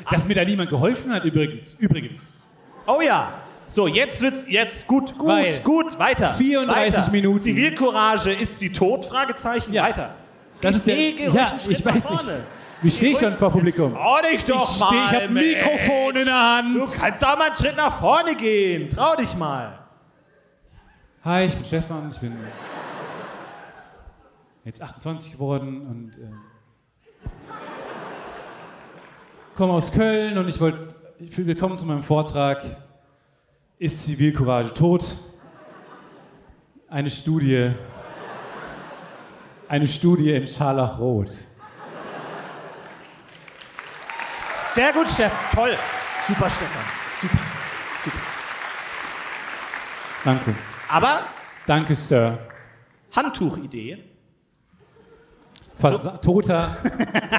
Dass 0.10 0.26
mir 0.28 0.36
da 0.36 0.44
niemand 0.46 0.70
geholfen 0.70 1.14
hat, 1.14 1.24
übrigens. 1.26 1.74
Übrigens. 1.76 2.44
Oh 2.88 3.02
ja. 3.02 3.34
So, 3.66 3.88
jetzt 3.88 4.22
wird's 4.22 4.50
jetzt 4.50 4.88
gut, 4.88 5.18
gut, 5.18 5.28
Weil 5.28 5.54
gut, 5.60 5.98
weiter. 6.00 6.34
34 6.34 6.98
weiter. 7.00 7.12
Minuten. 7.12 7.39
Zivilcourage, 7.39 8.32
ist 8.34 8.60
sie 8.60 8.72
tot? 8.72 9.06
Fragezeichen. 9.06 9.72
Ja. 9.74 9.84
Weiter. 9.84 10.16
Das 10.60 10.76
ist 10.76 10.88
der, 10.88 10.96
Nee, 10.96 11.14
geh 11.18 11.28
ruhig 11.28 11.36
ja, 11.36 11.60
Schritt 11.60 11.72
ich 11.80 11.86
weiß 11.86 12.04
vorne. 12.04 12.34
nicht. 12.34 12.44
Wie 12.84 12.92
stehe 12.92 13.12
ich 13.14 13.20
schon 13.20 13.34
vor 13.34 13.52
Publikum? 13.52 13.94
Trau 13.94 14.18
dich 14.32 14.44
doch 14.44 14.74
ich 14.74 14.80
mal. 14.80 14.88
stehe, 14.88 15.02
ich 15.06 15.12
habe 15.14 15.24
ein. 15.26 15.34
Mikrofon 15.34 16.16
in 16.16 16.26
der 16.26 16.64
Du 16.74 16.82
Hand. 16.82 16.94
kannst 17.00 17.26
auch 17.26 17.38
mal 17.38 17.46
einen 17.48 17.56
Schritt 17.56 17.78
nach 17.78 18.00
vorne 18.00 18.36
gehen. 18.36 18.89
Trau 18.89 19.16
dich 19.16 19.36
mal. 19.38 19.80
Hi, 21.24 21.46
ich 21.46 21.56
bin 21.56 21.64
Stefan, 21.66 22.10
ich 22.12 22.18
bin 22.20 22.34
jetzt 24.66 24.82
28 24.82 25.32
geworden 25.34 25.82
und 25.88 26.18
äh, 26.18 26.28
komme 29.62 29.74
aus 29.74 29.91
Köln 29.91 30.39
und 30.39 30.47
ich 30.47 30.59
wollte, 30.59 30.95
willkommen 31.20 31.78
zu 31.78 31.86
meinem 31.86 32.01
Vortrag. 32.01 32.64
Ist 33.78 34.03
Zivilcourage 34.03 34.74
tot? 34.74 35.16
Eine 36.89 37.12
Studie, 37.12 37.70
eine 39.68 39.86
Studie 39.86 40.32
in 40.32 40.47
Scharlachrot. 40.47 41.30
Sehr 44.72 44.91
gut, 44.93 45.07
Stefan. 45.07 45.38
Toll. 45.53 45.78
Super, 46.26 46.49
Stefan. 46.49 46.84
Super. 47.16 47.38
Super. 48.03 48.18
Danke. 50.26 50.55
Aber 50.89 51.22
Danke, 51.68 51.93
Sir. 51.93 52.39
Handtuchidee. 53.16 54.11
Fasa 55.82 56.18
Toter 56.18 56.78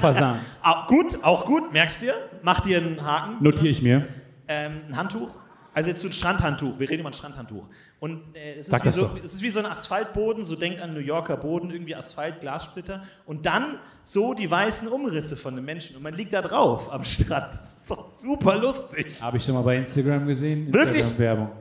Fasan. 0.01 0.39
Auch 0.61 0.87
gut, 0.87 1.23
auch 1.23 1.45
gut, 1.45 1.71
merkst 1.71 2.03
du? 2.03 2.07
Mach 2.41 2.59
dir 2.59 2.77
einen 2.77 3.05
Haken. 3.05 3.43
Notiere 3.43 3.69
ich 3.69 3.81
mir. 3.81 4.07
Ähm, 4.47 4.81
ein 4.89 4.97
Handtuch. 4.97 5.29
Also 5.73 5.89
jetzt 5.89 6.01
so 6.01 6.07
ein 6.07 6.13
Strandhandtuch. 6.13 6.77
Wir 6.77 6.89
reden 6.89 6.99
über 6.99 7.09
ein 7.09 7.13
Strandhandtuch. 7.13 7.67
Und 7.99 8.35
äh, 8.35 8.59
es, 8.59 8.69
ist 8.69 8.93
so, 8.93 9.09
es 9.23 9.33
ist 9.33 9.41
wie 9.41 9.49
so 9.49 9.59
ein 9.59 9.65
Asphaltboden, 9.65 10.43
so 10.43 10.55
denkt 10.55 10.81
an 10.81 10.93
New 10.93 10.99
Yorker 10.99 11.35
Boden, 11.37 11.71
irgendwie 11.71 11.95
Asphalt, 11.95 12.41
Glassplitter. 12.41 13.03
Und 13.25 13.45
dann 13.45 13.79
so 14.03 14.33
die 14.33 14.49
weißen 14.49 14.87
Umrisse 14.87 15.35
von 15.35 15.55
den 15.55 15.65
Menschen. 15.65 15.95
Und 15.95 16.03
man 16.03 16.13
liegt 16.13 16.33
da 16.33 16.41
drauf 16.41 16.91
am 16.93 17.03
Strand. 17.03 17.53
Das 17.53 17.77
ist 17.79 17.91
doch 17.91 18.11
super 18.17 18.57
lustig. 18.57 19.19
Habe 19.19 19.37
ich 19.37 19.45
schon 19.45 19.55
mal 19.55 19.61
bei 19.61 19.77
Instagram 19.77 20.27
gesehen. 20.27 20.71
Wirklich? 20.71 21.01
Instagram-Werbung. 21.01 21.51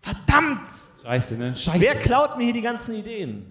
Verdammt! 0.00 0.70
Scheiße, 1.02 1.36
ne? 1.36 1.56
Scheiße. 1.56 1.80
Wer 1.80 1.94
klaut 1.96 2.38
mir 2.38 2.44
hier 2.44 2.54
die 2.54 2.62
ganzen 2.62 2.96
Ideen? 2.96 3.46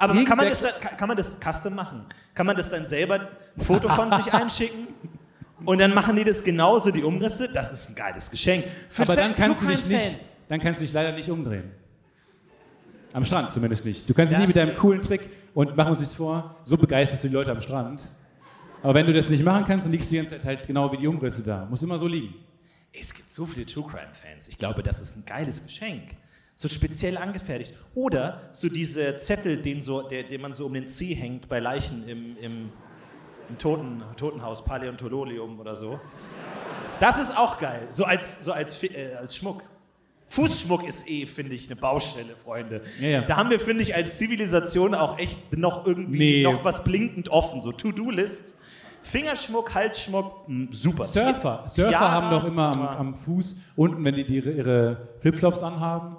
Aber 0.00 0.24
kann 0.24 0.36
man, 0.38 0.48
das 0.48 0.62
dann, 0.62 0.72
kann, 0.96 1.08
man 1.08 1.16
das 1.16 1.38
custom 1.40 1.74
machen? 1.74 2.06
Kann 2.34 2.46
man 2.46 2.56
das 2.56 2.70
dann 2.70 2.86
selber 2.86 3.20
ein 3.56 3.62
Foto 3.64 3.88
von 3.88 4.10
sich 4.10 4.32
einschicken? 4.32 4.88
Und 5.66 5.78
dann 5.78 5.92
machen 5.92 6.16
die 6.16 6.24
das 6.24 6.42
genauso, 6.42 6.90
die 6.90 7.02
Umrisse? 7.02 7.52
Das 7.52 7.70
ist 7.70 7.90
ein 7.90 7.94
geiles 7.94 8.30
Geschenk. 8.30 8.64
Für 8.88 9.02
Aber 9.02 9.14
dann 9.14 9.32
Fan- 9.32 9.36
kannst, 9.36 9.62
du 9.62 9.66
dich 9.66 9.84
nicht, 9.86 10.00
Fans. 10.02 10.38
dann 10.48 10.58
kannst 10.58 10.80
du 10.80 10.84
dich 10.86 10.94
leider 10.94 11.12
nicht 11.12 11.28
umdrehen. 11.30 11.70
Am 13.12 13.24
Strand 13.26 13.50
zumindest 13.50 13.84
nicht. 13.84 14.08
Du 14.08 14.14
kannst 14.14 14.32
Ja, 14.32 14.38
nicht 14.38 14.48
mit 14.48 14.56
deinem 14.56 14.74
coolen 14.76 15.02
Trick 15.02 15.28
und 15.52 15.76
machen 15.76 15.90
uns 15.90 16.00
nichts 16.00 16.14
vor, 16.14 16.56
so 16.64 16.78
begeisterst 16.78 17.24
du 17.24 17.28
die 17.28 17.34
Leute 17.34 17.50
am 17.50 17.60
Strand. 17.60 18.08
Aber 18.82 18.94
wenn 18.94 19.04
du 19.06 19.12
das 19.12 19.28
nicht 19.28 19.44
machen 19.44 19.64
kannst, 19.66 19.84
dann 19.84 19.92
liegst 19.92 20.08
du 20.08 20.12
die 20.12 20.16
ganze 20.16 20.32
Zeit 20.36 20.44
halt 20.44 20.66
genau 20.66 20.90
wie 20.92 20.96
die 20.96 21.06
Umrisse 21.06 21.42
da. 21.42 21.66
Muss 21.66 21.82
immer 21.82 21.98
so 21.98 22.06
liegen. 22.06 22.34
Es 22.98 23.12
gibt 23.12 23.30
so 23.30 23.44
viele 23.44 23.66
True 23.66 23.84
Crime 23.86 24.12
Fans. 24.12 24.48
Ich 24.48 24.56
glaube, 24.56 24.82
das 24.82 25.00
ist 25.00 25.16
ein 25.16 25.24
geiles 25.26 25.62
Geschenk. 25.66 26.12
So 26.60 26.68
speziell 26.68 27.16
angefertigt. 27.16 27.72
Oder 27.94 28.42
so 28.52 28.68
diese 28.68 29.16
Zettel, 29.16 29.62
den, 29.62 29.80
so, 29.80 30.02
der, 30.02 30.24
den 30.24 30.42
man 30.42 30.52
so 30.52 30.66
um 30.66 30.74
den 30.74 30.86
Zeh 30.86 31.14
hängt 31.14 31.48
bei 31.48 31.58
Leichen 31.58 32.06
im, 32.06 32.36
im, 32.36 32.68
im 33.48 33.56
Toten, 33.56 34.02
Totenhaus, 34.18 34.62
Paläontologium 34.62 35.58
oder 35.58 35.74
so. 35.74 35.98
Das 37.00 37.18
ist 37.18 37.34
auch 37.34 37.58
geil. 37.58 37.86
So 37.88 38.04
als, 38.04 38.44
so 38.44 38.52
als, 38.52 38.82
äh, 38.82 39.14
als 39.18 39.36
Schmuck. 39.36 39.62
Fußschmuck 40.26 40.86
ist 40.86 41.08
eh, 41.08 41.24
finde 41.24 41.54
ich, 41.54 41.66
eine 41.70 41.80
Baustelle, 41.80 42.36
Freunde. 42.36 42.82
Ja, 43.00 43.08
ja. 43.08 43.20
Da 43.22 43.38
haben 43.38 43.48
wir, 43.48 43.58
finde 43.58 43.80
ich, 43.82 43.94
als 43.94 44.18
Zivilisation 44.18 44.94
auch 44.94 45.18
echt 45.18 45.56
noch 45.56 45.86
irgendwie 45.86 46.18
Nee. 46.18 46.42
noch 46.42 46.62
was 46.62 46.84
blinkend 46.84 47.30
offen. 47.30 47.62
So 47.62 47.72
To-Do-List. 47.72 48.60
Fingerschmuck, 49.00 49.74
Halsschmuck, 49.74 50.46
mh, 50.46 50.68
super. 50.72 51.04
Surfer. 51.04 51.64
Surfer 51.68 51.88
Tiara, 51.88 52.10
haben 52.10 52.30
doch 52.30 52.44
immer 52.44 52.64
am, 52.70 52.82
am 52.86 53.14
Fuß, 53.14 53.62
unten, 53.76 54.04
wenn 54.04 54.14
die, 54.14 54.24
die 54.26 54.36
ihre, 54.36 54.50
ihre 54.50 55.08
Flipflops 55.20 55.62
anhaben, 55.62 56.18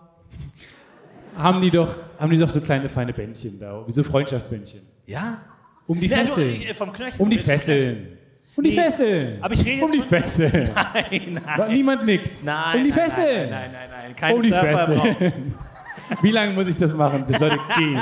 haben 1.38 1.62
die, 1.62 1.72
doch, 1.72 1.94
haben 2.20 2.32
die 2.32 2.38
doch 2.38 2.50
so 2.50 2.62
kleine 2.62 2.90
feine 2.90 3.14
Bändchen 3.14 3.60
da, 3.60 3.84
wie 3.88 3.92
so 3.92 4.04
Freundschaftsbändchen. 4.04 4.82
Ja? 5.06 5.42
Um 5.88 6.00
die 6.00 6.08
nur, 6.08 6.18
Fesseln. 6.18 6.62
äh, 6.62 6.74
vom 6.74 6.92
Knöchel. 6.94 7.14
Um 7.20 7.30
die 7.30 7.38
zum 7.38 7.46
Fesseln. 7.46 8.18
Um 8.56 8.64
die 8.66 8.70
Nee, 8.72 8.76
Fesseln. 8.76 9.38
aber 9.44 9.54
ich 9.54 9.66
rede 9.66 9.76
Um 9.76 9.82
jetzt 9.82 9.94
die 9.94 9.98
von- 10.00 10.08
Fesseln. 10.20 10.72
Nein, 10.76 11.42
nein. 11.46 11.72
Niemand 11.72 12.06
nickt. 12.06 12.44
Nein, 12.44 12.78
um 12.80 12.84
die 12.84 12.90
nein, 12.90 13.00
Fesseln. 13.00 13.50
Nein, 13.50 13.72
nein, 13.72 13.90
nein, 13.90 13.90
nein. 14.08 14.16
Keine 14.16 14.36
um 14.36 14.42
die 14.42 14.50
Surfer. 14.50 14.88
Fesseln. 14.88 15.56
Wie 16.22 16.32
lange 16.32 16.54
muss 16.54 16.68
ich 16.68 16.76
das 16.76 16.94
machen, 16.94 17.26
bis 17.26 17.40
Leute 17.40 17.58
gehen? 17.78 18.02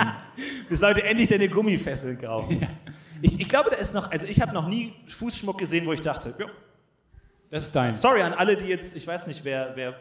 Bis 0.68 0.82
Leute 0.82 1.04
endlich 1.04 1.30
deine 1.30 1.48
Gummifesseln 1.48 2.20
kaufen. 2.20 2.68
Ich, 3.22 3.40
ich 3.40 3.48
glaube, 3.48 3.70
da 3.70 3.76
ist 3.78 3.94
noch, 3.94 4.10
also 4.12 4.26
ich 4.28 4.42
habe 4.42 4.52
noch 4.54 4.68
nie 4.68 4.94
Fußschmuck 5.08 5.58
gesehen, 5.60 5.86
wo 5.86 5.94
ich 5.94 6.02
dachte, 6.02 6.34
ja, 6.40 6.46
Das 7.52 7.66
ist 7.66 7.76
deins. 7.76 8.02
Sorry 8.02 8.22
an 8.24 8.34
alle, 8.34 8.58
die 8.58 8.66
jetzt, 8.66 8.96
ich 8.98 9.06
weiß 9.06 9.28
nicht, 9.28 9.44
wer, 9.44 9.74
wer 9.76 9.94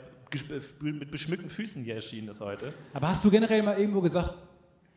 mit 0.80 1.10
beschmückten 1.10 1.50
Füßen 1.50 1.84
hier 1.84 1.94
erschienen 1.94 2.28
ist 2.28 2.40
heute. 2.40 2.72
Aber 2.92 3.08
hast 3.08 3.24
du 3.24 3.30
generell 3.30 3.62
mal 3.62 3.78
irgendwo 3.78 4.00
gesagt, 4.00 4.34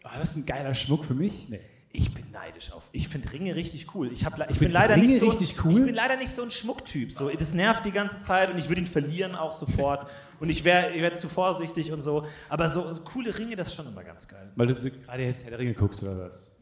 ah, 0.04 0.20
das 0.20 0.32
ist 0.32 0.38
ein 0.38 0.46
geiler 0.46 0.74
Schmuck 0.76 1.06
für 1.06 1.14
mich? 1.14 1.50
Nee. 1.50 1.62
Ich 1.94 2.14
bin 2.14 2.32
neidisch 2.32 2.72
auf. 2.72 2.90
Ich 2.94 3.10
finde 3.10 3.34
Ringe 3.34 3.54
richtig 3.56 3.94
cool. 3.94 4.12
Ich, 4.14 4.24
hab, 4.24 4.50
ich 4.50 4.60
bin 4.60 4.72
leider 4.72 4.96
Ringe 4.96 5.08
nicht 5.08 5.20
so, 5.20 5.28
richtig 5.28 5.66
cool? 5.66 5.80
Ich 5.80 5.86
bin 5.88 5.96
leider 5.96 6.16
nicht 6.16 6.32
so 6.32 6.42
ein 6.44 6.52
Schmucktyp. 6.52 7.12
So, 7.12 7.30
das 7.30 7.54
nervt 7.54 7.86
die 7.86 7.92
ganze 7.92 8.22
Zeit 8.22 8.50
und 8.50 8.58
ich 8.58 8.70
würde 8.70 8.82
ihn 8.82 8.88
verlieren 8.88 9.36
auch 9.36 9.52
sofort. 9.52 10.10
und 10.40 10.50
ich 10.50 10.64
wäre 10.64 10.94
wär 10.94 11.14
zu 11.14 11.28
vorsichtig 11.28 11.92
und 11.92 12.00
so. 12.00 12.26
Aber 12.48 12.70
so, 12.70 12.92
so 12.94 13.02
coole 13.02 13.38
Ringe, 13.38 13.58
das 13.58 13.68
ist 13.68 13.76
schon 13.76 13.88
immer 13.88 14.06
ganz 14.06 14.26
geil. 14.26 14.52
Weil 14.56 14.68
du 14.68 14.76
so 14.76 14.90
gerade 14.90 15.24
jetzt 15.24 15.44
Herr 15.44 15.50
der 15.50 15.60
Ringe 15.60 15.74
guckst 15.74 16.02
oder 16.02 16.18
was? 16.18 16.56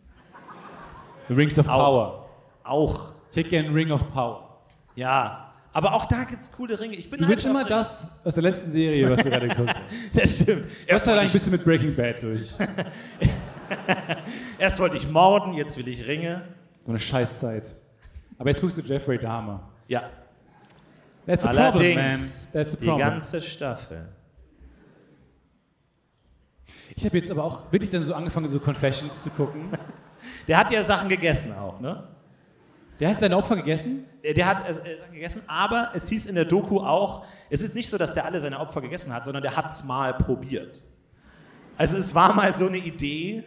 The 1.28 1.36
Rings 1.36 1.59
of 1.59 1.67
Auch. 1.67 1.78
Power. 1.78 2.30
Auch. 2.63 3.11
Ich 3.30 3.38
hätte 3.38 3.49
gerne 3.49 3.74
Ring 3.74 3.91
of 3.91 4.09
Power. 4.11 4.63
Ja. 4.95 5.49
Aber 5.80 5.93
auch 5.93 6.03
da 6.03 6.25
gibt 6.25 6.41
es 6.41 6.51
coole 6.51 6.77
Ringe. 6.77 6.97
Ich 6.97 7.09
bin 7.09 7.21
Du 7.21 7.30
willst 7.30 7.45
neidisch 7.45 7.61
immer 7.61 7.69
das 7.69 8.19
aus 8.25 8.34
der 8.34 8.43
letzten 8.43 8.69
Serie, 8.69 9.09
was 9.09 9.23
du 9.23 9.30
gerade 9.30 9.47
geguckt 9.47 9.69
hast. 9.73 10.13
Das 10.13 10.36
stimmt. 10.36 10.65
Erst 10.86 11.07
eigentlich 11.07 11.30
ein 11.30 11.32
bisschen 11.32 11.51
mit 11.53 11.63
Breaking 11.63 11.95
Bad 11.95 12.21
durch? 12.21 12.53
erst 14.59 14.77
wollte 14.82 14.97
ich 14.97 15.09
morden, 15.09 15.53
jetzt 15.53 15.77
will 15.77 15.88
ich 15.88 16.05
Ringe. 16.05 16.41
So 16.84 16.89
eine 16.91 16.99
Scheißzeit. 16.99 17.73
Aber 18.38 18.49
jetzt 18.49 18.59
guckst 18.59 18.77
du 18.77 18.82
Jeffrey 18.82 19.17
Dahmer. 19.19 19.69
Ja. 19.88 20.09
That's 21.25 21.45
a 21.45 21.53
problem, 21.53 21.95
man. 21.95 22.03
Allerdings 22.03 22.51
That's 22.51 22.73
a 22.73 22.77
die 22.77 22.86
problem. 22.86 23.07
ganze 23.07 23.41
Staffel. 23.41 24.09
Ich 26.93 27.05
habe 27.05 27.15
jetzt 27.15 27.32
aber 27.32 27.45
auch 27.45 27.71
wirklich 27.71 27.89
dann 27.89 28.03
so 28.03 28.13
angefangen, 28.15 28.49
so 28.49 28.59
Confessions 28.59 29.23
zu 29.23 29.30
gucken. 29.30 29.69
Der 30.49 30.57
hat 30.57 30.71
ja 30.71 30.84
Sachen 30.84 31.07
gegessen 31.07 31.53
auch, 31.53 31.80
ne? 31.80 32.03
Der 32.99 33.11
hat 33.11 33.21
seine 33.21 33.38
Opfer 33.38 33.55
gegessen. 33.55 34.09
Der 34.24 34.34
der 34.34 34.45
hat 34.47 34.67
äh, 34.67 34.74
Sachen 34.74 35.13
gegessen, 35.13 35.43
aber 35.47 35.91
es 35.93 36.09
hieß 36.09 36.26
in 36.26 36.36
der 36.36 36.45
Doku 36.45 36.80
auch, 36.82 37.26
es 37.49 37.61
ist 37.61 37.76
nicht 37.76 37.89
so, 37.89 37.97
dass 37.97 38.13
der 38.13 38.26
alle 38.26 38.39
seine 38.39 38.59
Opfer 38.59 38.82
gegessen 38.82 39.13
hat, 39.13 39.24
sondern 39.24 39.43
der 39.43 39.55
hat 39.55 39.70
es 39.70 39.84
mal 39.86 40.13
probiert. 40.13 40.82
Also 41.78 41.97
es 41.97 42.13
war 42.15 42.34
mal 42.34 42.51
so 42.51 42.67
eine 42.67 42.78
Idee 42.78 43.43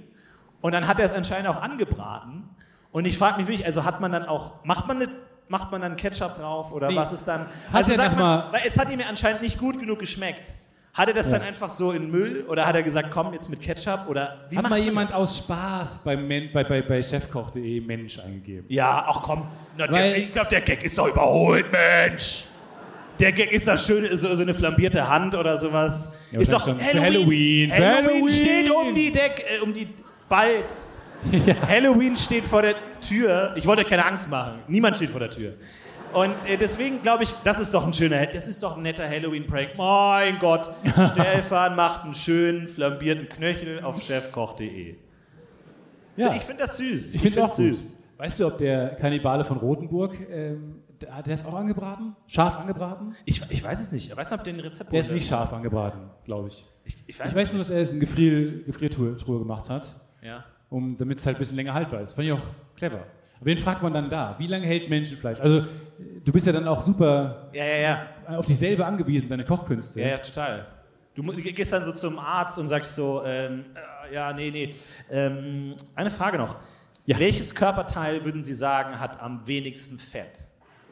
und 0.63 0.73
dann 0.73 0.89
hat 0.89 0.99
er 0.99 1.05
es 1.07 1.13
anscheinend 1.13 1.49
auch 1.49 1.61
angebraten. 1.61 2.49
Und 2.91 3.05
ich 3.07 3.19
frage 3.19 3.39
mich 3.39 3.49
wirklich, 3.49 3.67
also 3.67 3.85
hat 3.85 4.01
man 4.01 4.13
dann 4.13 4.25
auch, 4.27 4.65
macht 4.65 4.89
man, 4.89 4.97
eine, 5.03 5.09
macht 5.49 5.71
man 5.73 5.81
dann 5.83 5.97
Ketchup 5.97 6.37
drauf 6.37 6.73
oder 6.73 6.89
Nee. 6.89 6.97
was 6.97 7.13
ist 7.13 7.27
dann? 7.29 7.43
Hat 7.71 7.75
also 7.89 7.93
er 7.93 8.11
mal- 8.15 8.53
weil 8.53 8.63
es 8.67 8.79
hat 8.79 8.91
ihm 8.91 9.01
ja 9.01 9.07
anscheinend 9.09 9.43
nicht 9.43 9.59
gut 9.59 9.79
genug 9.79 9.99
geschmeckt. 9.99 10.53
Hat 10.95 11.09
er 11.09 11.15
das 11.15 11.31
dann 11.31 11.41
einfach 11.41 11.71
so 11.71 11.93
in 11.93 12.11
Müll 12.11 12.45
oder 12.49 12.67
hat 12.67 12.77
er 12.77 12.83
gesagt, 12.83 13.11
komm 13.11 13.33
jetzt 13.33 13.49
mit 13.49 13.63
Ketchup 13.63 14.09
oder 14.09 14.45
wie 14.51 14.57
Hat 14.59 14.65
mal 14.65 14.71
man 14.71 14.83
jemand 14.83 15.11
das? 15.11 15.17
aus 15.17 15.39
Spaß 15.39 16.05
bei, 16.05 16.17
bei, 16.17 16.65
bei, 16.65 16.83
bei 16.83 17.03
chefkoch.de 17.03 17.81
Mensch 17.81 18.19
eingegeben. 18.19 18.67
Ja, 18.69 19.07
ach 19.09 19.23
komm. 19.23 19.47
Na, 19.79 19.87
der, 19.87 20.19
ich 20.19 20.31
glaube, 20.31 20.51
der 20.51 20.61
Gag 20.61 20.85
ist 20.85 20.99
doch 20.99 21.09
überholt, 21.09 21.65
Mensch. 21.73 22.45
Der 23.19 23.33
Gag 23.33 23.53
ist 23.53 23.69
das 23.69 23.87
Schöne, 23.87 24.15
so, 24.15 24.35
so 24.35 24.43
eine 24.43 24.53
flambierte 24.53 25.09
Hand 25.09 25.35
oder 25.35 25.57
sowas. 25.57 26.15
Ja, 26.31 26.41
ist 26.41 26.53
doch 26.53 26.67
Halloween, 26.67 27.73
Halloween 27.73 27.73
Halloween. 27.73 28.29
steht 28.29 28.71
um 28.71 28.95
die 28.95 29.13
Deck, 29.13 29.45
äh, 29.49 29.61
um 29.63 29.73
die 29.73 29.89
bald. 30.29 30.75
Halloween 31.69 32.19
steht 32.19 32.45
vor 32.45 32.61
der 32.61 32.75
Tür. 33.01 33.55
Ich 33.57 33.67
wollte 33.67 33.85
keine 33.85 34.05
Angst 34.05 34.29
machen. 34.29 34.59
Niemand 34.69 34.97
steht 34.97 35.09
vor 35.11 35.21
der 35.21 35.31
Tür. 35.31 35.55
Und 36.13 36.47
äh, 36.49 36.57
deswegen 36.59 37.01
glaube 37.03 37.25
ich, 37.25 37.33
das 37.45 37.59
ist 37.59 37.73
doch 37.75 37.87
ein 37.87 37.93
schöner, 37.95 38.27
das 38.27 38.47
ist 38.47 38.63
doch 38.63 38.77
ein 38.77 38.83
netter 38.83 39.09
Halloween-Prank. 39.09 39.71
Mein 39.77 40.39
Gott, 40.39 40.69
Stefan 41.13 41.75
macht 41.77 42.05
einen 42.05 42.15
schönen 42.15 42.69
flambierten 42.69 43.29
Knöchel 43.29 43.83
auf 43.83 44.03
chefkoch.de. 44.03 44.97
Ja, 46.17 46.35
Ich 46.35 46.43
finde 46.43 46.63
das 46.65 46.77
süß. 46.77 47.15
ich 47.15 47.21
finde 47.23 47.39
es 47.41 47.45
auch 47.45 47.49
süß. 47.55 47.99
Weißt 48.19 48.41
du, 48.41 48.47
ob 48.47 48.59
der 48.59 48.91
Kannibale 48.97 49.45
von 49.45 49.57
Rotenburg, 49.57 50.17
ähm, 50.31 50.83
der, 51.01 51.23
der 51.23 51.35
ist 51.35 51.47
auch 51.47 51.55
angebraten? 51.55 52.15
Scharf 52.27 52.57
angebraten? 52.59 53.17
Ich, 53.25 53.43
ich 53.49 53.65
weiß 53.65 53.81
es 53.81 53.91
nicht. 53.93 54.15
Weißt 54.15 54.31
du, 54.31 54.37
ob 54.37 54.45
den 54.45 54.61
Rezept 54.61 54.93
Der 54.93 55.01
ist 55.01 55.11
nicht 55.11 55.27
scharf 55.29 55.53
angebraten, 55.53 56.11
glaube 56.25 56.49
ich. 56.49 56.65
Ich, 56.85 56.97
ich 57.07 57.19
weiß, 57.19 57.31
Ich 57.31 57.37
weiß 57.37 57.53
nur, 57.55 57.61
dass 57.61 57.71
er 57.71 57.81
es 57.81 57.93
in 57.93 58.01
Gefrier, 58.01 58.63
Gefriertruhe 58.65 59.17
Truhe 59.17 59.39
gemacht 59.39 59.71
hat, 59.71 59.91
Ja. 60.23 60.45
um, 60.69 60.97
damit 60.97 61.19
es 61.19 61.27
halt 61.27 61.37
ein 61.37 61.39
bisschen 61.41 61.57
länger 61.57 61.75
haltbar 61.75 62.03
ist. 62.03 62.13
Fand 62.15 62.27
ich 62.27 62.33
auch 62.33 62.41
clever. 62.77 63.05
Wen 63.45 63.59
fragt 63.59 63.83
man 63.83 63.93
dann 63.93 64.09
da? 64.09 64.35
Wie 64.39 64.47
lange 64.47 64.67
hält 64.67 64.89
Menschenfleisch? 64.89 65.41
Also, 65.41 65.65
du 66.25 66.33
bist 66.33 66.47
ja 66.47 66.53
dann 66.53 66.67
auch 66.69 66.81
super 66.83 67.49
Ja, 67.53 67.65
ja, 67.65 67.77
ja. 68.29 68.39
auf 68.39 68.47
dich 68.47 68.59
selber 68.59 68.87
angewiesen, 68.87 69.29
deine 69.29 69.45
Kochkünste. 69.45 70.01
Ja, 70.01 70.09
ja, 70.09 70.19
total. 70.19 70.67
Du 71.15 71.23
gehst 71.25 71.73
dann 71.73 71.85
so 71.85 71.93
zum 71.93 72.19
Arzt 72.19 72.59
und 72.59 72.69
sagst 72.69 72.95
so, 72.95 73.23
ähm, 73.25 73.67
äh, 74.11 74.15
ja, 74.15 74.33
nee, 74.33 74.51
nee. 74.51 74.75
Ähm, 75.11 75.75
eine 75.95 76.11
Frage 76.11 76.39
noch. 76.39 76.57
Ja. 77.05 77.19
Welches 77.19 77.55
Körperteil 77.55 78.25
würden 78.25 78.43
Sie 78.43 78.55
sagen, 78.55 78.99
hat 78.99 79.21
am 79.21 79.47
wenigsten 79.47 79.99
Fett? 79.99 80.47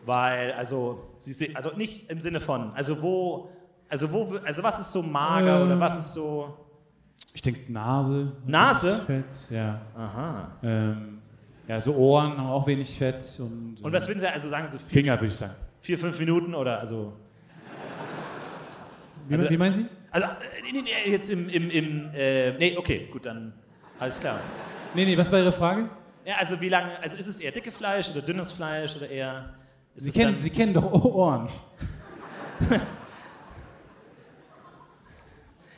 Weil, 0.05 0.53
also, 0.53 1.05
Sie 1.21 1.33
sehen, 1.33 1.55
also 1.57 1.71
nicht 1.77 2.11
im 2.11 2.21
Sinne 2.21 2.41
von, 2.41 2.73
also 2.75 3.01
wo, 3.01 3.49
also 3.89 4.13
wo, 4.13 4.35
also 4.45 4.63
was 4.63 4.81
ist 4.81 4.93
so 4.93 5.03
mager 5.03 5.61
Äh. 5.61 5.65
oder 5.65 5.79
was 5.81 5.99
ist 5.99 6.13
so, 6.15 6.55
Ich 7.33 7.43
denke 7.43 7.73
Nase. 7.73 8.33
Nase? 8.45 9.01
Fett, 9.07 9.47
ja. 9.51 9.81
aha. 9.97 10.53
Ähm, 10.63 11.20
ja, 11.71 11.81
so 11.81 11.95
Ohren 11.95 12.37
haben 12.37 12.49
auch 12.49 12.67
wenig 12.67 12.99
Fett 12.99 13.25
und, 13.39 13.77
Und 13.81 13.93
was 13.93 14.09
würden 14.09 14.19
Sie 14.19 14.27
also 14.27 14.49
sagen, 14.49 14.67
so 14.69 14.77
vier, 14.77 14.89
Finger, 14.89 15.15
würde 15.15 15.29
ich 15.29 15.37
sagen. 15.37 15.55
vier 15.79 15.97
fünf 16.01 16.19
Minuten 16.19 16.53
oder 16.53 16.81
also, 16.81 17.13
Wie, 19.29 19.35
Also- 19.35 19.49
wie 19.49 19.57
meinen 19.57 19.73
Sie? 19.73 19.87
also 20.11 20.27
äh, 20.27 20.31
nee, 20.73 20.83
nee, 20.83 21.13
jetzt 21.13 21.31
im, 21.31 21.49
im, 21.49 21.71
im 21.71 22.11
äh, 22.13 22.55
nee, 22.59 22.77
okay, 22.77 23.07
gut, 23.13 23.25
dann, 23.25 23.53
alles 24.01 24.19
klar. 24.19 24.41
Nee, 24.97 25.05
nee, 25.05 25.17
was 25.17 25.31
war 25.31 25.39
Ihre 25.39 25.53
Frage? 25.53 25.89
Ja, 26.25 26.39
also 26.39 26.61
wie 26.61 26.71
lange, 26.71 27.01
also 27.01 27.17
ist 27.17 27.29
es 27.29 27.41
eher 27.41 27.53
dicke 27.53 27.71
Fleisch 27.71 28.11
oder 28.11 28.23
dünnes 28.23 28.51
Fleisch 28.51 28.97
oder 28.97 29.09
eher. 29.09 29.55
Sie 29.95 30.11
kennen, 30.11 30.39
Sie 30.39 30.51
kennen 30.51 30.75
doch 30.75 30.91
Ohren. 30.93 31.49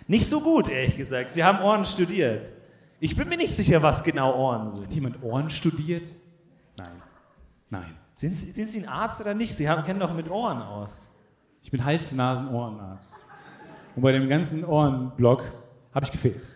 Nicht 0.06 0.26
so 0.26 0.40
gut, 0.40 0.70
ehrlich 0.70 0.96
gesagt. 0.96 1.32
Sie 1.32 1.44
haben 1.44 1.62
Ohren 1.62 1.84
studiert. 1.84 2.50
Ich 3.04 3.16
bin 3.16 3.28
mir 3.28 3.36
nicht 3.36 3.52
sicher, 3.52 3.82
was 3.82 4.04
genau 4.04 4.32
Ohren 4.36 4.68
sind. 4.68 4.84
Hat 4.84 4.94
jemand 4.94 5.20
Ohren 5.24 5.50
studiert? 5.50 6.06
Nein. 6.76 7.02
Nein. 7.68 7.96
Sind 8.14 8.32
Sie, 8.36 8.52
sind 8.52 8.70
Sie 8.70 8.78
ein 8.78 8.88
Arzt 8.88 9.20
oder 9.20 9.34
nicht? 9.34 9.52
Sie 9.56 9.68
haben, 9.68 9.82
kennen 9.82 9.98
doch 9.98 10.14
mit 10.14 10.30
Ohren 10.30 10.62
aus. 10.62 11.12
Ich 11.64 11.70
bin 11.72 11.84
Hals-, 11.84 12.12
Nasen-, 12.12 12.46
Ohrenarzt. 12.46 13.24
Und 13.96 14.02
bei 14.02 14.12
dem 14.12 14.28
ganzen 14.28 14.64
Ohrenblock 14.64 15.42
habe 15.92 16.06
ich 16.06 16.12
gefehlt. 16.12 16.48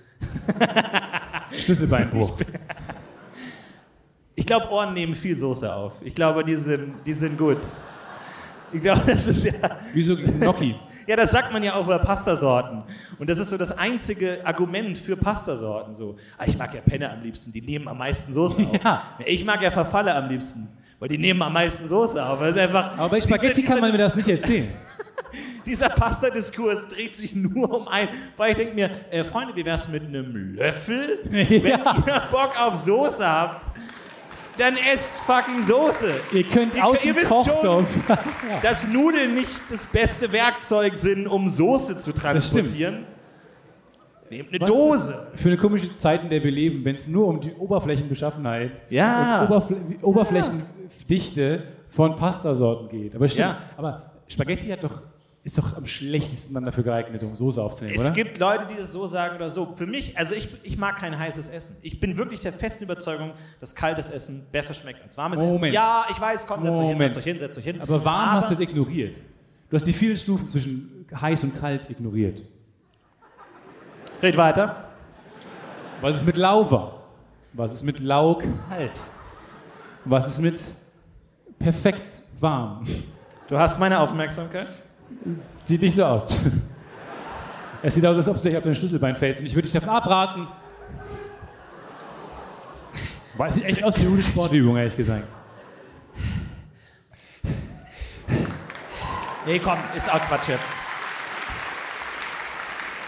Schlüsselbeinbruch. 1.50 2.38
Ich 4.36 4.46
glaube, 4.46 4.70
Ohren 4.70 4.94
nehmen 4.94 5.16
viel 5.16 5.36
Soße 5.36 5.74
auf. 5.74 5.94
Ich 6.00 6.14
glaube, 6.14 6.44
die 6.44 6.54
sind, 6.54 6.94
die 7.04 7.12
sind 7.12 7.36
gut. 7.36 7.58
Ich 8.72 8.80
glaube, 8.80 9.02
das 9.04 9.26
ist 9.26 9.46
ja. 9.46 9.80
Wieso 9.92 10.16
Gnocchi? 10.16 10.76
Ja, 11.06 11.16
das 11.16 11.30
sagt 11.30 11.52
man 11.52 11.62
ja 11.62 11.74
auch 11.74 11.84
über 11.84 11.98
Pastasorten. 11.98 12.82
Und 13.18 13.30
das 13.30 13.38
ist 13.38 13.50
so 13.50 13.56
das 13.56 13.76
einzige 13.76 14.40
Argument 14.44 14.98
für 14.98 15.16
Pastasorten. 15.16 15.94
So, 15.94 16.16
ah, 16.36 16.44
ich 16.46 16.58
mag 16.58 16.74
ja 16.74 16.80
Penne 16.80 17.10
am 17.10 17.22
liebsten, 17.22 17.52
die 17.52 17.60
nehmen 17.62 17.86
am 17.88 17.98
meisten 17.98 18.32
Soße 18.32 18.62
auf. 18.66 18.82
Ja. 18.84 19.02
Ich 19.24 19.44
mag 19.44 19.62
ja 19.62 19.70
Verfalle 19.70 20.14
am 20.14 20.28
liebsten, 20.28 20.68
weil 20.98 21.08
die 21.08 21.18
nehmen 21.18 21.40
am 21.42 21.52
meisten 21.52 21.86
Soße 21.88 22.24
auf. 22.24 22.40
Das 22.40 22.50
ist 22.56 22.58
einfach, 22.58 22.98
Aber 22.98 23.10
bei 23.10 23.20
Spaghetti 23.20 23.60
dieser- 23.62 23.72
kann 23.74 23.80
man 23.80 23.90
mir 23.90 23.96
dieser 23.96 24.04
das 24.08 24.16
nicht 24.16 24.28
erzählen. 24.28 24.68
Dieser 25.66 25.88
Pasta-Diskurs 25.88 26.88
dreht 26.90 27.16
sich 27.16 27.34
nur 27.34 27.80
um 27.80 27.88
ein, 27.88 28.08
weil 28.36 28.52
ich 28.52 28.56
denke 28.56 28.74
mir, 28.76 28.88
äh, 29.10 29.24
Freunde, 29.24 29.56
wie 29.56 29.64
wär's 29.64 29.88
mit 29.88 30.04
einem 30.04 30.54
Löffel? 30.54 31.18
Wenn 31.24 31.50
ihr 31.64 32.22
Bock 32.30 32.52
auf 32.60 32.76
Soße 32.76 33.26
habt, 33.26 33.66
dann 34.58 34.76
esst 34.76 35.20
fucking 35.20 35.62
Soße. 35.62 36.12
Ihr 36.32 36.44
könnt 36.44 36.74
Ihr- 36.74 36.84
aus 36.84 37.04
ihr 37.04 37.14
dem 37.14 37.24
Kochtopf. 37.24 37.88
Dass 38.62 38.88
Nudeln 38.88 39.34
nicht 39.34 39.62
das 39.70 39.86
beste 39.86 40.30
Werkzeug 40.32 40.96
sind, 40.98 41.26
um 41.26 41.48
Soße 41.48 41.98
zu 41.98 42.12
transportieren. 42.12 43.04
Nehmt 44.30 44.48
eine 44.50 44.60
Was 44.60 44.68
Dose. 44.70 45.26
Für 45.36 45.48
eine 45.48 45.56
komische 45.56 45.94
Zeit, 45.94 46.22
in 46.22 46.30
der 46.30 46.42
wir 46.42 46.50
leben, 46.50 46.84
wenn 46.84 46.96
es 46.96 47.06
nur 47.06 47.28
um 47.28 47.40
die 47.40 47.52
Oberflächenbeschaffenheit 47.54 48.82
Ja. 48.90 49.42
und 49.42 49.50
Oberfl 49.50 49.76
Oberflächendichte 50.02 51.62
von 51.90 52.16
Pastasorten 52.16 52.88
geht. 52.88 53.14
Aber 53.14 53.28
stimmt. 53.28 53.48
Ja. 53.48 53.58
Aber 53.76 54.10
Spaghetti 54.26 54.68
hat 54.68 54.82
doch, 54.82 55.00
ist 55.46 55.56
doch 55.58 55.76
am 55.76 55.86
schlechtesten 55.86 56.54
dann 56.54 56.64
dafür 56.64 56.82
geeignet, 56.82 57.22
um 57.22 57.36
Soße 57.36 57.62
aufzunehmen, 57.62 57.94
Es 57.94 58.06
oder? 58.06 58.10
gibt 58.14 58.38
Leute, 58.38 58.66
die 58.66 58.74
das 58.74 58.90
so 58.90 59.06
sagen 59.06 59.36
oder 59.36 59.48
so. 59.48 59.64
Für 59.76 59.86
mich, 59.86 60.18
also 60.18 60.34
ich, 60.34 60.48
ich 60.64 60.76
mag 60.76 60.96
kein 60.96 61.16
heißes 61.16 61.48
Essen. 61.50 61.76
Ich 61.82 62.00
bin 62.00 62.16
wirklich 62.18 62.40
der 62.40 62.52
festen 62.52 62.82
Überzeugung, 62.82 63.30
dass 63.60 63.72
kaltes 63.76 64.10
Essen 64.10 64.44
besser 64.50 64.74
schmeckt 64.74 65.04
als 65.04 65.16
warmes 65.16 65.38
Essen. 65.38 65.52
Moment. 65.52 65.72
Ja, 65.72 66.04
ich 66.10 66.20
weiß, 66.20 66.48
komm, 66.48 66.64
setzt 66.64 66.80
euch 66.80 66.88
hin, 66.88 66.98
setzt 66.98 67.18
euch 67.18 67.24
hin, 67.24 67.38
setzt 67.38 67.58
euch 67.58 67.64
hin. 67.64 67.80
Aber 67.80 68.04
warm 68.04 68.28
Aber- 68.30 68.32
hast 68.38 68.50
du 68.50 68.54
es 68.54 68.60
ignoriert. 68.60 69.18
Du 69.70 69.76
hast 69.76 69.84
die 69.86 69.92
vielen 69.92 70.16
Stufen 70.16 70.48
zwischen 70.48 71.06
heiß 71.14 71.44
und 71.44 71.56
kalt 71.60 71.88
ignoriert. 71.90 72.42
Red 74.20 74.36
weiter. 74.36 74.88
Was 76.00 76.16
ist 76.16 76.26
mit 76.26 76.36
lauwarm? 76.36 76.90
Was 77.52 77.72
ist 77.72 77.84
mit 77.84 78.00
lau 78.00 78.34
kalt? 78.68 78.98
Was 80.04 80.26
ist 80.26 80.40
mit 80.40 80.60
perfekt 81.60 82.22
warm? 82.40 82.84
Du 83.48 83.56
hast 83.56 83.78
meine 83.78 84.00
Aufmerksamkeit. 84.00 84.66
Sieht 85.64 85.82
nicht 85.82 85.94
so 85.94 86.04
aus. 86.04 86.38
Es 87.82 87.94
sieht 87.94 88.06
aus, 88.06 88.16
als 88.16 88.28
ob 88.28 88.36
es 88.36 88.42
gleich 88.42 88.56
auf 88.56 88.62
dein 88.62 88.74
Schlüsselbein 88.74 89.14
fällt. 89.14 89.38
Und 89.38 89.46
ich 89.46 89.54
würde 89.54 89.62
dich 89.62 89.72
davon 89.72 89.90
abraten. 89.90 90.48
Weil 93.36 93.48
es 93.50 93.54
sieht 93.54 93.64
echt 93.64 93.84
aus 93.84 93.96
wie 93.96 94.06
eine 94.06 94.22
Sportübung, 94.22 94.76
ehrlich 94.76 94.96
gesagt. 94.96 95.24
Nee, 99.46 99.60
komm, 99.60 99.78
ist 99.96 100.12
auch 100.12 100.20
Quatsch 100.20 100.48
jetzt. 100.48 100.72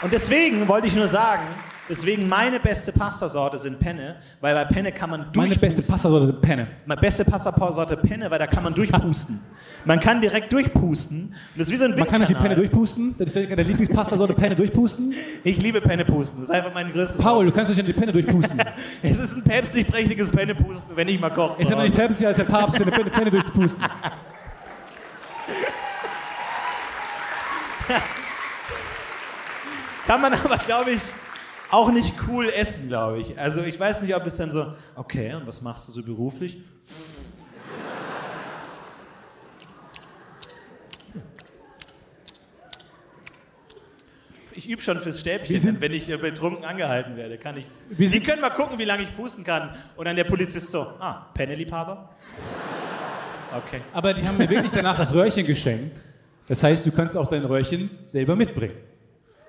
Und 0.03 0.13
deswegen 0.13 0.69
wollte 0.69 0.87
ich 0.87 0.95
nur 0.95 1.09
sagen, 1.09 1.43
deswegen 1.89 2.29
meine 2.29 2.61
beste 2.61 2.93
Pastasorte 2.93 3.59
sind 3.59 3.81
Penne, 3.81 4.17
weil 4.41 4.55
bei 4.55 4.65
Penne 4.67 4.93
kann 4.93 5.11
man 5.11 5.21
durchpusten. 5.33 5.49
Meine 5.49 5.57
beste 5.57 5.93
Pastasorte, 5.93 6.33
Penne. 6.35 6.69
Meine 6.87 7.01
beste 7.01 7.25
Pastasorte 7.25 7.97
Penne, 7.97 8.31
weil 8.31 8.39
da 8.39 8.47
kann 8.47 8.63
man 8.63 8.75
durchpusten. 8.75 9.41
Man 9.89 9.99
kann 10.01 10.21
direkt 10.21 10.53
durchpusten. 10.53 11.35
Das 11.57 11.69
ist 11.69 11.73
wie 11.73 11.79
so 11.79 11.87
ein 11.87 11.93
Man 11.93 12.07
kann 12.07 12.21
durch 12.21 12.29
die. 12.29 12.35
Penne 12.35 12.55
durchpusten. 12.55 13.17
Der 13.17 13.65
Lieblingspastasorte 13.65 14.35
Penne 14.35 14.55
durchpusten. 14.55 15.15
Ich 15.43 15.57
liebe 15.63 15.81
Pennepusten. 15.81 16.41
Das 16.41 16.51
ist 16.51 16.55
einfach 16.55 16.75
mein 16.75 16.93
größtes. 16.93 17.17
Paul, 17.23 17.47
du 17.47 17.53
kannst 17.53 17.75
durch 17.75 17.87
die 17.87 17.95
Penne 17.95 18.13
durchpusten. 18.13 18.61
Es 19.03 19.19
ist 19.19 19.35
ein 19.37 19.45
päpstlich 19.45 19.87
prächtiges 19.87 20.29
Pennepusten, 20.29 20.95
wenn 20.95 21.09
ich 21.09 21.19
mal 21.19 21.31
koche. 21.31 21.63
Ist 21.63 21.73
aber 21.73 21.85
nicht 21.85 21.97
päpstlicher 21.97 22.29
als 22.29 22.37
der 22.37 22.45
Papst 22.45 22.77
für 22.77 22.83
eine 22.83 22.91
Penne, 22.91 23.09
Penne 23.09 23.31
durchzupusten. 23.31 23.83
Kann 30.07 30.21
man 30.21 30.35
aber, 30.35 30.59
glaube 30.59 30.91
ich, 30.91 31.01
auch 31.71 31.91
nicht 31.91 32.15
cool 32.29 32.51
essen, 32.51 32.89
glaube 32.89 33.21
ich. 33.21 33.41
Also 33.41 33.63
ich 33.63 33.81
weiß 33.81 34.03
nicht, 34.03 34.15
ob 34.15 34.23
das 34.23 34.37
dann 34.37 34.51
so, 34.51 34.75
okay, 34.97 35.35
und 35.35 35.47
was 35.47 35.63
machst 35.63 35.89
du 35.89 35.93
so 35.93 36.03
beruflich? 36.03 36.63
Ich 44.59 44.69
übe 44.69 44.83
schon 44.83 44.99
fürs 44.99 45.21
Stäbchen, 45.21 45.61
sind- 45.61 45.81
wenn 45.81 45.93
ich 45.93 46.11
äh, 46.11 46.17
betrunken 46.17 46.65
angehalten 46.65 47.17
werde. 47.17 47.39
Kann 47.39 47.57
ich. 47.59 47.67
Sie 47.97 48.09
sind- 48.09 48.27
können 48.27 48.41
mal 48.41 48.51
gucken, 48.51 48.77
wie 48.77 48.85
lange 48.85 49.05
ich 49.05 49.15
pusten 49.15 49.45
kann. 49.45 49.77
Und 49.97 50.05
dann 50.05 50.17
der 50.17 50.25
Polizist 50.25 50.73
so, 50.73 50.81
ah, 50.99 51.27
Penneliebhaber? 51.33 52.11
Okay. 53.57 53.83
Aber 53.93 54.13
die 54.13 54.27
haben 54.27 54.37
mir 54.37 54.51
wirklich 54.51 54.73
danach 54.73 54.97
das 54.99 55.15
Röhrchen 55.15 55.47
geschenkt. 55.47 56.03
Das 56.49 56.61
heißt, 56.65 56.85
du 56.85 56.91
kannst 56.91 57.17
auch 57.17 57.29
dein 57.29 57.45
Röhrchen 57.45 57.89
selber 58.07 58.35
mitbringen. 58.35 58.75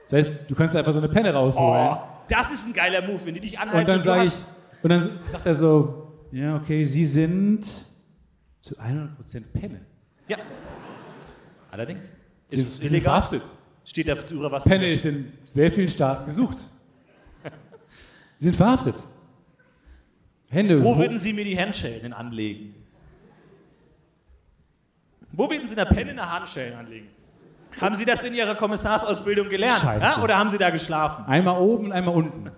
Das 0.10 0.20
heißt, 0.20 0.42
du 0.52 0.54
kannst 0.54 0.76
einfach 0.76 0.94
so 0.94 1.00
eine 1.00 1.10
Penne 1.10 1.34
rausholen. 1.34 1.88
Oh, 1.92 1.98
das 2.30 2.52
ist 2.54 2.68
ein 2.68 2.74
geiler 2.74 3.02
Move, 3.02 3.20
wenn 3.26 3.34
die 3.34 3.40
dich 3.40 3.58
anhalten. 3.58 3.80
und 3.80 3.88
dann 3.90 4.02
sage 4.04 4.26
ich, 4.26 4.34
und 4.84 4.90
dann 4.92 5.02
sagt 5.02 5.46
er 5.46 5.56
so, 5.56 6.14
ja, 6.32 6.56
okay, 6.56 6.84
Sie 6.84 7.06
sind 7.06 7.66
zu 8.62 8.76
100% 8.80 9.52
Penne. 9.60 9.82
Ja. 10.28 10.38
Allerdings. 11.72 12.14
Sie 12.50 12.58
Ist 12.58 12.62
Sie 12.62 12.68
es 12.68 12.78
sind 12.78 12.92
illegal? 12.92 13.16
verhaftet. 13.24 13.42
Steht 13.86 14.08
da 14.08 14.16
drüber 14.16 14.52
was? 14.52 14.64
Penne 14.66 14.86
ist 14.88 15.06
in 15.06 15.32
sehr 15.46 15.72
vielen 15.72 15.90
Staaten 15.90 16.28
gesucht. 16.28 16.58
Sie 18.38 18.46
sind 18.46 18.56
verhaftet. 18.56 18.96
Hände. 20.50 20.84
Wo 20.84 20.98
würden 20.98 21.18
Sie 21.18 21.34
mir 21.34 21.46
die 21.46 21.60
Handschellen 21.60 22.14
anlegen? 22.14 22.76
Wo 25.32 25.50
würden 25.50 25.68
Sie 25.68 25.76
einer 25.80 25.90
Penne 25.90 26.12
eine 26.12 26.32
Handschellen 26.32 26.78
anlegen? 26.78 27.08
Haben 27.80 27.96
Sie 27.96 28.06
das 28.06 28.24
in 28.26 28.34
Ihrer 28.34 28.56
Kommissarsausbildung 28.56 29.48
gelernt? 29.48 29.84
Ja? 29.84 30.22
Oder 30.24 30.38
haben 30.38 30.50
Sie 30.50 30.58
da 30.58 30.70
geschlafen? 30.70 31.26
Einmal 31.26 31.62
oben, 31.62 31.92
einmal 31.92 32.16
unten. 32.16 32.52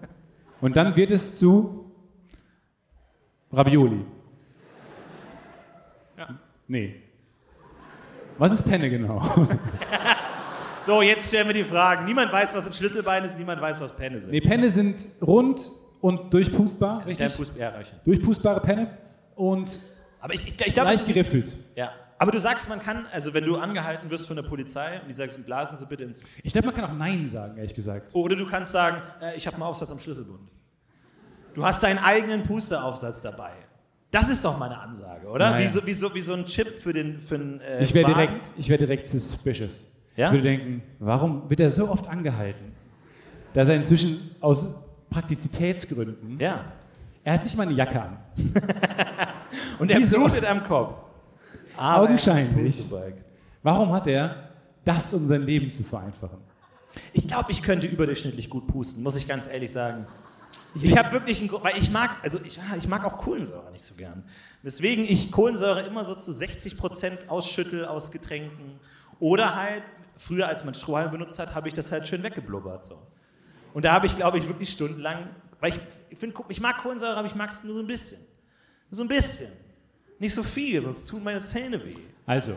Und 0.61 0.78
dann 0.78 0.95
wird 0.95 1.11
es 1.11 1.38
zu 1.38 1.91
Ravioli. 3.51 4.05
Ja. 6.17 6.30
Nee. 6.67 6.95
Was 8.38 8.53
ist 8.53 8.63
Penne 8.63 8.89
genau? 8.89 9.22
So, 10.84 11.01
jetzt 11.01 11.27
stellen 11.27 11.47
wir 11.47 11.53
die 11.53 11.63
Fragen. 11.63 12.05
Niemand 12.05 12.32
weiß, 12.32 12.55
was 12.55 12.65
ein 12.67 12.73
Schlüsselbein 12.73 13.23
ist, 13.23 13.38
niemand 13.38 13.61
weiß, 13.61 13.79
was 13.82 13.93
Penne 13.93 14.19
sind. 14.19 14.32
Nee, 14.32 14.41
Penne 14.41 14.69
sind 14.69 15.05
rund 15.21 15.69
und 16.01 16.34
durchpustbar, 16.34 17.05
richtig? 17.05 17.27
Fuß- 17.34 17.57
ja. 17.57 17.73
Durchpustbare 18.03 18.61
Penne 18.61 18.97
und 19.36 19.79
Aber 20.19 20.34
ich, 20.34 20.47
ich, 20.47 20.59
ich 20.67 20.73
glaube, 20.73 20.89
leicht 20.91 21.07
geriffelt. 21.07 21.53
ja. 21.75 21.91
Aber 22.17 22.32
du 22.32 22.39
sagst, 22.39 22.69
man 22.69 22.79
kann, 22.79 23.07
also 23.11 23.34
wenn 23.34 23.45
du 23.45 23.57
angehalten 23.57 24.11
wirst 24.11 24.27
von 24.27 24.36
der 24.36 24.43
Polizei 24.43 25.01
und 25.01 25.07
die 25.07 25.13
sagst, 25.13 25.43
blasen 25.43 25.75
Sie 25.79 25.88
bitte 25.88 26.03
ins. 26.03 26.21
Ich 26.43 26.53
glaube, 26.53 26.67
man 26.67 26.75
kann 26.75 26.86
auch 26.86 26.93
Nein 26.93 27.25
sagen, 27.25 27.57
ehrlich 27.57 27.73
gesagt. 27.73 28.13
Oder 28.13 28.36
du 28.36 28.45
kannst 28.45 28.71
sagen, 28.71 29.01
äh, 29.23 29.36
ich 29.36 29.47
habe 29.47 29.55
einen 29.55 29.63
Aufsatz 29.63 29.91
am 29.91 29.97
Schlüsselbund. 29.97 30.51
Du 31.55 31.65
hast 31.65 31.82
deinen 31.82 31.97
eigenen 31.97 32.43
Pusteraufsatz 32.43 33.23
dabei. 33.23 33.53
Das 34.11 34.29
ist 34.29 34.45
doch 34.45 34.59
meine 34.59 34.77
Ansage, 34.79 35.25
oder? 35.29 35.49
Naja. 35.49 35.63
Wie, 35.63 35.67
so, 35.67 35.84
wie, 35.88 35.93
so, 35.93 36.13
wie 36.13 36.21
so 36.21 36.34
ein 36.34 36.45
Chip 36.45 36.79
für 36.84 36.93
den 36.93 37.19
für 37.21 37.36
einen, 37.36 37.59
äh, 37.61 37.82
Ich 37.82 37.95
wäre 37.95 38.05
direkt, 38.13 38.51
ich 38.55 38.69
wär 38.69 38.77
direkt 38.77 39.07
suspicious. 39.07 39.90
Ja? 40.16 40.28
Ich 40.28 40.34
würde 40.34 40.43
denken, 40.43 40.82
warum 40.99 41.49
wird 41.49 41.59
er 41.59 41.72
so 41.72 41.89
oft 41.89 42.07
angehalten? 42.07 42.74
Dass 43.53 43.68
er 43.68 43.76
inzwischen 43.76 44.36
aus 44.39 44.76
Praktizitätsgründen, 45.09 46.39
Ja. 46.39 46.66
er 47.24 47.34
hat 47.34 47.43
nicht 47.43 47.57
mal 47.57 47.64
eine 47.68 47.74
Jacke 47.74 48.01
an. 48.01 48.18
Und 49.80 49.91
er 49.91 49.99
Wieso? 49.99 50.18
blutet 50.18 50.45
am 50.45 50.64
Kopf. 50.64 50.95
Aber 51.78 52.03
Augenscheinlich. 52.03 52.84
Warum 53.64 53.91
hat 53.93 54.07
er 54.07 54.49
das, 54.86 55.14
um 55.14 55.28
sein 55.28 55.43
Leben 55.43 55.70
zu 55.70 55.84
vereinfachen? 55.84 56.39
Ich 57.14 57.28
glaube, 57.28 57.51
ich 57.51 57.62
könnte 57.62 57.88
überdurchschnittlich 57.88 58.49
gut 58.49 58.68
pusten, 58.68 59.03
muss 59.03 59.16
ich 59.16 59.28
ganz 59.28 59.47
ehrlich 59.51 59.72
sagen. 59.72 60.07
Ich 60.76 60.97
habe 60.97 61.12
wirklich 61.14 61.39
einen, 61.39 61.51
weil 61.64 61.78
ich 61.78 61.91
mag, 61.91 62.12
also 62.22 62.39
ich, 62.43 62.59
ich 62.78 62.88
mag 62.88 63.05
auch 63.05 63.18
Kohlensäure 63.18 63.72
nicht 63.72 63.84
so 63.84 63.95
gern. 63.95 64.24
Weswegen 64.64 65.05
ich 65.05 65.32
Kohlensäure 65.32 65.82
immer 65.82 66.03
so 66.03 66.16
zu 66.16 66.32
60 66.32 66.78
Prozent 66.78 67.30
ausschüttel 67.30 67.86
aus 67.86 68.12
Getränken. 68.12 68.80
Oder 69.20 69.55
halt, 69.55 69.84
früher 70.22 70.47
als 70.47 70.63
man 70.65 70.74
Strohhalm 70.74 71.11
benutzt 71.11 71.39
hat, 71.39 71.55
habe 71.55 71.67
ich 71.67 71.74
das 71.74 71.91
halt 71.91 72.07
schön 72.07 72.22
weggeblubbert. 72.24 72.86
So. 72.86 73.01
Und 73.74 73.86
da 73.86 73.93
habe 73.93 74.05
ich, 74.05 74.15
glaube 74.15 74.38
ich, 74.38 74.47
wirklich 74.47 74.69
stundenlang, 74.69 75.30
weil 75.59 75.74
ich, 76.09 76.17
find, 76.17 76.34
ich 76.49 76.61
mag 76.61 76.78
Kohlensäure, 76.83 77.17
aber 77.17 77.28
ich 77.28 77.36
mag 77.36 77.50
es 77.50 77.63
nur 77.63 77.74
so 77.75 77.79
ein 77.82 77.87
bisschen. 77.87 78.20
Nur 78.89 78.97
so 78.97 79.04
ein 79.04 79.08
bisschen. 79.08 79.47
Nicht 80.20 80.33
so 80.36 80.43
viel, 80.43 80.82
sonst 80.82 81.08
tun 81.08 81.24
meine 81.24 81.41
Zähne 81.41 81.83
weh. 81.83 81.91
Also, 82.28 82.54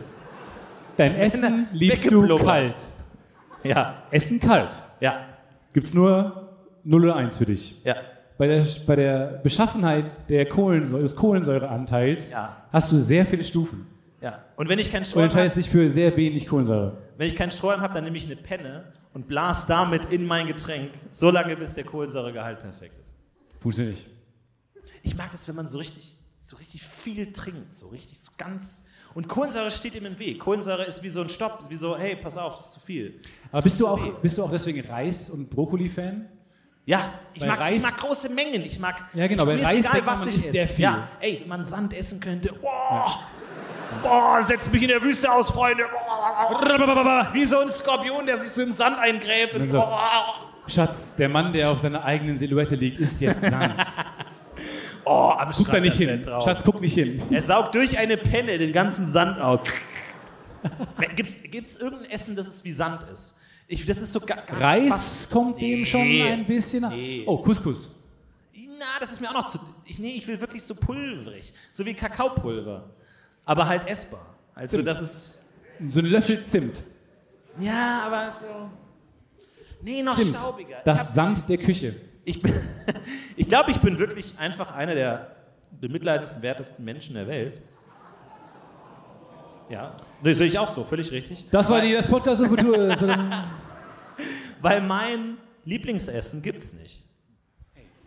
dein 0.97 1.15
Essen 1.15 1.67
liebst 1.73 2.11
du 2.11 2.37
kalt. 2.37 2.81
Ja, 3.63 4.03
Essen 4.11 4.39
kalt. 4.39 4.79
ja, 4.99 5.25
Gibt's 5.73 5.93
nur 5.95 6.55
0 6.83 7.03
oder 7.05 7.15
1 7.15 7.37
für 7.37 7.45
dich. 7.45 7.81
ja. 7.83 7.95
Bei 8.37 8.47
der, 8.47 8.65
bei 8.85 8.97
der 8.97 9.39
Beschaffenheit 9.43 10.29
der 10.29 10.45
Kohlensäure, 10.45 11.01
des 11.03 11.15
Kohlensäureanteils 11.15 12.31
Ja. 12.31 12.63
hast 12.71 12.91
du 12.91 12.97
sehr 12.97 13.25
viele 13.25 13.45
Stufen. 13.45 13.87
Ja. 14.25 14.43
Und 14.55 14.67
wenn 14.69 14.79
ich 14.79 14.91
keinen 14.91 15.05
Strohhalm 15.05 15.29
habe, 15.29 15.39
entscheidest 15.41 15.57
dich 15.57 15.69
für 15.69 15.89
sehr 15.91 16.15
wenig 16.17 16.47
Kohlensäure. 16.47 16.97
Wenn 17.17 17.27
ich 17.27 17.35
keinen 17.35 17.51
Strohhalm 17.51 17.81
habe, 17.81 17.93
dann 17.93 18.03
nehme 18.03 18.17
ich 18.17 18.25
eine 18.25 18.35
Penne 18.35 18.91
und 19.13 19.27
blas 19.27 19.67
damit 19.67 20.11
in 20.11 20.25
mein 20.25 20.47
Getränk, 20.47 20.91
so 21.11 21.29
lange 21.31 21.55
bis 21.55 21.75
der 21.75 21.83
Kohlensäuregehalt 21.85 22.59
perfekt 22.59 22.99
ist. 22.99 23.15
Funktioniert 23.59 23.95
nicht. 23.95 24.09
Ich 25.03 25.15
mag 25.15 25.31
das, 25.31 25.47
wenn 25.47 25.55
man 25.55 25.67
so 25.67 25.77
richtig, 25.77 26.17
so 26.39 26.57
richtig 26.57 26.83
viel 26.83 27.31
trinkt, 27.31 27.73
so 27.73 27.87
richtig, 27.89 28.19
so 28.19 28.31
ganz. 28.37 28.85
Und 29.13 29.27
Kohlensäure 29.29 29.71
steht 29.71 29.95
ihm 29.95 30.05
im 30.05 30.19
Weg. 30.19 30.39
Kohlensäure 30.39 30.83
ist 30.83 31.01
wie 31.03 31.09
so 31.09 31.21
ein 31.21 31.29
Stopp, 31.29 31.69
wie 31.69 31.75
so, 31.75 31.97
hey, 31.97 32.15
pass 32.17 32.37
auf, 32.37 32.55
das 32.57 32.65
ist 32.67 32.73
zu 32.73 32.79
viel. 32.81 33.21
Das 33.45 33.53
Aber 33.53 33.61
bist 33.63 33.79
du, 33.79 33.87
auch, 33.87 34.03
weh. 34.03 34.11
bist 34.21 34.37
du 34.37 34.43
auch 34.43 34.51
deswegen 34.51 34.85
Reis- 34.85 35.29
und 35.29 35.49
Brokkoli-Fan? 35.49 36.27
Ja, 36.87 37.13
ich 37.33 37.41
mag, 37.45 37.55
ich 37.57 37.61
Reis- 37.61 37.81
mag 37.83 37.97
große 37.97 38.29
Mengen. 38.29 38.61
Ich 38.63 38.79
mag. 38.79 39.05
Ja, 39.13 39.25
genau, 39.27 39.43
Ich, 39.49 39.61
bei 39.61 39.65
Reis 39.65 39.85
egal, 39.85 40.05
was 40.05 40.19
man 40.19 40.29
ich 40.29 40.35
isst 40.35 40.51
sehr 40.51 40.67
viel. 40.67 40.83
Ja, 40.83 41.07
ey, 41.21 41.37
wenn 41.41 41.47
man 41.47 41.63
Sand 41.65 41.93
essen 41.93 42.19
könnte. 42.19 42.53
Boah, 42.53 43.21
boah, 44.01 44.41
setzt 44.43 44.71
mich 44.71 44.81
in 44.81 44.89
der 44.89 45.01
Wüste 45.01 45.31
aus, 45.31 45.51
Freunde. 45.51 45.85
Boah, 45.91 47.29
wie 47.33 47.45
so 47.45 47.59
ein 47.59 47.69
Skorpion, 47.69 48.25
der 48.25 48.37
sich 48.37 48.51
so 48.51 48.61
im 48.61 48.71
Sand 48.73 48.99
eingräbt. 48.99 49.55
Und, 49.55 49.71
boah, 49.71 50.35
Schatz, 50.67 51.15
der 51.15 51.29
Mann, 51.29 51.53
der 51.53 51.69
auf 51.69 51.79
seiner 51.79 52.03
eigenen 52.03 52.37
Silhouette 52.37 52.75
liegt, 52.75 52.99
ist 52.99 53.21
jetzt 53.21 53.41
Sand. 53.41 53.75
oh, 55.05 55.33
am 55.37 55.51
Guck 55.51 55.71
da 55.71 55.79
nicht 55.79 55.97
hin. 55.97 56.23
Traum. 56.23 56.41
Schatz, 56.41 56.63
guck 56.63 56.81
nicht 56.81 56.93
hin. 56.95 57.21
Er 57.29 57.41
saugt 57.41 57.75
durch 57.75 57.97
eine 57.97 58.17
Penne 58.17 58.57
den 58.57 58.73
ganzen 58.73 59.07
Sand 59.07 59.39
auf. 59.39 59.61
Gibt's, 61.15 61.43
gibt's 61.43 61.77
irgendein 61.77 62.09
Essen, 62.09 62.35
das 62.35 62.47
es 62.47 62.63
wie 62.63 62.71
Sand 62.71 63.03
ist? 63.13 63.41
Ich, 63.67 63.85
das 63.85 63.97
ist 63.97 64.13
so 64.13 64.19
ga, 64.19 64.35
ga, 64.35 64.57
Reis 64.57 64.89
fast- 64.89 65.31
kommt 65.31 65.61
dem 65.61 65.79
Nee. 65.79 65.85
schon 65.85 66.01
ein 66.01 66.45
bisschen. 66.45 66.87
Nee. 66.89 67.23
Oh, 67.25 67.37
Couscous. 67.37 68.03
Na, 68.55 68.85
das 68.99 69.11
ist 69.11 69.21
mir 69.21 69.29
auch 69.29 69.33
noch 69.33 69.45
zu. 69.45 69.59
Ich, 69.85 69.99
nee, 69.99 70.11
ich 70.17 70.27
will 70.27 70.39
wirklich 70.41 70.63
so 70.63 70.75
pulverig. 70.75 71.53
So 71.71 71.85
wie 71.85 71.93
Kakaopulver. 71.93 72.89
Aber 73.45 73.67
halt 73.67 73.87
essbar. 73.87 74.25
Also, 74.53 74.77
Zimt. 74.77 74.87
das 74.87 75.01
ist. 75.01 75.45
So 75.89 75.99
ein 75.99 76.05
Löffel 76.05 76.43
Zimt. 76.43 76.81
Ja, 77.59 78.03
aber 78.07 78.31
so. 78.31 78.69
Nee, 79.81 80.01
noch 80.01 80.15
Zimt. 80.15 80.35
staubiger. 80.35 80.77
Das 80.83 81.13
Sand 81.13 81.47
der 81.49 81.57
Küche. 81.57 81.95
Ich, 82.23 82.41
bin- 82.41 82.53
ich 83.35 83.47
glaube, 83.47 83.71
ich 83.71 83.79
bin 83.79 83.99
wirklich 83.99 84.39
einfach 84.39 84.73
einer 84.73 84.95
der 84.95 85.35
bemitleidenswertesten 85.79 86.83
Menschen 86.83 87.15
der 87.15 87.27
Welt. 87.27 87.61
Ja, 89.69 89.95
das 90.23 90.37
sehe 90.37 90.47
ich 90.47 90.57
auch 90.59 90.67
so, 90.67 90.83
völlig 90.83 91.11
richtig. 91.11 91.49
Das 91.51 91.69
war 91.69 91.81
die, 91.81 91.91
das 91.93 92.07
Podcast 92.07 92.41
und 92.41 92.49
Kultur. 92.49 92.77
Weil 94.61 94.81
mein 94.81 95.37
Lieblingsessen 95.65 96.41
gibt's 96.41 96.73
nicht. 96.73 97.03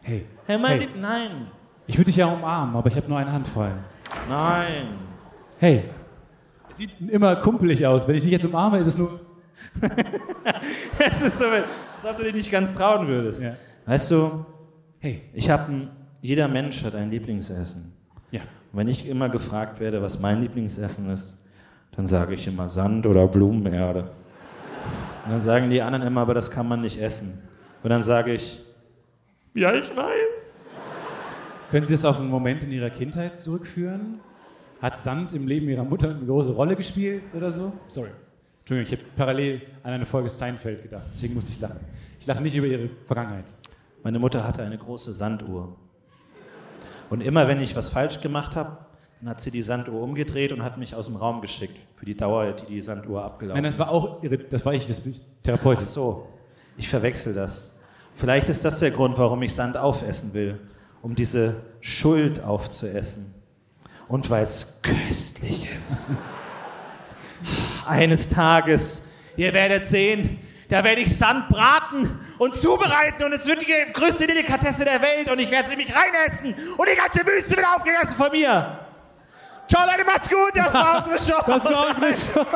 hey, 0.02 0.24
Hey, 0.46 0.56
mein 0.58 0.70
Hey. 0.72 0.80
Lieb 0.80 0.96
nein, 0.96 1.50
ich 1.86 1.96
würde 1.96 2.06
dich 2.06 2.16
ja 2.16 2.26
umarmen, 2.26 2.76
aber 2.76 2.88
ich 2.88 2.96
habe 2.96 3.08
nur 3.08 3.18
eine 3.18 3.32
Hand 3.32 3.48
frei. 3.48 3.72
nein. 4.28 4.98
Hey, 5.58 5.84
es 6.70 6.76
sieht 6.76 6.90
immer 7.08 7.36
kumpelig 7.36 7.86
aus. 7.86 8.06
Wenn 8.06 8.16
ich 8.16 8.22
dich 8.22 8.32
jetzt 8.32 8.44
umarme, 8.44 8.78
ist 8.78 8.86
es 8.88 8.98
nur. 8.98 9.20
Es 10.98 11.22
ist 11.22 11.38
so, 11.38 11.46
als 11.46 12.04
ob 12.08 12.16
du 12.16 12.24
dich 12.24 12.34
nicht 12.34 12.50
ganz 12.50 12.74
trauen 12.76 13.06
würdest. 13.08 13.42
Ja. 13.42 13.54
Weißt 13.86 14.10
du, 14.10 14.44
Hey, 15.00 15.22
ich 15.32 15.48
habe 15.48 15.88
jeder 16.20 16.48
Mensch 16.48 16.84
hat 16.84 16.94
ein 16.96 17.10
Lieblingsessen. 17.10 17.92
ja. 18.32 18.40
Und 18.72 18.78
wenn 18.80 18.88
ich 18.88 19.08
immer 19.08 19.28
gefragt 19.28 19.80
werde, 19.80 20.02
was 20.02 20.20
mein 20.20 20.40
Lieblingsessen 20.42 21.08
ist, 21.10 21.44
Dann 21.96 22.06
sage 22.06 22.34
ich 22.34 22.46
immer 22.46 22.68
Sand 22.68 23.06
oder 23.06 23.26
Blumenerde. 23.26 24.10
Und 25.24 25.32
dann 25.32 25.40
sagen 25.42 25.70
die 25.70 25.82
anderen 25.82 26.06
immer, 26.06 26.20
aber 26.20 26.34
das 26.34 26.50
kann 26.50 26.68
man 26.68 26.80
nicht 26.80 27.00
essen. 27.00 27.42
Und 27.82 27.90
dann 27.90 28.02
sage 28.04 28.32
ich, 28.34 28.60
ja, 29.54 29.72
ich 29.74 29.88
weiß. 29.96 30.60
Können 31.70 31.84
Sie 31.86 31.94
das 31.94 32.04
auf 32.04 32.20
einen 32.20 32.28
Moment 32.30 32.62
in 32.62 32.70
Ihrer 32.70 32.90
Kindheit 32.90 33.36
zurückführen? 33.36 34.20
Hat 34.80 35.00
Sand 35.00 35.32
im 35.34 35.48
Leben 35.48 35.68
Ihrer 35.68 35.84
Mutter 35.84 36.10
eine 36.10 36.24
große 36.24 36.52
Rolle 36.52 36.76
gespielt 36.76 37.22
oder 37.34 37.50
so? 37.50 37.72
Sorry. 37.88 38.10
Entschuldigung, 38.60 38.92
ich 38.92 39.00
habe 39.00 39.10
parallel 39.16 39.62
an 39.82 39.92
eine 39.92 40.06
Folge 40.06 40.30
Seinfeld 40.30 40.82
gedacht, 40.82 41.06
deswegen 41.12 41.34
musste 41.34 41.52
ich 41.52 41.60
lachen. 41.60 41.80
Ich 42.20 42.26
lache 42.26 42.42
nicht 42.42 42.54
über 42.54 42.66
Ihre 42.66 42.90
Vergangenheit. 43.06 43.46
Meine 44.02 44.18
Mutter 44.18 44.46
hatte 44.46 44.62
eine 44.62 44.78
große 44.78 45.12
Sanduhr. 45.12 45.74
Und 47.10 47.22
immer 47.22 47.48
wenn 47.48 47.60
ich 47.60 47.74
was 47.74 47.88
falsch 47.88 48.20
gemacht 48.20 48.54
habe, 48.54 48.76
dann 49.20 49.30
hat 49.30 49.40
sie 49.40 49.50
die 49.50 49.62
Sanduhr 49.62 50.00
umgedreht 50.02 50.52
und 50.52 50.62
hat 50.62 50.78
mich 50.78 50.94
aus 50.94 51.06
dem 51.06 51.16
Raum 51.16 51.40
geschickt 51.40 51.78
für 51.94 52.04
die 52.04 52.16
Dauer, 52.16 52.52
die 52.52 52.66
die 52.66 52.80
Sanduhr 52.80 53.24
abgelaufen 53.24 53.60
Nein, 53.60 53.68
das 53.68 53.78
war 53.78 53.86
ist. 53.86 53.92
auch 53.92 54.22
Ihre, 54.22 54.38
das 54.38 54.64
war 54.64 54.74
ich, 54.74 54.86
das 54.86 55.00
bin 55.00 55.12
ich 55.12 55.22
Therapeut. 55.42 55.78
Ach 55.80 55.84
so, 55.84 56.28
ich 56.76 56.88
verwechsel 56.88 57.34
das. 57.34 57.76
Vielleicht 58.14 58.48
ist 58.48 58.64
das 58.64 58.78
der 58.78 58.90
Grund, 58.90 59.18
warum 59.18 59.42
ich 59.42 59.54
Sand 59.54 59.76
aufessen 59.76 60.34
will, 60.34 60.60
um 61.02 61.14
diese 61.14 61.56
Schuld 61.80 62.44
aufzuessen. 62.44 63.34
Und 64.08 64.30
weil 64.30 64.44
es 64.44 64.80
köstlich 64.82 65.68
ist. 65.76 66.12
Eines 67.86 68.28
Tages, 68.28 69.02
ihr 69.36 69.52
werdet 69.52 69.84
sehen, 69.86 70.38
da 70.68 70.82
werde 70.84 71.00
ich 71.02 71.16
Sand 71.16 71.48
braten 71.48 72.18
und 72.38 72.56
zubereiten 72.56 73.24
und 73.24 73.32
es 73.32 73.46
wird 73.46 73.62
die 73.62 73.92
größte 73.92 74.26
Delikatesse 74.26 74.84
der 74.84 75.00
Welt 75.00 75.30
und 75.30 75.38
ich 75.38 75.50
werde 75.50 75.68
sie 75.68 75.76
mich 75.76 75.88
reinessen 75.94 76.54
und 76.76 76.88
die 76.88 76.96
ganze 76.96 77.26
Wüste 77.26 77.56
wird 77.56 77.66
aufgegessen 77.66 78.16
von 78.16 78.30
mir. 78.32 78.78
Ciao 79.68 79.86
Leute, 79.86 80.04
macht's 80.04 80.28
gut, 80.28 80.50
das 80.54 80.74
war 80.74 80.98
unsere 80.98 81.18
Show. 81.32 81.42
Das 81.46 81.64
war 81.64 81.88
unsere 81.88 82.14
Show. 82.14 82.46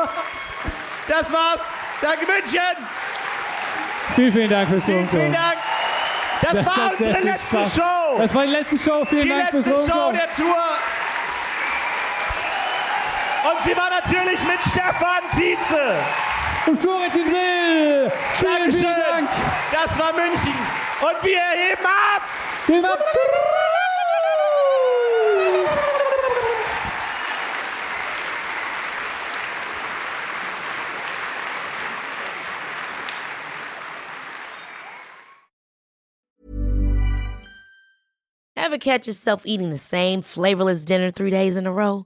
Das 1.07 1.31
war's. 1.33 1.73
Danke 2.01 2.25
München. 2.25 2.59
Vielen, 4.15 4.31
vielen 4.33 4.49
Dank 4.49 4.69
fürs 4.69 4.85
Vielen, 4.85 5.07
vielen 5.07 5.21
Rumkommen. 5.33 5.33
Dank. 5.33 5.57
Das, 6.41 6.53
Das 6.53 6.65
war 6.65 6.91
unsere 6.91 7.19
letzte 7.21 7.57
Spaß. 7.57 7.75
Show. 7.75 8.17
Das 8.17 8.35
war 8.35 8.43
die 8.45 8.51
letzte 8.51 8.77
Show. 8.77 9.05
Vielen 9.05 9.21
die 9.23 9.29
Dank 9.29 9.49
fürs 9.49 9.65
letzte 9.65 9.91
Show 9.91 10.11
der 10.11 10.31
Tour. 10.31 10.55
Und 13.43 13.61
sie 13.63 13.75
war 13.75 13.89
natürlich 13.89 14.41
mit 14.43 14.61
Stefan 14.61 15.21
Tietze. 15.35 15.95
Und 16.65 16.79
Florentin 16.79 17.25
Will. 17.25 18.11
Vielen, 18.37 18.53
Dankeschön. 18.53 18.79
vielen 18.79 18.95
Dank. 19.09 19.29
Das 19.71 19.99
war 19.99 20.13
München. 20.13 20.53
Und 21.01 21.23
wir 21.23 21.39
heben 21.39 21.85
ab. 21.85 22.21
Vielen 22.65 22.83
Dank. 22.83 22.99
Ever 38.55 38.77
catch 38.77 39.05
yourself 39.05 39.43
eating 39.45 39.69
the 39.69 39.77
same 39.77 40.21
flavorless 40.21 40.85
dinner 40.85 41.11
three 41.11 41.29
days 41.29 41.57
in 41.57 41.67
a 41.67 41.71
row? 41.71 42.05